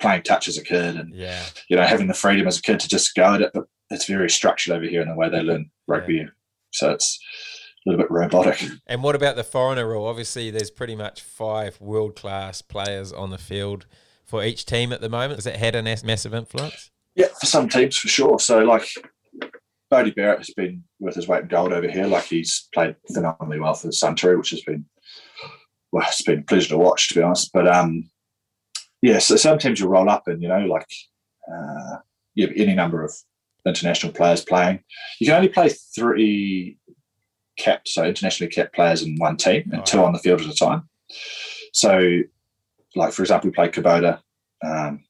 playing 0.00 0.22
touch 0.22 0.48
as 0.48 0.58
a 0.58 0.62
kid 0.62 0.96
and, 0.96 1.14
Yeah. 1.14 1.42
you 1.68 1.76
know, 1.76 1.84
having 1.84 2.06
the 2.08 2.14
freedom 2.14 2.46
as 2.46 2.58
a 2.58 2.62
kid 2.62 2.80
to 2.80 2.88
just 2.88 3.14
go 3.14 3.34
at 3.34 3.42
it. 3.42 3.50
But 3.54 3.64
it's 3.90 4.06
very 4.06 4.28
structured 4.30 4.74
over 4.76 4.84
here 4.84 5.02
in 5.02 5.08
the 5.08 5.14
way 5.14 5.28
they 5.28 5.40
learn 5.40 5.70
rugby. 5.86 6.26
So 6.72 6.90
it's 6.90 7.18
a 7.86 7.90
little 7.90 8.02
bit 8.04 8.10
robotic. 8.10 8.62
And 8.86 9.02
what 9.02 9.14
about 9.14 9.36
the 9.36 9.44
foreigner 9.44 9.86
rule? 9.88 10.06
Obviously, 10.06 10.50
there's 10.50 10.70
pretty 10.70 10.96
much 10.96 11.22
five 11.22 11.80
world 11.80 12.16
class 12.16 12.62
players 12.62 13.12
on 13.12 13.30
the 13.30 13.38
field 13.38 13.86
for 14.24 14.42
each 14.42 14.66
team 14.66 14.92
at 14.92 15.00
the 15.00 15.08
moment. 15.08 15.34
Has 15.36 15.46
it 15.46 15.56
had 15.56 15.74
a 15.74 15.82
massive 15.82 16.34
influence? 16.34 16.90
Yeah, 17.14 17.28
for 17.38 17.46
some 17.46 17.68
teams 17.68 17.96
for 17.96 18.08
sure. 18.08 18.40
So 18.40 18.60
like 18.64 18.88
Bodie 19.90 20.10
Barrett 20.10 20.38
has 20.38 20.50
been 20.50 20.82
worth 20.98 21.14
his 21.14 21.28
weight 21.28 21.42
in 21.42 21.48
gold 21.48 21.72
over 21.72 21.88
here. 21.88 22.06
Like 22.06 22.24
he's 22.24 22.68
played 22.74 22.96
phenomenally 23.12 23.60
well 23.60 23.74
for 23.74 23.88
Suntory, 23.88 24.36
which 24.36 24.50
has 24.50 24.62
been 24.62 24.84
well, 25.94 26.04
it's 26.08 26.22
been 26.22 26.40
a 26.40 26.42
pleasure 26.42 26.70
to 26.70 26.78
watch 26.78 27.08
to 27.08 27.14
be 27.14 27.22
honest. 27.22 27.52
But 27.52 27.68
um 27.68 28.10
yeah, 29.00 29.20
so 29.20 29.36
sometimes 29.36 29.78
you'll 29.78 29.90
roll 29.90 30.10
up 30.10 30.26
and 30.26 30.42
you 30.42 30.48
know, 30.48 30.66
like 30.66 30.90
uh 31.50 31.98
you 32.34 32.48
have 32.48 32.56
any 32.56 32.74
number 32.74 33.04
of 33.04 33.14
international 33.64 34.12
players 34.12 34.44
playing. 34.44 34.82
You 35.20 35.28
can 35.28 35.36
only 35.36 35.48
play 35.48 35.68
three 35.94 36.78
capped, 37.56 37.88
so 37.88 38.04
internationally 38.04 38.50
capped 38.50 38.74
players 38.74 39.02
in 39.02 39.16
one 39.18 39.36
team 39.36 39.70
and 39.72 39.86
two 39.86 40.02
on 40.02 40.12
the 40.12 40.18
field 40.18 40.40
at 40.40 40.48
a 40.48 40.54
time. 40.54 40.88
So 41.72 42.22
like 42.96 43.12
for 43.12 43.22
example, 43.22 43.48
we 43.48 43.54
played 43.54 43.72
Kubota, 43.72 44.20
um, 44.64 45.04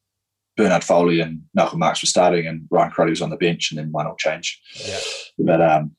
Bernard 0.59 0.85
Foley 0.85 1.21
and 1.21 1.45
Malcolm 1.55 1.79
Marx 1.79 2.03
were 2.03 2.07
starting, 2.07 2.47
and 2.47 2.69
Ryan 2.71 2.91
Crotty 2.91 3.11
was 3.11 3.23
on 3.23 3.31
the 3.31 3.37
bench, 3.37 3.71
and 3.71 3.79
then 3.79 3.91
one 3.91 4.07
will 4.07 4.17
change. 4.17 4.61
Yeah. 4.87 5.01
But 5.39 5.63
um, 5.63 5.97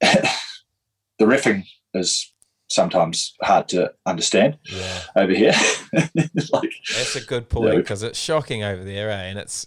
the 0.00 0.30
riffing 1.20 1.64
is 1.92 2.32
sometimes 2.68 3.34
hard 3.42 3.68
to 3.68 3.92
understand 4.06 4.58
Yeah. 4.64 5.00
over 5.16 5.32
here. 5.32 5.54
like, 6.52 6.72
That's 6.94 7.16
a 7.16 7.20
good 7.26 7.48
point 7.48 7.76
because 7.76 8.02
it's 8.02 8.18
shocking 8.18 8.62
over 8.62 8.84
there, 8.84 9.10
eh? 9.10 9.22
And 9.24 9.38
it's, 9.38 9.66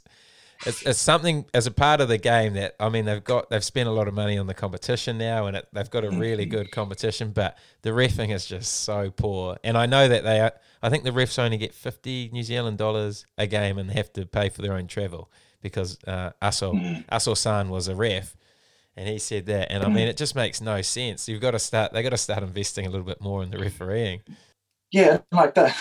it's 0.66 0.84
it's 0.84 1.00
something 1.00 1.46
as 1.56 1.66
a 1.66 1.72
part 1.72 2.02
of 2.02 2.08
the 2.08 2.20
game 2.20 2.54
that 2.54 2.76
I 2.80 2.90
mean 2.90 3.06
they've 3.06 3.24
got 3.24 3.50
they've 3.50 3.64
spent 3.64 3.90
a 3.90 3.92
lot 3.92 4.08
of 4.08 4.14
money 4.14 4.38
on 4.38 4.46
the 4.46 4.54
competition 4.54 5.18
now, 5.18 5.48
and 5.48 5.58
it, 5.58 5.68
they've 5.74 5.90
got 5.90 6.06
a 6.06 6.12
really 6.12 6.46
Mm-hmm. 6.46 6.56
good 6.58 6.72
competition, 6.72 7.32
but 7.32 7.58
the 7.82 7.90
refing 7.90 8.30
is 8.32 8.46
just 8.46 8.82
so 8.84 9.10
poor. 9.10 9.58
And 9.64 9.76
I 9.76 9.88
know 9.88 10.08
that 10.08 10.24
they 10.24 10.40
are. 10.40 10.52
I 10.84 10.90
think 10.90 11.04
the 11.04 11.10
refs 11.10 11.40
only 11.40 11.58
get 11.58 11.74
fifty 11.74 12.30
New 12.32 12.44
Zealand 12.44 12.78
dollars 12.78 13.26
a 13.40 13.48
game 13.48 13.80
and 13.80 13.90
have 13.90 14.14
to 14.14 14.28
pay 14.28 14.50
for 14.50 14.62
their 14.62 14.74
own 14.74 14.86
travel 14.86 15.32
because 15.64 15.98
uh, 16.06 16.30
Aso 16.44 16.74
Mm. 16.74 17.06
Aso 17.08 17.36
San 17.36 17.70
was 17.70 17.88
a 17.88 17.96
ref. 17.96 18.36
And 19.02 19.10
he 19.10 19.18
said 19.18 19.48
that, 19.48 19.72
and 19.72 19.84
I 19.84 19.90
mean, 19.90 20.08
it 20.08 20.16
just 20.16 20.36
makes 20.36 20.62
no 20.62 20.84
sense. 20.84 21.28
You've 21.28 21.42
got 21.42 21.52
to 21.52 21.60
start. 21.60 21.92
They 21.92 22.04
got 22.04 22.12
to 22.12 22.18
start 22.18 22.44
investing 22.44 22.86
a 22.86 22.90
little 22.92 23.04
bit 23.06 23.20
more 23.20 23.42
in 23.42 23.50
the 23.50 23.58
refereeing. 23.58 24.22
yeah, 24.92 25.18
like 25.32 25.56
that. 25.56 25.76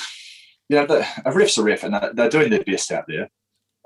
You 0.71 0.77
know, 0.77 0.87
the, 0.87 1.07
a 1.27 1.33
ref's 1.33 1.59
a 1.59 1.63
ref, 1.63 1.83
and 1.85 1.93
they're, 1.93 2.13
they're 2.15 2.31
doing 2.31 2.49
their 2.49 2.65
best 2.65 2.91
out 2.93 3.05
there. 3.09 3.29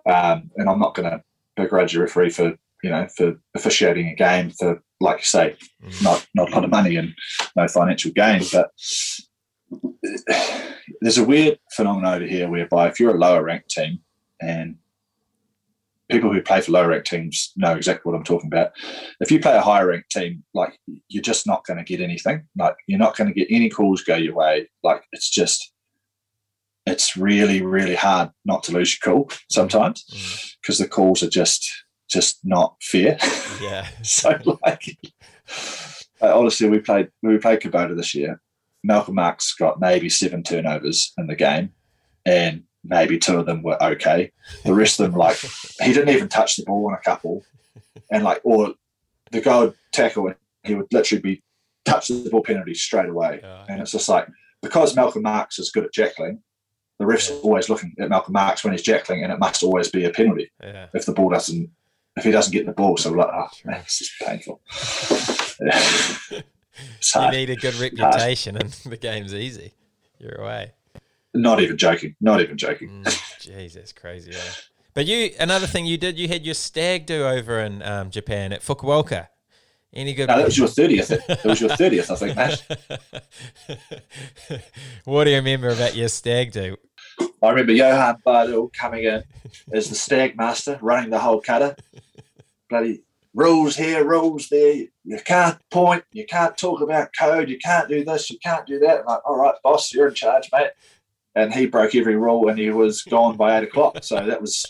Um, 0.07 0.53
and 0.57 0.68
I'm 0.70 0.78
not 0.78 0.95
going 0.95 1.11
to 1.11 1.20
begrudge 1.57 1.97
a 1.97 2.01
referee 2.01 2.30
for 2.30 2.55
you 2.85 2.91
know 2.91 3.09
for 3.16 3.35
officiating 3.57 4.07
a 4.09 4.14
game 4.14 4.51
for, 4.51 4.80
like 5.01 5.18
you 5.18 5.24
say, 5.24 5.57
Mm. 5.82 6.05
not 6.05 6.26
not 6.35 6.49
a 6.51 6.55
lot 6.55 6.64
of 6.64 6.70
money 6.70 6.95
and 6.95 7.12
no 7.57 7.66
financial 7.66 8.12
gain. 8.12 8.43
But 8.53 8.70
there's 11.01 11.18
a 11.18 11.24
weird 11.24 11.59
phenomenon 11.72 12.14
over 12.14 12.24
here 12.26 12.49
whereby 12.49 12.89
if 12.89 13.01
you're 13.01 13.14
a 13.16 13.18
lower 13.18 13.43
ranked 13.43 13.70
team 13.70 13.99
and 14.41 14.76
people 16.11 16.32
who 16.32 16.42
play 16.42 16.61
for 16.61 16.72
lower 16.72 16.88
ranked 16.88 17.07
teams 17.09 17.52
know 17.57 17.74
exactly 17.74 18.11
what 18.11 18.16
I'm 18.16 18.24
talking 18.24 18.48
about. 18.48 18.72
If 19.20 19.30
you 19.30 19.40
play 19.40 19.57
a 19.57 19.62
higher 19.62 19.86
ranked 19.88 20.11
team, 20.11 20.44
like 20.52 20.78
you're 21.09 21.22
just 21.22 21.46
not 21.46 21.64
going 21.64 21.78
to 21.78 21.84
get 21.84 22.00
anything. 22.00 22.44
Like 22.57 22.76
you're 22.86 22.98
not 22.98 23.16
going 23.16 23.28
to 23.32 23.34
get 23.34 23.48
any 23.50 23.70
calls 23.70 24.02
go 24.02 24.16
your 24.16 24.34
way. 24.34 24.68
Like 24.82 25.02
it's 25.12 25.30
just, 25.30 25.72
it's 26.86 27.16
really, 27.16 27.62
really 27.62 27.94
hard 27.94 28.30
not 28.44 28.62
to 28.64 28.72
lose 28.72 28.98
your 29.02 29.14
cool 29.14 29.30
sometimes 29.50 30.05
Mm. 30.12 30.55
because 30.61 30.78
the 30.78 30.88
calls 30.88 31.22
are 31.22 31.30
just, 31.30 31.66
just 32.11 32.40
not 32.44 32.76
fair. 32.82 33.16
Yeah. 33.62 33.88
so 34.02 34.38
like, 34.64 34.98
uh, 36.20 36.38
honestly, 36.38 36.68
we 36.68 36.78
played 36.80 37.09
we 37.22 37.38
played 37.38 37.61
Kubota 37.61 37.96
this 37.96 38.14
year. 38.14 38.40
Malcolm 38.82 39.14
Marx 39.14 39.55
got 39.55 39.80
maybe 39.80 40.11
seven 40.11 40.42
turnovers 40.42 41.12
in 41.16 41.26
the 41.26 41.34
game, 41.34 41.72
and 42.26 42.64
maybe 42.85 43.18
two 43.18 43.39
of 43.39 43.47
them 43.47 43.62
were 43.62 43.82
okay. 43.82 44.30
The 44.64 44.74
rest 44.74 45.01
of 45.01 45.11
them, 45.11 45.18
like, 45.18 45.37
he 45.80 45.93
didn't 45.93 46.11
even 46.11 46.28
touch 46.28 46.57
the 46.57 46.64
ball 46.64 46.87
on 46.89 46.95
a 46.95 46.99
couple, 47.03 47.45
and 48.11 48.22
like, 48.24 48.41
or 48.45 48.74
the 49.32 49.41
guy 49.41 49.59
would 49.61 49.74
tackle 49.93 50.26
and 50.28 50.37
he 50.62 50.74
would 50.74 50.87
literally 50.93 51.22
be 51.22 51.43
touch 51.85 52.09
the 52.09 52.28
ball 52.30 52.43
penalty 52.43 52.74
straight 52.74 53.09
away, 53.09 53.41
Yeah. 53.43 53.64
and 53.68 53.80
it's 53.80 53.93
just 53.93 54.09
like 54.09 54.26
because 54.62 54.97
Malcolm 54.97 55.22
Marx 55.22 55.59
is 55.59 55.70
good 55.70 55.85
at 55.85 55.93
jackling. 55.93 56.39
The 56.99 57.07
ref's 57.07 57.28
Yeah. 57.30 57.37
always 57.43 57.68
looking 57.68 57.95
at 57.99 58.09
Malcolm 58.09 58.32
Marx 58.32 58.62
when 58.64 58.72
he's 58.72 58.82
jackling, 58.87 59.22
and 59.24 59.32
it 59.32 59.39
must 59.39 59.62
always 59.62 59.91
be 59.91 60.05
a 60.05 60.11
penalty 60.11 60.51
Yeah. 60.62 60.87
if 60.95 61.05
the 61.07 61.12
ball 61.12 61.30
doesn't 61.30 61.70
if 62.16 62.22
he 62.24 62.30
doesn't 62.30 62.53
get 62.53 62.64
the 62.64 62.72
ball. 62.72 62.97
So 62.97 63.11
we're 63.11 63.18
like, 63.18 63.30
oh 63.35 63.49
man, 63.64 63.82
this 63.82 64.01
is 64.03 64.12
painful. 64.22 64.61
You 67.14 67.30
need 67.30 67.51
a 67.51 67.57
good 67.57 67.74
reputation, 67.76 68.57
and 68.57 68.70
the 68.87 68.97
game's 68.97 69.32
easy. 69.32 69.72
You're 70.18 70.41
away. 70.41 70.72
Not 71.35 71.61
even 71.61 71.76
joking. 71.76 72.14
Not 72.20 72.41
even 72.41 72.57
joking. 72.57 73.03
Mm, 73.03 73.72
that's 73.74 73.93
crazy. 73.93 74.32
Eh? 74.32 74.53
But 74.95 75.07
you, 75.07 75.30
another 75.41 75.66
thing 75.66 75.87
you 75.87 75.99
did, 75.99 76.18
you 76.18 76.28
had 76.28 76.47
your 76.47 76.55
stag 76.55 77.07
do 77.07 77.26
over 77.26 77.59
in 77.59 77.82
um, 77.82 78.11
Japan 78.11 78.53
at 78.53 78.62
Fukuoka. 78.62 79.28
Any 79.93 80.14
good? 80.14 80.28
No, 80.28 80.39
that 80.39 80.45
was 80.45 80.59
your 80.59 80.68
thirtieth. 80.78 81.11
It 81.11 81.45
was 81.45 81.61
your 81.61 81.70
thirtieth, 81.70 82.11
I 82.11 82.14
think, 82.16 82.37
Matt. 82.37 82.62
what 85.05 85.24
do 85.24 85.30
you 85.30 85.37
remember 85.37 85.68
about 85.68 85.95
your 85.95 86.09
stag 86.09 86.53
do? 86.53 86.76
I 87.43 87.51
remember 87.51 87.72
Johan 87.72 88.16
Bardell 88.24 88.70
coming 88.76 89.05
in 89.05 89.22
as 89.72 89.89
the 89.89 89.95
stag 89.95 90.37
master, 90.37 90.78
running 90.82 91.11
the 91.11 91.18
whole 91.18 91.41
cutter. 91.41 91.76
Bloody 92.68 93.03
rules 93.35 93.76
here, 93.76 94.05
rules 94.05 94.49
there. 94.49 94.87
You 95.05 95.18
can't 95.24 95.59
point. 95.70 96.05
You 96.12 96.24
can't 96.26 96.57
talk 96.57 96.80
about 96.80 97.11
code. 97.18 97.49
You 97.49 97.59
can't 97.59 97.89
do 97.89 98.05
this. 98.05 98.30
You 98.30 98.39
can't 98.39 98.66
do 98.66 98.78
that. 98.80 99.01
I'm 99.01 99.07
like, 99.07 99.20
all 99.26 99.37
right, 99.37 99.55
boss, 99.62 99.93
you're 99.93 100.09
in 100.09 100.14
charge, 100.14 100.49
mate. 100.53 100.70
And 101.37 101.53
he 101.53 101.66
broke 101.66 101.95
every 101.95 102.16
rule, 102.16 102.49
and 102.49 102.59
he 102.59 102.70
was 102.70 103.03
gone 103.03 103.37
by 103.37 103.59
eight 103.59 103.64
o'clock. 103.64 103.99
So 104.03 104.24
that 104.24 104.41
was 104.41 104.64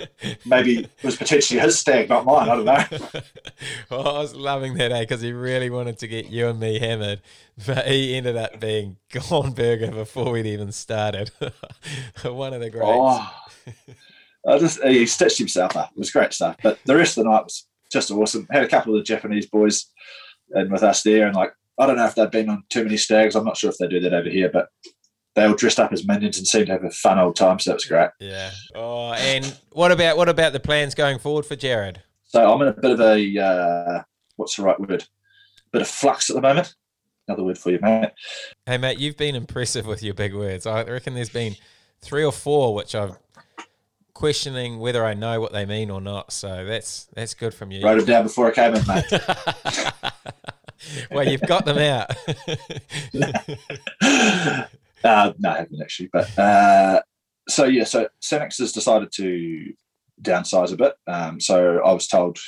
maybe 0.46 0.78
it 0.80 1.04
was 1.04 1.16
potentially 1.16 1.60
his 1.60 1.78
stag, 1.78 2.08
not 2.08 2.24
mine. 2.24 2.48
I 2.48 2.56
don't 2.56 2.64
know. 2.64 3.20
well, 3.90 4.16
I 4.16 4.18
was 4.20 4.34
loving 4.34 4.74
that, 4.74 4.92
eh? 4.92 5.00
Because 5.00 5.20
he 5.20 5.32
really 5.32 5.70
wanted 5.70 5.98
to 5.98 6.08
get 6.08 6.26
you 6.26 6.48
and 6.48 6.58
me 6.58 6.78
hammered, 6.78 7.20
but 7.66 7.86
he 7.86 8.14
ended 8.14 8.36
up 8.36 8.60
being 8.60 8.96
gone 9.12 9.52
burger 9.52 9.90
before 9.90 10.32
we'd 10.32 10.46
even 10.46 10.72
started. 10.72 11.30
One 12.24 12.54
of 12.54 12.60
the 12.60 12.70
greats. 12.70 12.86
Oh, 12.86 13.34
I 14.48 14.58
just 14.58 14.82
he 14.82 15.06
stitched 15.06 15.38
himself 15.38 15.76
up. 15.76 15.92
It 15.92 15.98
was 15.98 16.10
great 16.10 16.32
stuff. 16.32 16.56
But 16.62 16.78
the 16.84 16.96
rest 16.96 17.16
of 17.16 17.24
the 17.24 17.30
night 17.30 17.44
was 17.44 17.66
just 17.90 18.10
awesome. 18.10 18.46
Had 18.50 18.64
a 18.64 18.68
couple 18.68 18.94
of 18.94 19.00
the 19.00 19.04
Japanese 19.04 19.46
boys 19.46 19.86
in 20.54 20.70
with 20.70 20.82
us 20.82 21.02
there, 21.02 21.26
and 21.26 21.36
like 21.36 21.52
I 21.78 21.86
don't 21.86 21.96
know 21.96 22.06
if 22.06 22.14
they've 22.14 22.30
been 22.30 22.48
on 22.48 22.64
too 22.70 22.84
many 22.84 22.96
stags. 22.96 23.34
I'm 23.34 23.44
not 23.44 23.56
sure 23.56 23.70
if 23.70 23.78
they 23.78 23.88
do 23.88 24.00
that 24.00 24.14
over 24.14 24.28
here, 24.28 24.50
but 24.52 24.68
they 25.34 25.44
all 25.44 25.54
dressed 25.54 25.80
up 25.80 25.92
as 25.92 26.06
minions 26.06 26.38
and 26.38 26.46
seemed 26.46 26.66
to 26.66 26.72
have 26.72 26.84
a 26.84 26.90
fun 26.90 27.18
old 27.18 27.36
time. 27.36 27.58
So 27.58 27.70
that 27.70 27.76
was 27.76 27.84
great. 27.84 28.10
Yeah. 28.18 28.50
Oh, 28.74 29.12
and 29.12 29.56
what 29.70 29.92
about 29.92 30.16
what 30.16 30.28
about 30.28 30.52
the 30.52 30.60
plans 30.60 30.94
going 30.94 31.18
forward 31.18 31.46
for 31.46 31.56
Jared? 31.56 32.02
So 32.24 32.52
I'm 32.52 32.60
in 32.62 32.68
a 32.68 32.72
bit 32.72 32.90
of 32.90 33.00
a 33.00 33.38
uh, 33.38 34.02
what's 34.36 34.56
the 34.56 34.62
right 34.62 34.78
word? 34.78 35.06
Bit 35.72 35.82
of 35.82 35.88
flux 35.88 36.28
at 36.28 36.36
the 36.36 36.42
moment. 36.42 36.74
Another 37.28 37.44
word 37.44 37.56
for 37.56 37.70
you, 37.70 37.78
mate. 37.80 38.10
Hey, 38.66 38.78
mate, 38.78 38.98
you've 38.98 39.16
been 39.16 39.34
impressive 39.34 39.86
with 39.86 40.02
your 40.02 40.12
big 40.12 40.34
words. 40.34 40.66
I 40.66 40.82
reckon 40.84 41.14
there's 41.14 41.30
been 41.30 41.56
three 42.00 42.24
or 42.24 42.32
four 42.32 42.74
which 42.74 42.94
I'm 42.94 43.16
questioning 44.12 44.80
whether 44.80 45.04
I 45.04 45.14
know 45.14 45.40
what 45.40 45.52
they 45.52 45.64
mean 45.64 45.90
or 45.90 46.00
not. 46.00 46.32
So 46.32 46.64
that's 46.64 47.04
that's 47.14 47.34
good 47.34 47.54
from 47.54 47.70
you. 47.70 47.82
Wrote 47.82 47.98
them 47.98 48.06
down 48.06 48.22
before 48.24 48.48
I 48.48 48.50
came 48.50 48.74
in, 48.74 48.86
mate. 48.86 49.04
well, 51.10 51.26
you've 51.26 51.42
got 51.42 51.64
them 51.64 51.78
out. 51.78 52.10
uh, 55.04 55.32
no, 55.38 55.50
I 55.50 55.58
haven't 55.58 55.82
actually. 55.82 56.10
But 56.12 56.38
uh, 56.38 57.02
so 57.48 57.64
yeah, 57.64 57.84
so 57.84 58.08
Sanix 58.22 58.58
has 58.58 58.72
decided 58.72 59.10
to 59.16 59.72
downsize 60.20 60.72
a 60.72 60.76
bit. 60.76 60.94
Um, 61.06 61.40
so 61.40 61.80
I 61.84 61.92
was 61.92 62.06
told 62.06 62.38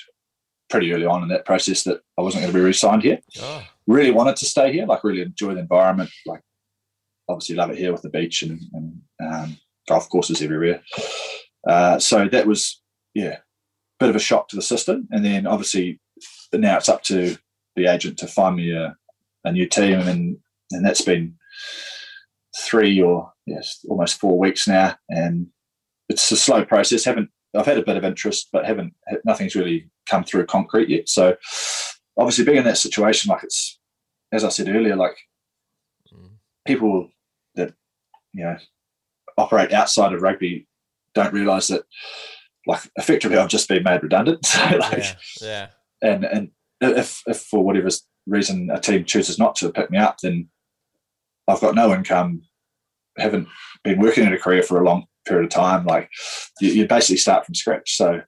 pretty 0.71 0.93
early 0.93 1.07
on 1.07 1.23
in 1.23 1.29
that 1.29 1.45
process 1.45 1.85
that 1.85 2.01
I 2.19 2.23
wasn't 2.23 2.43
going 2.43 2.53
to 2.53 2.59
be 2.59 2.65
re-signed 2.65 3.03
here. 3.03 3.19
oh, 3.41 3.65
Really 3.87 4.11
wanted 4.11 4.37
to 4.37 4.47
stay 4.47 4.73
here, 4.73 4.87
like 4.87 5.05
really 5.05 5.21
enjoy 5.23 5.55
the 5.55 5.61
environment. 5.61 6.11
Like 6.27 6.41
obviously 7.29 7.57
love 7.57 7.71
it 7.71 7.79
here 7.79 7.93
with 7.93 8.03
the 8.03 8.11
beach 8.11 8.43
and, 8.43 8.61
and 8.73 9.01
um, 9.21 9.57
golf 9.89 10.09
courses 10.09 10.41
everywhere. 10.41 10.83
Uh, 11.69 11.99
so 11.99 12.29
that 12.29 12.47
was 12.47 12.81
yeah, 13.15 13.39
bit 14.01 14.11
of 14.11 14.17
a 14.17 14.21
shock 14.21 14.49
to 14.49 14.57
the 14.57 14.63
system. 14.63 15.09
And 15.11 15.25
then 15.25 15.47
obviously 15.47 16.01
now 16.53 16.77
it's 16.77 16.89
up 16.89 17.03
to 17.05 17.37
the 17.77 17.87
agent 17.87 18.19
to 18.19 18.27
find 18.27 18.57
me 18.57 18.73
a, 18.73 18.97
a 19.45 19.53
new 19.53 19.67
team, 19.67 20.01
and 20.01 20.37
and 20.71 20.85
that's 20.85 21.03
been 21.03 21.35
three 22.57 23.01
or 23.01 23.33
yes, 23.47 23.85
almost 23.89 24.19
four 24.19 24.39
weeks 24.39 24.67
now, 24.69 24.97
and 25.09 25.47
it's 26.09 26.31
a 26.31 26.37
slow 26.37 26.65
process. 26.65 27.05
Haven't 27.05 27.31
I've 27.57 27.67
had 27.67 27.79
a 27.79 27.85
bit 27.85 27.97
of 27.97 28.05
interest, 28.05 28.49
but 28.53 28.65
haven't 28.65 28.95
nothing's 29.25 29.55
really 29.55 29.91
come 30.09 30.25
through 30.25 30.47
concrete 30.47 30.89
yet. 30.89 31.09
So 31.09 31.37
obviously 32.17 32.45
being 32.45 32.59
in 32.59 32.65
that 32.65 32.79
situation, 32.79 33.31
like 33.31 33.45
it's 33.45 33.79
as 34.33 34.45
I 34.45 34.49
said 34.49 34.69
earlier, 34.69 34.97
like 34.97 35.17
Mm. 36.13 36.31
people 36.67 37.09
that 37.55 37.75
you 38.33 38.45
know 38.45 38.57
operate 39.39 39.73
outside 39.73 40.13
of 40.13 40.23
rugby 40.23 40.67
don't 41.15 41.33
realise 41.33 41.69
that 41.69 41.85
like 42.67 42.81
effectively 42.97 43.39
I've 43.39 43.49
just 43.49 43.69
been 43.69 43.83
made 43.83 44.03
redundant. 44.03 44.45
So 44.47 44.77
like 44.77 44.99
yeah, 44.99 45.15
yeah, 45.41 45.67
and 46.03 46.25
and 46.25 46.51
if 46.81 47.23
if 47.27 47.41
for 47.41 47.65
whatever 47.65 47.89
reason 48.27 48.71
a 48.71 48.81
team 48.81 49.05
chooses 49.05 49.39
not 49.39 49.57
to 49.57 49.73
pick 49.73 49.91
me 49.91 49.99
up, 49.99 50.19
then 50.23 50.49
I've 51.49 51.61
got 51.61 51.75
no 51.75 51.93
income, 51.95 52.43
haven't 53.19 53.49
been 53.83 54.01
working 54.01 54.25
in 54.25 54.33
a 54.33 54.39
career 54.39 54.63
for 54.63 54.81
a 54.81 54.85
long 54.85 55.07
period 55.27 55.45
of 55.45 55.51
time. 55.51 55.85
Like 55.85 56.11
you, 56.61 56.71
you 56.71 56.87
basically 56.87 57.17
start 57.17 57.45
from 57.45 57.55
scratch. 57.55 57.97
So, 57.97 58.23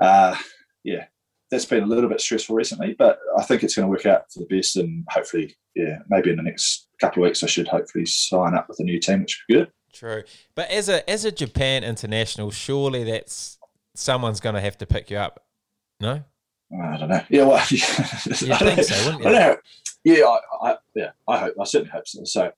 uh, 0.00 0.36
yeah, 0.84 1.06
that's 1.50 1.64
been 1.64 1.82
a 1.82 1.86
little 1.86 2.10
bit 2.10 2.20
stressful 2.20 2.54
recently, 2.54 2.94
but 2.98 3.18
I 3.38 3.42
think 3.42 3.62
it's 3.62 3.74
going 3.74 3.86
to 3.86 3.90
work 3.90 4.06
out 4.06 4.30
for 4.32 4.40
the 4.40 4.46
best. 4.46 4.76
And 4.76 5.04
hopefully, 5.08 5.56
yeah, 5.74 5.98
maybe 6.08 6.30
in 6.30 6.36
the 6.36 6.42
next 6.42 6.88
couple 7.00 7.22
of 7.22 7.28
weeks, 7.28 7.42
I 7.42 7.46
should 7.46 7.68
hopefully 7.68 8.06
sign 8.06 8.54
up 8.54 8.68
with 8.68 8.80
a 8.80 8.84
new 8.84 8.98
team, 9.00 9.20
which 9.20 9.42
would 9.48 9.54
be 9.54 9.60
good. 9.60 9.72
true. 9.92 10.22
But 10.54 10.70
as 10.70 10.88
a 10.88 11.08
as 11.08 11.24
a 11.24 11.32
Japan 11.32 11.84
international, 11.84 12.50
surely 12.50 13.04
that's 13.04 13.58
someone's 13.94 14.40
going 14.40 14.54
to 14.54 14.60
have 14.60 14.78
to 14.78 14.86
pick 14.86 15.10
you 15.10 15.16
up. 15.16 15.44
No. 16.00 16.24
I 16.72 16.96
don't 16.98 17.08
know. 17.08 17.20
Yeah, 17.30 17.44
well, 17.44 17.56
I 17.56 17.58
don't 17.58 18.74
think 18.74 18.82
so, 18.84 19.04
wouldn't 19.06 19.18
you? 19.24 19.30
don't 19.30 19.32
know. 19.32 19.56
Yeah, 20.04 20.24
I, 20.24 20.70
I, 20.70 20.76
yeah, 20.94 21.10
I 21.26 21.38
hope. 21.38 21.54
I 21.60 21.64
certainly 21.64 21.90
hope 21.90 22.06
so. 22.06 22.24
So, 22.24 22.52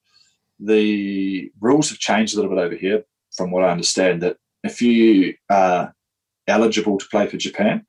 the 0.58 1.50
rules 1.60 1.88
have 1.90 1.98
changed 1.98 2.34
a 2.34 2.36
little 2.40 2.54
bit 2.54 2.62
over 2.62 2.74
here, 2.74 3.04
from 3.36 3.50
what 3.50 3.64
I 3.64 3.70
understand. 3.70 4.22
That 4.22 4.36
if 4.62 4.82
you 4.82 5.34
are 5.48 5.94
eligible 6.46 6.98
to 6.98 7.06
play 7.10 7.26
for 7.26 7.36
Japan, 7.36 7.86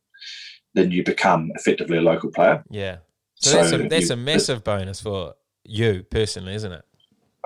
then 0.73 0.91
you 0.91 1.03
become 1.03 1.51
effectively 1.55 1.97
a 1.97 2.01
local 2.01 2.31
player. 2.31 2.63
Yeah. 2.69 2.97
So, 3.35 3.57
that's, 3.57 3.71
a, 3.71 3.77
that's 3.89 4.09
you- 4.09 4.13
a 4.13 4.17
massive 4.17 4.63
bonus 4.63 5.01
for 5.01 5.33
you 5.63 6.03
personally, 6.09 6.53
isn't 6.55 6.71
it? 6.71 6.83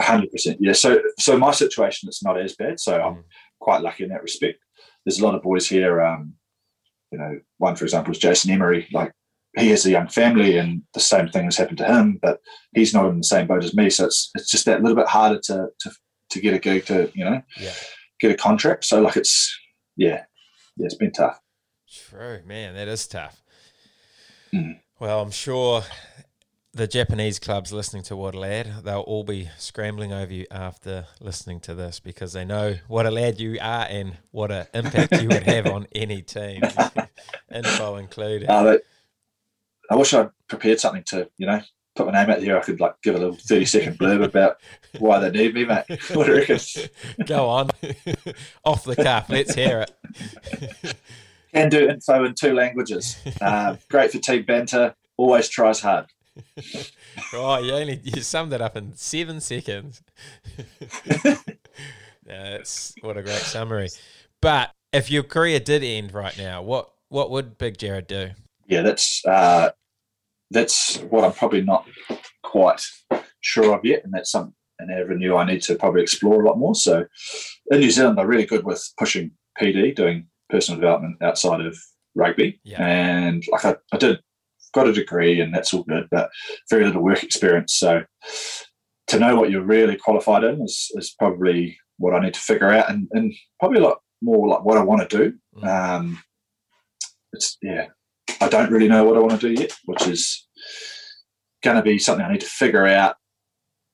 hundred 0.01 0.29
percent. 0.29 0.57
Yeah. 0.59 0.73
So 0.73 0.99
so 1.17 1.37
my 1.37 1.51
situation 1.51 2.09
is 2.09 2.21
not 2.21 2.37
as 2.39 2.53
bad. 2.55 2.79
So 2.81 2.99
I'm 3.01 3.13
Mm. 3.15 3.23
quite 3.59 3.81
lucky 3.81 4.03
in 4.03 4.09
that 4.09 4.21
respect. 4.23 4.59
There's 5.05 5.19
a 5.21 5.25
lot 5.25 5.35
of 5.35 5.41
boys 5.41 5.69
here. 5.69 6.01
Um, 6.03 6.33
you 7.11 7.17
know, 7.17 7.39
one 7.57 7.75
for 7.75 7.85
example 7.85 8.11
is 8.11 8.19
Jason 8.19 8.51
Emery. 8.51 8.87
Like 8.93 9.11
he 9.57 9.69
has 9.69 9.85
a 9.85 9.89
young 9.91 10.07
family, 10.07 10.57
and 10.57 10.81
the 10.93 10.99
same 10.99 11.29
thing 11.29 11.45
has 11.45 11.57
happened 11.57 11.77
to 11.79 11.85
him, 11.85 12.19
but 12.21 12.39
he's 12.73 12.93
not 12.93 13.07
in 13.09 13.17
the 13.17 13.23
same 13.23 13.47
boat 13.47 13.63
as 13.63 13.73
me. 13.75 13.89
So 13.89 14.05
it's 14.05 14.31
it's 14.35 14.49
just 14.51 14.65
that 14.65 14.81
little 14.81 14.97
bit 14.97 15.07
harder 15.07 15.39
to 15.45 15.67
to 15.79 15.91
to 16.31 16.41
get 16.41 16.53
a 16.53 16.59
gig 16.59 16.85
to 16.85 17.11
you 17.15 17.23
know 17.25 17.41
Yeah. 17.57 17.73
get 18.19 18.31
a 18.31 18.35
contract. 18.35 18.85
So 18.85 19.01
like 19.01 19.15
it's 19.17 19.57
yeah 19.95 20.23
yeah 20.77 20.85
it's 20.85 20.95
been 20.95 21.11
tough. 21.11 21.39
True, 22.09 22.41
man. 22.45 22.73
That 22.75 22.87
is 22.89 23.07
tough. 23.07 23.41
Mm. 24.53 24.79
Well, 24.99 25.21
I'm 25.21 25.31
sure 25.31 25.83
the 26.75 26.87
Japanese 26.87 27.39
clubs 27.39 27.71
listening 27.71 28.03
to 28.03 28.17
What 28.17 28.35
a 28.35 28.39
Lad, 28.39 28.83
they'll 28.83 28.99
all 28.99 29.23
be 29.23 29.49
scrambling 29.57 30.11
over 30.11 30.33
you 30.33 30.45
after 30.51 31.07
listening 31.21 31.61
to 31.61 31.73
this 31.73 32.01
because 32.01 32.33
they 32.33 32.43
know 32.43 32.75
what 32.89 33.05
a 33.05 33.11
lad 33.11 33.39
you 33.39 33.57
are 33.61 33.87
and 33.89 34.17
what 34.31 34.51
an 34.51 34.67
impact 34.73 35.21
you 35.21 35.29
would 35.29 35.43
have 35.43 35.67
on 35.67 35.87
any 35.95 36.21
team, 36.21 36.61
info 37.55 37.95
included. 37.95 38.49
Uh, 38.49 38.63
but 38.63 38.83
I 39.89 39.95
wish 39.95 40.13
I'd 40.13 40.29
prepared 40.49 40.81
something 40.81 41.03
to 41.03 41.29
you 41.37 41.47
know 41.47 41.61
put 41.95 42.07
my 42.07 42.11
name 42.11 42.29
out 42.29 42.41
there. 42.41 42.59
I 42.59 42.61
could 42.61 42.81
like 42.81 43.01
give 43.01 43.15
a 43.15 43.19
little 43.19 43.35
thirty 43.35 43.65
second 43.65 43.97
blurb 43.97 44.21
about 44.21 44.57
why 44.99 45.19
they 45.19 45.31
need 45.31 45.53
me, 45.53 45.63
mate. 45.63 45.85
What 46.13 46.27
do 46.27 46.33
you 46.33 46.39
reckon? 46.39 46.59
Go 47.25 47.47
on, 47.47 47.69
off 48.65 48.83
the 48.83 48.97
cuff. 48.97 49.29
Let's 49.29 49.55
hear 49.55 49.85
it. 49.87 50.95
Can 51.53 51.69
do 51.69 51.87
info 51.87 52.25
in 52.25 52.35
two 52.35 52.53
languages. 52.53 53.15
Uh, 53.39 53.77
great 53.89 54.11
for 54.11 54.19
team 54.19 54.43
banter. 54.43 54.93
Always 55.15 55.47
tries 55.47 55.79
hard. 55.79 56.07
Oh, 57.33 57.57
you 57.59 57.71
only 57.73 57.99
you 58.03 58.21
summed 58.21 58.53
it 58.53 58.61
up 58.61 58.75
in 58.77 58.95
seven 58.95 59.39
seconds. 59.41 60.01
that's 62.25 62.93
what 63.01 63.17
a 63.17 63.23
great 63.23 63.35
summary. 63.37 63.89
But 64.41 64.71
if 64.93 65.09
your 65.11 65.23
career 65.23 65.59
did 65.59 65.83
end 65.83 66.13
right 66.13 66.37
now, 66.37 66.61
what 66.61 66.91
what 67.09 67.29
would 67.31 67.57
Big 67.57 67.77
Jared 67.77 68.07
do? 68.07 68.29
Yeah, 68.67 68.81
that's 68.81 69.23
uh, 69.25 69.71
that's 70.51 70.97
what 71.09 71.23
I'm 71.23 71.33
probably 71.33 71.61
not 71.61 71.87
quite 72.43 72.81
sure 73.41 73.75
of 73.77 73.85
yet, 73.85 74.03
and 74.03 74.13
that's 74.13 74.31
some 74.31 74.53
an 74.79 74.89
avenue 74.91 75.35
I 75.35 75.45
need 75.45 75.61
to 75.63 75.75
probably 75.75 76.01
explore 76.01 76.43
a 76.43 76.47
lot 76.47 76.57
more. 76.57 76.75
So, 76.75 77.05
in 77.71 77.79
New 77.79 77.91
Zealand, 77.91 78.17
they're 78.17 78.27
really 78.27 78.45
good 78.45 78.65
with 78.65 78.83
pushing 78.99 79.31
PD, 79.59 79.95
doing 79.95 80.27
personal 80.49 80.79
development 80.79 81.17
outside 81.21 81.61
of 81.61 81.77
rugby, 82.15 82.59
Yeah. 82.63 82.85
and 82.85 83.43
like 83.51 83.65
I, 83.65 83.75
I 83.93 83.97
did 83.97 84.19
got 84.75 84.87
a 84.87 84.93
degree, 84.93 85.39
and 85.39 85.53
that's 85.53 85.73
all 85.73 85.83
good, 85.83 86.07
but 86.11 86.29
very 86.69 86.85
little 86.85 87.01
work 87.01 87.23
experience. 87.23 87.73
So, 87.73 88.03
to 89.07 89.19
know 89.19 89.35
what 89.35 89.49
you're 89.49 89.63
really 89.63 89.95
qualified 89.95 90.43
in 90.43 90.61
is, 90.61 90.91
is 90.95 91.15
probably 91.17 91.77
what 91.97 92.13
I 92.13 92.19
need 92.19 92.33
to 92.33 92.39
figure 92.39 92.71
out, 92.71 92.89
and, 92.89 93.07
and 93.11 93.33
probably 93.59 93.79
a 93.79 93.83
lot 93.83 93.99
more 94.21 94.47
like 94.47 94.65
what 94.65 94.77
I 94.77 94.83
want 94.83 95.09
to 95.09 95.17
do. 95.17 95.33
Mm. 95.57 95.67
Um, 95.67 96.23
it's 97.33 97.57
yeah, 97.61 97.87
I 98.41 98.49
don't 98.49 98.71
really 98.71 98.87
know 98.87 99.05
what 99.05 99.17
I 99.17 99.21
want 99.21 99.39
to 99.39 99.55
do 99.55 99.61
yet, 99.61 99.73
which 99.85 100.07
is 100.07 100.47
going 101.63 101.77
to 101.77 101.81
be 101.81 101.97
something 101.97 102.25
I 102.25 102.31
need 102.31 102.41
to 102.41 102.47
figure 102.47 102.85
out 102.85 103.15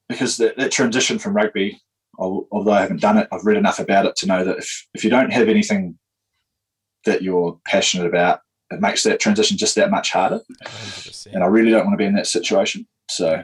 because 0.10 0.38
that, 0.38 0.58
that 0.58 0.72
transition 0.72 1.18
from 1.20 1.34
rugby, 1.34 1.80
although 2.20 2.72
I 2.72 2.82
haven't 2.82 3.02
done 3.02 3.18
it, 3.18 3.28
I've 3.32 3.46
read 3.46 3.58
enough 3.58 3.80
about 3.80 4.06
it 4.06 4.16
to 4.18 4.28
know 4.28 4.44
that 4.44 4.58
if, 4.58 4.88
if 4.94 5.04
you 5.04 5.10
don't 5.10 5.32
have 5.32 5.48
anything 5.48 5.98
that 7.06 7.22
you're 7.22 7.60
passionate 7.66 8.08
about, 8.08 8.42
it 8.72 8.82
makes 8.82 9.04
that 9.04 9.20
transition 9.20 9.58
just 9.58 9.76
that 9.76 9.92
much 9.92 10.12
harder. 10.12 10.42
100%. 10.64 11.28
And 11.34 11.44
I 11.44 11.48
really 11.48 11.72
don't 11.72 11.86
want 11.86 11.94
to 11.94 11.98
be 11.98 12.06
in 12.06 12.16
that 12.16 12.28
situation. 12.28 12.88
So, 13.10 13.44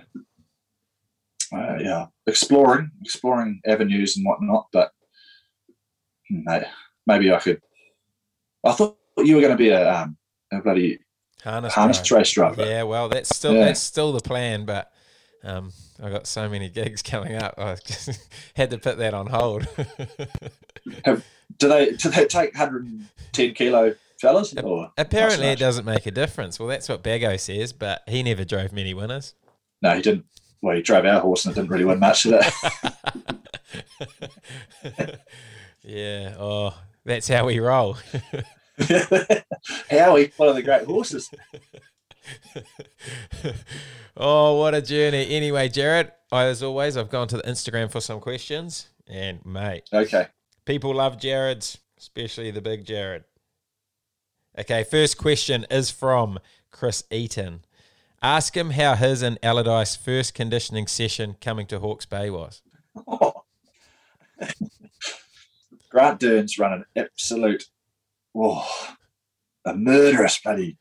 uh, 1.54 1.78
yeah, 1.80 2.08
exploring, 2.26 2.92
exploring 3.02 3.62
avenues 3.66 4.18
and 4.18 4.26
whatnot. 4.26 4.68
But 4.72 4.92
hmm, 6.30 6.42
maybe 7.06 7.32
I 7.32 7.40
could. 7.40 7.62
I 8.66 8.72
thought 8.74 8.98
you 9.18 9.36
were 9.36 9.42
going 9.42 9.54
to 9.54 9.58
be 9.58 9.70
a, 9.70 10.02
um, 10.02 10.18
a 10.52 10.62
bloody 10.62 11.00
harness, 11.44 11.74
harness 11.74 12.12
race 12.12 12.32
driver. 12.32 12.66
Yeah, 12.66 12.84
well, 12.84 13.10
that's 13.10 13.36
still 13.36 13.54
Yeah. 13.54 13.66
that's 13.66 13.82
still 13.82 14.14
the 14.14 14.22
plan, 14.22 14.66
but 14.66 14.92
um, 15.44 15.72
I 16.02 16.10
got 16.10 16.28
so 16.28 16.50
many 16.50 16.70
gigs 16.70 17.02
coming 17.04 17.36
up, 17.36 17.56
I 17.58 17.76
just 17.76 18.30
had 18.56 18.70
to 18.72 18.78
put 18.78 18.98
that 18.98 19.14
on 19.14 19.28
hold. 19.28 19.68
Do 21.60 21.70
they 21.70 21.92
do 21.94 22.10
they 22.10 22.26
take 22.28 22.54
110 22.54 23.54
kilo 23.56 23.96
fellas? 24.20 24.54
Or 24.62 24.92
Apparently, 24.98 25.48
it 25.48 25.60
doesn't 25.60 25.86
make 25.86 26.06
a 26.06 26.12
difference. 26.12 26.60
Well, 26.60 26.70
that's 26.70 26.90
what 26.90 27.04
Bago 27.04 27.40
says, 27.40 27.74
but 27.74 28.02
he 28.08 28.24
never 28.24 28.44
drove 28.46 28.72
many 28.74 28.94
winners. 28.94 29.34
No, 29.82 29.96
he 29.96 30.02
didn't. 30.02 30.26
Well, 30.62 30.76
he 30.76 30.82
drove 30.82 31.06
our 31.06 31.20
horse 31.20 31.46
and 31.46 31.56
it 31.56 31.60
didn't 31.60 31.72
really 31.72 31.86
win 31.86 32.00
much, 32.00 32.24
did 32.24 32.34
yeah. 35.84 36.36
Oh, 36.40 36.76
that's 37.06 37.28
how 37.28 37.46
we 37.46 37.60
roll. 37.60 37.98
it? 38.78 39.46
Howie, 39.90 40.32
one 40.38 40.50
of 40.50 40.56
the 40.56 40.64
great 40.64 40.86
horses. 40.86 41.30
oh, 44.18 44.60
what 44.60 44.76
a 44.76 44.82
journey. 44.82 45.28
Anyway, 45.30 45.70
Jared, 45.70 46.12
as 46.32 46.64
always, 46.64 46.98
I've 46.98 47.10
gone 47.10 47.28
to 47.30 47.38
the 47.38 47.44
Instagram 47.44 47.92
for 47.92 48.02
some 48.02 48.20
questions. 48.20 48.90
And, 49.08 49.46
mate, 49.46 49.84
Okay. 49.94 50.28
people 50.66 50.94
love 50.94 51.20
Jared's, 51.20 51.78
especially 51.98 52.52
the 52.52 52.62
big 52.62 52.86
Jared. 52.86 53.24
Okay, 54.60 54.84
first 54.84 55.20
question 55.20 55.68
is 55.70 55.92
from 55.92 56.40
Chris 56.72 57.04
Eaton. 57.12 57.62
Ask 58.24 58.58
him 58.58 58.72
how 58.72 58.96
his 58.96 59.22
and 59.22 59.40
Allardice 59.42 59.96
first 59.96 60.34
conditioning 60.34 60.88
session 60.88 61.36
coming 61.40 61.68
to 61.68 61.78
Hawke's 61.78 62.08
Bay 62.08 62.32
was. 62.32 62.64
Grant 65.92 66.20
Dern's 66.20 66.58
run 66.58 66.74
an 66.74 66.86
absolute, 66.96 67.66
oh, 68.36 68.68
a 69.64 69.76
murderous 69.76 70.40
bloody 70.44 70.78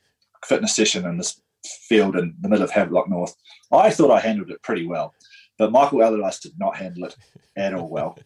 fitness 0.46 0.74
session 0.74 1.04
in 1.04 1.18
this 1.18 1.38
field 1.86 2.16
in 2.16 2.34
the 2.40 2.48
middle 2.48 2.64
of 2.64 2.70
Havelock 2.70 3.10
North. 3.10 3.34
I 3.70 3.90
thought 3.90 4.10
I 4.10 4.20
handled 4.20 4.50
it 4.50 4.62
pretty 4.62 4.86
well, 4.86 5.12
but 5.58 5.70
Michael 5.70 5.98
Allardice 5.98 6.40
did 6.40 6.58
not 6.58 6.78
handle 6.78 7.04
it 7.04 7.16
at 7.56 7.74
all 7.74 7.90
well. 7.90 8.18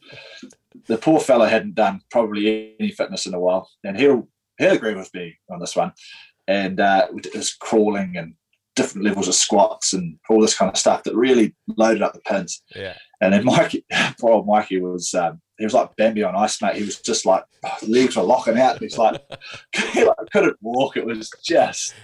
the 0.86 0.96
poor 0.96 1.18
fellow 1.18 1.46
hadn't 1.46 1.74
done 1.74 2.02
probably 2.08 2.76
any 2.78 2.92
fitness 2.92 3.26
in 3.26 3.34
a 3.34 3.40
while, 3.40 3.68
and 3.82 3.98
he'll 3.98 4.28
agree 4.66 4.94
with 4.94 5.12
me 5.14 5.38
on 5.50 5.60
this 5.60 5.76
one. 5.76 5.92
And 6.48 6.80
uh, 6.80 7.08
it 7.12 7.34
was 7.34 7.54
crawling 7.54 8.16
and 8.16 8.34
different 8.76 9.04
levels 9.04 9.28
of 9.28 9.34
squats 9.34 9.92
and 9.92 10.18
all 10.28 10.40
this 10.40 10.56
kind 10.56 10.70
of 10.70 10.78
stuff 10.78 11.02
that 11.04 11.14
really 11.14 11.54
loaded 11.76 12.02
up 12.02 12.14
the 12.14 12.20
pins. 12.20 12.62
Yeah. 12.74 12.96
And 13.20 13.32
then 13.32 13.44
Mikey, 13.44 13.84
poor 14.20 14.32
old 14.32 14.46
Mikey 14.46 14.80
was 14.80 15.12
um, 15.14 15.40
he 15.58 15.64
was 15.64 15.74
like 15.74 15.94
Bambi 15.96 16.22
on 16.22 16.34
ice, 16.34 16.62
mate. 16.62 16.76
He 16.76 16.84
was 16.84 17.00
just 17.00 17.26
like 17.26 17.44
legs 17.86 18.16
were 18.16 18.22
locking 18.22 18.58
out. 18.58 18.78
He's 18.78 18.96
like, 18.96 19.20
he 19.92 20.04
like 20.04 20.16
couldn't 20.32 20.56
walk. 20.62 20.96
It 20.96 21.04
was 21.04 21.30
just 21.42 21.94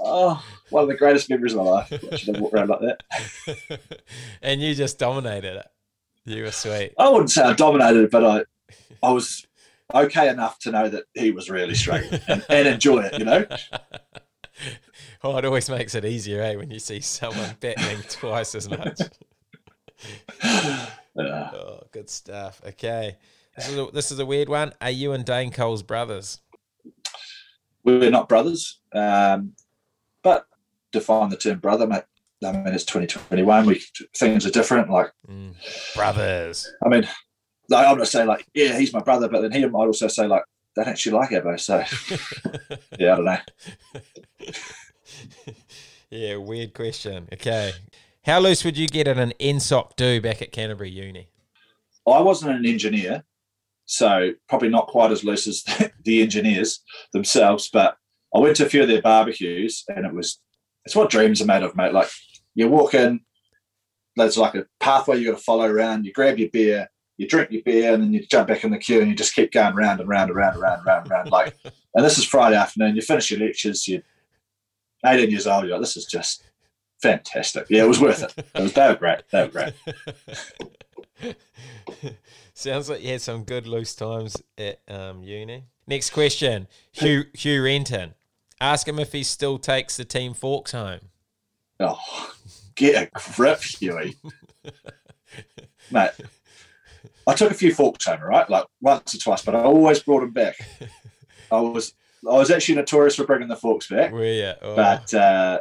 oh, 0.00 0.42
one 0.70 0.84
of 0.84 0.88
the 0.88 0.96
greatest 0.96 1.28
memories 1.28 1.52
of 1.52 1.58
my 1.58 1.70
life. 1.70 1.92
Watching 2.02 2.34
him 2.34 2.40
walk 2.40 2.54
around 2.54 2.70
like 2.70 2.80
that. 2.80 3.80
and 4.42 4.62
you 4.62 4.74
just 4.74 4.98
dominated 4.98 5.56
it. 5.56 5.66
You 6.24 6.44
were 6.44 6.52
sweet. 6.52 6.94
I 6.98 7.10
wouldn't 7.10 7.30
say 7.30 7.42
I 7.42 7.52
dominated, 7.52 8.04
it, 8.04 8.10
but 8.10 8.24
I 8.24 8.44
I 9.02 9.12
was 9.12 9.46
okay 9.92 10.28
enough 10.28 10.58
to 10.60 10.70
know 10.70 10.88
that 10.88 11.04
he 11.14 11.30
was 11.30 11.50
really 11.50 11.74
struggling 11.74 12.20
and, 12.28 12.44
and 12.48 12.68
enjoy 12.68 13.00
it. 13.00 13.18
You 13.18 13.24
know. 13.24 13.46
Oh, 15.22 15.38
it 15.38 15.44
always 15.46 15.70
makes 15.70 15.94
it 15.94 16.04
easier, 16.04 16.42
eh, 16.42 16.54
when 16.54 16.70
you 16.70 16.78
see 16.78 17.00
someone 17.00 17.56
battling 17.58 18.02
twice 18.08 18.54
as 18.54 18.68
much. 18.68 19.00
Oh, 21.16 21.80
good 21.92 22.10
stuff. 22.10 22.60
Okay. 22.66 23.16
This 23.56 23.68
is, 23.68 23.78
a, 23.78 23.86
this 23.92 24.12
is 24.12 24.18
a 24.18 24.26
weird 24.26 24.48
one. 24.48 24.72
Are 24.80 24.90
you 24.90 25.12
and 25.12 25.24
Dane 25.24 25.52
Coles 25.52 25.82
brothers? 25.82 26.40
we're 27.84 28.10
not 28.10 28.28
brothers, 28.28 28.80
um, 28.92 29.52
but 30.22 30.46
define 30.90 31.28
the 31.28 31.36
term 31.36 31.58
brother, 31.58 31.86
mate. 31.86 32.02
I 32.44 32.52
mean, 32.52 32.74
it's 32.74 32.84
2021. 32.84 33.66
We 33.66 33.82
things 34.16 34.44
are 34.44 34.50
different. 34.50 34.90
Like 34.90 35.10
Mm, 35.28 35.54
brothers. 35.94 36.70
I 36.84 36.88
mean, 36.88 37.08
like, 37.68 37.86
I'm 37.86 37.94
gonna 37.94 38.06
say 38.06 38.24
like, 38.24 38.46
yeah, 38.54 38.78
he's 38.78 38.92
my 38.92 39.00
brother, 39.00 39.28
but 39.28 39.42
then 39.42 39.52
he 39.52 39.64
might 39.66 39.86
also 39.86 40.08
say 40.08 40.26
like, 40.26 40.44
they 40.74 40.82
don't 40.82 40.92
actually 40.92 41.12
like 41.12 41.30
Abbo. 41.30 41.58
So 41.58 41.78
yeah, 42.98 43.12
I 43.12 43.16
don't 43.16 43.24
know. 43.24 43.38
yeah, 46.10 46.36
weird 46.36 46.74
question. 46.74 47.28
Okay. 47.32 47.72
How 48.24 48.38
loose 48.40 48.64
would 48.64 48.78
you 48.78 48.88
get 48.88 49.06
at 49.06 49.18
an 49.18 49.34
ENSOC 49.38 49.96
do 49.96 50.20
back 50.20 50.40
at 50.40 50.50
Canterbury 50.50 50.90
Uni? 50.90 51.28
I 52.06 52.20
wasn't 52.20 52.56
an 52.56 52.66
engineer, 52.66 53.24
so 53.86 54.32
probably 54.48 54.68
not 54.68 54.88
quite 54.88 55.10
as 55.10 55.24
loose 55.24 55.46
as 55.46 55.62
the 56.04 56.22
engineers 56.22 56.80
themselves. 57.12 57.68
But 57.72 57.96
I 58.34 58.38
went 58.40 58.56
to 58.56 58.66
a 58.66 58.68
few 58.68 58.82
of 58.82 58.88
their 58.88 59.02
barbecues, 59.02 59.84
and 59.88 60.06
it 60.06 60.14
was 60.14 60.40
it's 60.84 60.96
what 60.96 61.10
dreams 61.10 61.40
are 61.40 61.46
made 61.46 61.62
of, 61.62 61.76
mate. 61.76 61.92
Like 61.92 62.08
you 62.54 62.68
walk 62.68 62.94
in, 62.94 63.20
there's 64.16 64.38
like 64.38 64.54
a 64.54 64.66
pathway 64.80 65.18
you 65.18 65.30
got 65.30 65.38
to 65.38 65.44
follow 65.44 65.66
around. 65.66 66.04
You 66.04 66.12
grab 66.12 66.38
your 66.38 66.50
beer, 66.50 66.88
you 67.16 67.28
drink 67.28 67.50
your 67.50 67.62
beer 67.62 67.94
and 67.94 68.02
then 68.02 68.12
you 68.12 68.24
jump 68.26 68.48
back 68.48 68.64
in 68.64 68.70
the 68.70 68.78
queue 68.78 69.00
and 69.00 69.08
you 69.08 69.14
just 69.14 69.34
keep 69.34 69.52
going 69.52 69.74
round 69.74 70.00
and 70.00 70.08
round 70.08 70.30
and 70.30 70.36
round 70.36 70.54
and 70.54 70.62
round 70.62 70.78
and 70.78 70.86
round 70.86 71.02
and 71.02 71.10
round. 71.10 71.30
Like, 71.30 71.56
and 71.94 72.04
this 72.04 72.18
is 72.18 72.24
Friday 72.24 72.56
afternoon. 72.56 72.96
You 72.96 73.02
finish 73.02 73.30
your 73.30 73.40
lectures. 73.40 73.86
You're 73.86 74.02
18 75.04 75.30
years 75.30 75.46
old. 75.46 75.64
You're 75.64 75.74
like, 75.74 75.82
this 75.82 75.96
is 75.96 76.06
just 76.06 76.42
fantastic. 77.00 77.66
Yeah, 77.70 77.84
it 77.84 77.88
was 77.88 78.00
worth 78.00 78.22
it. 78.22 78.34
It 78.54 78.62
was 78.62 78.72
they 78.72 78.88
were 78.88 78.96
great. 78.96 79.22
They 79.30 79.42
were 79.42 79.72
great. 81.22 81.36
Sounds 82.54 82.88
like 82.88 83.02
you 83.02 83.10
had 83.10 83.20
some 83.20 83.44
good 83.44 83.66
loose 83.66 83.94
times 83.94 84.42
at 84.56 84.80
um, 84.88 85.22
uni. 85.22 85.64
Next 85.86 86.10
question, 86.10 86.66
Hugh 86.92 87.24
Hugh 87.34 87.62
Renton. 87.62 88.14
Ask 88.60 88.88
him 88.88 88.98
if 88.98 89.12
he 89.12 89.22
still 89.22 89.58
takes 89.58 89.96
the 89.96 90.04
team 90.04 90.32
forks 90.32 90.72
home. 90.72 91.00
Oh, 91.80 92.32
get 92.74 93.10
a 93.12 93.32
grip, 93.34 93.60
Huey. 93.60 94.16
Mate, 95.90 96.12
I 97.26 97.34
took 97.34 97.50
a 97.50 97.54
few 97.54 97.74
forks 97.74 98.06
home, 98.06 98.20
right? 98.20 98.48
Like 98.48 98.66
once 98.80 99.14
or 99.14 99.18
twice, 99.18 99.44
but 99.44 99.54
I 99.54 99.62
always 99.62 100.00
brought 100.00 100.20
them 100.20 100.32
back. 100.32 100.56
I 101.50 101.60
was 101.60 101.94
I 102.28 102.34
was 102.34 102.50
actually 102.50 102.76
notorious 102.76 103.16
for 103.16 103.24
bringing 103.24 103.48
the 103.48 103.56
forks 103.56 103.88
back, 103.88 104.12
Where 104.12 104.32
you? 104.32 104.52
Oh, 104.62 104.76
but 104.76 105.12
uh, 105.14 105.60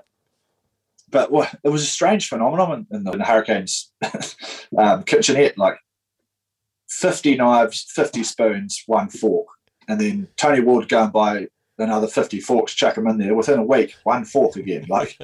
but 1.10 1.32
well, 1.32 1.50
it 1.64 1.70
was 1.70 1.84
a 1.84 1.88
strange 1.88 2.28
phenomenon 2.28 2.88
in 2.92 3.04
the, 3.04 3.12
in 3.12 3.20
the 3.20 3.26
Hurricanes 3.26 3.92
um, 4.78 5.04
kitchenette. 5.04 5.58
Like 5.58 5.78
fifty 6.90 7.36
knives, 7.36 7.86
fifty 7.90 8.24
spoons, 8.24 8.84
one 8.88 9.10
fork, 9.10 9.48
and 9.88 10.00
then 10.00 10.28
Tony 10.36 10.60
Ward 10.60 10.90
go 10.90 11.04
and 11.04 11.14
buy 11.14 11.48
another 11.78 12.08
fifty 12.08 12.40
forks, 12.40 12.74
chuck 12.74 12.96
them 12.96 13.08
in 13.08 13.18
there 13.18 13.36
within 13.36 13.60
a 13.60 13.64
week, 13.64 13.96
one 14.04 14.26
fork 14.26 14.56
again. 14.56 14.86
Like, 14.90 15.18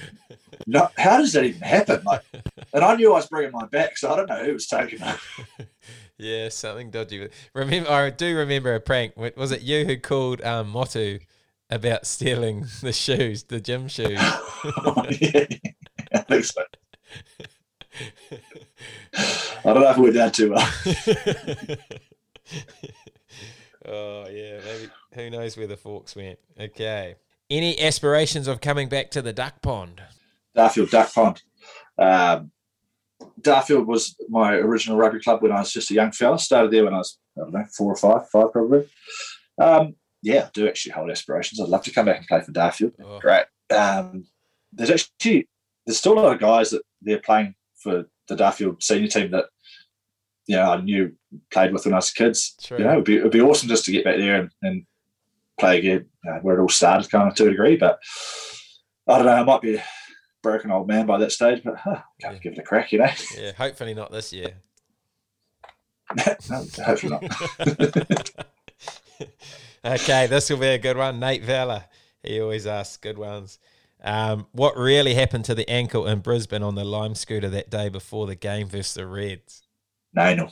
no, 0.66 0.88
how 0.96 1.18
does 1.18 1.32
that 1.32 1.44
even 1.44 1.62
happen? 1.62 2.02
Like, 2.04 2.22
and 2.74 2.84
I 2.84 2.96
knew 2.96 3.12
I 3.12 3.16
was 3.16 3.28
bringing 3.28 3.52
my 3.52 3.66
back, 3.66 3.96
so 3.96 4.12
I 4.12 4.16
don't 4.16 4.28
know 4.28 4.44
who 4.44 4.52
was 4.52 4.66
taking 4.66 4.98
it. 5.00 5.68
yeah, 6.18 6.48
something 6.48 6.90
dodgy. 6.90 7.28
Remember, 7.54 7.88
I 7.88 8.10
do 8.10 8.36
remember 8.36 8.74
a 8.74 8.80
prank. 8.80 9.16
Was 9.16 9.52
it 9.52 9.62
you 9.62 9.84
who 9.86 9.96
called 9.96 10.42
um, 10.42 10.70
Motu 10.70 11.20
about 11.70 12.04
stealing 12.04 12.66
the 12.82 12.92
shoes, 12.92 13.44
the 13.44 13.60
gym 13.60 13.86
shoes? 13.86 14.18
yeah, 14.18 15.46
I 16.12 16.18
think 16.18 16.44
so. 16.44 16.64
I 19.64 19.72
don't 19.72 19.80
know 19.80 19.90
if 19.90 19.96
it 19.96 20.00
went 20.00 20.14
down 20.14 20.32
too 20.32 20.50
well. 20.50 20.68
oh 23.86 24.28
yeah, 24.28 24.58
maybe 24.64 24.90
who 25.14 25.30
knows 25.30 25.56
where 25.56 25.68
the 25.68 25.76
forks 25.76 26.16
went. 26.16 26.40
Okay. 26.58 27.14
Any 27.48 27.80
aspirations 27.80 28.48
of 28.48 28.60
coming 28.60 28.88
back 28.88 29.12
to 29.12 29.22
the 29.22 29.32
duck 29.32 29.62
pond? 29.62 30.02
Darfield 30.56 30.90
Duck 30.90 31.12
Pond. 31.12 31.42
Um, 31.98 32.50
Darfield 33.40 33.86
was 33.86 34.16
my 34.28 34.54
original 34.54 34.96
rugby 34.96 35.20
club 35.20 35.42
when 35.42 35.52
I 35.52 35.60
was 35.60 35.72
just 35.72 35.90
a 35.90 35.94
young 35.94 36.12
fella. 36.12 36.38
Started 36.38 36.70
there 36.70 36.84
when 36.84 36.94
I 36.94 36.98
was, 36.98 37.18
I 37.36 37.40
don't 37.40 37.52
know, 37.52 37.64
four 37.76 37.92
or 37.92 37.96
five, 37.96 38.28
five 38.30 38.52
probably. 38.52 38.88
Um, 39.58 39.94
yeah, 40.22 40.46
I 40.46 40.50
do 40.54 40.66
actually 40.66 40.92
hold 40.92 41.10
aspirations. 41.10 41.60
I'd 41.60 41.68
love 41.68 41.84
to 41.84 41.92
come 41.92 42.06
back 42.06 42.18
and 42.18 42.26
play 42.26 42.40
for 42.40 42.52
Darfield. 42.52 42.92
Oh, 43.02 43.20
Great. 43.20 43.44
Um, 43.74 44.26
there's 44.72 44.90
actually, 44.90 45.48
there's 45.86 45.98
still 45.98 46.14
a 46.14 46.20
lot 46.20 46.32
of 46.32 46.40
guys 46.40 46.70
that 46.70 46.82
they're 47.02 47.18
playing 47.18 47.54
for 47.76 48.06
the 48.28 48.36
Darfield 48.36 48.82
senior 48.82 49.08
team 49.08 49.30
that, 49.32 49.46
you 50.46 50.56
know, 50.56 50.72
I 50.72 50.80
knew 50.80 51.12
played 51.50 51.72
with 51.72 51.84
when 51.84 51.94
I 51.94 51.98
was 51.98 52.10
kids. 52.10 52.54
True. 52.62 52.78
You 52.78 52.84
know, 52.84 52.92
it'd 52.92 53.04
be, 53.04 53.16
it'd 53.16 53.32
be 53.32 53.40
awesome 53.40 53.68
just 53.68 53.84
to 53.84 53.92
get 53.92 54.04
back 54.04 54.16
there 54.16 54.40
and, 54.40 54.50
and 54.62 54.86
play 55.58 55.78
again 55.78 56.06
uh, 56.28 56.38
where 56.38 56.58
it 56.58 56.62
all 56.62 56.68
started 56.68 57.10
kind 57.10 57.28
of 57.28 57.34
to 57.36 57.46
a 57.46 57.50
degree. 57.50 57.76
But 57.76 57.98
I 59.06 59.16
don't 59.18 59.26
know, 59.26 59.32
I 59.32 59.44
might 59.44 59.60
be 59.60 59.76
a 59.76 59.84
broken 60.44 60.70
old 60.70 60.86
man 60.86 61.06
by 61.06 61.18
that 61.18 61.32
stage, 61.32 61.62
but 61.64 61.74
huh, 61.76 62.00
Yeah. 62.20 62.34
give 62.34 62.52
it 62.52 62.58
a 62.60 62.62
crack, 62.62 62.92
you 62.92 63.00
know. 63.00 63.08
Yeah, 63.36 63.50
hopefully 63.52 63.94
not 63.94 64.12
this 64.12 64.32
year. 64.32 64.52
no, 66.48 66.64
hopefully 66.84 67.18
not. 67.18 68.30
okay, 69.84 70.26
this 70.28 70.48
will 70.50 70.58
be 70.58 70.68
a 70.68 70.78
good 70.78 70.96
one. 70.96 71.18
Nate 71.18 71.42
Vella. 71.42 71.86
He 72.22 72.40
always 72.40 72.66
asks 72.66 72.96
good 72.98 73.18
ones. 73.18 73.58
Um, 74.02 74.46
what 74.52 74.76
really 74.76 75.14
happened 75.14 75.46
to 75.46 75.54
the 75.54 75.68
ankle 75.68 76.06
in 76.06 76.20
Brisbane 76.20 76.62
on 76.62 76.74
the 76.74 76.84
lime 76.84 77.14
scooter 77.14 77.48
that 77.48 77.70
day 77.70 77.88
before 77.88 78.26
the 78.26 78.34
game 78.34 78.68
versus 78.68 78.94
the 78.94 79.06
Reds? 79.06 79.62
No, 80.12 80.34
no. 80.34 80.50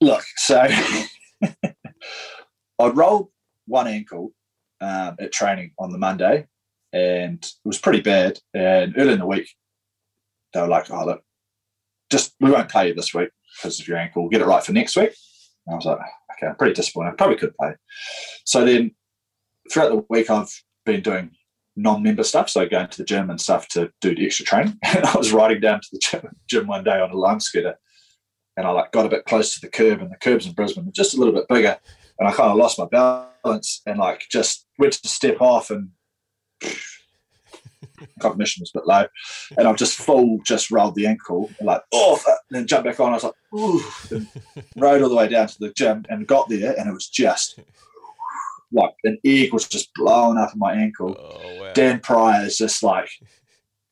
Look, 0.00 0.22
so 0.36 0.60
I'd 2.78 2.96
rolled 2.96 3.30
one 3.66 3.88
ankle 3.88 4.32
um, 4.80 5.16
at 5.18 5.32
training 5.32 5.72
on 5.78 5.90
the 5.90 5.98
Monday, 5.98 6.46
and 6.92 7.42
it 7.42 7.52
was 7.64 7.78
pretty 7.78 8.00
bad. 8.00 8.38
And 8.54 8.94
early 8.96 9.14
in 9.14 9.18
the 9.18 9.26
week, 9.26 9.50
they 10.52 10.60
were 10.60 10.68
like, 10.68 10.90
"Oh, 10.90 11.04
look, 11.04 11.22
just 12.10 12.34
we 12.40 12.50
won't 12.50 12.70
play 12.70 12.88
you 12.88 12.94
this 12.94 13.14
week 13.14 13.30
because 13.56 13.80
of 13.80 13.88
your 13.88 13.98
ankle. 13.98 14.22
We'll 14.22 14.30
get 14.30 14.40
it 14.40 14.46
right 14.46 14.64
for 14.64 14.72
next 14.72 14.96
week." 14.96 15.14
And 15.66 15.74
I 15.74 15.76
was 15.76 15.84
like, 15.84 15.98
"Okay, 16.32 16.46
I'm 16.46 16.56
pretty 16.56 16.74
disappointed. 16.74 17.10
I 17.10 17.14
probably 17.14 17.36
could 17.36 17.54
play." 17.56 17.74
So 18.44 18.64
then, 18.64 18.92
throughout 19.72 19.90
the 19.90 20.04
week, 20.08 20.30
I've 20.30 20.52
been 20.84 21.02
doing 21.02 21.30
non-member 21.76 22.24
stuff, 22.24 22.50
so 22.50 22.68
going 22.68 22.88
to 22.88 22.98
the 22.98 23.04
gym 23.04 23.30
and 23.30 23.40
stuff 23.40 23.68
to 23.68 23.90
do 24.00 24.14
the 24.14 24.26
extra 24.26 24.44
training. 24.44 24.78
And 24.82 25.04
I 25.04 25.16
was 25.16 25.32
riding 25.32 25.60
down 25.60 25.80
to 25.80 25.88
the 25.92 25.98
gym, 25.98 26.28
gym 26.48 26.66
one 26.66 26.84
day 26.84 27.00
on 27.00 27.10
a 27.10 27.16
lime 27.16 27.40
scooter, 27.40 27.76
and 28.56 28.66
I 28.66 28.70
like 28.70 28.92
got 28.92 29.06
a 29.06 29.10
bit 29.10 29.24
close 29.24 29.54
to 29.54 29.60
the 29.60 29.68
curb, 29.68 30.00
and 30.00 30.10
the 30.10 30.16
curbs 30.16 30.46
in 30.46 30.52
Brisbane 30.52 30.88
are 30.88 30.92
just 30.92 31.14
a 31.14 31.18
little 31.18 31.34
bit 31.34 31.48
bigger, 31.48 31.78
and 32.18 32.28
I 32.28 32.32
kind 32.32 32.50
of 32.50 32.56
lost 32.56 32.78
my 32.78 32.86
balance 32.86 33.82
and 33.86 33.98
like 33.98 34.24
just 34.30 34.66
went 34.78 34.94
to 34.94 35.08
step 35.08 35.40
off, 35.40 35.70
and 35.70 35.90
cognition 38.20 38.62
was 38.62 38.72
a 38.74 38.78
bit 38.78 38.86
low, 38.86 39.06
and 39.56 39.68
I've 39.68 39.76
just 39.76 39.96
full 39.96 40.38
just 40.44 40.70
rolled 40.70 40.94
the 40.94 41.06
ankle, 41.06 41.50
like 41.60 41.82
oh, 41.92 42.20
and 42.26 42.36
then 42.50 42.66
jumped 42.66 42.86
back 42.86 43.00
on. 43.00 43.10
I 43.10 43.14
was 43.14 43.24
like, 43.24 43.34
ooh, 43.54 43.82
rode 44.76 45.02
all 45.02 45.08
the 45.08 45.16
way 45.16 45.28
down 45.28 45.48
to 45.48 45.58
the 45.58 45.72
gym 45.72 46.04
and 46.08 46.26
got 46.26 46.48
there, 46.48 46.78
and 46.78 46.88
it 46.88 46.92
was 46.92 47.08
just 47.08 47.58
like 48.72 48.90
an 49.04 49.18
egg 49.24 49.52
was 49.52 49.66
just 49.66 49.92
blowing 49.94 50.38
up 50.38 50.52
in 50.52 50.58
my 50.58 50.74
ankle. 50.74 51.16
Oh, 51.18 51.62
wow. 51.62 51.72
Dan 51.72 52.00
Pryor 52.00 52.46
is 52.46 52.58
just 52.58 52.82
like, 52.82 53.08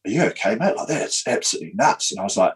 Are 0.06 0.10
you 0.10 0.22
okay, 0.24 0.54
mate? 0.56 0.76
Like, 0.76 0.88
that's 0.88 1.26
absolutely 1.26 1.72
nuts. 1.74 2.12
And 2.12 2.20
I 2.20 2.24
was 2.24 2.36
like, 2.36 2.54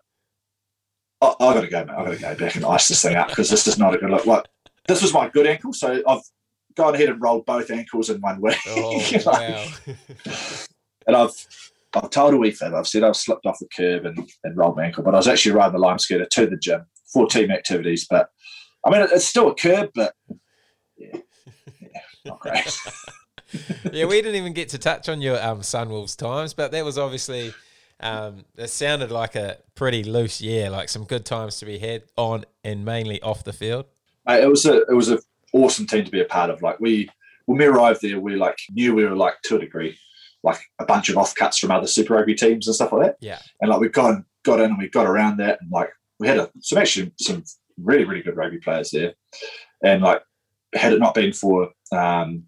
oh, 1.21 1.35
I 1.41 1.55
got 1.55 1.61
to 1.63 1.69
go, 1.69 1.85
mate. 1.85 1.95
I 1.97 2.05
got 2.05 2.11
to 2.11 2.19
go 2.19 2.35
back 2.35 2.55
and 2.57 2.65
ice 2.65 2.89
this 2.89 3.03
thing 3.03 3.17
up 3.17 3.29
because 3.29 3.51
this 3.51 3.67
is 3.67 3.79
not 3.79 3.95
a 3.95 3.99
good 3.99 4.11
look. 4.11 4.27
Like, 4.27 4.45
this 4.87 5.03
was 5.03 5.15
my 5.15 5.29
good 5.29 5.47
ankle. 5.47 5.73
So 5.73 6.03
I've 6.07 6.23
gone 6.81 6.95
ahead 6.95 7.09
and 7.09 7.20
rolled 7.20 7.47
both 7.47 7.70
ankles 7.70 8.11
in 8.11 8.20
one 8.20 8.41
week. 8.41 8.57
Oh, 8.68 9.03
wow. 9.26 9.66
and 11.07 11.16
I've 11.16 11.47
I've 11.95 12.11
told 12.11 12.35
a 12.35 12.37
wee 12.37 12.51
fib. 12.51 12.74
I've 12.74 12.87
said 12.87 13.05
I've 13.05 13.16
slipped 13.16 13.47
off 13.47 13.59
the 13.59 13.68
curb 13.74 14.07
and, 14.07 14.31
and 14.45 14.57
rolled 14.57 14.76
my 14.76 14.85
ankle, 14.85 15.03
but 15.03 15.14
I 15.14 15.18
was 15.18 15.28
actually 15.28 15.53
riding 15.53 15.72
the 15.72 15.78
lime 15.78 15.99
scooter 15.99 16.24
to 16.24 16.47
the 16.47 16.57
gym 16.57 16.87
for 17.12 17.26
team 17.26 17.51
activities. 17.51 18.07
But 18.09 18.28
I 18.85 18.91
mean, 18.91 19.07
it's 19.11 19.26
still 19.26 19.51
a 19.51 19.55
curb, 19.55 19.91
but 19.95 20.14
yeah, 20.97 21.18
yeah 21.81 22.01
not 22.24 22.41
great. 22.41 22.78
yeah, 23.93 24.07
we 24.07 24.23
didn't 24.23 24.36
even 24.36 24.52
get 24.52 24.69
to 24.70 24.78
touch 24.78 25.09
on 25.09 25.20
your 25.20 25.43
um, 25.43 25.61
Sunwolves 25.61 26.16
times, 26.16 26.55
but 26.55 26.73
that 26.73 26.85
was 26.85 26.97
obviously 26.97 27.52
um, 28.01 28.44
it 28.57 28.69
sounded 28.69 29.11
like 29.11 29.35
a 29.35 29.59
pretty 29.74 30.05
loose 30.05 30.40
year, 30.40 30.70
like 30.70 30.89
some 30.89 31.05
good 31.05 31.24
times 31.24 31.59
to 31.59 31.66
be 31.66 31.78
had 31.78 32.05
on 32.16 32.44
and 32.65 32.85
mainly 32.85 33.20
off 33.23 33.44
the 33.44 33.52
field. 33.52 33.86
Uh, 34.28 34.39
it 34.40 34.48
was 34.48 34.65
a 34.66 34.82
it 34.82 34.94
was 34.94 35.09
an 35.09 35.19
awesome 35.52 35.86
team 35.86 36.05
to 36.05 36.10
be 36.10 36.20
a 36.20 36.24
part 36.27 36.51
of. 36.51 36.62
Like 36.62 36.81
we 36.81 37.09
when 37.47 37.59
we 37.59 37.66
arrived 37.66 38.02
there, 38.02 38.20
we 38.20 38.36
like 38.36 38.59
knew 38.70 38.94
we 38.94 39.05
were 39.05 39.16
like 39.16 39.35
to 39.44 39.56
a 39.56 39.60
degree, 39.60 39.98
like 40.43 40.60
a 40.78 40.85
bunch 40.85 41.09
of 41.09 41.16
offcuts 41.16 41.59
from 41.59 41.70
other 41.70 41.86
Super 41.86 42.14
Rugby 42.14 42.35
teams 42.35 42.66
and 42.66 42.74
stuff 42.74 42.93
like 42.93 43.06
that. 43.06 43.16
Yeah. 43.20 43.39
And 43.60 43.70
like 43.70 43.81
we 43.81 43.89
got 43.89 44.22
got 44.44 44.60
in 44.60 44.66
and 44.70 44.78
we 44.78 44.89
got 44.89 45.06
around 45.06 45.39
that 45.39 45.59
and 45.60 45.70
like 45.70 45.90
we 46.18 46.28
had 46.28 46.39
a, 46.39 46.51
some 46.60 46.78
actually 46.78 47.12
some 47.20 47.44
really 47.82 48.05
really 48.05 48.22
good 48.22 48.36
rugby 48.36 48.59
players 48.59 48.90
there, 48.90 49.14
and 49.82 50.02
like 50.02 50.22
had 50.74 50.93
it 50.93 51.01
not 51.01 51.14
been 51.14 51.32
for 51.32 51.70
um, 51.93 52.44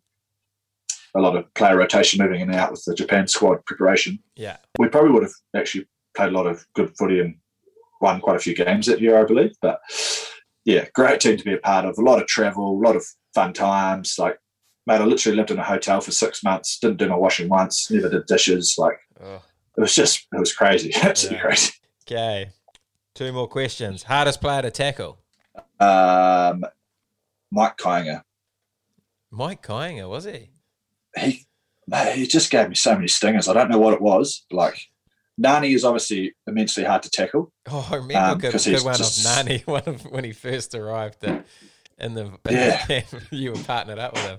a 1.15 1.21
lot 1.21 1.37
of 1.37 1.53
player 1.55 1.77
rotation 1.77 2.23
moving 2.23 2.41
in 2.41 2.49
and 2.51 2.59
out 2.59 2.71
with 2.71 2.85
the 2.85 2.95
Japan 2.95 3.27
squad 3.27 3.65
preparation, 3.67 4.19
Yeah. 4.37 4.59
we 4.79 4.89
probably 4.89 5.11
would 5.11 5.25
have 5.25 5.33
actually 5.57 5.87
played 6.15 6.29
a 6.29 6.37
lot 6.37 6.47
of 6.47 6.65
good 6.75 6.97
footy 6.97 7.21
and 7.21 7.37
won 8.01 8.21
quite 8.21 8.37
a 8.37 8.39
few 8.39 8.55
games 8.55 8.87
that 8.87 9.01
year, 9.01 9.19
I 9.21 9.25
believe. 9.25 9.53
But 9.61 9.81
yeah, 10.65 10.87
great 10.95 11.21
team 11.21 11.37
to 11.37 11.45
be 11.45 11.55
a 11.55 11.59
part 11.59 11.85
of. 11.85 11.99
A 11.99 12.03
lot 12.03 12.21
of 12.21 12.27
travel, 12.29 12.71
a 12.79 12.83
lot 12.87 12.97
of 12.97 13.05
fun 13.35 13.53
times. 13.53 14.17
Like, 14.19 14.39
mate, 14.87 15.01
I 15.01 15.05
literally 15.05 15.37
lived 15.37 15.51
in 15.51 15.59
a 15.59 15.65
hotel 15.65 16.01
for 16.01 16.11
six 16.13 16.43
months, 16.45 16.79
didn't 16.79 16.99
do 16.99 17.09
my 17.09 17.17
washing 17.17 17.49
once, 17.49 17.91
never 17.91 18.09
did 18.09 18.27
dishes. 18.27 18.77
Like, 18.79 18.99
Oh, 19.23 19.43
it 19.77 19.81
was 19.81 19.95
just, 19.95 20.27
it 20.33 20.39
was 20.41 20.53
crazy, 20.55 20.93
absolutely 21.03 21.39
Yeah. 21.39 21.43
crazy. 21.43 21.73
okay. 22.07 22.51
Two 23.15 23.33
more 23.33 23.47
questions. 23.49 24.03
Hardest 24.05 24.41
player 24.41 24.63
to 24.63 24.71
tackle? 24.71 25.19
Um, 25.79 26.65
Mike 27.51 27.77
Kyinger, 27.77 28.23
Mike 29.31 29.63
Kyinger, 29.63 30.09
was 30.09 30.25
he? 30.25 30.51
he, 31.19 31.47
mate, 31.87 32.15
he 32.17 32.27
just 32.27 32.51
gave 32.51 32.69
me 32.69 32.75
so 32.75 32.95
many 32.95 33.09
stingers. 33.09 33.49
I 33.49 33.53
don't 33.53 33.71
know 33.71 33.79
what 33.79 33.93
it 33.95 34.01
was. 34.01 34.47
Like, 34.51 34.79
Ngani 35.41 35.75
is 35.75 35.85
obviously 35.85 36.35
immensely 36.47 36.85
hard 36.85 37.03
to 37.05 37.11
tackle. 37.11 37.53
Oh, 37.71 37.89
I 37.91 37.97
remember 37.97 38.19
Um, 38.33 38.39
good, 38.39 38.53
good 38.53 38.61
he's 38.63 38.85
one 38.85 38.97
just- 38.97 39.25
of 39.25 39.47
Ngani 39.47 39.67
one 39.67 39.83
of, 39.87 40.05
when 40.07 40.25
he 40.25 40.33
first 40.33 40.75
arrived 40.75 41.25
at, 41.25 41.45
in 41.99 42.15
the, 42.15 42.25
in 42.27 42.39
Yeah. 42.51 42.87
the. 42.87 43.05
You 43.37 43.53
were 43.53 43.59
partnered 43.63 43.99
up 43.99 44.13
with 44.15 44.25
him. 44.27 44.39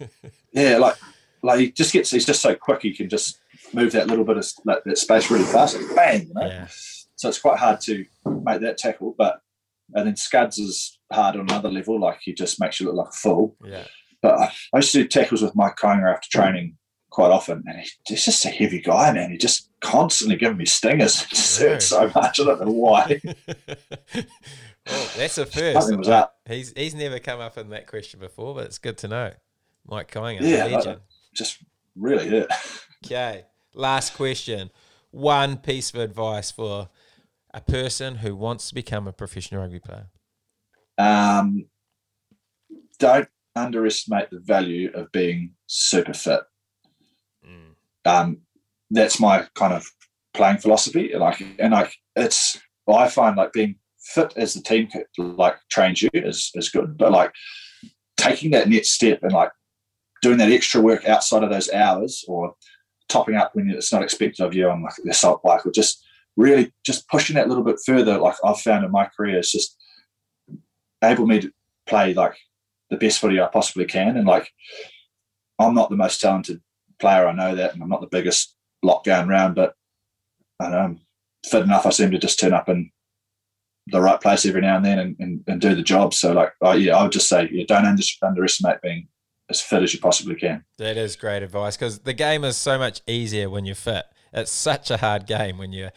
Yeah, 0.52 0.78
like 0.78 0.96
like 1.42 1.60
he 1.60 1.70
just 1.70 1.92
gets 1.92 2.10
he's 2.10 2.24
just 2.24 2.40
so 2.40 2.54
quick 2.54 2.80
he 2.82 2.92
can 2.96 3.08
just 3.10 3.38
move 3.74 3.92
that 3.92 4.06
little 4.06 4.24
bit 4.24 4.38
of 4.38 4.46
that, 4.64 4.82
that 4.86 4.96
space 4.98 5.30
really 5.30 5.44
fast. 5.44 5.76
Bang, 5.94 6.28
you 6.28 6.34
know? 6.34 6.46
Yeah. 6.46 6.66
So 7.16 7.28
it's 7.28 7.38
quite 7.40 7.58
hard 7.58 7.80
to 7.82 8.04
make 8.24 8.62
that 8.62 8.78
tackle. 8.78 9.14
But 9.18 9.40
and 9.94 10.06
then 10.06 10.16
Scuds 10.16 10.58
is 10.58 10.98
hard 11.12 11.36
on 11.36 11.42
another 11.42 11.70
level. 11.70 12.00
Like 12.00 12.18
he 12.22 12.32
just 12.32 12.58
makes 12.58 12.80
you 12.80 12.86
look 12.86 12.96
like 12.96 13.08
a 13.08 13.12
fool. 13.16 13.54
Yeah. 13.64 13.84
But 14.22 14.38
I, 14.40 14.52
I 14.72 14.78
used 14.78 14.92
to 14.92 15.02
do 15.02 15.08
tackles 15.08 15.42
with 15.42 15.54
Mike 15.54 15.76
Conger 15.76 16.08
after 16.08 16.28
training 16.30 16.76
quite 17.10 17.30
often, 17.30 17.62
and 17.66 17.80
he, 17.80 17.88
he's 18.08 18.24
just 18.24 18.44
a 18.46 18.48
heavy 18.48 18.80
guy, 18.80 19.12
man. 19.12 19.30
He 19.30 19.36
just 19.36 19.65
constantly 19.86 20.36
giving 20.36 20.58
me 20.58 20.66
stingers. 20.66 21.26
So 21.82 22.10
much. 22.14 22.40
I 22.40 22.44
don't 22.44 22.60
know 22.64 22.72
why. 22.72 23.20
oh, 24.86 25.12
that's 25.16 25.38
a 25.38 25.46
first. 25.46 25.96
Was 25.96 26.08
up. 26.08 26.38
He's 26.48 26.72
he's 26.76 26.94
never 26.94 27.18
come 27.18 27.40
up 27.40 27.56
in 27.56 27.70
that 27.70 27.86
question 27.86 28.20
before, 28.20 28.54
but 28.54 28.64
it's 28.64 28.78
good 28.78 28.98
to 28.98 29.08
know. 29.08 29.32
Mike 29.86 30.10
Coinger, 30.10 30.40
Yeah, 30.40 30.64
a 30.64 30.66
like- 30.66 30.72
legend. 30.72 31.00
Just 31.34 31.58
really 31.94 32.28
it. 32.28 32.50
Okay, 33.04 33.44
last 33.74 34.14
question. 34.14 34.70
One 35.10 35.58
piece 35.58 35.92
of 35.94 36.00
advice 36.00 36.50
for 36.50 36.88
a 37.54 37.60
person 37.60 38.16
who 38.16 38.34
wants 38.34 38.68
to 38.68 38.74
become 38.74 39.06
a 39.06 39.12
professional 39.12 39.60
rugby 39.62 39.80
player. 39.80 40.06
Um, 40.98 41.66
don't 42.98 43.28
underestimate 43.54 44.30
the 44.30 44.40
value 44.40 44.90
of 44.94 45.12
being 45.12 45.54
super 45.66 46.14
fit. 46.14 46.40
Mm. 47.46 47.74
um, 48.04 48.38
that's 48.90 49.20
my 49.20 49.46
kind 49.54 49.72
of 49.72 49.86
playing 50.34 50.58
philosophy. 50.58 51.12
Like, 51.16 51.42
and 51.58 51.72
like, 51.72 51.94
it's 52.14 52.58
I 52.88 53.08
find 53.08 53.36
like 53.36 53.52
being 53.52 53.76
fit 53.98 54.32
as 54.36 54.54
the 54.54 54.62
team 54.62 54.88
like 55.18 55.56
trains 55.70 56.02
you 56.02 56.10
is 56.12 56.50
is 56.54 56.68
good, 56.68 56.96
but 56.96 57.12
like 57.12 57.32
taking 58.16 58.50
that 58.52 58.68
next 58.68 58.90
step 58.90 59.22
and 59.22 59.32
like 59.32 59.50
doing 60.22 60.38
that 60.38 60.50
extra 60.50 60.80
work 60.80 61.04
outside 61.06 61.42
of 61.42 61.50
those 61.50 61.70
hours 61.72 62.24
or 62.28 62.54
topping 63.08 63.36
up 63.36 63.54
when 63.54 63.70
it's 63.70 63.92
not 63.92 64.02
expected 64.02 64.44
of 64.44 64.54
you 64.54 64.68
on 64.68 64.82
like 64.82 64.94
the 65.02 65.10
assault 65.10 65.42
bike 65.42 65.64
or 65.64 65.70
just 65.70 66.04
really 66.36 66.72
just 66.84 67.08
pushing 67.08 67.36
that 67.36 67.46
a 67.46 67.48
little 67.48 67.64
bit 67.64 67.78
further. 67.84 68.18
Like 68.18 68.36
I've 68.44 68.60
found 68.60 68.84
in 68.84 68.90
my 68.90 69.06
career, 69.16 69.38
is 69.38 69.52
just 69.52 69.76
able 71.02 71.26
me 71.26 71.40
to 71.40 71.52
play 71.86 72.14
like 72.14 72.36
the 72.90 72.96
best 72.96 73.18
footy 73.18 73.40
I 73.40 73.46
possibly 73.46 73.84
can, 73.84 74.16
and 74.16 74.26
like 74.26 74.50
I'm 75.58 75.74
not 75.74 75.90
the 75.90 75.96
most 75.96 76.20
talented 76.20 76.60
player. 76.98 77.26
I 77.26 77.32
know 77.32 77.54
that, 77.54 77.74
and 77.74 77.82
I'm 77.82 77.88
not 77.88 78.00
the 78.00 78.06
biggest 78.06 78.55
lock 78.86 79.04
going 79.04 79.28
round, 79.28 79.54
but 79.54 79.74
know 80.60 80.66
I'm 80.66 81.00
fit 81.44 81.62
enough. 81.62 81.86
I 81.86 81.90
seem 81.90 82.10
to 82.12 82.18
just 82.18 82.40
turn 82.40 82.54
up 82.54 82.68
in 82.68 82.90
the 83.88 84.00
right 84.00 84.20
place 84.20 84.46
every 84.46 84.60
now 84.60 84.76
and 84.76 84.84
then 84.84 84.98
and, 84.98 85.16
and, 85.18 85.44
and 85.46 85.60
do 85.60 85.74
the 85.74 85.82
job. 85.82 86.12
So, 86.14 86.32
like, 86.32 86.52
yeah, 86.80 86.96
I 86.96 87.02
would 87.02 87.12
just 87.12 87.28
say, 87.28 87.48
yeah, 87.52 87.64
don't 87.68 87.84
under, 87.84 88.02
underestimate 88.22 88.82
being 88.82 89.08
as 89.48 89.60
fit 89.60 89.82
as 89.82 89.94
you 89.94 90.00
possibly 90.00 90.34
can. 90.34 90.64
That 90.78 90.96
is 90.96 91.14
great 91.14 91.42
advice 91.42 91.76
because 91.76 92.00
the 92.00 92.12
game 92.12 92.44
is 92.44 92.56
so 92.56 92.78
much 92.78 93.02
easier 93.06 93.48
when 93.48 93.64
you're 93.64 93.74
fit. 93.74 94.06
It's 94.32 94.50
such 94.50 94.90
a 94.90 94.96
hard 94.96 95.26
game 95.26 95.56
when 95.58 95.72
you're 95.72 95.92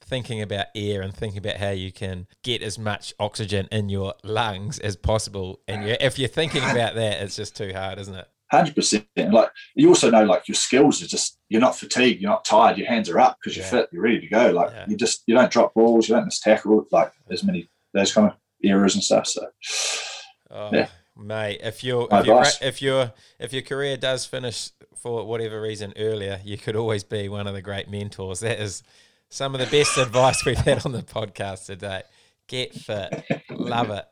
thinking 0.00 0.40
about 0.40 0.66
air 0.74 1.02
and 1.02 1.14
thinking 1.14 1.38
about 1.38 1.56
how 1.56 1.70
you 1.70 1.90
can 1.90 2.26
get 2.42 2.62
as 2.62 2.78
much 2.78 3.14
oxygen 3.18 3.66
in 3.72 3.88
your 3.88 4.14
lungs 4.22 4.78
as 4.78 4.94
possible. 4.96 5.60
And 5.66 5.86
you 5.86 5.96
if 6.00 6.18
you're 6.18 6.28
thinking 6.28 6.62
about 6.62 6.94
that, 6.94 7.22
it's 7.22 7.36
just 7.36 7.56
too 7.56 7.72
hard, 7.72 7.98
isn't 7.98 8.14
it? 8.14 8.28
Hundred 8.52 8.74
percent. 8.74 9.06
Like 9.16 9.48
you 9.74 9.88
also 9.88 10.10
know, 10.10 10.24
like 10.24 10.46
your 10.46 10.54
skills 10.54 11.02
are 11.02 11.06
just 11.06 11.38
you're 11.48 11.60
not 11.60 11.74
fatigued, 11.74 12.20
you're 12.20 12.30
not 12.30 12.44
tired, 12.44 12.76
your 12.76 12.86
hands 12.86 13.08
are 13.08 13.18
up 13.18 13.38
because 13.40 13.56
you're 13.56 13.64
Yeah. 13.64 13.70
fit, 13.70 13.88
you're 13.92 14.02
ready 14.02 14.20
to 14.20 14.26
go. 14.28 14.50
Like 14.50 14.70
Yeah. 14.72 14.84
you 14.88 14.96
just 14.96 15.22
you 15.26 15.34
don't 15.34 15.50
drop 15.50 15.72
balls, 15.72 16.06
you 16.08 16.14
don't 16.14 16.26
miss 16.26 16.38
tackle, 16.38 16.84
like 16.92 17.10
as 17.30 17.42
many 17.42 17.70
those 17.94 18.12
kind 18.12 18.28
of 18.30 18.36
errors 18.62 18.94
and 18.94 19.02
stuff. 19.02 19.26
So 19.26 19.46
Oh, 20.50 20.68
Yeah. 20.70 20.88
mate, 21.16 21.60
if 21.62 21.82
your 21.82 22.08
My 22.10 22.18
if 22.20 22.24
advice. 22.26 22.60
if 22.62 22.82
your 22.82 23.12
if 23.40 23.54
your 23.54 23.62
career 23.62 23.96
does 23.96 24.26
finish 24.26 24.68
for 24.96 25.24
whatever 25.24 25.58
reason 25.58 25.94
earlier, 25.96 26.38
you 26.44 26.58
could 26.58 26.76
always 26.76 27.04
be 27.04 27.30
one 27.30 27.46
of 27.46 27.54
the 27.54 27.62
great 27.62 27.88
mentors. 27.88 28.40
That 28.40 28.60
is 28.60 28.82
some 29.30 29.54
of 29.54 29.60
the 29.60 29.66
best 29.66 29.96
advice 29.96 30.44
we've 30.44 30.58
had 30.58 30.84
on 30.84 30.92
the 30.92 31.02
podcast 31.02 31.64
today. 31.64 32.02
Get 32.48 32.74
fit, 32.74 33.24
love 33.48 33.88
it. 33.90 34.04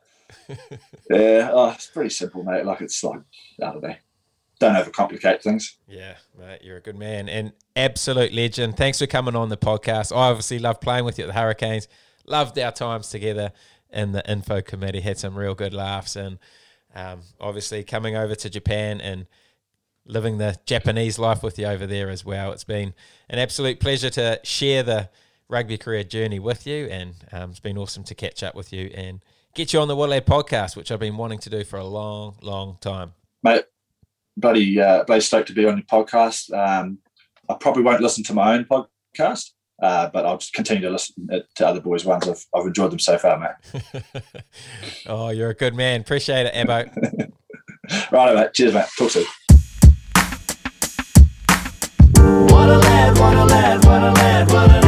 yeah, 1.11 1.49
oh, 1.53 1.69
it's 1.69 1.87
pretty 1.87 2.09
simple, 2.09 2.43
mate. 2.43 2.65
Like 2.65 2.81
it's 2.81 3.03
like 3.03 3.19
I 3.61 3.65
don't 3.65 3.83
know. 3.83 3.95
Don't 4.61 4.75
overcomplicate 4.75 5.41
things. 5.41 5.79
Yeah, 5.87 6.17
mate, 6.37 6.61
you're 6.61 6.77
a 6.77 6.81
good 6.81 6.95
man 6.95 7.27
and 7.27 7.51
absolute 7.75 8.31
legend. 8.31 8.77
Thanks 8.77 8.99
for 8.99 9.07
coming 9.07 9.35
on 9.35 9.49
the 9.49 9.57
podcast. 9.57 10.15
I 10.15 10.29
obviously 10.29 10.59
love 10.59 10.79
playing 10.79 11.03
with 11.03 11.17
you 11.17 11.23
at 11.23 11.27
the 11.33 11.33
Hurricanes. 11.33 11.87
Loved 12.27 12.59
our 12.59 12.71
times 12.71 13.09
together 13.09 13.53
in 13.91 14.11
the 14.11 14.23
info 14.31 14.61
committee. 14.61 15.01
Had 15.01 15.17
some 15.17 15.35
real 15.35 15.55
good 15.55 15.73
laughs 15.73 16.15
and 16.15 16.37
um, 16.93 17.21
obviously 17.39 17.83
coming 17.83 18.15
over 18.15 18.35
to 18.35 18.51
Japan 18.51 19.01
and 19.01 19.25
living 20.05 20.37
the 20.37 20.55
Japanese 20.67 21.17
life 21.17 21.41
with 21.41 21.57
you 21.57 21.65
over 21.65 21.87
there 21.87 22.11
as 22.11 22.23
well. 22.23 22.51
It's 22.51 22.63
been 22.63 22.93
an 23.29 23.39
absolute 23.39 23.79
pleasure 23.79 24.11
to 24.11 24.39
share 24.43 24.83
the 24.83 25.09
rugby 25.49 25.79
career 25.79 26.03
journey 26.03 26.37
with 26.37 26.67
you, 26.67 26.85
and 26.85 27.15
um, 27.31 27.49
it's 27.49 27.59
been 27.59 27.79
awesome 27.79 28.03
to 28.03 28.13
catch 28.13 28.43
up 28.43 28.53
with 28.53 28.71
you 28.71 28.91
and 28.93 29.21
get 29.55 29.73
you 29.73 29.79
on 29.79 29.87
the 29.87 29.95
What 29.95 30.09
a 30.09 30.11
Lad 30.11 30.27
podcast, 30.27 30.75
which 30.75 30.91
I've 30.91 30.99
been 30.99 31.17
wanting 31.17 31.39
to 31.39 31.49
do 31.49 31.63
for 31.63 31.79
a 31.79 31.83
long, 31.83 32.35
long 32.43 32.77
time. 32.79 33.13
mate. 33.41 33.63
Bloody, 34.37 34.79
uh, 34.79 35.03
bloody 35.03 35.21
stoked 35.21 35.47
to 35.49 35.53
be 35.53 35.65
on 35.65 35.77
your 35.77 35.85
podcast. 35.85 36.51
Um, 36.53 36.99
I 37.49 37.55
probably 37.55 37.83
won't 37.83 38.01
listen 38.01 38.23
to 38.25 38.33
my 38.33 38.53
own 38.53 38.65
podcast, 38.65 39.51
uh, 39.81 40.09
but 40.11 40.25
I'll 40.25 40.37
just 40.37 40.53
continue 40.53 40.83
to 40.83 40.89
listen 40.89 41.27
to 41.55 41.67
other 41.67 41.81
boys' 41.81 42.05
ones. 42.05 42.27
I've, 42.27 42.45
I've 42.55 42.65
enjoyed 42.65 42.91
them 42.91 42.99
so 42.99 43.17
far, 43.17 43.37
mate. 43.37 44.03
oh, 45.07 45.29
you're 45.29 45.49
a 45.49 45.55
good 45.55 45.75
man. 45.75 46.01
Appreciate 46.01 46.47
it, 46.47 46.53
Abo. 46.53 47.31
Right, 48.09 48.35
mate. 48.35 48.53
Cheers, 48.53 48.73
mate. 48.73 48.85
Talk 48.97 49.09
soon. 49.09 49.25
What 52.15 52.69
a 52.69 52.77
lad, 52.77 53.17
what 53.17 53.35
a 53.35 53.43
lad, 53.43 53.85
what 53.85 54.03
a 54.03 54.11
lad, 54.11 54.51
what 54.51 54.71
a 54.71 54.81